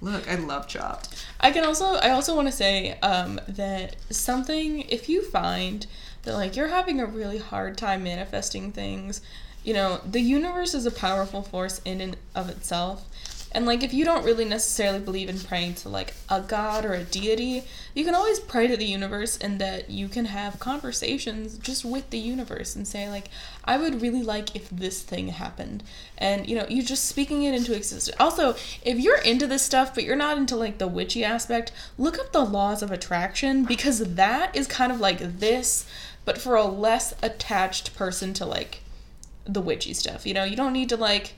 Look, 0.00 0.30
I 0.30 0.36
love 0.36 0.68
Chopped. 0.68 1.26
I 1.40 1.50
can 1.50 1.64
also 1.64 1.96
I 1.96 2.10
also 2.10 2.36
want 2.36 2.46
to 2.46 2.52
say 2.52 2.98
um, 3.00 3.40
that 3.48 3.96
something 4.10 4.82
if 4.82 5.08
you 5.08 5.22
find 5.22 5.86
that 6.22 6.34
like 6.34 6.54
you're 6.54 6.68
having 6.68 7.00
a 7.00 7.06
really 7.06 7.38
hard 7.38 7.76
time 7.76 8.04
manifesting 8.04 8.70
things, 8.70 9.20
you 9.64 9.74
know, 9.74 10.00
the 10.08 10.20
universe 10.20 10.74
is 10.74 10.86
a 10.86 10.90
powerful 10.90 11.42
force 11.42 11.80
in 11.84 12.00
and 12.00 12.16
of 12.34 12.48
itself. 12.48 13.08
And 13.54 13.66
like 13.66 13.84
if 13.84 13.94
you 13.94 14.04
don't 14.04 14.24
really 14.24 14.44
necessarily 14.44 14.98
believe 14.98 15.28
in 15.28 15.38
praying 15.38 15.74
to 15.76 15.88
like 15.88 16.14
a 16.28 16.40
god 16.40 16.84
or 16.84 16.92
a 16.92 17.04
deity, 17.04 17.62
you 17.94 18.04
can 18.04 18.14
always 18.14 18.40
pray 18.40 18.66
to 18.66 18.76
the 18.76 18.84
universe 18.84 19.38
and 19.38 19.60
that 19.60 19.88
you 19.88 20.08
can 20.08 20.24
have 20.24 20.58
conversations 20.58 21.56
just 21.58 21.84
with 21.84 22.10
the 22.10 22.18
universe 22.18 22.74
and 22.74 22.86
say 22.86 23.08
like 23.08 23.30
I 23.64 23.76
would 23.76 24.02
really 24.02 24.24
like 24.24 24.56
if 24.56 24.68
this 24.70 25.02
thing 25.02 25.28
happened. 25.28 25.84
And 26.18 26.48
you 26.48 26.56
know, 26.56 26.66
you're 26.68 26.84
just 26.84 27.04
speaking 27.04 27.44
it 27.44 27.54
into 27.54 27.76
existence. 27.76 28.16
Also, 28.18 28.56
if 28.82 28.98
you're 28.98 29.22
into 29.22 29.46
this 29.46 29.62
stuff 29.62 29.94
but 29.94 30.02
you're 30.02 30.16
not 30.16 30.36
into 30.36 30.56
like 30.56 30.78
the 30.78 30.88
witchy 30.88 31.24
aspect, 31.24 31.70
look 31.96 32.18
up 32.18 32.32
the 32.32 32.44
laws 32.44 32.82
of 32.82 32.90
attraction 32.90 33.64
because 33.64 34.00
that 34.00 34.54
is 34.56 34.66
kind 34.66 34.90
of 34.90 34.98
like 34.98 35.38
this 35.38 35.86
but 36.24 36.38
for 36.38 36.56
a 36.56 36.64
less 36.64 37.14
attached 37.22 37.94
person 37.94 38.34
to 38.34 38.44
like 38.44 38.80
the 39.44 39.60
witchy 39.60 39.94
stuff. 39.94 40.26
You 40.26 40.34
know, 40.34 40.44
you 40.44 40.56
don't 40.56 40.72
need 40.72 40.88
to 40.90 40.96
like, 40.96 41.34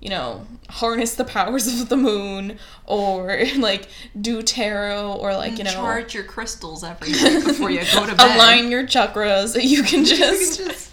you 0.00 0.10
know, 0.10 0.46
harness 0.68 1.14
the 1.14 1.24
powers 1.24 1.66
of 1.80 1.88
the 1.88 1.96
moon 1.96 2.58
or 2.84 3.42
like 3.58 3.88
do 4.20 4.42
tarot 4.42 5.12
or 5.14 5.34
like, 5.34 5.58
you 5.58 5.64
know, 5.64 5.72
charge 5.72 6.14
your 6.14 6.24
crystals 6.24 6.84
every 6.84 7.10
night 7.12 7.44
before 7.44 7.70
you 7.70 7.80
go 7.94 8.06
to 8.06 8.14
bed. 8.16 8.36
align 8.36 8.70
your 8.70 8.84
chakras. 8.86 9.54
You 9.62 9.82
can 9.82 10.04
You 10.04 10.06
can 10.06 10.18
just, 10.18 10.58
just 10.58 10.85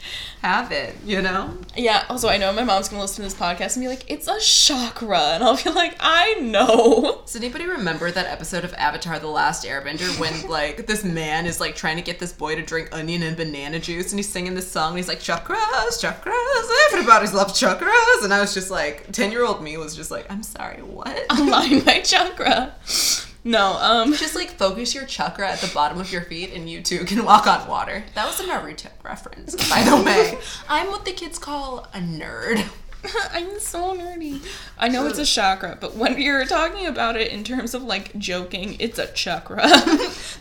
have 0.44 0.74
it, 0.74 0.96
you 1.06 1.22
know? 1.22 1.58
Yeah, 1.76 2.04
also, 2.10 2.28
I 2.28 2.38
know 2.38 2.52
my 2.52 2.66
mom's 2.66 2.90
gonna 2.90 3.02
listen 3.02 3.18
to 3.18 3.22
this 3.24 3.34
podcast 3.34 3.78
and 3.78 3.84
be 3.84 3.88
like, 3.88 4.04
it's 4.12 4.28
a 4.28 4.40
chakra. 4.40 5.14
And 5.34 5.44
I'll 5.44 5.56
be 5.62 5.70
like, 5.70 5.96
I 6.00 6.34
know. 6.36 7.22
Does 7.26 7.36
anybody 7.36 7.66
remember 7.66 8.12
that 8.12 8.28
episode 8.28 8.64
of 8.66 8.74
Avatar 8.74 9.20
The 9.20 9.28
Last 9.28 9.66
Airbender 9.66 10.20
when, 10.20 10.48
like, 10.50 10.86
this 10.86 11.04
man 11.04 11.46
is, 11.46 11.60
like, 11.62 11.76
trying 11.76 11.96
to 11.96 12.02
get 12.04 12.20
this 12.20 12.34
boy 12.34 12.56
to 12.56 12.62
drink 12.62 12.90
onion 12.92 13.24
and 13.24 13.38
banana 13.38 13.80
juice 13.80 14.12
and 14.12 14.20
he's 14.20 14.30
singing 14.30 14.54
this 14.54 14.70
song 14.70 14.90
and 14.90 14.98
he's 14.98 15.08
like, 15.08 15.20
chakras, 15.20 16.04
chakras, 16.04 16.70
everybody's 16.92 17.34
loves 17.34 17.60
chakras. 17.60 18.24
And 18.24 18.34
I 18.34 18.42
was 18.42 18.54
just 18.54 18.70
like, 18.70 19.12
10 19.12 19.32
year 19.32 19.46
old 19.46 19.64
me 19.64 19.78
was 19.78 19.96
just 19.96 20.12
like, 20.12 20.30
I'm 20.30 20.44
sorry, 20.44 20.82
what? 20.82 21.26
Align 21.30 21.86
my 21.86 22.00
chakra. 22.04 22.76
No, 23.44 23.74
um, 23.80 24.14
Just 24.18 24.36
like 24.36 24.52
focus 24.52 24.96
your 24.96 25.06
chakra 25.06 25.50
at 25.50 25.60
the 25.60 25.72
bottom 25.74 26.00
of 26.00 26.12
your 26.12 26.22
feet 26.22 26.54
and 26.54 26.70
you 26.70 26.82
too 26.82 27.06
can 27.06 27.26
walk 27.26 27.48
on 27.48 27.68
water. 27.68 28.04
That 28.16 28.26
was 28.26 28.40
a 28.40 28.44
Naruto 28.44 28.90
reference, 29.04 29.56
by 29.70 29.84
the 29.84 29.96
way. 30.06 30.38
I'm 30.70 30.88
what 30.88 31.06
the 31.06 31.12
kids 31.12 31.38
call 31.40 31.88
a 31.94 32.00
nerd. 32.00 32.66
I'm 33.34 33.60
so 33.60 33.98
nerdy. 33.98 34.42
I 34.78 34.88
know 34.88 35.06
it's 35.08 35.20
a 35.20 35.26
chakra, 35.26 35.78
but 35.80 35.96
when 35.96 36.20
you're 36.22 36.46
talking 36.46 36.86
about 36.86 37.18
it 37.18 37.32
in 37.34 37.44
terms 37.44 37.74
of 37.74 37.84
like 37.84 38.18
joking, 38.18 38.78
it's 38.80 38.98
a 38.98 39.08
chakra. 39.08 39.68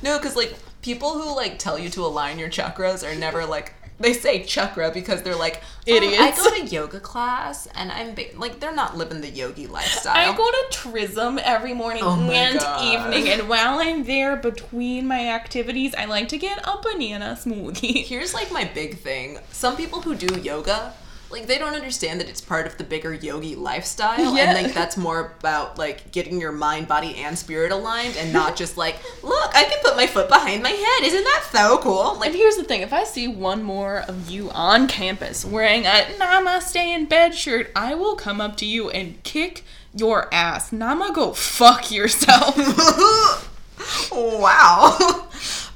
No, 0.02 0.18
because 0.18 0.36
like 0.36 0.54
people 0.80 1.12
who 1.20 1.34
like 1.34 1.58
tell 1.58 1.76
you 1.76 1.88
to 1.90 2.04
align 2.04 2.38
your 2.38 2.50
chakras 2.50 3.04
are 3.04 3.18
never 3.18 3.44
like 3.44 3.74
they 4.02 4.12
say 4.12 4.42
chakra 4.42 4.90
because 4.92 5.22
they're 5.22 5.36
like 5.36 5.62
"Oh, 5.88 5.94
I 5.96 6.32
go 6.36 6.50
to 6.50 6.66
yoga 6.66 7.00
class 7.00 7.66
and 7.74 7.90
I'm 7.90 8.14
ba-, 8.14 8.36
like 8.36 8.60
they're 8.60 8.74
not 8.74 8.96
living 8.96 9.20
the 9.20 9.30
yogi 9.30 9.66
lifestyle. 9.66 10.14
I 10.16 10.36
go 10.36 10.44
to 10.50 10.64
Trism 10.70 11.38
every 11.42 11.74
morning 11.74 12.02
Oh 12.04 12.30
and 12.30 12.58
God. 12.58 12.82
evening, 12.84 13.28
and 13.28 13.48
while 13.48 13.78
I'm 13.80 14.04
there 14.04 14.36
between 14.36 15.06
my 15.06 15.28
activities, 15.28 15.94
I 15.96 16.04
like 16.06 16.28
to 16.28 16.38
get 16.38 16.58
a 16.66 16.78
banana 16.82 17.38
smoothie. 17.40 18.04
Here's 18.04 18.34
like 18.34 18.52
my 18.52 18.64
big 18.64 18.98
thing. 18.98 19.38
Some 19.50 19.76
people 19.76 20.02
who 20.02 20.14
do 20.14 20.40
yoga, 20.40 20.92
like 21.32 21.46
they 21.46 21.58
don't 21.58 21.74
understand 21.74 22.20
that 22.20 22.28
it's 22.28 22.40
part 22.40 22.66
of 22.66 22.76
the 22.78 22.84
bigger 22.84 23.12
yogi 23.14 23.54
lifestyle 23.56 24.34
Yeah. 24.36 24.52
and 24.54 24.62
like 24.64 24.74
that's 24.74 24.96
more 24.96 25.32
about 25.40 25.78
like 25.78 26.12
getting 26.12 26.40
your 26.40 26.52
mind, 26.52 26.86
body 26.88 27.16
and 27.16 27.38
spirit 27.38 27.72
aligned 27.72 28.16
and 28.16 28.32
not 28.32 28.54
just 28.56 28.76
like, 28.76 28.96
look, 29.22 29.50
I 29.54 29.64
can 29.64 29.78
put 29.82 29.96
my 29.96 30.06
foot 30.06 30.28
behind 30.28 30.62
my 30.62 30.70
head. 30.70 31.02
Isn't 31.06 31.24
that 31.24 31.48
so 31.50 31.78
cool? 31.78 32.10
And 32.12 32.20
Like 32.20 32.32
here's 32.32 32.56
the 32.56 32.64
thing: 32.64 32.82
if 32.82 32.92
I 32.92 33.04
see 33.04 33.26
one 33.28 33.62
more 33.62 34.00
of 34.08 34.30
you 34.30 34.50
on 34.50 34.86
campus 34.86 35.44
wearing 35.44 35.86
a 35.86 36.06
Namaste 36.18 36.76
in 36.76 37.06
bed 37.06 37.34
shirt, 37.34 37.70
I 37.74 37.94
will 37.94 38.14
come 38.16 38.40
up 38.40 38.56
to 38.58 38.66
you 38.66 38.90
and 38.90 39.22
kick 39.24 39.64
your 39.94 40.32
ass. 40.32 40.72
Nama, 40.72 41.12
go 41.14 41.32
fuck 41.32 41.90
yourself. 41.90 42.56
wow. 44.12 44.96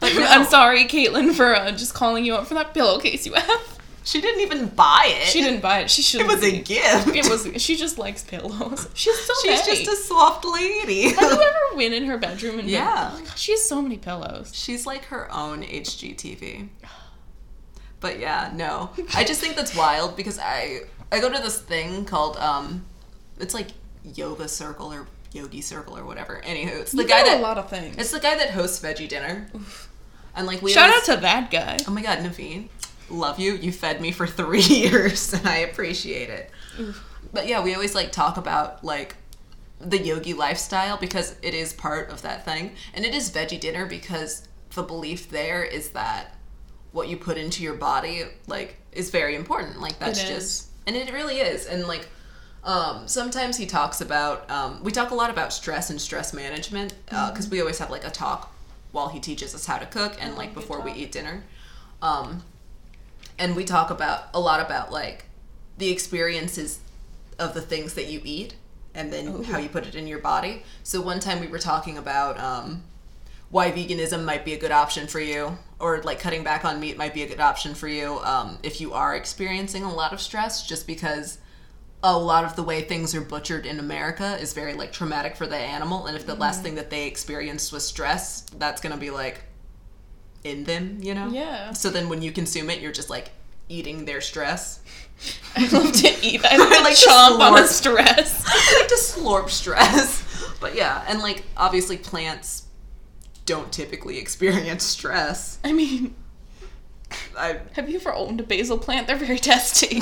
but 0.00 0.14
no, 0.14 0.26
I'm 0.28 0.44
sorry, 0.46 0.84
Caitlin, 0.84 1.34
for 1.34 1.54
uh, 1.54 1.72
just 1.72 1.94
calling 1.94 2.24
you 2.24 2.34
out 2.36 2.46
for 2.46 2.54
that 2.54 2.74
pillowcase 2.74 3.26
you 3.26 3.34
have. 3.34 3.75
She 4.06 4.20
didn't 4.20 4.40
even 4.42 4.68
buy 4.68 5.06
it. 5.08 5.26
She 5.26 5.42
didn't 5.42 5.60
buy 5.60 5.80
it. 5.80 5.90
She 5.90 6.00
should. 6.00 6.20
It 6.20 6.26
was 6.28 6.42
a 6.42 6.52
gift. 6.62 7.08
It 7.08 7.28
was. 7.28 7.48
She 7.60 7.76
just 7.76 7.98
likes 7.98 8.22
pillows. 8.22 8.88
She's 8.94 9.18
so 9.18 9.34
She's 9.42 9.66
many. 9.66 9.84
just 9.84 9.92
a 9.92 9.96
soft 10.06 10.44
lady. 10.44 11.10
Have 11.10 11.20
you 11.32 11.42
ever 11.42 11.76
been 11.76 11.92
in 11.92 12.04
her 12.06 12.16
bedroom 12.16 12.52
and 12.60 12.62
been- 12.62 12.68
Yeah. 12.74 13.10
oh 13.12 13.18
God, 13.18 13.36
she 13.36 13.50
has 13.52 13.62
so 13.68 13.82
many 13.82 13.96
pillows. 13.98 14.52
She's 14.54 14.86
like 14.86 15.06
her 15.06 15.30
own 15.34 15.62
HGTV. 15.64 16.68
But 18.00 18.18
yeah, 18.20 18.52
no. 18.54 18.90
I 19.14 19.24
just 19.24 19.40
think 19.40 19.56
that's 19.56 19.74
wild 19.76 20.16
because 20.16 20.38
I 20.38 20.80
I 21.10 21.20
go 21.20 21.30
to 21.32 21.42
this 21.42 21.60
thing 21.60 22.04
called 22.04 22.36
um 22.36 22.84
it's 23.40 23.54
like 23.54 23.68
yoga 24.14 24.46
circle 24.48 24.92
or 24.92 25.06
yogi 25.32 25.60
circle 25.60 25.96
or 25.98 26.04
whatever. 26.04 26.40
Anywho, 26.44 26.80
it's 26.80 26.92
the 26.92 27.02
You 27.02 27.08
guy 27.08 27.24
that 27.24 27.38
a 27.38 27.42
lot 27.42 27.58
of 27.58 27.68
things. 27.68 27.96
it's 27.98 28.10
the 28.12 28.20
guy 28.20 28.36
that 28.36 28.50
hosts 28.50 28.80
veggie 28.84 29.08
dinner. 29.08 29.48
And 30.34 30.46
like 30.46 30.60
we 30.62 30.70
Shout 30.72 30.90
always- 30.90 31.08
out 31.08 31.14
to 31.16 31.20
that 31.22 31.50
guy. 31.50 31.78
Oh 31.88 31.90
my 31.90 32.02
god, 32.02 32.18
Naveen. 32.18 32.68
Love 33.10 33.38
you. 33.38 33.54
You 33.54 33.72
fed 33.72 34.00
me 34.00 34.12
for 34.12 34.26
three 34.26 34.62
years 34.62 35.32
and 35.32 35.46
I 35.46 35.58
appreciate 35.58 36.30
it. 36.30 36.50
But 37.32 37.46
yeah, 37.46 37.62
we 37.62 37.74
always 37.74 37.94
like 37.94 38.12
talk 38.12 38.36
about 38.36 38.84
like 38.84 39.16
the 39.80 39.98
yogi 39.98 40.32
lifestyle 40.32 40.96
because 40.96 41.36
it 41.42 41.54
is 41.54 41.72
part 41.72 42.10
of 42.10 42.22
that 42.22 42.44
thing. 42.44 42.72
And 42.94 43.04
it 43.04 43.14
is 43.14 43.30
veggie 43.30 43.60
dinner 43.60 43.86
because 43.86 44.48
the 44.74 44.82
belief 44.82 45.30
there 45.30 45.64
is 45.64 45.90
that 45.90 46.34
what 46.92 47.08
you 47.08 47.16
put 47.16 47.36
into 47.36 47.62
your 47.62 47.74
body 47.74 48.24
like 48.46 48.76
is 48.92 49.10
very 49.10 49.34
important. 49.34 49.80
Like 49.80 49.98
that's 49.98 50.22
just 50.22 50.68
and 50.86 50.96
it 50.96 51.12
really 51.12 51.38
is. 51.38 51.66
And 51.66 51.86
like 51.86 52.08
um, 52.64 53.06
sometimes 53.06 53.56
he 53.56 53.66
talks 53.66 54.00
about 54.00 54.50
um, 54.50 54.82
we 54.82 54.90
talk 54.90 55.10
a 55.10 55.14
lot 55.14 55.30
about 55.30 55.52
stress 55.52 55.90
and 55.90 56.00
stress 56.00 56.32
management 56.34 56.94
because 57.06 57.48
we 57.48 57.60
always 57.60 57.78
have 57.78 57.90
like 57.90 58.04
a 58.04 58.10
talk 58.10 58.52
while 58.92 59.08
he 59.08 59.20
teaches 59.20 59.54
us 59.54 59.66
how 59.66 59.78
to 59.78 59.86
cook 59.86 60.16
and 60.20 60.36
like 60.36 60.54
before 60.54 60.80
we 60.80 60.90
eat 60.92 61.12
dinner 61.12 61.44
um, 62.02 62.42
and 63.38 63.54
we 63.56 63.64
talk 63.64 63.90
about 63.90 64.24
a 64.34 64.40
lot 64.40 64.60
about 64.60 64.90
like 64.92 65.26
the 65.78 65.90
experiences 65.90 66.80
of 67.38 67.54
the 67.54 67.60
things 67.60 67.94
that 67.94 68.06
you 68.06 68.20
eat 68.24 68.54
and 68.94 69.12
then 69.12 69.28
Ooh. 69.28 69.42
how 69.42 69.58
you 69.58 69.68
put 69.68 69.86
it 69.86 69.94
in 69.94 70.06
your 70.06 70.18
body 70.18 70.62
so 70.82 71.00
one 71.00 71.20
time 71.20 71.40
we 71.40 71.46
were 71.46 71.58
talking 71.58 71.98
about 71.98 72.38
um, 72.40 72.82
why 73.50 73.70
veganism 73.70 74.24
might 74.24 74.44
be 74.44 74.54
a 74.54 74.58
good 74.58 74.72
option 74.72 75.06
for 75.06 75.20
you 75.20 75.58
or 75.78 76.00
like 76.02 76.18
cutting 76.18 76.42
back 76.42 76.64
on 76.64 76.80
meat 76.80 76.96
might 76.96 77.12
be 77.14 77.22
a 77.22 77.28
good 77.28 77.40
option 77.40 77.74
for 77.74 77.88
you 77.88 78.18
um, 78.20 78.58
if 78.62 78.80
you 78.80 78.92
are 78.94 79.14
experiencing 79.14 79.82
a 79.84 79.92
lot 79.94 80.12
of 80.12 80.20
stress 80.20 80.66
just 80.66 80.86
because 80.86 81.38
a 82.02 82.16
lot 82.18 82.44
of 82.44 82.56
the 82.56 82.62
way 82.62 82.82
things 82.82 83.14
are 83.14 83.20
butchered 83.20 83.66
in 83.66 83.78
america 83.78 84.36
is 84.40 84.52
very 84.54 84.72
like 84.74 84.92
traumatic 84.92 85.36
for 85.36 85.46
the 85.46 85.56
animal 85.56 86.06
and 86.06 86.16
if 86.16 86.24
the 86.26 86.32
Mm-hmm. 86.32 86.42
last 86.42 86.62
thing 86.62 86.74
that 86.76 86.90
they 86.90 87.06
experienced 87.06 87.72
was 87.72 87.86
stress 87.86 88.42
that's 88.58 88.80
gonna 88.80 88.96
be 88.96 89.10
like 89.10 89.42
in 90.47 90.64
them 90.64 90.98
you 91.01 91.14
know 91.14 91.28
Yeah. 91.31 91.73
so 91.73 91.90
then 91.90 92.09
when 92.09 92.23
you 92.23 92.32
consume 92.32 92.70
it 92.70 92.81
you're 92.81 92.93
just 92.93 93.10
like 93.10 93.31
eating 93.68 94.05
their 94.05 94.20
stress 94.20 94.81
I 95.56 95.66
love 95.68 95.93
to 95.93 96.09
eat. 96.23 96.44
I 96.44 96.56
love 96.59 96.68
I 96.70 96.82
like 96.82 96.94
to 96.97 97.09
chomp 97.09 97.40
on 97.40 97.59
a 97.59 97.66
stress. 97.66 98.44
I 98.47 98.78
like 98.81 98.89
to 98.89 98.97
slurp 98.97 99.48
stress. 99.48 100.23
But 100.60 100.74
yeah, 100.74 101.02
and 101.09 101.20
like 101.20 101.44
obviously 101.56 101.97
plants 101.97 102.64
don't 103.47 103.73
typically 103.73 104.18
experience 104.18 104.85
stress. 104.85 105.59
I 105.64 105.73
mean, 105.73 106.14
I 107.39 107.60
have 107.73 107.89
you 107.89 107.97
ever 107.97 108.12
owned 108.12 108.40
a 108.40 108.43
basil 108.43 108.77
plant? 108.77 109.06
They're 109.06 109.16
very 109.16 109.39
testy. 109.39 110.01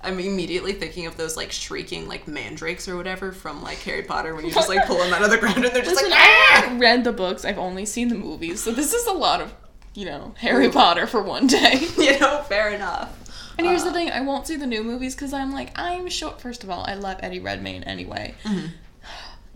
I'm 0.00 0.20
immediately 0.20 0.72
thinking 0.72 1.06
of 1.06 1.16
those 1.16 1.36
like 1.36 1.50
shrieking 1.50 2.06
like 2.06 2.28
mandrakes 2.28 2.86
or 2.88 2.96
whatever 2.96 3.32
from 3.32 3.62
like 3.62 3.78
Harry 3.78 4.02
Potter 4.02 4.34
when 4.34 4.44
you 4.44 4.52
just 4.52 4.68
like 4.68 4.86
pull 4.86 4.98
them 4.98 5.12
out 5.12 5.22
of 5.22 5.30
the 5.30 5.38
ground 5.42 5.64
and 5.64 5.74
they're 5.74 5.82
just 5.82 5.96
Listen, 5.96 6.10
like 6.10 6.20
I 6.20 6.24
"Ah!" 6.24 6.60
haven't 6.62 6.78
read 6.78 7.04
the 7.04 7.12
books. 7.12 7.44
I've 7.44 7.58
only 7.58 7.84
seen 7.84 8.08
the 8.08 8.14
movies, 8.14 8.62
so 8.62 8.70
this 8.72 8.92
is 8.92 9.06
a 9.06 9.12
lot 9.12 9.40
of, 9.40 9.52
you 9.94 10.04
know, 10.06 10.34
Harry 10.38 10.68
Potter 10.70 11.06
for 11.06 11.22
one 11.22 11.46
day. 11.48 11.80
you 11.98 12.18
know, 12.20 12.42
fair 12.48 12.70
enough. 12.70 13.14
And 13.58 13.66
here's 13.66 13.82
Uh, 13.82 13.86
the 13.86 13.92
thing: 13.92 14.10
I 14.10 14.20
won't 14.20 14.46
see 14.46 14.54
the 14.54 14.66
new 14.66 14.84
movies 14.84 15.16
because 15.16 15.32
I'm 15.32 15.52
like, 15.52 15.76
I'm 15.76 16.08
sure. 16.08 16.30
First 16.38 16.62
of 16.62 16.70
all, 16.70 16.84
I 16.86 16.94
love 16.94 17.18
Eddie 17.20 17.40
Redmayne 17.40 17.82
anyway. 17.82 18.34
Mm-hmm. 18.44 18.66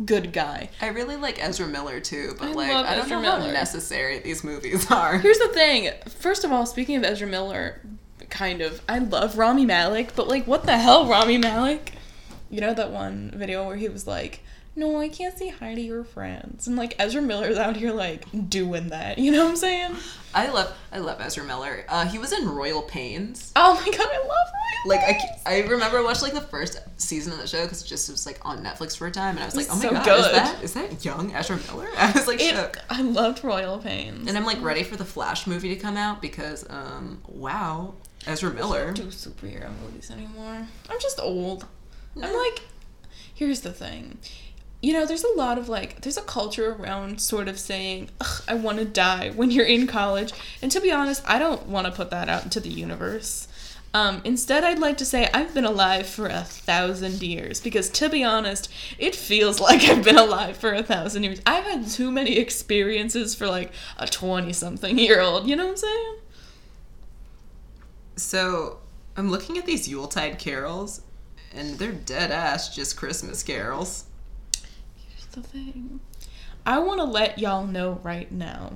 Good 0.05 0.32
guy. 0.32 0.70
I 0.81 0.89
really 0.89 1.14
like 1.16 1.39
Ezra 1.40 1.69
Miller 1.69 2.01
too, 2.01 2.35
but 2.39 2.48
I 2.48 2.52
like 2.52 2.70
I 2.73 2.97
don't 2.97 3.05
Ezra 3.05 3.20
know 3.23 3.31
how 3.32 3.47
necessary 3.47 4.19
these 4.19 4.43
movies 4.43 4.90
are. 4.90 5.19
Here's 5.19 5.39
the 5.39 5.48
thing. 5.48 5.90
First 6.09 6.43
of 6.44 6.51
all, 6.51 6.66
speaking 6.66 6.97
of 6.97 7.05
Ezra 7.05 7.28
Miller, 7.28 7.81
kind 8.32 8.60
of, 8.60 8.80
I 8.88 8.98
love 8.98 9.38
Rami 9.38 9.64
Malek, 9.64 10.16
but 10.16 10.26
like, 10.26 10.46
what 10.46 10.64
the 10.64 10.76
hell, 10.78 11.06
Rami 11.06 11.38
Malek? 11.38 11.92
You 12.50 12.60
know 12.60 12.74
that 12.74 12.90
one 12.90 13.30
video 13.34 13.64
where 13.66 13.76
he 13.76 13.88
was 13.88 14.06
like, 14.06 14.40
"No, 14.76 14.98
I 15.00 15.09
can't 15.09 15.38
say 15.38 15.48
hi 15.48 15.74
to 15.74 15.80
your 15.80 16.04
friends," 16.04 16.66
and 16.66 16.76
like 16.76 16.94
Ezra 16.98 17.22
Miller's 17.22 17.56
out 17.56 17.76
here 17.76 17.92
like 17.92 18.26
doing 18.50 18.88
that. 18.88 19.16
You 19.18 19.32
know 19.32 19.44
what 19.44 19.50
I'm 19.52 19.56
saying? 19.56 19.96
I 20.34 20.48
love 20.50 20.76
I 20.92 20.98
love 20.98 21.18
Ezra 21.22 21.44
Miller. 21.44 21.86
Uh, 21.88 22.04
he 22.06 22.18
was 22.18 22.30
in 22.32 22.46
Royal 22.46 22.82
Pains. 22.82 23.52
Oh 23.56 23.74
my 23.74 23.90
god, 23.90 24.06
I 24.06 24.18
love 24.18 24.28
Rami. 24.28 24.86
like 24.86 25.00
I, 25.00 25.40
I 25.46 25.60
remember 25.66 25.96
I 25.98 26.02
watched 26.02 26.20
like 26.22 26.34
the 26.34 26.42
first 26.42 26.78
season 26.98 27.32
of 27.32 27.38
the 27.38 27.46
show 27.46 27.62
because 27.62 27.82
it 27.82 27.86
just 27.86 28.10
was 28.10 28.26
like 28.26 28.38
on 28.44 28.62
Netflix 28.62 28.98
for 28.98 29.06
a 29.06 29.10
time, 29.10 29.36
and 29.36 29.40
I 29.42 29.46
was 29.46 29.56
like, 29.56 29.68
oh 29.70 29.76
my 29.76 29.80
so 29.82 29.90
god, 29.92 30.04
good. 30.04 30.18
is 30.20 30.32
that 30.32 30.62
is 30.62 30.74
that 30.74 31.04
young 31.06 31.32
Ezra 31.34 31.59
Miller? 31.68 31.88
I 31.96 32.12
was 32.12 32.26
like 32.26 32.38
It, 32.40 32.54
shook. 32.54 32.76
I 32.90 33.00
loved 33.00 33.42
Royal 33.44 33.78
Pains. 33.78 34.28
And 34.28 34.36
I'm 34.36 34.44
like 34.44 34.60
ready 34.60 34.82
for 34.82 34.96
the 34.96 35.06
Flash 35.06 35.46
movie 35.46 35.74
to 35.74 35.80
come 35.80 35.96
out 35.96 36.20
because 36.20 36.66
um 36.68 37.22
wow, 37.26 37.94
Ezra 38.26 38.52
Miller. 38.52 38.80
I 38.80 38.84
don't 38.84 38.94
do 38.94 39.02
superhero 39.04 39.70
movies 39.82 40.10
anymore. 40.10 40.66
I'm 40.88 41.00
just 41.00 41.18
old. 41.20 41.66
I'm 42.20 42.34
like, 42.34 42.62
here's 43.34 43.60
the 43.60 43.72
thing. 43.72 44.18
You 44.80 44.92
know, 44.92 45.06
there's 45.06 45.24
a 45.24 45.32
lot 45.36 45.58
of 45.58 45.68
like, 45.68 46.00
there's 46.02 46.16
a 46.16 46.22
culture 46.22 46.72
around 46.72 47.20
sort 47.20 47.48
of 47.48 47.58
saying, 47.58 48.10
Ugh, 48.20 48.42
I 48.48 48.54
want 48.54 48.78
to 48.78 48.84
die 48.84 49.30
when 49.30 49.50
you're 49.50 49.66
in 49.66 49.86
college. 49.86 50.32
And 50.60 50.70
to 50.72 50.80
be 50.80 50.90
honest, 50.90 51.22
I 51.26 51.38
don't 51.38 51.66
want 51.66 51.86
to 51.86 51.92
put 51.92 52.10
that 52.10 52.28
out 52.28 52.44
into 52.44 52.60
the 52.60 52.68
universe. 52.68 53.48
Um, 53.94 54.22
instead, 54.24 54.64
I'd 54.64 54.78
like 54.78 54.96
to 54.98 55.04
say 55.04 55.28
I've 55.34 55.52
been 55.52 55.66
alive 55.66 56.06
for 56.06 56.26
a 56.26 56.42
thousand 56.42 57.22
years 57.22 57.60
because, 57.60 57.90
to 57.90 58.08
be 58.08 58.24
honest, 58.24 58.72
it 58.98 59.14
feels 59.14 59.60
like 59.60 59.82
I've 59.82 60.04
been 60.04 60.18
alive 60.18 60.56
for 60.56 60.72
a 60.72 60.82
thousand 60.82 61.24
years. 61.24 61.42
I've 61.44 61.64
had 61.64 61.86
too 61.88 62.10
many 62.10 62.38
experiences 62.38 63.34
for 63.34 63.46
like 63.46 63.72
a 63.98 64.06
20 64.06 64.52
something 64.52 64.98
year 64.98 65.20
old. 65.20 65.46
You 65.46 65.56
know 65.56 65.64
what 65.64 65.72
I'm 65.72 65.76
saying? 65.76 66.14
So 68.16 68.78
I'm 69.16 69.30
looking 69.30 69.59
at 69.59 69.66
these 69.66 69.89
Yuletide 69.89 70.39
carols, 70.39 71.02
and 71.55 71.78
they're 71.78 71.93
dead 71.93 72.30
ass 72.30 72.74
just 72.74 72.97
Christmas 72.97 73.43
carols. 73.43 74.05
Here's 74.97 75.26
the 75.26 75.43
thing. 75.43 76.01
I 76.64 76.78
want 76.78 77.01
to 77.01 77.05
let 77.05 77.39
y'all 77.39 77.66
know 77.66 78.01
right 78.02 78.30
now. 78.30 78.74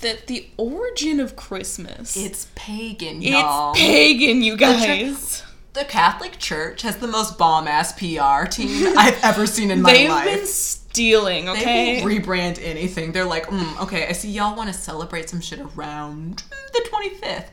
that 0.00 0.26
the 0.26 0.48
origin 0.56 1.20
of 1.20 1.36
Christmas 1.36 2.16
It's 2.16 2.48
pagan, 2.54 3.18
it's 3.22 3.26
y'all. 3.30 3.72
It's 3.72 3.80
pagan, 3.80 4.42
you 4.42 4.56
guys. 4.56 5.42
the 5.74 5.84
Catholic 5.84 6.38
Church 6.38 6.82
has 6.82 6.96
the 6.98 7.06
most 7.08 7.36
bomb 7.38 7.66
ass 7.68 7.92
PR 7.92 8.46
team 8.48 8.94
I've 8.98 9.22
ever 9.22 9.46
seen 9.46 9.70
in 9.70 9.82
my 9.82 9.90
life. 10.06 10.24
They've 10.24 10.36
been 10.40 10.46
stealing, 10.46 11.44
They 11.46 11.50
okay? 11.52 12.02
will 12.04 12.10
rebrand 12.10 12.58
anything. 12.62 13.12
They're 13.12 13.24
like, 13.26 13.46
mm, 13.46 13.82
okay, 13.82 14.06
I 14.08 14.12
see 14.12 14.30
y'all 14.30 14.56
want 14.56 14.68
to 14.72 14.74
celebrate 14.78 15.28
some 15.28 15.40
shit 15.40 15.60
around 15.60 16.42
the 16.72 16.88
25th. 16.90 17.48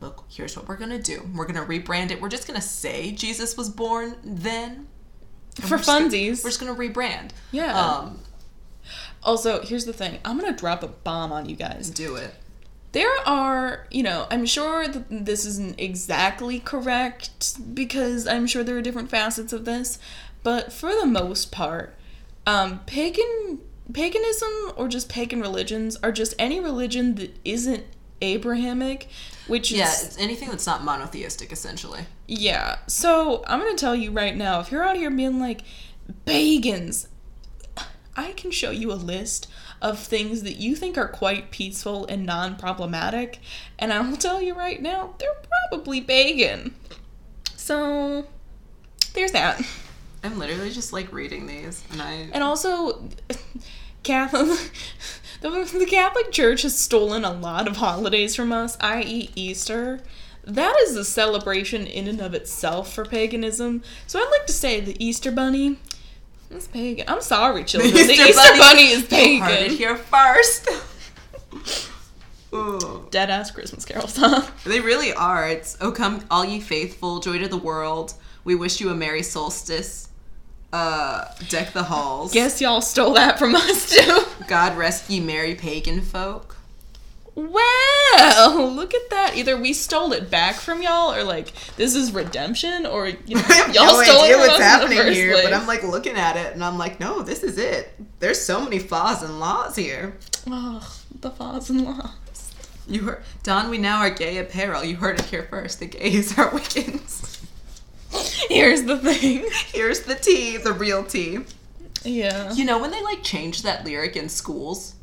Look, 0.00 0.24
here's 0.28 0.56
what 0.56 0.68
we're 0.68 0.76
gonna 0.76 1.02
do. 1.02 1.28
We're 1.34 1.46
gonna 1.46 1.64
rebrand 1.66 2.10
it. 2.10 2.20
We're 2.20 2.28
just 2.28 2.46
gonna 2.46 2.60
say 2.60 3.10
Jesus 3.12 3.56
was 3.56 3.68
born 3.68 4.16
then. 4.22 4.86
For 5.56 5.62
we're 5.74 5.76
just 5.78 5.86
gonna- 5.88 6.08
we're 6.44 6.50
just 6.50 6.60
gonna 6.60 6.74
rebrand. 6.74 7.30
Yeah. 7.50 7.78
Um, 7.78 8.20
also, 9.22 9.60
here's 9.62 9.84
the 9.86 9.92
thing. 9.92 10.18
I'm 10.24 10.38
gonna 10.38 10.56
drop 10.56 10.82
a 10.82 10.88
bomb 10.88 11.32
on 11.32 11.48
you 11.48 11.56
guys. 11.56 11.90
do 11.90 12.14
it. 12.16 12.34
There 12.92 13.10
are, 13.26 13.86
you 13.90 14.02
know, 14.02 14.26
I'm 14.30 14.46
sure 14.46 14.88
that 14.88 15.04
this 15.10 15.44
isn't 15.44 15.78
exactly 15.78 16.58
correct 16.60 17.74
because 17.74 18.26
I'm 18.26 18.46
sure 18.46 18.64
there 18.64 18.78
are 18.78 18.82
different 18.82 19.10
facets 19.10 19.52
of 19.52 19.64
this, 19.66 19.98
but 20.42 20.72
for 20.72 20.94
the 20.94 21.04
most 21.04 21.52
part, 21.52 21.94
um, 22.46 22.80
pagan 22.86 23.58
paganism 23.92 24.72
or 24.76 24.88
just 24.88 25.08
pagan 25.08 25.40
religions 25.40 25.96
are 26.02 26.12
just 26.12 26.34
any 26.38 26.60
religion 26.60 27.16
that 27.16 27.36
isn't 27.44 27.84
Abrahamic, 28.22 29.08
which 29.48 29.72
is 29.72 29.78
Yeah, 29.78 29.90
it's 29.90 30.18
anything 30.18 30.48
that's 30.50 30.66
not 30.66 30.84
monotheistic, 30.84 31.52
essentially. 31.52 32.06
Yeah. 32.26 32.78
So 32.86 33.42
I'm 33.46 33.58
gonna 33.58 33.74
tell 33.76 33.96
you 33.96 34.10
right 34.12 34.36
now, 34.36 34.60
if 34.60 34.70
you're 34.70 34.84
out 34.84 34.96
here 34.96 35.10
being 35.10 35.40
like 35.40 35.62
pagans, 36.24 37.08
I 38.16 38.32
can 38.32 38.50
show 38.50 38.70
you 38.70 38.92
a 38.92 38.94
list 38.94 39.48
of 39.80 39.98
things 39.98 40.42
that 40.42 40.56
you 40.56 40.74
think 40.74 40.98
are 40.98 41.08
quite 41.08 41.50
peaceful 41.50 42.04
and 42.06 42.26
non-problematic, 42.26 43.38
and 43.78 43.92
I 43.92 44.00
will 44.00 44.16
tell 44.16 44.42
you 44.42 44.54
right 44.54 44.80
now, 44.82 45.14
they're 45.18 45.36
probably 45.70 46.00
pagan. 46.00 46.74
So 47.56 48.26
there's 49.14 49.32
that. 49.32 49.62
I'm 50.24 50.38
literally 50.38 50.70
just 50.70 50.92
like 50.92 51.12
reading 51.12 51.46
these, 51.46 51.84
and 51.92 52.02
I. 52.02 52.28
And 52.32 52.42
also, 52.42 53.08
Catholic. 54.02 54.70
The, 55.40 55.50
the 55.78 55.86
Catholic 55.86 56.32
Church 56.32 56.62
has 56.62 56.76
stolen 56.76 57.24
a 57.24 57.32
lot 57.32 57.68
of 57.68 57.76
holidays 57.76 58.34
from 58.34 58.52
us, 58.52 58.76
i.e., 58.80 59.30
Easter. 59.36 60.00
That 60.44 60.76
is 60.82 60.96
a 60.96 61.04
celebration 61.04 61.86
in 61.86 62.08
and 62.08 62.20
of 62.20 62.34
itself 62.34 62.92
for 62.92 63.04
paganism. 63.04 63.82
So 64.06 64.18
I'd 64.18 64.30
like 64.30 64.46
to 64.46 64.52
say 64.52 64.80
the 64.80 65.02
Easter 65.04 65.30
Bunny 65.30 65.78
is 66.50 66.66
pagan. 66.66 67.04
I'm 67.08 67.20
sorry, 67.20 67.64
children. 67.66 67.92
The 67.92 68.12
Easter, 68.12 68.58
Bunny, 68.58 68.88
is 68.88 69.10
You 69.12 69.42
heard 69.42 69.52
it 69.52 69.58
pagan. 69.60 69.76
here 69.76 69.96
first. 69.96 70.68
Ooh. 72.54 73.06
Dead 73.10 73.28
ass 73.28 73.50
Christmas 73.50 73.84
carols, 73.84 74.16
huh? 74.16 74.42
They 74.64 74.80
really 74.80 75.12
are. 75.12 75.46
It's 75.48 75.76
oh 75.82 75.92
come 75.92 76.24
all 76.30 76.44
ye 76.46 76.60
faithful, 76.60 77.20
joy 77.20 77.38
to 77.38 77.48
the 77.48 77.58
world. 77.58 78.14
We 78.44 78.54
wish 78.54 78.80
you 78.80 78.88
a 78.90 78.94
merry 78.94 79.22
solstice. 79.22 80.07
Uh, 80.72 81.24
deck 81.48 81.72
the 81.72 81.84
halls. 81.84 82.32
Guess 82.32 82.60
y'all 82.60 82.80
stole 82.82 83.14
that 83.14 83.38
from 83.38 83.54
us 83.54 83.90
too. 83.90 84.22
God 84.48 84.76
rest 84.76 85.08
ye 85.08 85.18
merry 85.20 85.54
pagan 85.54 86.02
folk. 86.02 86.56
Well, 87.34 88.68
look 88.72 88.94
at 88.94 89.10
that. 89.10 89.36
Either 89.36 89.56
we 89.56 89.72
stole 89.72 90.12
it 90.12 90.28
back 90.28 90.56
from 90.56 90.82
y'all, 90.82 91.14
or 91.14 91.22
like 91.22 91.52
this 91.76 91.94
is 91.94 92.12
redemption, 92.12 92.84
or 92.84 93.06
you 93.06 93.16
know, 93.36 93.42
I 93.48 93.52
have 93.54 93.74
y'all 93.74 93.86
no 93.86 94.02
stole 94.02 94.22
idea 94.22 94.34
it 94.36 94.38
from 94.40 94.40
what's 94.48 94.54
us 94.54 94.60
happening 94.60 95.12
here, 95.12 95.32
place. 95.34 95.44
but 95.44 95.52
I'm 95.54 95.66
like 95.66 95.84
looking 95.84 96.16
at 96.16 96.36
it 96.36 96.52
and 96.52 96.64
I'm 96.64 96.78
like, 96.78 96.98
no, 96.98 97.22
this 97.22 97.44
is 97.44 97.56
it. 97.56 97.92
There's 98.18 98.40
so 98.40 98.60
many 98.62 98.80
flaws 98.80 99.22
and 99.22 99.38
laws 99.38 99.76
here. 99.76 100.16
Oh, 100.48 101.00
the 101.20 101.30
faws 101.30 101.70
and 101.70 101.84
laws. 101.84 102.10
You 102.88 103.02
heard 103.04 103.22
Don, 103.44 103.70
we 103.70 103.78
now 103.78 103.98
are 104.00 104.10
gay 104.10 104.38
apparel. 104.38 104.82
You 104.82 104.96
heard 104.96 105.20
it 105.20 105.26
here 105.26 105.44
first. 105.44 105.78
The 105.78 105.86
gays 105.86 106.36
are 106.38 106.50
Wiccans. 106.50 107.37
Here's 108.48 108.82
the 108.84 108.98
thing. 108.98 109.44
Here's 109.72 110.00
the 110.00 110.14
tea, 110.14 110.56
the 110.56 110.72
real 110.72 111.04
tea. 111.04 111.38
Yeah. 112.04 112.52
You 112.52 112.64
know 112.64 112.78
when 112.78 112.90
they 112.90 113.02
like 113.02 113.22
changed 113.22 113.64
that 113.64 113.84
lyric 113.84 114.16
in 114.16 114.28
schools? 114.28 114.94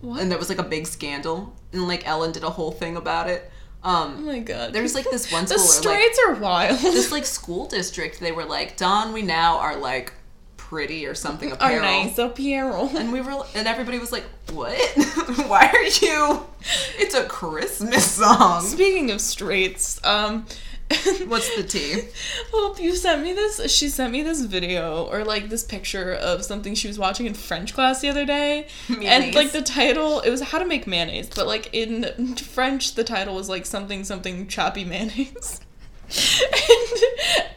What? 0.00 0.20
and 0.22 0.30
there 0.30 0.38
was 0.38 0.48
like 0.48 0.58
a 0.58 0.62
big 0.62 0.86
scandal 0.86 1.52
and 1.72 1.88
like 1.88 2.06
ellen 2.06 2.30
did 2.30 2.44
a 2.44 2.50
whole 2.50 2.70
thing 2.70 2.96
about 2.96 3.28
it 3.28 3.50
Um, 3.82 4.14
oh 4.18 4.22
my 4.22 4.38
god. 4.38 4.72
There's 4.72 4.94
like 4.94 5.10
this 5.10 5.32
one 5.32 5.44
the 5.46 5.58
school 5.58 5.90
where, 5.90 6.00
like 6.00 6.36
are 6.38 6.40
wild. 6.40 6.78
this 6.78 7.10
like 7.10 7.24
school 7.24 7.66
district 7.66 8.20
they 8.20 8.30
were 8.30 8.44
like 8.44 8.76
don 8.76 9.12
we 9.12 9.22
now 9.22 9.58
are 9.58 9.76
like 9.76 10.12
pretty 10.56 11.04
or 11.06 11.14
something 11.16 11.50
are 11.50 11.54
apparel 11.56 11.82
nice 12.04 12.16
apparel. 12.18 12.90
and 12.96 13.12
we 13.12 13.20
were 13.20 13.42
and 13.56 13.66
everybody 13.66 13.98
was 13.98 14.12
like 14.12 14.24
what 14.52 14.78
why 15.48 15.66
are 15.66 15.82
you 16.06 16.46
it's 16.98 17.14
a 17.14 17.24
christmas 17.24 18.04
song 18.08 18.62
Speaking 18.62 19.10
of 19.10 19.20
straights, 19.20 19.98
um 20.04 20.46
what's 21.26 21.54
the 21.54 21.62
tea 21.62 22.08
Hope 22.52 22.80
you 22.80 22.94
sent 22.96 23.22
me 23.22 23.34
this. 23.34 23.70
She 23.70 23.88
sent 23.88 24.10
me 24.10 24.22
this 24.22 24.42
video 24.42 25.04
or 25.04 25.24
like 25.24 25.48
this 25.50 25.62
picture 25.62 26.14
of 26.14 26.44
something 26.44 26.74
she 26.74 26.88
was 26.88 26.98
watching 26.98 27.26
in 27.26 27.34
French 27.34 27.74
class 27.74 28.00
the 28.00 28.08
other 28.08 28.24
day. 28.24 28.68
And 28.88 29.34
like 29.34 29.52
the 29.52 29.62
title, 29.62 30.20
it 30.20 30.30
was 30.30 30.40
how 30.40 30.58
to 30.58 30.64
make 30.64 30.86
mayonnaise, 30.86 31.28
but 31.34 31.46
like 31.46 31.70
in 31.72 32.36
French, 32.36 32.94
the 32.94 33.04
title 33.04 33.34
was 33.34 33.48
like 33.48 33.66
something 33.66 34.04
something 34.04 34.46
choppy 34.46 34.84
mayonnaise. 34.84 35.60
and, 36.52 37.02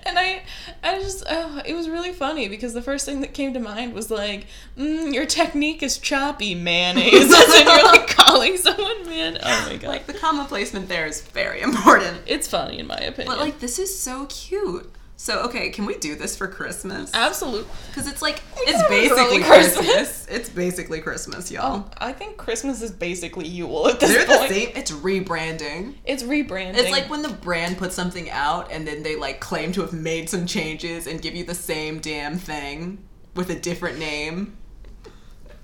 and 0.05 0.19
I, 0.19 0.43
I 0.83 0.99
just, 0.99 1.23
oh, 1.29 1.61
it 1.65 1.73
was 1.73 1.87
really 1.87 2.11
funny 2.11 2.47
because 2.47 2.73
the 2.73 2.81
first 2.81 3.05
thing 3.05 3.21
that 3.21 3.33
came 3.33 3.53
to 3.53 3.59
mind 3.59 3.93
was 3.93 4.11
like, 4.11 4.47
mm, 4.77 5.13
your 5.13 5.25
technique 5.25 5.81
is 5.81 5.97
choppy 5.97 6.55
mayonnaise, 6.55 7.13
and 7.33 7.65
you're 7.65 7.85
like 7.85 8.07
calling 8.07 8.57
someone 8.57 9.05
man. 9.05 9.37
Oh 9.41 9.65
my 9.69 9.77
god, 9.77 9.87
like 9.87 10.07
the 10.07 10.13
comma 10.13 10.45
placement 10.45 10.87
there 10.89 11.05
is 11.05 11.21
very 11.21 11.61
important 11.61 12.21
it's 12.25 12.47
funny 12.47 12.79
in 12.79 12.87
my 12.87 12.97
opinion. 12.97 13.27
but 13.27 13.39
like 13.39 13.59
this 13.59 13.79
is 13.79 13.97
so 13.97 14.25
cute 14.27 14.91
so 15.21 15.41
okay 15.43 15.69
can 15.69 15.85
we 15.85 15.95
do 15.99 16.15
this 16.15 16.35
for 16.35 16.47
christmas 16.47 17.11
Absolutely, 17.13 17.69
Because 17.89 18.07
it's 18.07 18.23
like 18.23 18.41
it's 18.57 18.87
basically 18.89 19.43
Christmas. 19.43 19.85
Christmas. 19.85 20.27
It's 20.29 20.49
basically 20.49 20.99
Christmas, 20.99 21.51
y'all. 21.51 21.85
Oh, 21.85 21.91
I 21.97 22.11
think 22.11 22.37
Christmas 22.37 22.81
is 22.81 22.91
basically 22.91 23.47
Yule 23.47 23.87
at 23.87 23.99
this 23.99 24.09
They're 24.09 24.25
the 24.25 24.47
same. 24.47 24.71
It's 24.75 24.91
rebranding. 24.91 25.95
It's 26.05 26.23
rebranding. 26.23 26.77
It's 26.77 26.89
like 26.89 27.07
when 27.09 27.21
the 27.21 27.29
brand 27.29 27.77
puts 27.77 27.95
something 27.95 28.31
out 28.31 28.71
and 28.71 28.87
then 28.87 29.03
they 29.03 29.15
like 29.15 29.39
claim 29.39 29.71
to 29.73 29.81
have 29.81 29.93
made 29.93 30.27
some 30.27 30.47
changes 30.47 31.05
and 31.05 31.21
give 31.21 31.35
you 31.35 31.43
the 31.43 31.53
same 31.53 31.99
damn 31.99 32.37
thing 32.37 33.03
with 33.35 33.51
a 33.51 33.59
different 33.59 33.99
name. 33.99 34.57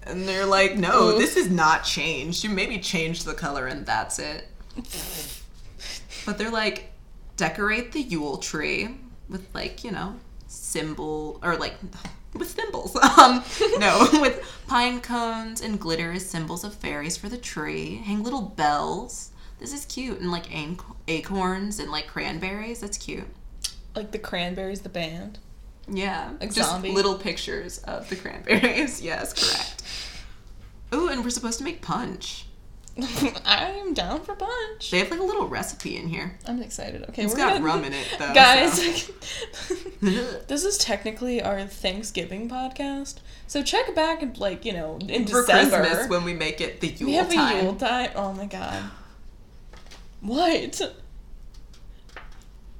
And 0.03 0.27
they're 0.27 0.45
like, 0.45 0.77
no, 0.77 1.09
Oof. 1.09 1.17
this 1.17 1.35
is 1.35 1.49
not 1.49 1.83
changed. 1.83 2.43
You 2.43 2.51
maybe 2.51 2.77
changed 2.77 3.25
the 3.25 3.33
color 3.33 3.65
and 3.65 3.85
that's 3.85 4.19
it. 4.19 4.47
But 6.25 6.37
they're 6.37 6.51
like, 6.51 6.91
decorate 7.37 7.93
the 7.93 8.01
Yule 8.01 8.35
tree 8.35 8.97
with 9.29 9.45
like, 9.53 9.83
you 9.83 9.91
know, 9.91 10.15
symbol 10.47 11.39
or 11.43 11.55
like 11.57 11.75
with 12.33 12.51
thimbles. 12.51 12.95
Um, 13.17 13.43
no, 13.79 14.07
with 14.21 14.41
pine 14.67 15.01
cones 15.01 15.61
and 15.61 15.79
glitter 15.79 16.11
as 16.11 16.25
symbols 16.29 16.63
of 16.63 16.73
fairies 16.75 17.17
for 17.17 17.29
the 17.29 17.37
tree. 17.37 17.95
Hang 18.05 18.23
little 18.23 18.41
bells. 18.43 19.31
This 19.59 19.73
is 19.73 19.85
cute 19.85 20.19
and 20.19 20.31
like 20.31 20.53
ac- 20.53 20.77
acorns 21.07 21.79
and 21.79 21.91
like 21.91 22.07
cranberries. 22.07 22.79
That's 22.79 22.97
cute. 22.97 23.25
like 23.95 24.11
the 24.11 24.19
Cranberries, 24.19 24.81
the 24.81 24.89
band. 24.89 25.39
Yeah, 25.89 26.31
Like 26.41 26.53
just 26.53 26.69
zombie? 26.69 26.91
little 26.91 27.15
pictures 27.17 27.79
of 27.79 28.07
the 28.09 28.17
cranberries. 28.17 29.01
yes, 29.01 29.33
correct. 29.33 29.83
Ooh, 30.93 31.07
and 31.09 31.23
we're 31.23 31.29
supposed 31.31 31.57
to 31.59 31.63
make 31.63 31.81
punch. 31.81 32.45
I'm 33.45 33.93
down 33.93 34.21
for 34.21 34.35
punch. 34.35 34.89
They 34.91 34.99
have 34.99 35.11
like 35.11 35.19
a 35.19 35.23
little 35.23 35.47
recipe 35.47 35.97
in 35.97 36.07
here. 36.07 36.37
I'm 36.47 36.61
excited. 36.61 37.03
Okay, 37.09 37.23
It's 37.23 37.33
we're 37.33 37.37
got 37.39 37.53
gonna- 37.53 37.65
rum 37.65 37.83
in 37.85 37.93
it 37.93 38.07
though. 38.17 38.33
Guys, 38.33 38.81
so- 38.81 39.13
this 40.47 40.63
is 40.65 40.77
technically 40.77 41.41
our 41.41 41.65
Thanksgiving 41.67 42.49
podcast. 42.49 43.17
So 43.47 43.61
check 43.63 43.93
back 43.95 44.21
and 44.21 44.37
like 44.37 44.65
you 44.65 44.73
know 44.73 44.97
in 45.07 45.25
for 45.27 45.41
December. 45.41 45.79
Christmas 45.81 46.09
when 46.09 46.23
we 46.23 46.33
make 46.33 46.59
it 46.61 46.81
the 46.81 46.87
Yule 46.87 47.09
we 47.09 47.15
have 47.15 47.31
time. 47.33 47.57
a 47.57 47.63
Yule 47.63 47.75
time. 47.75 48.09
Oh 48.15 48.33
my 48.33 48.45
god. 48.45 48.83
What? 50.21 50.81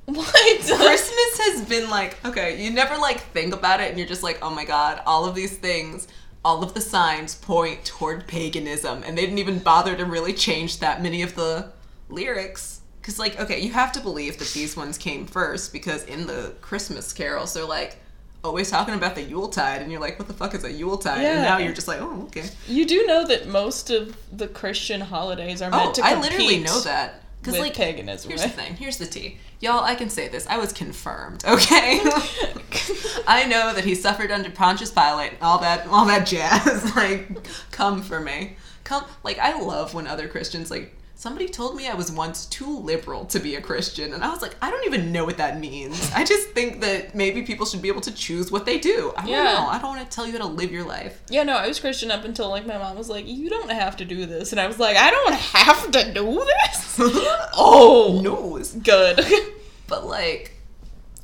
What? 0.05 0.33
Christmas 0.33 1.37
has 1.39 1.65
been 1.67 1.89
like 1.89 2.23
okay, 2.25 2.63
you 2.63 2.71
never 2.71 2.97
like 2.97 3.19
think 3.19 3.53
about 3.53 3.81
it 3.81 3.89
and 3.89 3.97
you're 3.99 4.07
just 4.07 4.23
like, 4.23 4.39
oh 4.41 4.49
my 4.49 4.65
god, 4.65 5.01
all 5.05 5.25
of 5.25 5.35
these 5.35 5.57
things, 5.57 6.07
all 6.45 6.63
of 6.63 6.73
the 6.73 6.81
signs 6.81 7.35
point 7.35 7.83
toward 7.85 8.27
paganism, 8.27 9.03
and 9.03 9.17
they 9.17 9.21
didn't 9.21 9.39
even 9.39 9.59
bother 9.59 9.95
to 9.95 10.05
really 10.05 10.33
change 10.33 10.79
that 10.79 11.01
many 11.01 11.21
of 11.21 11.35
the 11.35 11.71
lyrics. 12.09 12.81
Cause 13.01 13.19
like, 13.19 13.39
okay, 13.39 13.59
you 13.61 13.71
have 13.71 13.91
to 13.93 14.01
believe 14.01 14.37
that 14.39 14.49
these 14.49 14.75
ones 14.75 14.97
came 14.97 15.25
first 15.25 15.71
because 15.71 16.03
in 16.03 16.27
the 16.27 16.53
Christmas 16.61 17.13
carols 17.13 17.53
they're 17.53 17.63
like 17.65 17.97
always 18.43 18.69
talking 18.69 18.93
about 18.93 19.15
the 19.15 19.21
Yuletide, 19.23 19.81
and 19.81 19.91
you're 19.91 20.01
like, 20.01 20.19
what 20.19 20.27
the 20.27 20.33
fuck 20.33 20.53
is 20.53 20.63
a 20.63 20.71
Yuletide? 20.71 21.17
And 21.19 21.23
Yeah. 21.23 21.41
now 21.41 21.57
you're 21.57 21.73
just 21.73 21.87
like, 21.87 22.01
oh 22.01 22.23
okay. 22.23 22.49
You 22.67 22.85
do 22.85 23.05
know 23.05 23.25
that 23.25 23.47
most 23.47 23.89
of 23.89 24.15
the 24.35 24.47
Christian 24.47 25.01
holidays 25.01 25.61
are 25.61 25.71
meant 25.71 25.89
Oh, 25.89 25.91
to 25.93 26.01
I 26.05 26.19
literally 26.19 26.59
know 26.59 26.79
that. 26.81 27.21
Cause 27.47 27.59
with 27.59 27.61
like 27.61 27.75
paganism. 27.75 28.29
Here's 28.29 28.41
right? 28.41 28.55
the 28.55 28.61
thing. 28.61 28.75
Here's 28.75 28.97
the 28.97 29.05
tea. 29.05 29.37
Y'all, 29.59 29.83
I 29.83 29.95
can 29.95 30.09
say 30.09 30.27
this. 30.27 30.45
I 30.47 30.57
was 30.57 30.73
confirmed, 30.73 31.43
okay? 31.47 31.99
I 33.27 33.45
know 33.47 33.73
that 33.73 33.83
he 33.83 33.95
suffered 33.95 34.31
under 34.31 34.49
Pontius 34.49 34.91
Pilate 34.91 35.33
all 35.41 35.59
that 35.59 35.87
all 35.87 36.05
that 36.05 36.27
jazz. 36.27 36.95
like, 36.95 37.27
come 37.71 38.01
for 38.01 38.19
me. 38.19 38.55
come 38.83 39.05
like 39.23 39.39
I 39.39 39.59
love 39.59 39.93
when 39.93 40.07
other 40.07 40.27
Christians 40.27 40.69
like 40.69 40.93
somebody 41.19 41.47
told 41.49 41.75
me 41.75 41.87
I 41.87 41.95
was 41.95 42.11
once 42.11 42.45
too 42.45 42.77
liberal 42.79 43.25
to 43.25 43.39
be 43.39 43.55
a 43.55 43.61
Christian 43.61 44.13
and 44.13 44.23
I 44.23 44.29
was 44.29 44.41
like 44.43 44.55
I 44.61 44.69
don't 44.69 44.85
even 44.85 45.11
know 45.11 45.25
what 45.25 45.37
that 45.37 45.59
means. 45.59 46.11
I 46.15 46.23
just 46.23 46.49
think 46.49 46.79
that 46.81 47.15
maybe 47.15 47.41
people 47.41 47.65
should 47.65 47.81
be 47.81 47.87
able 47.87 48.01
to 48.01 48.11
choose 48.13 48.51
what 48.51 48.65
they 48.67 48.77
do. 48.77 49.13
I 49.17 49.21
don't 49.21 49.29
Yeah. 49.31 49.43
know. 49.53 49.67
I 49.67 49.79
don't 49.79 49.95
want 49.97 50.09
to 50.09 50.15
tell 50.15 50.27
you 50.27 50.33
how 50.33 50.37
to 50.39 50.45
live 50.45 50.71
your 50.71 50.85
life. 50.85 51.21
Yeah, 51.29 51.41
no, 51.43 51.57
I 51.57 51.67
was 51.67 51.79
Christian 51.79 52.11
up 52.11 52.23
until 52.23 52.49
like 52.49 52.65
my 52.67 52.77
mom 52.77 52.95
was 52.97 53.09
like, 53.09 53.27
"You 53.27 53.49
don't 53.49 53.71
have 53.71 53.97
to 53.97 54.05
do 54.05 54.25
this," 54.27 54.51
and 54.51 54.61
I 54.61 54.67
was 54.67 54.77
like, 54.79 54.95
"I 54.95 55.09
don't 55.09 55.33
have 55.33 55.91
to 55.91 56.13
do 56.13 56.45
this." 56.45 56.99
oh, 57.57 58.21
no, 58.23 58.55
it's 58.57 58.73
good. 58.75 59.19
but 59.87 60.05
like 60.05 60.51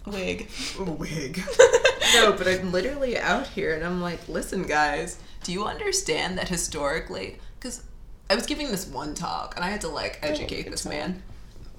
Wig. 0.06 0.49
wig. 0.78 1.41
no, 2.15 2.34
but 2.34 2.48
I'm 2.48 2.72
literally 2.72 3.18
out 3.18 3.48
here 3.48 3.74
and 3.74 3.86
I'm 3.86 4.02
like, 4.02 4.28
listen, 4.28 4.64
guys, 4.64 5.18
do 5.44 5.53
you 5.53 5.64
understand 5.65 6.38
that 6.38 6.49
historically? 6.49 7.38
Because 7.60 7.84
I 8.30 8.36
was 8.36 8.45
giving 8.45 8.68
this 8.72 8.88
one 8.88 9.14
talk 9.16 9.56
and 9.56 9.64
I 9.66 9.70
had 9.70 9.82
to 9.82 9.88
like 9.90 10.20
educate 10.24 10.70
this 10.70 10.86
man. 10.86 11.22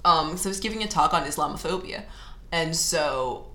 Um, 0.05 0.37
so 0.37 0.49
I 0.49 0.51
was 0.51 0.59
giving 0.59 0.83
a 0.83 0.87
talk 0.87 1.13
on 1.13 1.23
Islamophobia, 1.23 2.03
and 2.51 2.75
so 2.75 3.47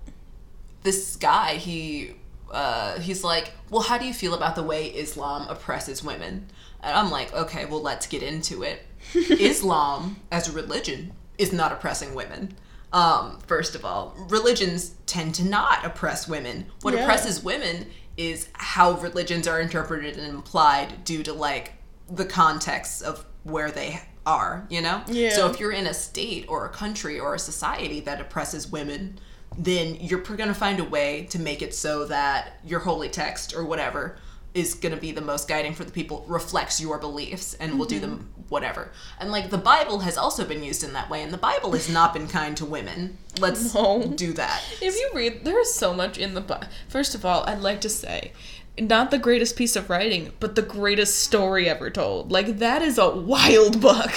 this 0.83 1.15
guy 1.15 1.55
he 1.55 2.11
uh, 2.51 2.99
he's 2.99 3.23
like, 3.23 3.53
well, 3.69 3.81
how 3.81 3.97
do 3.97 4.05
you 4.05 4.13
feel 4.13 4.33
about 4.33 4.55
the 4.55 4.63
way 4.63 4.87
Islam 4.87 5.47
oppresses 5.47 6.03
women? 6.03 6.47
And 6.83 6.97
I'm 6.97 7.09
like, 7.09 7.33
okay, 7.33 7.63
well, 7.65 7.81
let's 7.81 8.07
get 8.07 8.21
into 8.23 8.63
it. 8.63 8.85
Islam 9.15 10.17
as 10.31 10.49
a 10.49 10.51
religion 10.51 11.13
is 11.37 11.53
not 11.53 11.71
oppressing 11.71 12.13
women. 12.13 12.53
Um, 12.91 13.39
first 13.47 13.73
of 13.73 13.85
all, 13.85 14.13
religions 14.29 14.95
tend 15.05 15.33
to 15.35 15.45
not 15.45 15.85
oppress 15.85 16.27
women. 16.27 16.65
What 16.81 16.93
Yeah. 16.93 17.01
oppresses 17.03 17.41
women 17.41 17.87
is 18.17 18.49
how 18.53 18.91
religions 18.99 19.47
are 19.47 19.61
interpreted 19.61 20.17
and 20.17 20.27
implied 20.27 21.05
due 21.05 21.23
to 21.23 21.31
like 21.31 21.71
the 22.11 22.25
context 22.25 23.01
of 23.03 23.25
where 23.43 23.71
they 23.71 24.01
are, 24.25 24.65
you 24.69 24.81
know? 24.81 25.01
Yeah. 25.07 25.31
So 25.31 25.49
if 25.49 25.59
you're 25.59 25.71
in 25.71 25.87
a 25.87 25.93
state 25.93 26.45
or 26.47 26.65
a 26.65 26.69
country 26.69 27.19
or 27.19 27.35
a 27.35 27.39
society 27.39 27.99
that 28.01 28.21
oppresses 28.21 28.67
women, 28.67 29.19
then 29.57 29.95
you're 29.95 30.19
going 30.21 30.47
to 30.47 30.53
find 30.53 30.79
a 30.79 30.83
way 30.83 31.27
to 31.29 31.39
make 31.39 31.61
it 31.61 31.73
so 31.73 32.05
that 32.05 32.59
your 32.63 32.79
holy 32.79 33.09
text 33.09 33.55
or 33.55 33.65
whatever 33.65 34.17
is 34.53 34.73
going 34.73 34.93
to 34.93 34.99
be 34.99 35.11
the 35.11 35.21
most 35.21 35.47
guiding 35.47 35.73
for 35.73 35.85
the 35.85 35.91
people 35.91 36.25
reflects 36.27 36.81
your 36.81 36.97
beliefs 36.97 37.53
and 37.55 37.79
will 37.79 37.85
do 37.85 37.99
them 38.01 38.17
mm-hmm. 38.17 38.41
whatever 38.49 38.91
and 39.21 39.31
like 39.31 39.49
the 39.49 39.57
bible 39.57 39.99
has 39.99 40.17
also 40.17 40.43
been 40.43 40.61
used 40.61 40.83
in 40.83 40.91
that 40.91 41.09
way 41.09 41.23
and 41.23 41.31
the 41.31 41.37
bible 41.37 41.71
has 41.71 41.87
not 41.87 42.13
been 42.13 42.27
kind 42.27 42.57
to 42.57 42.65
women 42.65 43.17
let's 43.39 43.73
No. 43.75 44.03
do 44.15 44.33
that 44.33 44.61
If 44.81 44.95
you 44.95 45.09
read, 45.13 45.45
there 45.45 45.59
is 45.59 45.73
so 45.73 45.93
much 45.93 46.17
in 46.17 46.33
the 46.33 46.41
Bible. 46.41 46.67
First 46.89 47.15
of 47.15 47.25
all, 47.25 47.43
I'd 47.45 47.59
like 47.59 47.81
to 47.81 47.89
say, 47.89 48.33
not 48.81 49.11
the 49.11 49.17
greatest 49.17 49.55
piece 49.55 49.75
of 49.75 49.89
writing, 49.89 50.31
but 50.39 50.55
the 50.55 50.61
greatest 50.61 51.19
story 51.19 51.69
ever 51.69 51.89
told. 51.89 52.31
Like 52.31 52.59
that 52.59 52.81
is 52.81 52.97
a 52.97 53.09
wild 53.09 53.81
book. 53.81 54.11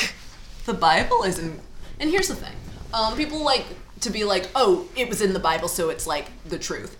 the 0.67 0.75
bible 0.75 1.23
isn't 1.25 1.61
and 2.01 2.11
here's 2.11 2.29
the 2.29 2.35
thing. 2.35 2.55
Um, 2.93 3.17
people 3.17 3.43
like 3.45 3.65
to 4.01 4.11
be 4.11 4.25
like 4.25 4.49
oh 4.55 4.89
it 4.97 5.09
was 5.09 5.21
in 5.21 5.33
the 5.33 5.39
bible 5.39 5.69
so 5.69 5.91
it's 5.91 6.07
like 6.07 6.27
the 6.49 6.59
truth. 6.59 6.99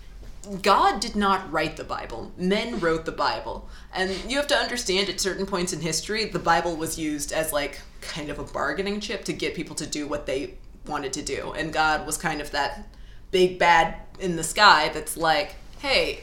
God 0.61 0.99
did 0.99 1.15
not 1.15 1.51
write 1.51 1.75
the 1.75 1.83
bible. 1.83 2.31
Men 2.37 2.79
wrote 2.79 3.05
the 3.05 3.11
bible. 3.11 3.67
And 3.93 4.11
you 4.29 4.37
have 4.37 4.47
to 4.47 4.55
understand 4.55 5.09
at 5.09 5.19
certain 5.19 5.45
points 5.45 5.73
in 5.73 5.81
history 5.81 6.25
the 6.25 6.39
bible 6.39 6.75
was 6.75 6.99
used 6.99 7.31
as 7.31 7.51
like 7.51 7.81
kind 8.01 8.29
of 8.29 8.39
a 8.39 8.43
bargaining 8.43 8.99
chip 8.99 9.23
to 9.25 9.33
get 9.33 9.55
people 9.55 9.75
to 9.75 9.87
do 9.87 10.07
what 10.07 10.25
they 10.25 10.55
wanted 10.85 11.13
to 11.13 11.21
do. 11.21 11.53
And 11.53 11.73
god 11.73 12.05
was 12.05 12.17
kind 12.17 12.41
of 12.41 12.51
that 12.51 12.87
big 13.31 13.59
bad 13.59 13.95
in 14.19 14.35
the 14.35 14.43
sky 14.43 14.89
that's 14.93 15.17
like 15.17 15.55
hey 15.79 16.21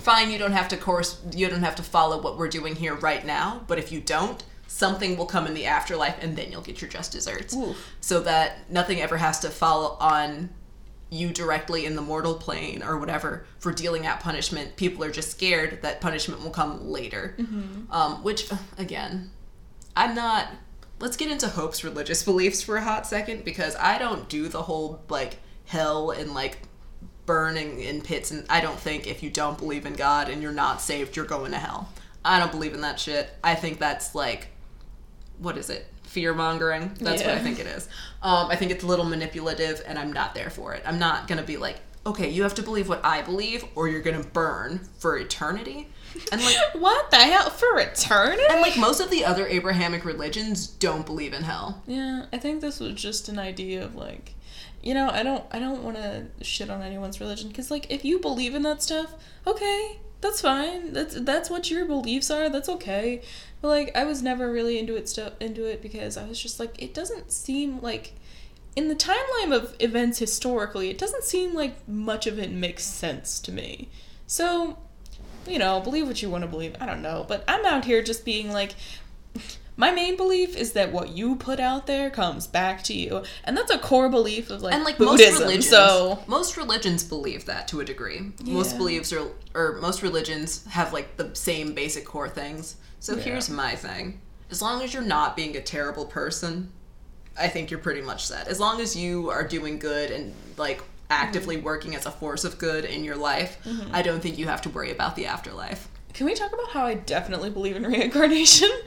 fine 0.00 0.30
you 0.30 0.38
don't 0.38 0.52
have 0.52 0.68
to 0.68 0.76
course 0.76 1.20
you 1.34 1.48
don't 1.48 1.62
have 1.62 1.76
to 1.76 1.82
follow 1.82 2.20
what 2.20 2.36
we're 2.36 2.48
doing 2.48 2.74
here 2.74 2.94
right 2.94 3.24
now 3.24 3.62
but 3.66 3.78
if 3.78 3.92
you 3.92 4.00
don't 4.00 4.44
something 4.72 5.18
will 5.18 5.26
come 5.26 5.46
in 5.46 5.52
the 5.52 5.66
afterlife 5.66 6.16
and 6.22 6.34
then 6.36 6.50
you'll 6.50 6.62
get 6.62 6.80
your 6.80 6.88
just 6.88 7.12
desserts. 7.12 7.54
So 8.00 8.20
that 8.20 8.70
nothing 8.70 9.02
ever 9.02 9.18
has 9.18 9.38
to 9.40 9.50
fall 9.50 9.98
on 10.00 10.48
you 11.10 11.28
directly 11.30 11.84
in 11.84 11.94
the 11.94 12.00
mortal 12.00 12.34
plane 12.34 12.82
or 12.82 12.96
whatever 12.96 13.44
for 13.58 13.70
dealing 13.70 14.06
out 14.06 14.20
punishment. 14.20 14.76
People 14.76 15.04
are 15.04 15.10
just 15.10 15.30
scared 15.30 15.82
that 15.82 16.00
punishment 16.00 16.42
will 16.42 16.50
come 16.50 16.88
later. 16.88 17.36
Um, 17.90 18.22
which 18.22 18.50
uh, 18.50 18.56
again 18.78 19.30
i'm 19.94 20.14
not 20.14 20.48
let's 21.00 21.16
get 21.16 21.30
into 21.30 21.48
hope's 21.48 21.84
religious 21.84 22.22
beliefs 22.22 22.62
for 22.62 22.76
a 22.76 22.82
hot 22.82 23.06
second 23.06 23.44
because 23.44 23.76
i 23.76 23.98
don't 23.98 24.28
do 24.30 24.48
the 24.48 24.62
whole 24.62 25.02
like 25.10 25.38
hell 25.66 26.10
and 26.10 26.32
like 26.32 26.60
burning 27.26 27.80
in 27.80 28.00
pits 28.00 28.30
and 28.30 28.44
i 28.50 28.60
don't 28.60 28.78
think 28.78 29.06
if 29.06 29.22
you 29.22 29.30
don't 29.30 29.56
believe 29.58 29.86
in 29.86 29.92
god 29.94 30.28
and 30.28 30.42
you're 30.42 30.50
not 30.52 30.80
saved 30.80 31.16
you're 31.16 31.24
going 31.24 31.52
to 31.52 31.58
hell. 31.58 31.88
I 32.24 32.38
don't 32.38 32.52
believe 32.52 32.72
in 32.74 32.82
that 32.82 33.00
shit. 33.00 33.30
I 33.42 33.54
think 33.56 33.78
that's 33.78 34.14
like 34.14 34.48
what 35.38 35.56
is 35.58 35.70
it? 35.70 35.86
Fear 36.04 36.34
mongering 36.34 36.94
that's 37.00 37.22
what 37.22 37.34
i 37.34 37.38
think 37.38 37.58
it 37.58 37.66
is. 37.66 37.88
Um, 38.22 38.48
i 38.50 38.56
think 38.56 38.70
it's 38.70 38.84
a 38.84 38.86
little 38.86 39.04
manipulative 39.04 39.82
and 39.86 39.98
i'm 39.98 40.12
not 40.12 40.34
there 40.34 40.50
for 40.50 40.74
it. 40.74 40.82
I'm 40.86 40.98
not 40.98 41.28
gonna 41.28 41.42
be 41.42 41.56
like 41.56 41.78
okay 42.04 42.28
you 42.28 42.42
have 42.42 42.54
to 42.54 42.62
believe 42.62 42.88
what 42.88 43.00
i 43.04 43.22
believe 43.22 43.64
or 43.76 43.86
you're 43.88 44.00
gonna 44.02 44.24
burn 44.24 44.80
for 44.98 45.16
eternity. 45.16 45.88
And 46.30 46.44
like 46.44 46.56
What 46.74 47.10
the 47.10 47.16
hell? 47.16 47.48
For 47.50 47.78
eternity? 47.78 48.42
and 48.50 48.60
like 48.60 48.76
most 48.76 49.00
of 49.00 49.10
the 49.10 49.24
other 49.24 49.46
abrahamic 49.46 50.04
religions 50.04 50.66
don't 50.66 51.06
believe 51.06 51.32
in 51.32 51.42
hell. 51.44 51.82
Yeah, 51.86 52.26
I 52.32 52.38
think 52.38 52.60
this 52.60 52.80
was 52.80 52.94
just 52.94 53.28
an 53.28 53.38
idea 53.38 53.82
of 53.84 53.94
like, 53.94 54.34
you 54.82 54.94
know, 54.94 55.08
I 55.10 55.22
don't, 55.22 55.44
I 55.50 55.58
don't 55.58 55.82
want 55.82 55.96
to 55.96 56.26
shit 56.42 56.70
on 56.70 56.82
anyone's 56.82 57.20
religion 57.20 57.48
because 57.48 57.70
like 57.70 57.90
if 57.90 58.04
you 58.04 58.18
believe 58.18 58.54
in 58.54 58.62
that 58.62 58.82
stuff, 58.82 59.14
okay, 59.46 60.00
that's 60.22 60.40
fine. 60.40 60.92
That's 60.92 61.20
that's 61.20 61.50
what 61.50 61.70
your 61.70 61.84
beliefs 61.84 62.30
are. 62.30 62.48
That's 62.48 62.68
okay. 62.68 63.22
But 63.60 63.68
like 63.68 63.96
I 63.96 64.04
was 64.04 64.22
never 64.22 64.50
really 64.50 64.78
into 64.78 64.96
it 64.96 65.08
stuff 65.08 65.34
into 65.40 65.64
it 65.66 65.82
because 65.82 66.16
I 66.16 66.26
was 66.26 66.40
just 66.40 66.58
like 66.58 66.80
it 66.80 66.94
doesn't 66.94 67.32
seem 67.32 67.80
like 67.80 68.14
in 68.74 68.88
the 68.88 68.94
timeline 68.94 69.54
of 69.54 69.74
events 69.80 70.18
historically, 70.18 70.88
it 70.88 70.96
doesn't 70.96 71.24
seem 71.24 71.54
like 71.54 71.86
much 71.86 72.26
of 72.26 72.38
it 72.38 72.50
makes 72.50 72.84
sense 72.84 73.38
to 73.40 73.52
me. 73.52 73.90
So, 74.26 74.78
you 75.46 75.58
know, 75.58 75.80
believe 75.80 76.06
what 76.06 76.22
you 76.22 76.30
want 76.30 76.42
to 76.42 76.48
believe. 76.48 76.74
I 76.80 76.86
don't 76.86 77.02
know, 77.02 77.26
but 77.28 77.44
I'm 77.46 77.66
out 77.66 77.84
here 77.84 78.02
just 78.02 78.24
being 78.24 78.50
like 78.52 78.74
my 79.76 79.90
main 79.90 80.16
belief 80.16 80.56
is 80.56 80.72
that 80.72 80.92
what 80.92 81.10
you 81.10 81.34
put 81.36 81.58
out 81.58 81.86
there 81.86 82.10
comes 82.10 82.46
back 82.46 82.82
to 82.84 82.94
you, 82.94 83.22
and 83.44 83.56
that's 83.56 83.70
a 83.70 83.78
core 83.78 84.08
belief 84.08 84.50
of 84.50 84.62
like 84.62 84.74
and 84.74 84.84
like 84.84 84.98
Buddhism. 84.98 85.32
most 85.32 85.40
religions 85.40 85.68
so 85.68 86.22
most 86.26 86.56
religions 86.56 87.04
believe 87.04 87.46
that 87.46 87.68
to 87.68 87.80
a 87.80 87.84
degree 87.84 88.32
most 88.44 88.76
beliefs 88.76 89.12
are 89.12 89.28
or 89.54 89.78
most 89.80 90.02
religions 90.02 90.64
have 90.66 90.92
like 90.92 91.16
the 91.16 91.34
same 91.34 91.72
basic 91.74 92.04
core 92.04 92.28
things 92.28 92.76
so 93.00 93.16
Yeah. 93.16 93.22
here's 93.22 93.48
my 93.50 93.74
thing 93.74 94.20
as 94.50 94.60
long 94.60 94.82
as 94.82 94.92
you're 94.92 95.02
not 95.02 95.36
being 95.36 95.56
a 95.56 95.62
terrible 95.62 96.04
person 96.04 96.70
i 97.38 97.48
think 97.48 97.70
you're 97.70 97.80
pretty 97.80 98.02
much 98.02 98.26
set 98.26 98.48
as 98.48 98.60
long 98.60 98.80
as 98.80 98.94
you 98.94 99.30
are 99.30 99.46
doing 99.46 99.78
good 99.78 100.10
and 100.10 100.34
like 100.58 100.82
actively 101.10 101.56
Mm-hmm. 101.56 101.64
working 101.64 101.94
as 101.94 102.04
a 102.06 102.10
force 102.10 102.44
of 102.44 102.58
good 102.58 102.84
in 102.84 103.04
your 103.04 103.16
life 103.16 103.56
i 103.92 104.02
don't 104.02 104.20
think 104.20 104.36
you 104.38 104.46
have 104.46 104.60
to 104.62 104.68
worry 104.70 104.90
about 104.90 105.16
the 105.16 105.26
afterlife 105.26 105.88
Can 106.14 106.26
we 106.26 106.34
talk 106.34 106.52
about 106.52 106.68
how 106.72 106.84
I 106.84 106.94
definitely 106.94 107.48
believe 107.50 107.74
in 107.76 107.84
reincarnation? 107.86 108.70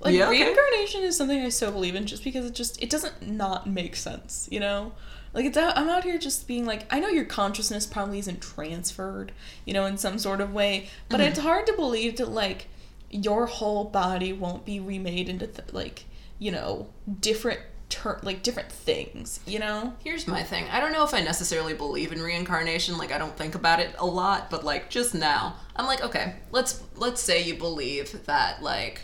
Like 0.00 0.14
Yeah, 0.14 0.28
okay. 0.28 0.42
reincarnation 0.44 1.02
is 1.02 1.16
something 1.16 1.40
I 1.42 1.48
so 1.48 1.70
believe 1.72 1.94
in 1.94 2.06
just 2.06 2.22
because 2.24 2.46
it 2.46 2.54
just 2.54 2.80
it 2.82 2.90
doesn't 2.90 3.26
not 3.28 3.66
make 3.66 3.96
sense, 3.96 4.48
you 4.50 4.60
know? 4.60 4.92
Like 5.34 5.44
it's 5.44 5.56
out, 5.58 5.76
I'm 5.76 5.88
out 5.88 6.04
here 6.04 6.18
just 6.18 6.46
being 6.48 6.64
like 6.64 6.86
I 6.92 7.00
know 7.00 7.08
your 7.08 7.24
consciousness 7.24 7.86
probably 7.86 8.18
isn't 8.20 8.40
transferred, 8.40 9.32
you 9.64 9.74
know, 9.74 9.84
in 9.86 9.98
some 9.98 10.18
sort 10.18 10.40
of 10.40 10.52
way, 10.52 10.88
but 11.08 11.20
Mm-hmm. 11.20 11.28
it's 11.30 11.38
hard 11.40 11.66
to 11.66 11.72
believe 11.74 12.16
that 12.18 12.28
like 12.30 12.68
your 13.10 13.46
whole 13.46 13.84
body 13.84 14.32
won't 14.32 14.64
be 14.64 14.78
remade 14.80 15.28
into 15.28 15.46
th- 15.46 15.72
like, 15.72 16.04
you 16.38 16.50
know, 16.52 16.88
different 17.20 17.60
ter- 17.88 18.20
like 18.22 18.42
different 18.42 18.70
things, 18.70 19.40
you 19.46 19.58
know? 19.58 19.94
Here's 20.04 20.26
my 20.28 20.42
thing. 20.42 20.66
I 20.70 20.78
don't 20.78 20.92
know 20.92 21.04
if 21.04 21.12
I 21.14 21.20
necessarily 21.22 21.74
believe 21.74 22.12
in 22.12 22.20
reincarnation. 22.22 22.98
Like 22.98 23.10
I 23.12 23.18
don't 23.18 23.36
think 23.36 23.54
about 23.54 23.80
it 23.80 23.94
a 23.98 24.06
lot, 24.06 24.48
but 24.50 24.64
like 24.64 24.90
just 24.90 25.14
now, 25.14 25.56
I'm 25.74 25.86
like, 25.86 26.02
okay, 26.02 26.36
let's 26.52 26.82
let's 26.96 27.20
say 27.20 27.42
you 27.42 27.54
believe 27.54 28.24
that 28.26 28.62
like 28.62 29.00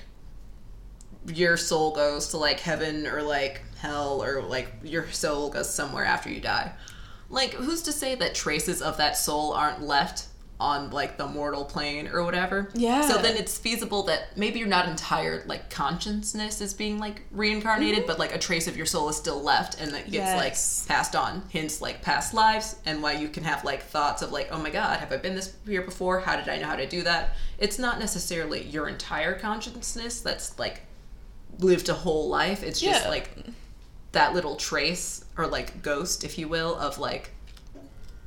your 1.27 1.57
soul 1.57 1.93
goes 1.95 2.29
to 2.29 2.37
like 2.37 2.61
heaven 2.61 3.07
or 3.07 3.23
like 3.23 3.63
hell 3.81 4.23
or 4.23 4.43
like 4.43 4.73
your 4.83 5.11
soul 5.11 5.51
goes 5.51 5.69
somewhere 5.73 6.05
after 6.05 6.31
you 6.31 6.41
die. 6.41 6.73
Like 7.31 7.53
who's 7.55 7.83
to 7.83 7.93
say 7.93 8.15
that 8.17 8.35
traces 8.35 8.83
of 8.83 8.97
that 8.99 9.17
soul 9.17 9.53
aren't 9.53 9.83
left 9.83 10.29
on 10.61 10.89
like 10.91 11.19
the 11.19 11.27
mortal 11.27 11.65
plane 11.65 12.07
or 12.07 12.23
whatever? 12.23 12.71
Yeah. 12.75 13.01
So 13.09 13.19
then 13.21 13.37
it's 13.37 13.59
feasible 13.59 14.05
that 14.05 14.37
maybe 14.37 14.61
you're 14.61 14.69
not 14.69 14.89
entire 14.89 15.43
like 15.47 15.69
consciousness 15.69 16.61
is 16.61 16.73
being 16.73 16.99
like 17.01 17.23
reincarnated, 17.33 18.07
but 18.07 18.21
like 18.21 18.33
a 18.35 18.39
trace 18.39 18.69
of 18.69 18.77
your 18.77 18.87
soul 18.87 19.09
is 19.09 19.17
still 19.17 19.43
left 19.43 19.81
and 19.81 19.93
that 19.93 20.11
gets 20.11 20.25
Mm-hmm. 20.31 20.39
Yes. 20.39 20.87
like 20.87 20.97
passed 20.97 21.17
on. 21.17 21.43
Hence 21.53 21.81
like 21.83 22.03
past 22.03 22.35
lives 22.35 22.77
and 22.87 23.03
why 23.03 23.13
you 23.13 23.29
can 23.29 23.43
have 23.45 23.65
like 23.65 23.83
thoughts 23.83 24.23
of 24.23 24.31
like, 24.31 24.49
oh 24.53 24.59
my 24.59 24.71
god, 24.71 25.01
have 25.01 25.11
I 25.13 25.17
been 25.17 25.35
this 25.35 25.55
here 25.67 25.83
before? 25.83 26.21
How 26.21 26.37
did 26.37 26.49
I 26.49 26.59
know 26.59 26.67
how 26.69 26.77
to 26.77 26.87
do 26.89 27.03
that? 27.03 27.35
It's 27.59 27.79
not 27.79 27.99
necessarily 27.99 28.63
your 28.63 28.89
entire 28.89 29.37
consciousness 29.39 30.21
that's 30.21 30.57
like 30.59 30.83
lived 31.59 31.89
a 31.89 31.95
whole 31.95 32.29
life. 32.29 32.63
It's 32.63 32.81
just 32.81 33.03
Yeah. 33.05 33.09
like 33.09 33.31
that 34.13 34.35
little 34.35 34.57
trace 34.57 35.25
or 35.37 35.47
like 35.47 35.83
ghost, 35.83 36.25
if 36.25 36.39
you 36.39 36.49
will, 36.49 36.77
of 36.77 36.99
like 36.99 37.31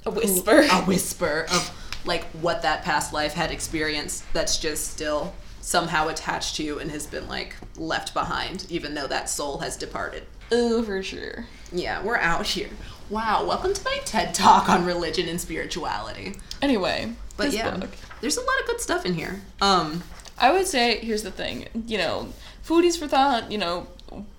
A 0.06 0.12
whisper. 0.12 0.62
a 0.72 0.82
whisper 0.84 1.45
of 1.52 1.72
like 2.06 2.24
what 2.41 2.62
that 2.62 2.84
past 2.84 3.14
life 3.14 3.34
had 3.34 3.52
experienced 3.52 4.24
that's 4.34 4.58
just 4.58 4.91
still 4.91 5.34
somehow 5.62 6.08
attached 6.08 6.56
to 6.56 6.64
you 6.64 6.80
and 6.80 6.90
has 6.91 7.06
been 7.08 7.28
like 7.28 7.56
left 7.76 8.14
behind, 8.14 8.66
even 8.70 8.94
though 8.94 9.08
that 9.08 9.30
soul 9.30 9.58
has 9.60 9.76
departed. 9.76 10.24
Oh, 10.52 10.82
for 10.84 11.04
sure. 11.04 11.45
Yeah, 11.74 12.02
we're 12.02 12.18
out 12.18 12.45
here. 12.45 12.70
Wow, 13.10 13.45
welcome 13.45 13.74
to 13.74 13.84
my 13.84 13.99
TED 14.06 14.34
talk 14.34 14.70
on 14.70 14.86
religion 14.86 15.28
and 15.28 15.40
spirituality. 15.41 16.36
Anyway, 16.62 17.12
But 17.36 17.52
yeah, 17.52 17.76
book. 17.76 17.90
there's 18.22 18.38
a 18.38 18.41
lot 18.41 18.60
of 18.62 18.68
good 18.68 18.80
stuff 18.82 19.06
in 19.06 19.14
here. 19.16 19.41
Um, 19.62 20.04
I 20.38 20.52
would 20.52 20.68
say 20.68 20.99
here's 20.99 21.24
the 21.24 21.32
thing. 21.32 21.68
You 21.86 21.98
know, 21.98 22.30
foodies 22.68 22.99
for 22.99 23.07
thought. 23.07 23.52
You 23.52 23.57
know, 23.57 23.88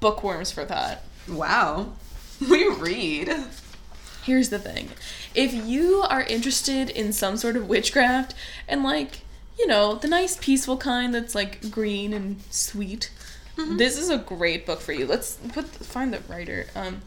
bookworms 0.00 0.50
for 0.50 0.64
thought. 0.64 1.00
wow, 1.28 1.92
we 2.50 2.68
read. 2.68 3.32
Here's 4.22 4.50
the 4.50 4.59
thing. 4.59 4.90
If 5.34 5.55
you 5.55 6.02
are 6.09 6.22
interested 6.22 6.90
in 6.90 7.12
some 7.12 7.36
sort 7.38 7.56
of 7.56 7.66
witchcraft 7.66 8.34
and 8.68 8.82
like, 8.82 9.22
you 9.59 9.66
know, 9.66 9.94
the 9.94 10.09
nice 10.09 10.36
peaceful 10.36 10.76
kind 10.76 11.14
that's 11.14 11.34
like 11.34 11.70
green 11.70 12.12
and 12.12 12.42
sweet, 12.50 13.10
this 13.56 13.96
is 13.96 14.10
a 14.10 14.18
great 14.18 14.66
book 14.66 14.80
for 14.80 14.92
you. 14.92 15.06
Let's 15.06 15.36
put 15.52 15.66
find 15.66 16.12
the 16.12 16.20
writer. 16.28 16.66
Um 16.76 17.00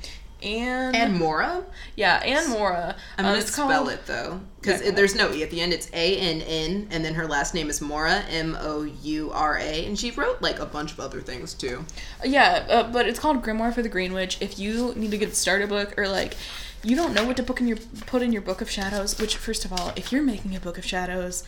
Ann 0.44 0.96
And 0.96 1.20
Moura. 1.20 1.64
yeah, 1.96 2.16
Ann 2.18 2.46
Moura. 2.52 2.96
I'm 3.18 3.26
gonna 3.26 3.38
it's 3.38 3.52
spell 3.54 3.68
called- 3.70 3.90
it 3.90 4.06
though, 4.08 4.40
because 4.60 4.82
Okay. 4.82 4.92
there's 4.92 5.16
no 5.16 5.32
e 5.34 5.44
at 5.44 5.52
the 5.52 5.62
end. 5.62 5.74
It's 5.74 5.88
A 5.94 6.18
N 6.18 6.42
N, 6.42 6.88
and 6.92 7.04
then 7.06 7.14
her 7.16 7.28
last 7.28 7.54
name 7.54 7.70
is 7.70 7.80
Moura, 7.80 8.24
M 8.30 8.58
O 8.60 8.84
U 8.84 9.32
R 9.34 9.58
A, 9.58 9.86
and 9.86 9.98
she 10.00 10.12
wrote 10.12 10.42
like 10.42 10.60
a 10.60 10.66
bunch 10.66 10.92
of 10.92 11.00
other 11.00 11.22
things 11.22 11.54
too. 11.54 11.86
Yeah, 12.24 12.66
uh, 12.70 12.84
but 12.92 13.08
it's 13.08 13.20
called 13.20 13.44
Grimoire 13.44 13.74
for 13.74 13.82
the 13.82 13.90
Green 13.90 14.14
Witch. 14.14 14.38
If 14.42 14.58
you 14.60 14.94
need 14.96 15.12
to 15.12 15.18
get 15.18 15.30
a 15.30 15.36
starter 15.36 15.68
book 15.68 15.94
or 15.98 16.08
like 16.08 16.36
you 16.84 16.96
don't 16.96 17.14
know 17.14 17.24
what 17.26 17.38
to 17.38 17.44
book 17.44 17.62
in 17.62 17.68
your 17.68 17.78
put 18.08 18.22
in 18.24 18.32
your 18.34 18.42
book 18.42 18.62
of 18.62 18.70
shadows, 18.70 19.20
which 19.20 19.38
first 19.38 19.66
of 19.66 19.72
all, 19.72 19.94
if 19.96 20.12
you're 20.12 20.24
making 20.24 20.56
a 20.56 20.60
book 20.60 20.78
of 20.80 20.86
shadows, 20.86 21.44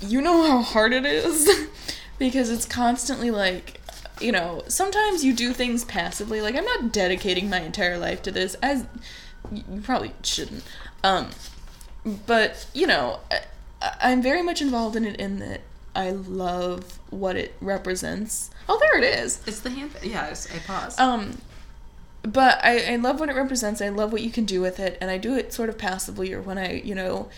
you 0.00 0.20
know 0.20 0.42
how 0.46 0.60
hard 0.62 0.92
it 0.92 1.06
is 1.06 1.48
because 2.18 2.50
it's 2.50 2.66
constantly 2.66 3.30
like 3.30 3.80
you 4.20 4.32
know, 4.32 4.62
sometimes 4.68 5.24
you 5.24 5.32
do 5.32 5.52
things 5.52 5.84
passively. 5.84 6.40
Like 6.40 6.54
I'm 6.56 6.64
not 6.64 6.92
dedicating 6.92 7.50
my 7.50 7.60
entire 7.60 7.98
life 7.98 8.22
to 8.22 8.30
this 8.30 8.54
as 8.56 8.86
you 9.52 9.80
probably 9.82 10.12
shouldn't. 10.22 10.64
Um 11.04 11.30
but, 12.26 12.66
you 12.72 12.86
know, 12.86 13.20
I, 13.30 13.40
I'm 14.00 14.22
very 14.22 14.42
much 14.42 14.62
involved 14.62 14.96
in 14.96 15.04
it 15.04 15.16
in 15.16 15.40
that 15.40 15.60
I 15.94 16.10
love 16.10 16.98
what 17.10 17.36
it 17.36 17.54
represents. 17.60 18.50
Oh, 18.68 18.78
there 18.78 18.98
it 18.98 19.18
is. 19.18 19.42
It's 19.46 19.60
the 19.60 19.70
hand. 19.70 19.92
Yeah, 20.02 20.22
I, 20.22 20.30
I 20.30 20.58
paused. 20.66 21.00
Um, 21.00 21.38
but 22.22 22.60
I, 22.62 22.92
I 22.92 22.96
love 22.96 23.18
what 23.18 23.28
it 23.28 23.34
represents. 23.34 23.80
I 23.80 23.88
love 23.88 24.12
what 24.12 24.22
you 24.22 24.30
can 24.30 24.44
do 24.44 24.60
with 24.60 24.78
it, 24.78 24.98
and 25.00 25.10
I 25.10 25.18
do 25.18 25.34
it 25.34 25.52
sort 25.52 25.68
of 25.68 25.78
passively 25.78 26.32
or 26.32 26.40
when 26.40 26.58
I, 26.58 26.74
you 26.74 26.94
know, 26.94 27.28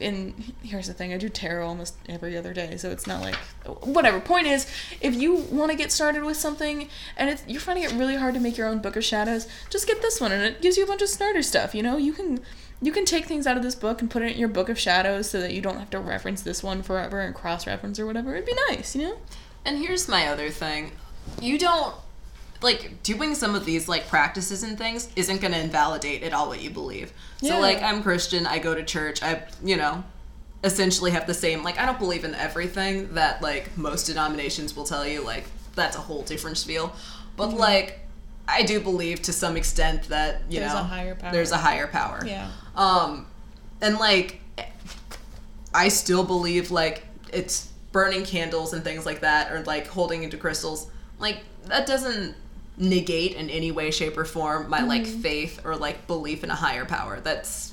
in 0.00 0.54
here's 0.62 0.86
the 0.86 0.94
thing, 0.94 1.12
I 1.12 1.18
do 1.18 1.28
tarot 1.28 1.66
almost 1.66 1.94
every 2.08 2.36
other 2.36 2.52
day, 2.52 2.76
so 2.76 2.90
it's 2.90 3.06
not 3.06 3.20
like 3.20 3.36
whatever. 3.82 4.20
Point 4.20 4.46
is, 4.46 4.66
if 5.00 5.14
you 5.14 5.34
want 5.34 5.70
to 5.70 5.76
get 5.76 5.92
started 5.92 6.24
with 6.24 6.36
something 6.36 6.88
and 7.16 7.40
you're 7.46 7.60
finding 7.60 7.84
it 7.84 7.92
really 7.92 8.16
hard 8.16 8.34
to 8.34 8.40
make 8.40 8.56
your 8.56 8.66
own 8.66 8.80
book 8.80 8.96
of 8.96 9.04
shadows, 9.04 9.46
just 9.70 9.86
get 9.86 10.02
this 10.02 10.20
one, 10.20 10.32
and 10.32 10.42
it 10.42 10.62
gives 10.62 10.76
you 10.76 10.84
a 10.84 10.86
bunch 10.86 11.02
of 11.02 11.08
starter 11.08 11.42
stuff. 11.42 11.74
You 11.74 11.82
know, 11.82 11.96
you 11.96 12.12
can 12.12 12.40
you 12.82 12.92
can 12.92 13.04
take 13.04 13.26
things 13.26 13.46
out 13.46 13.56
of 13.56 13.62
this 13.62 13.74
book 13.74 14.00
and 14.00 14.10
put 14.10 14.22
it 14.22 14.32
in 14.32 14.38
your 14.38 14.48
book 14.48 14.68
of 14.68 14.78
shadows 14.78 15.30
so 15.30 15.40
that 15.40 15.52
you 15.52 15.60
don't 15.60 15.78
have 15.78 15.90
to 15.90 15.98
reference 15.98 16.42
this 16.42 16.62
one 16.62 16.82
forever 16.82 17.20
and 17.20 17.34
cross 17.34 17.66
reference 17.66 17.98
or 17.98 18.06
whatever. 18.06 18.34
It'd 18.34 18.46
be 18.46 18.56
nice, 18.68 18.94
you 18.94 19.02
know. 19.02 19.18
And 19.64 19.78
here's 19.78 20.08
my 20.08 20.26
other 20.26 20.50
thing. 20.50 20.92
You 21.40 21.58
don't 21.58 21.94
like 22.62 23.02
doing 23.02 23.34
some 23.34 23.54
of 23.54 23.64
these 23.64 23.88
like 23.88 24.08
practices 24.08 24.62
and 24.62 24.78
things 24.78 25.08
isn't 25.16 25.40
going 25.40 25.52
to 25.52 25.58
invalidate 25.60 26.22
at 26.22 26.32
all 26.32 26.48
what 26.48 26.62
you 26.62 26.70
believe. 26.70 27.12
Yeah. 27.40 27.52
So 27.54 27.60
like 27.60 27.82
I'm 27.82 28.02
Christian, 28.02 28.46
I 28.46 28.58
go 28.58 28.74
to 28.74 28.82
church, 28.84 29.22
I 29.22 29.42
you 29.62 29.76
know, 29.76 30.02
essentially 30.62 31.10
have 31.10 31.26
the 31.26 31.34
same 31.34 31.62
like 31.62 31.78
I 31.78 31.84
don't 31.86 31.98
believe 31.98 32.24
in 32.24 32.34
everything 32.34 33.14
that 33.14 33.42
like 33.42 33.76
most 33.76 34.06
denominations 34.06 34.74
will 34.74 34.84
tell 34.84 35.06
you 35.06 35.22
like 35.22 35.44
that's 35.74 35.96
a 35.96 36.00
whole 36.00 36.22
different 36.22 36.56
spiel. 36.58 36.94
But 37.36 37.48
Mm-hmm. 37.48 37.58
like 37.58 38.00
I 38.46 38.62
do 38.62 38.78
believe 38.80 39.22
to 39.22 39.32
some 39.32 39.56
extent 39.56 40.04
that, 40.10 40.42
you 40.50 40.60
There's 40.60 40.72
know, 40.72 40.80
a 40.80 40.84
higher 40.84 41.14
power. 41.14 41.32
there's 41.32 41.50
a 41.52 41.56
higher 41.56 41.86
power. 41.86 42.22
Yeah. 42.26 42.50
Um, 42.76 43.26
and 43.80 43.96
like, 43.98 44.40
I 45.72 45.88
still 45.88 46.24
believe 46.24 46.70
like 46.70 47.04
it's 47.32 47.70
burning 47.92 48.24
candles 48.24 48.72
and 48.72 48.84
things 48.84 49.06
like 49.06 49.20
that, 49.20 49.50
or 49.52 49.62
like 49.64 49.86
holding 49.86 50.22
into 50.24 50.36
crystals. 50.36 50.88
Like 51.18 51.40
that 51.66 51.86
doesn't 51.86 52.36
negate 52.76 53.34
in 53.34 53.50
any 53.50 53.70
way, 53.70 53.90
shape, 53.90 54.16
or 54.16 54.24
form 54.24 54.68
my 54.68 54.82
like 54.82 55.02
Mm-hmm. 55.02 55.20
faith 55.20 55.60
or 55.64 55.76
like 55.76 56.06
belief 56.06 56.42
in 56.42 56.50
a 56.50 56.54
higher 56.54 56.84
power. 56.84 57.20
That's 57.20 57.72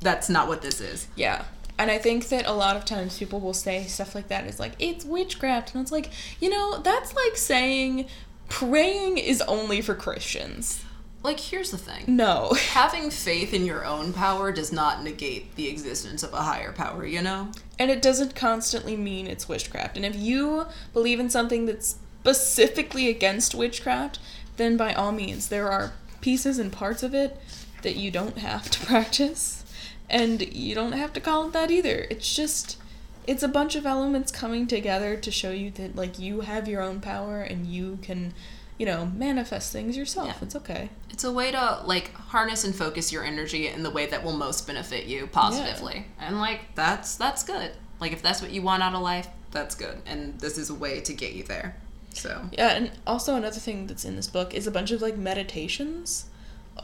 that's 0.00 0.28
not 0.28 0.48
what 0.48 0.62
this 0.62 0.80
is. 0.80 1.08
Yeah. 1.16 1.44
And 1.78 1.90
I 1.90 1.98
think 1.98 2.28
that 2.28 2.46
a 2.46 2.52
lot 2.52 2.76
of 2.76 2.84
times 2.84 3.18
people 3.18 3.38
will 3.40 3.54
say 3.54 3.84
stuff 3.84 4.14
like 4.14 4.28
that 4.28 4.46
is 4.46 4.58
like, 4.58 4.72
it's 4.80 5.04
witchcraft. 5.04 5.74
And 5.74 5.82
it's 5.82 5.92
like, 5.92 6.10
you 6.40 6.50
know, 6.50 6.78
that's 6.78 7.14
like 7.14 7.36
saying 7.36 8.06
praying 8.48 9.18
is 9.18 9.40
only 9.42 9.80
for 9.80 9.94
Christians. 9.94 10.82
Like, 11.22 11.38
here's 11.40 11.70
the 11.72 11.78
thing. 11.78 12.04
No. 12.06 12.52
Having 12.70 13.10
faith 13.10 13.52
in 13.52 13.64
your 13.64 13.84
own 13.84 14.12
power 14.12 14.52
does 14.52 14.72
not 14.72 15.02
negate 15.02 15.54
the 15.56 15.68
existence 15.68 16.22
of 16.22 16.32
a 16.32 16.42
higher 16.42 16.72
power, 16.72 17.04
you 17.04 17.20
know? 17.22 17.50
And 17.78 17.90
it 17.90 18.02
doesn't 18.02 18.34
constantly 18.36 18.96
mean 18.96 19.26
it's 19.26 19.48
witchcraft. 19.48 19.96
And 19.96 20.06
if 20.06 20.14
you 20.16 20.66
believe 20.92 21.18
in 21.20 21.28
something 21.28 21.66
that's 21.66 21.96
specifically 22.28 23.08
against 23.08 23.54
witchcraft, 23.54 24.18
then 24.56 24.76
by 24.76 24.92
all 24.92 25.12
means, 25.12 25.48
there 25.48 25.70
are 25.70 25.94
pieces 26.20 26.58
and 26.58 26.72
parts 26.72 27.02
of 27.02 27.14
it 27.14 27.40
that 27.82 27.96
you 27.96 28.10
don't 28.10 28.38
have 28.38 28.70
to 28.70 28.80
practice. 28.86 29.64
And 30.10 30.54
you 30.54 30.74
don't 30.74 30.92
have 30.92 31.12
to 31.14 31.20
call 31.20 31.46
it 31.46 31.52
that 31.52 31.70
either. 31.70 32.06
It's 32.10 32.34
just, 32.34 32.78
it's 33.26 33.42
a 33.42 33.48
bunch 33.48 33.76
of 33.76 33.86
elements 33.86 34.32
coming 34.32 34.66
together 34.66 35.16
to 35.16 35.30
show 35.30 35.50
you 35.50 35.70
that, 35.72 35.96
like, 35.96 36.18
you 36.18 36.40
have 36.42 36.66
your 36.66 36.80
own 36.82 37.00
power 37.00 37.42
and 37.42 37.66
you 37.66 37.98
can, 38.02 38.32
you 38.78 38.86
know, 38.86 39.06
manifest 39.06 39.70
things 39.72 39.96
yourself. 39.96 40.28
Yeah. 40.28 40.34
It's 40.42 40.56
okay. 40.56 40.90
It's 41.10 41.24
a 41.24 41.32
way 41.32 41.50
to 41.50 41.82
like 41.84 42.14
harness 42.14 42.64
and 42.64 42.74
focus 42.74 43.12
your 43.12 43.24
energy 43.24 43.68
in 43.68 43.82
the 43.82 43.90
way 43.90 44.06
that 44.06 44.24
will 44.24 44.36
most 44.36 44.66
benefit 44.66 45.06
you 45.06 45.26
positively. 45.26 46.06
And 46.20 46.38
like 46.38 46.74
that's 46.74 47.16
that's 47.16 47.42
good. 47.42 47.72
Like 48.00 48.12
if 48.12 48.22
that's 48.22 48.40
what 48.40 48.52
you 48.52 48.62
want 48.62 48.84
out 48.84 48.94
of 48.94 49.02
life, 49.02 49.28
that's 49.50 49.74
good. 49.74 50.00
And 50.06 50.38
this 50.38 50.56
is 50.56 50.70
a 50.70 50.74
way 50.74 51.00
to 51.00 51.12
get 51.12 51.32
you 51.32 51.42
there. 51.42 51.76
So 52.14 52.48
Yeah, 52.52 52.68
and 52.70 52.90
also 53.06 53.36
another 53.36 53.60
thing 53.60 53.86
that's 53.86 54.04
in 54.04 54.16
this 54.16 54.26
book 54.26 54.54
is 54.54 54.66
a 54.66 54.70
bunch 54.70 54.90
of 54.90 55.00
like 55.02 55.16
meditations. 55.16 56.26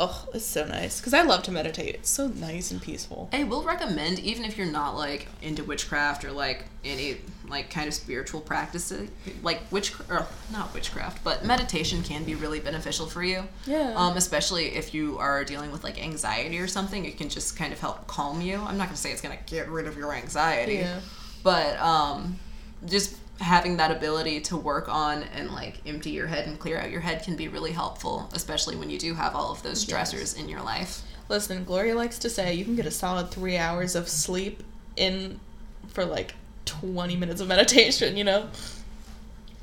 Oh, 0.01 0.27
it's 0.35 0.45
so 0.45 0.67
nice 0.67 0.99
because 0.99 1.15
I 1.15 1.23
love 1.23 1.45
to 1.45 1.53
meditate. 1.53 1.95
It's 1.95 2.11
so 2.11 2.27
nice 2.27 2.73
and 2.73 2.83
peaceful. 2.83 3.29
I 3.33 3.45
will 3.45 3.63
recommend, 3.63 4.19
even 4.19 4.45
if 4.45 4.59
you're 4.59 4.67
not 4.67 4.97
like 4.97 5.29
into 5.41 5.63
witchcraft 5.63 6.25
or 6.25 6.33
like 6.33 6.65
any 6.85 7.19
like 7.49 7.71
kind 7.71 7.87
of 7.87 7.95
spiritual 7.95 8.41
practices, 8.41 9.09
like 9.45 9.61
witch 9.71 9.93
or 10.11 10.27
not 10.51 10.75
witchcraft, 10.75 11.23
but 11.23 11.45
meditation 11.45 12.03
can 12.03 12.25
be 12.25 12.35
really 12.35 12.59
beneficial 12.59 13.07
for 13.07 13.23
you. 13.23 13.45
Yeah. 13.67 13.93
Um, 13.95 14.17
especially 14.17 14.75
if 14.75 14.95
you 14.95 15.17
are 15.19 15.45
dealing 15.45 15.71
with 15.71 15.85
like 15.85 16.03
anxiety 16.03 16.59
or 16.59 16.67
something, 16.67 17.05
it 17.05 17.17
can 17.17 17.29
just 17.29 17.57
kind 17.57 17.73
of 17.73 17.79
help 17.79 18.09
calm 18.09 18.41
you. 18.41 18.57
I'm 18.57 18.77
not 18.77 18.87
gonna 18.89 18.97
say 18.97 19.13
it's 19.13 19.21
gonna 19.21 19.39
get 19.47 19.69
rid 19.69 19.87
of 19.87 19.97
your 19.97 20.13
anxiety, 20.13 20.75
Yeah. 20.79 20.99
but 21.45 21.79
um, 21.79 22.41
just 22.85 23.15
having 23.41 23.77
that 23.79 23.91
ability 23.91 24.41
to 24.41 24.57
work 24.57 24.89
on 24.89 25.23
and 25.35 25.51
like 25.51 25.81
empty 25.87 26.11
your 26.11 26.27
head 26.29 26.47
and 26.47 26.59
clear 26.59 26.79
out 26.79 26.91
your 26.91 27.01
head 27.01 27.23
can 27.23 27.35
be 27.37 27.49
really 27.49 27.73
helpful, 27.73 28.29
especially 28.33 28.77
when 28.77 28.91
you 28.91 28.99
do 28.99 29.15
have 29.15 29.35
all 29.35 29.51
of 29.51 29.63
those 29.63 29.87
Yes. 29.89 30.13
stressors 30.15 30.39
in 30.39 30.49
your 30.49 30.63
life. 30.63 31.03
Listen, 31.29 31.65
Gloria 31.65 31.95
likes 31.97 32.19
to 32.21 32.31
say 32.31 32.55
you 32.55 32.65
can 32.65 32.77
get 32.77 32.87
a 32.87 32.91
solid 32.91 33.31
three 33.31 33.57
hours 33.57 33.95
of 33.97 34.09
sleep 34.09 34.63
in 34.97 35.41
for 35.89 36.05
like 36.05 36.35
twenty 36.65 37.17
minutes 37.17 37.41
of 37.41 37.49
meditation. 37.49 38.17
You 38.17 38.25
know. 38.25 38.49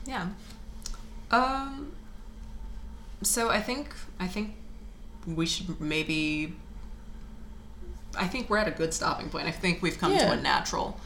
Yeah. 0.06 0.28
Um. 1.30 1.94
So 3.22 3.50
I 3.50 3.62
think 3.62 3.94
I 4.20 4.28
think 4.28 4.56
we 5.26 5.46
should 5.46 5.80
maybe. 5.80 6.54
I 8.18 8.28
think 8.28 8.50
we're 8.50 8.58
at 8.58 8.68
a 8.68 8.72
good 8.72 8.94
stopping 8.94 9.30
point. 9.30 9.48
I 9.48 9.52
think 9.52 9.82
we've 9.82 9.98
come 9.98 10.18
to 10.18 10.32
a 10.32 10.36
natural 10.36 11.00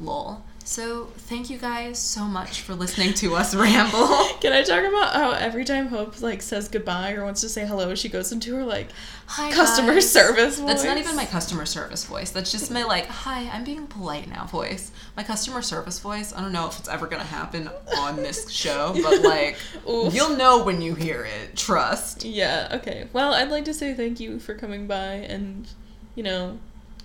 lull. 0.00 0.44
So 0.64 1.06
thank 1.16 1.50
you 1.50 1.58
guys 1.58 1.98
so 1.98 2.24
much 2.24 2.60
for 2.62 2.74
listening 2.74 3.14
to 3.14 3.34
us 3.34 3.54
ramble. 3.56 4.06
Can 4.40 4.52
I 4.52 4.62
talk 4.62 4.84
about 4.84 5.12
how 5.14 5.32
every 5.32 5.64
time 5.64 5.88
Hope 5.88 6.20
like 6.22 6.40
says 6.40 6.68
goodbye 6.68 7.12
or 7.12 7.24
wants 7.24 7.40
to 7.42 7.48
say 7.48 7.66
hello, 7.66 7.94
she 7.94 8.08
goes 8.08 8.32
into 8.32 8.54
her 8.54 8.64
like 8.64 8.88
Hi, 9.26 9.50
customer 9.50 9.94
guys. 9.94 10.10
service 10.10 10.58
voice? 10.58 10.66
That's 10.68 10.84
not 10.84 10.98
even 10.98 11.16
my 11.16 11.24
customer 11.26 11.66
service 11.66 12.04
voice. 12.04 12.30
That's 12.30 12.52
just 12.52 12.70
my 12.70 12.84
like, 12.84 13.06
hi, 13.06 13.48
I'm 13.52 13.64
being 13.64 13.86
polite 13.86 14.28
now 14.28 14.44
voice. 14.44 14.92
My 15.16 15.22
customer 15.22 15.62
service 15.62 15.98
voice. 15.98 16.32
I 16.32 16.40
don't 16.40 16.52
know 16.52 16.68
if 16.68 16.78
it's 16.78 16.88
ever 16.88 17.06
gonna 17.06 17.24
happen 17.24 17.68
on 17.98 18.16
this 18.16 18.50
show, 18.62 18.94
but 19.02 19.22
like, 19.22 19.56
you'll 19.86 20.36
know 20.36 20.62
when 20.64 20.80
you 20.80 20.94
hear 20.94 21.24
it. 21.24 21.56
Trust. 21.56 22.24
Yeah, 22.24 22.68
okay. 22.72 23.08
Well, 23.12 23.34
I'd 23.34 23.50
like 23.50 23.64
to 23.66 23.74
say 23.74 23.94
thank 23.94 24.20
you 24.20 24.38
for 24.38 24.54
coming 24.54 24.86
by 24.86 25.14
and, 25.14 25.66
you 26.14 26.22
know, 26.22 26.58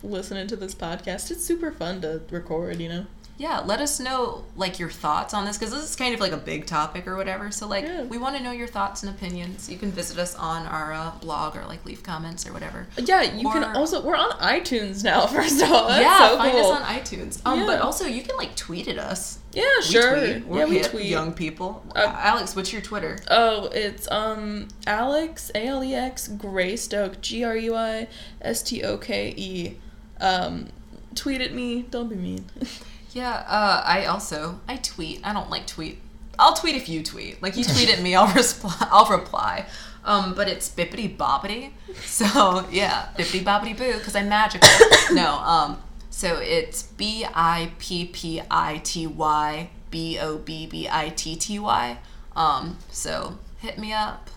listening 0.04 0.48
to 0.48 0.56
this 0.56 0.76
podcast. 0.76 1.32
It's 1.32 1.44
super 1.44 1.72
fun 1.72 2.02
to 2.02 2.22
record, 2.30 2.80
you 2.80 2.90
know? 2.90 3.06
Yeah, 3.40 3.60
let 3.60 3.80
us 3.80 4.00
know 4.00 4.44
like 4.56 4.80
your 4.80 4.90
thoughts 4.90 5.34
on 5.34 5.46
this 5.46 5.58
because 5.60 5.72
this 5.72 5.84
is 5.88 5.96
kind 5.96 6.14
of 6.16 6.20
like 6.20 6.32
a 6.32 6.38
big 6.38 6.66
topic 6.66 7.08
or 7.08 7.16
whatever. 7.16 7.52
So 7.52 7.68
like, 7.68 7.86
Yeah. 7.86 8.04
we 8.06 8.18
want 8.18 8.36
to 8.36 8.42
know 8.42 8.52
your 8.52 8.66
thoughts 8.68 9.04
and 9.04 9.14
opinions. 9.16 9.70
You 9.70 9.78
can 9.78 9.92
visit 9.92 10.18
us 10.18 10.34
on 10.36 10.66
our 10.66 10.92
uh, 10.92 11.12
blog 11.22 11.56
or 11.56 11.64
like 11.66 11.86
leave 11.86 12.02
comments 12.02 12.48
or 12.48 12.54
whatever. 12.54 12.88
Yeah, 12.98 13.22
you 13.22 13.48
can 13.50 13.64
also 13.76 14.02
we're 14.04 14.16
on 14.16 14.32
iTunes 14.40 15.04
now. 15.04 15.28
First 15.38 15.62
of 15.62 15.72
all, 15.72 15.88
that's 15.88 16.02
yeah, 16.04 16.30
so 16.30 16.38
find 16.38 16.52
cool. 16.52 16.72
us 16.72 16.82
on 16.82 16.88
iTunes. 16.88 17.42
Um, 17.46 17.66
but 17.68 17.80
also 17.82 18.06
you 18.06 18.24
can 18.24 18.36
like 18.38 18.56
tweet 18.56 18.88
at 18.88 18.98
us. 18.98 19.38
yeah, 19.54 19.64
We 19.78 19.84
sure. 19.84 20.18
tweet. 20.20 20.48
We're 20.48 20.58
yeah, 20.60 20.66
we 20.66 20.82
tweet. 20.82 21.06
young 21.06 21.32
people. 21.34 21.84
Uh, 21.96 22.12
Alex, 22.18 22.56
what's 22.56 22.74
your 22.74 22.82
Twitter? 22.82 23.20
Oh, 23.30 23.68
it's 23.68 24.10
um 24.10 24.68
Alex 24.88 25.52
A 25.54 25.68
L 25.68 25.84
E 25.84 25.94
X 25.94 26.28
Greystoke 26.28 27.22
G 27.22 27.44
R 27.44 27.56
U 27.56 27.76
I 27.76 28.08
S 28.42 28.64
T 28.64 28.84
O 28.84 28.98
K 28.98 29.34
E. 29.38 29.78
Um, 30.20 30.70
tweet 31.14 31.42
at 31.42 31.54
me. 31.54 31.84
Don't 31.84 32.10
be 32.10 32.16
mean. 32.16 32.46
Yeah, 33.14 33.32
uh, 33.48 33.82
I 33.86 34.06
also 34.06 34.60
I 34.68 34.78
tweet. 34.78 35.22
I 35.24 35.34
don't 35.34 35.50
like 35.50 35.66
tweet. 35.68 36.00
I'll 36.40 36.54
tweet 36.54 36.76
if 36.76 36.88
you 36.88 37.04
tweet. 37.04 37.42
Like 37.42 37.58
you 37.58 37.64
tweet 37.64 37.90
at 37.90 38.02
me, 38.02 38.16
I'll 38.16 38.28
reply. 38.36 38.76
I'll 38.92 39.10
reply. 39.10 39.66
Um, 40.06 40.34
but 40.36 40.48
it's 40.48 40.70
bippity 40.70 41.16
boppity. 41.18 41.72
So 42.04 42.68
yeah, 42.72 43.10
bippity 43.18 43.44
boppity 43.44 43.78
boo 43.78 43.94
because 43.94 44.16
I'm 44.16 44.30
magical. 44.30 44.70
no, 45.12 45.34
um, 45.40 45.82
so 46.10 46.38
it's 46.38 46.84
B 46.84 47.26
I 47.34 47.72
P 47.80 48.06
P 48.06 48.42
I 48.50 48.78
T 48.84 49.08
Y 49.08 49.70
B 49.92 50.18
O 50.20 50.38
B 50.38 50.66
B 50.68 50.88
I 50.90 51.10
T 51.10 51.36
T 51.36 51.60
Y. 51.60 51.98
Um, 52.36 52.78
so 52.92 53.40
hit 53.60 53.78
me 53.78 53.92
up. 53.94 54.30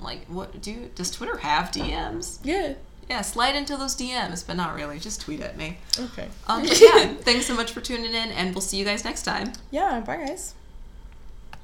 Like 0.00 0.26
what 0.26 0.60
do 0.60 0.90
does 0.94 1.10
Twitter 1.10 1.38
have 1.38 1.70
DMs? 1.70 2.38
yeah. 2.44 2.74
Yeah, 3.08 3.22
slide 3.22 3.54
into 3.56 3.76
those 3.76 3.94
DMs, 3.96 4.46
but 4.46 4.56
not 4.56 4.74
really. 4.74 4.98
Just 4.98 5.20
tweet 5.20 5.40
at 5.40 5.56
me. 5.56 5.78
Okay. 5.98 6.28
Um, 6.46 6.64
yeah, 6.80 7.14
thanks 7.14 7.46
so 7.46 7.54
much 7.54 7.72
for 7.72 7.80
tuning 7.80 8.14
in, 8.14 8.30
and 8.30 8.54
we'll 8.54 8.62
see 8.62 8.76
you 8.78 8.84
guys 8.84 9.04
next 9.04 9.22
time. 9.22 9.52
yeah. 9.70 10.00
Bye, 10.00 10.16
guys. 10.16 10.54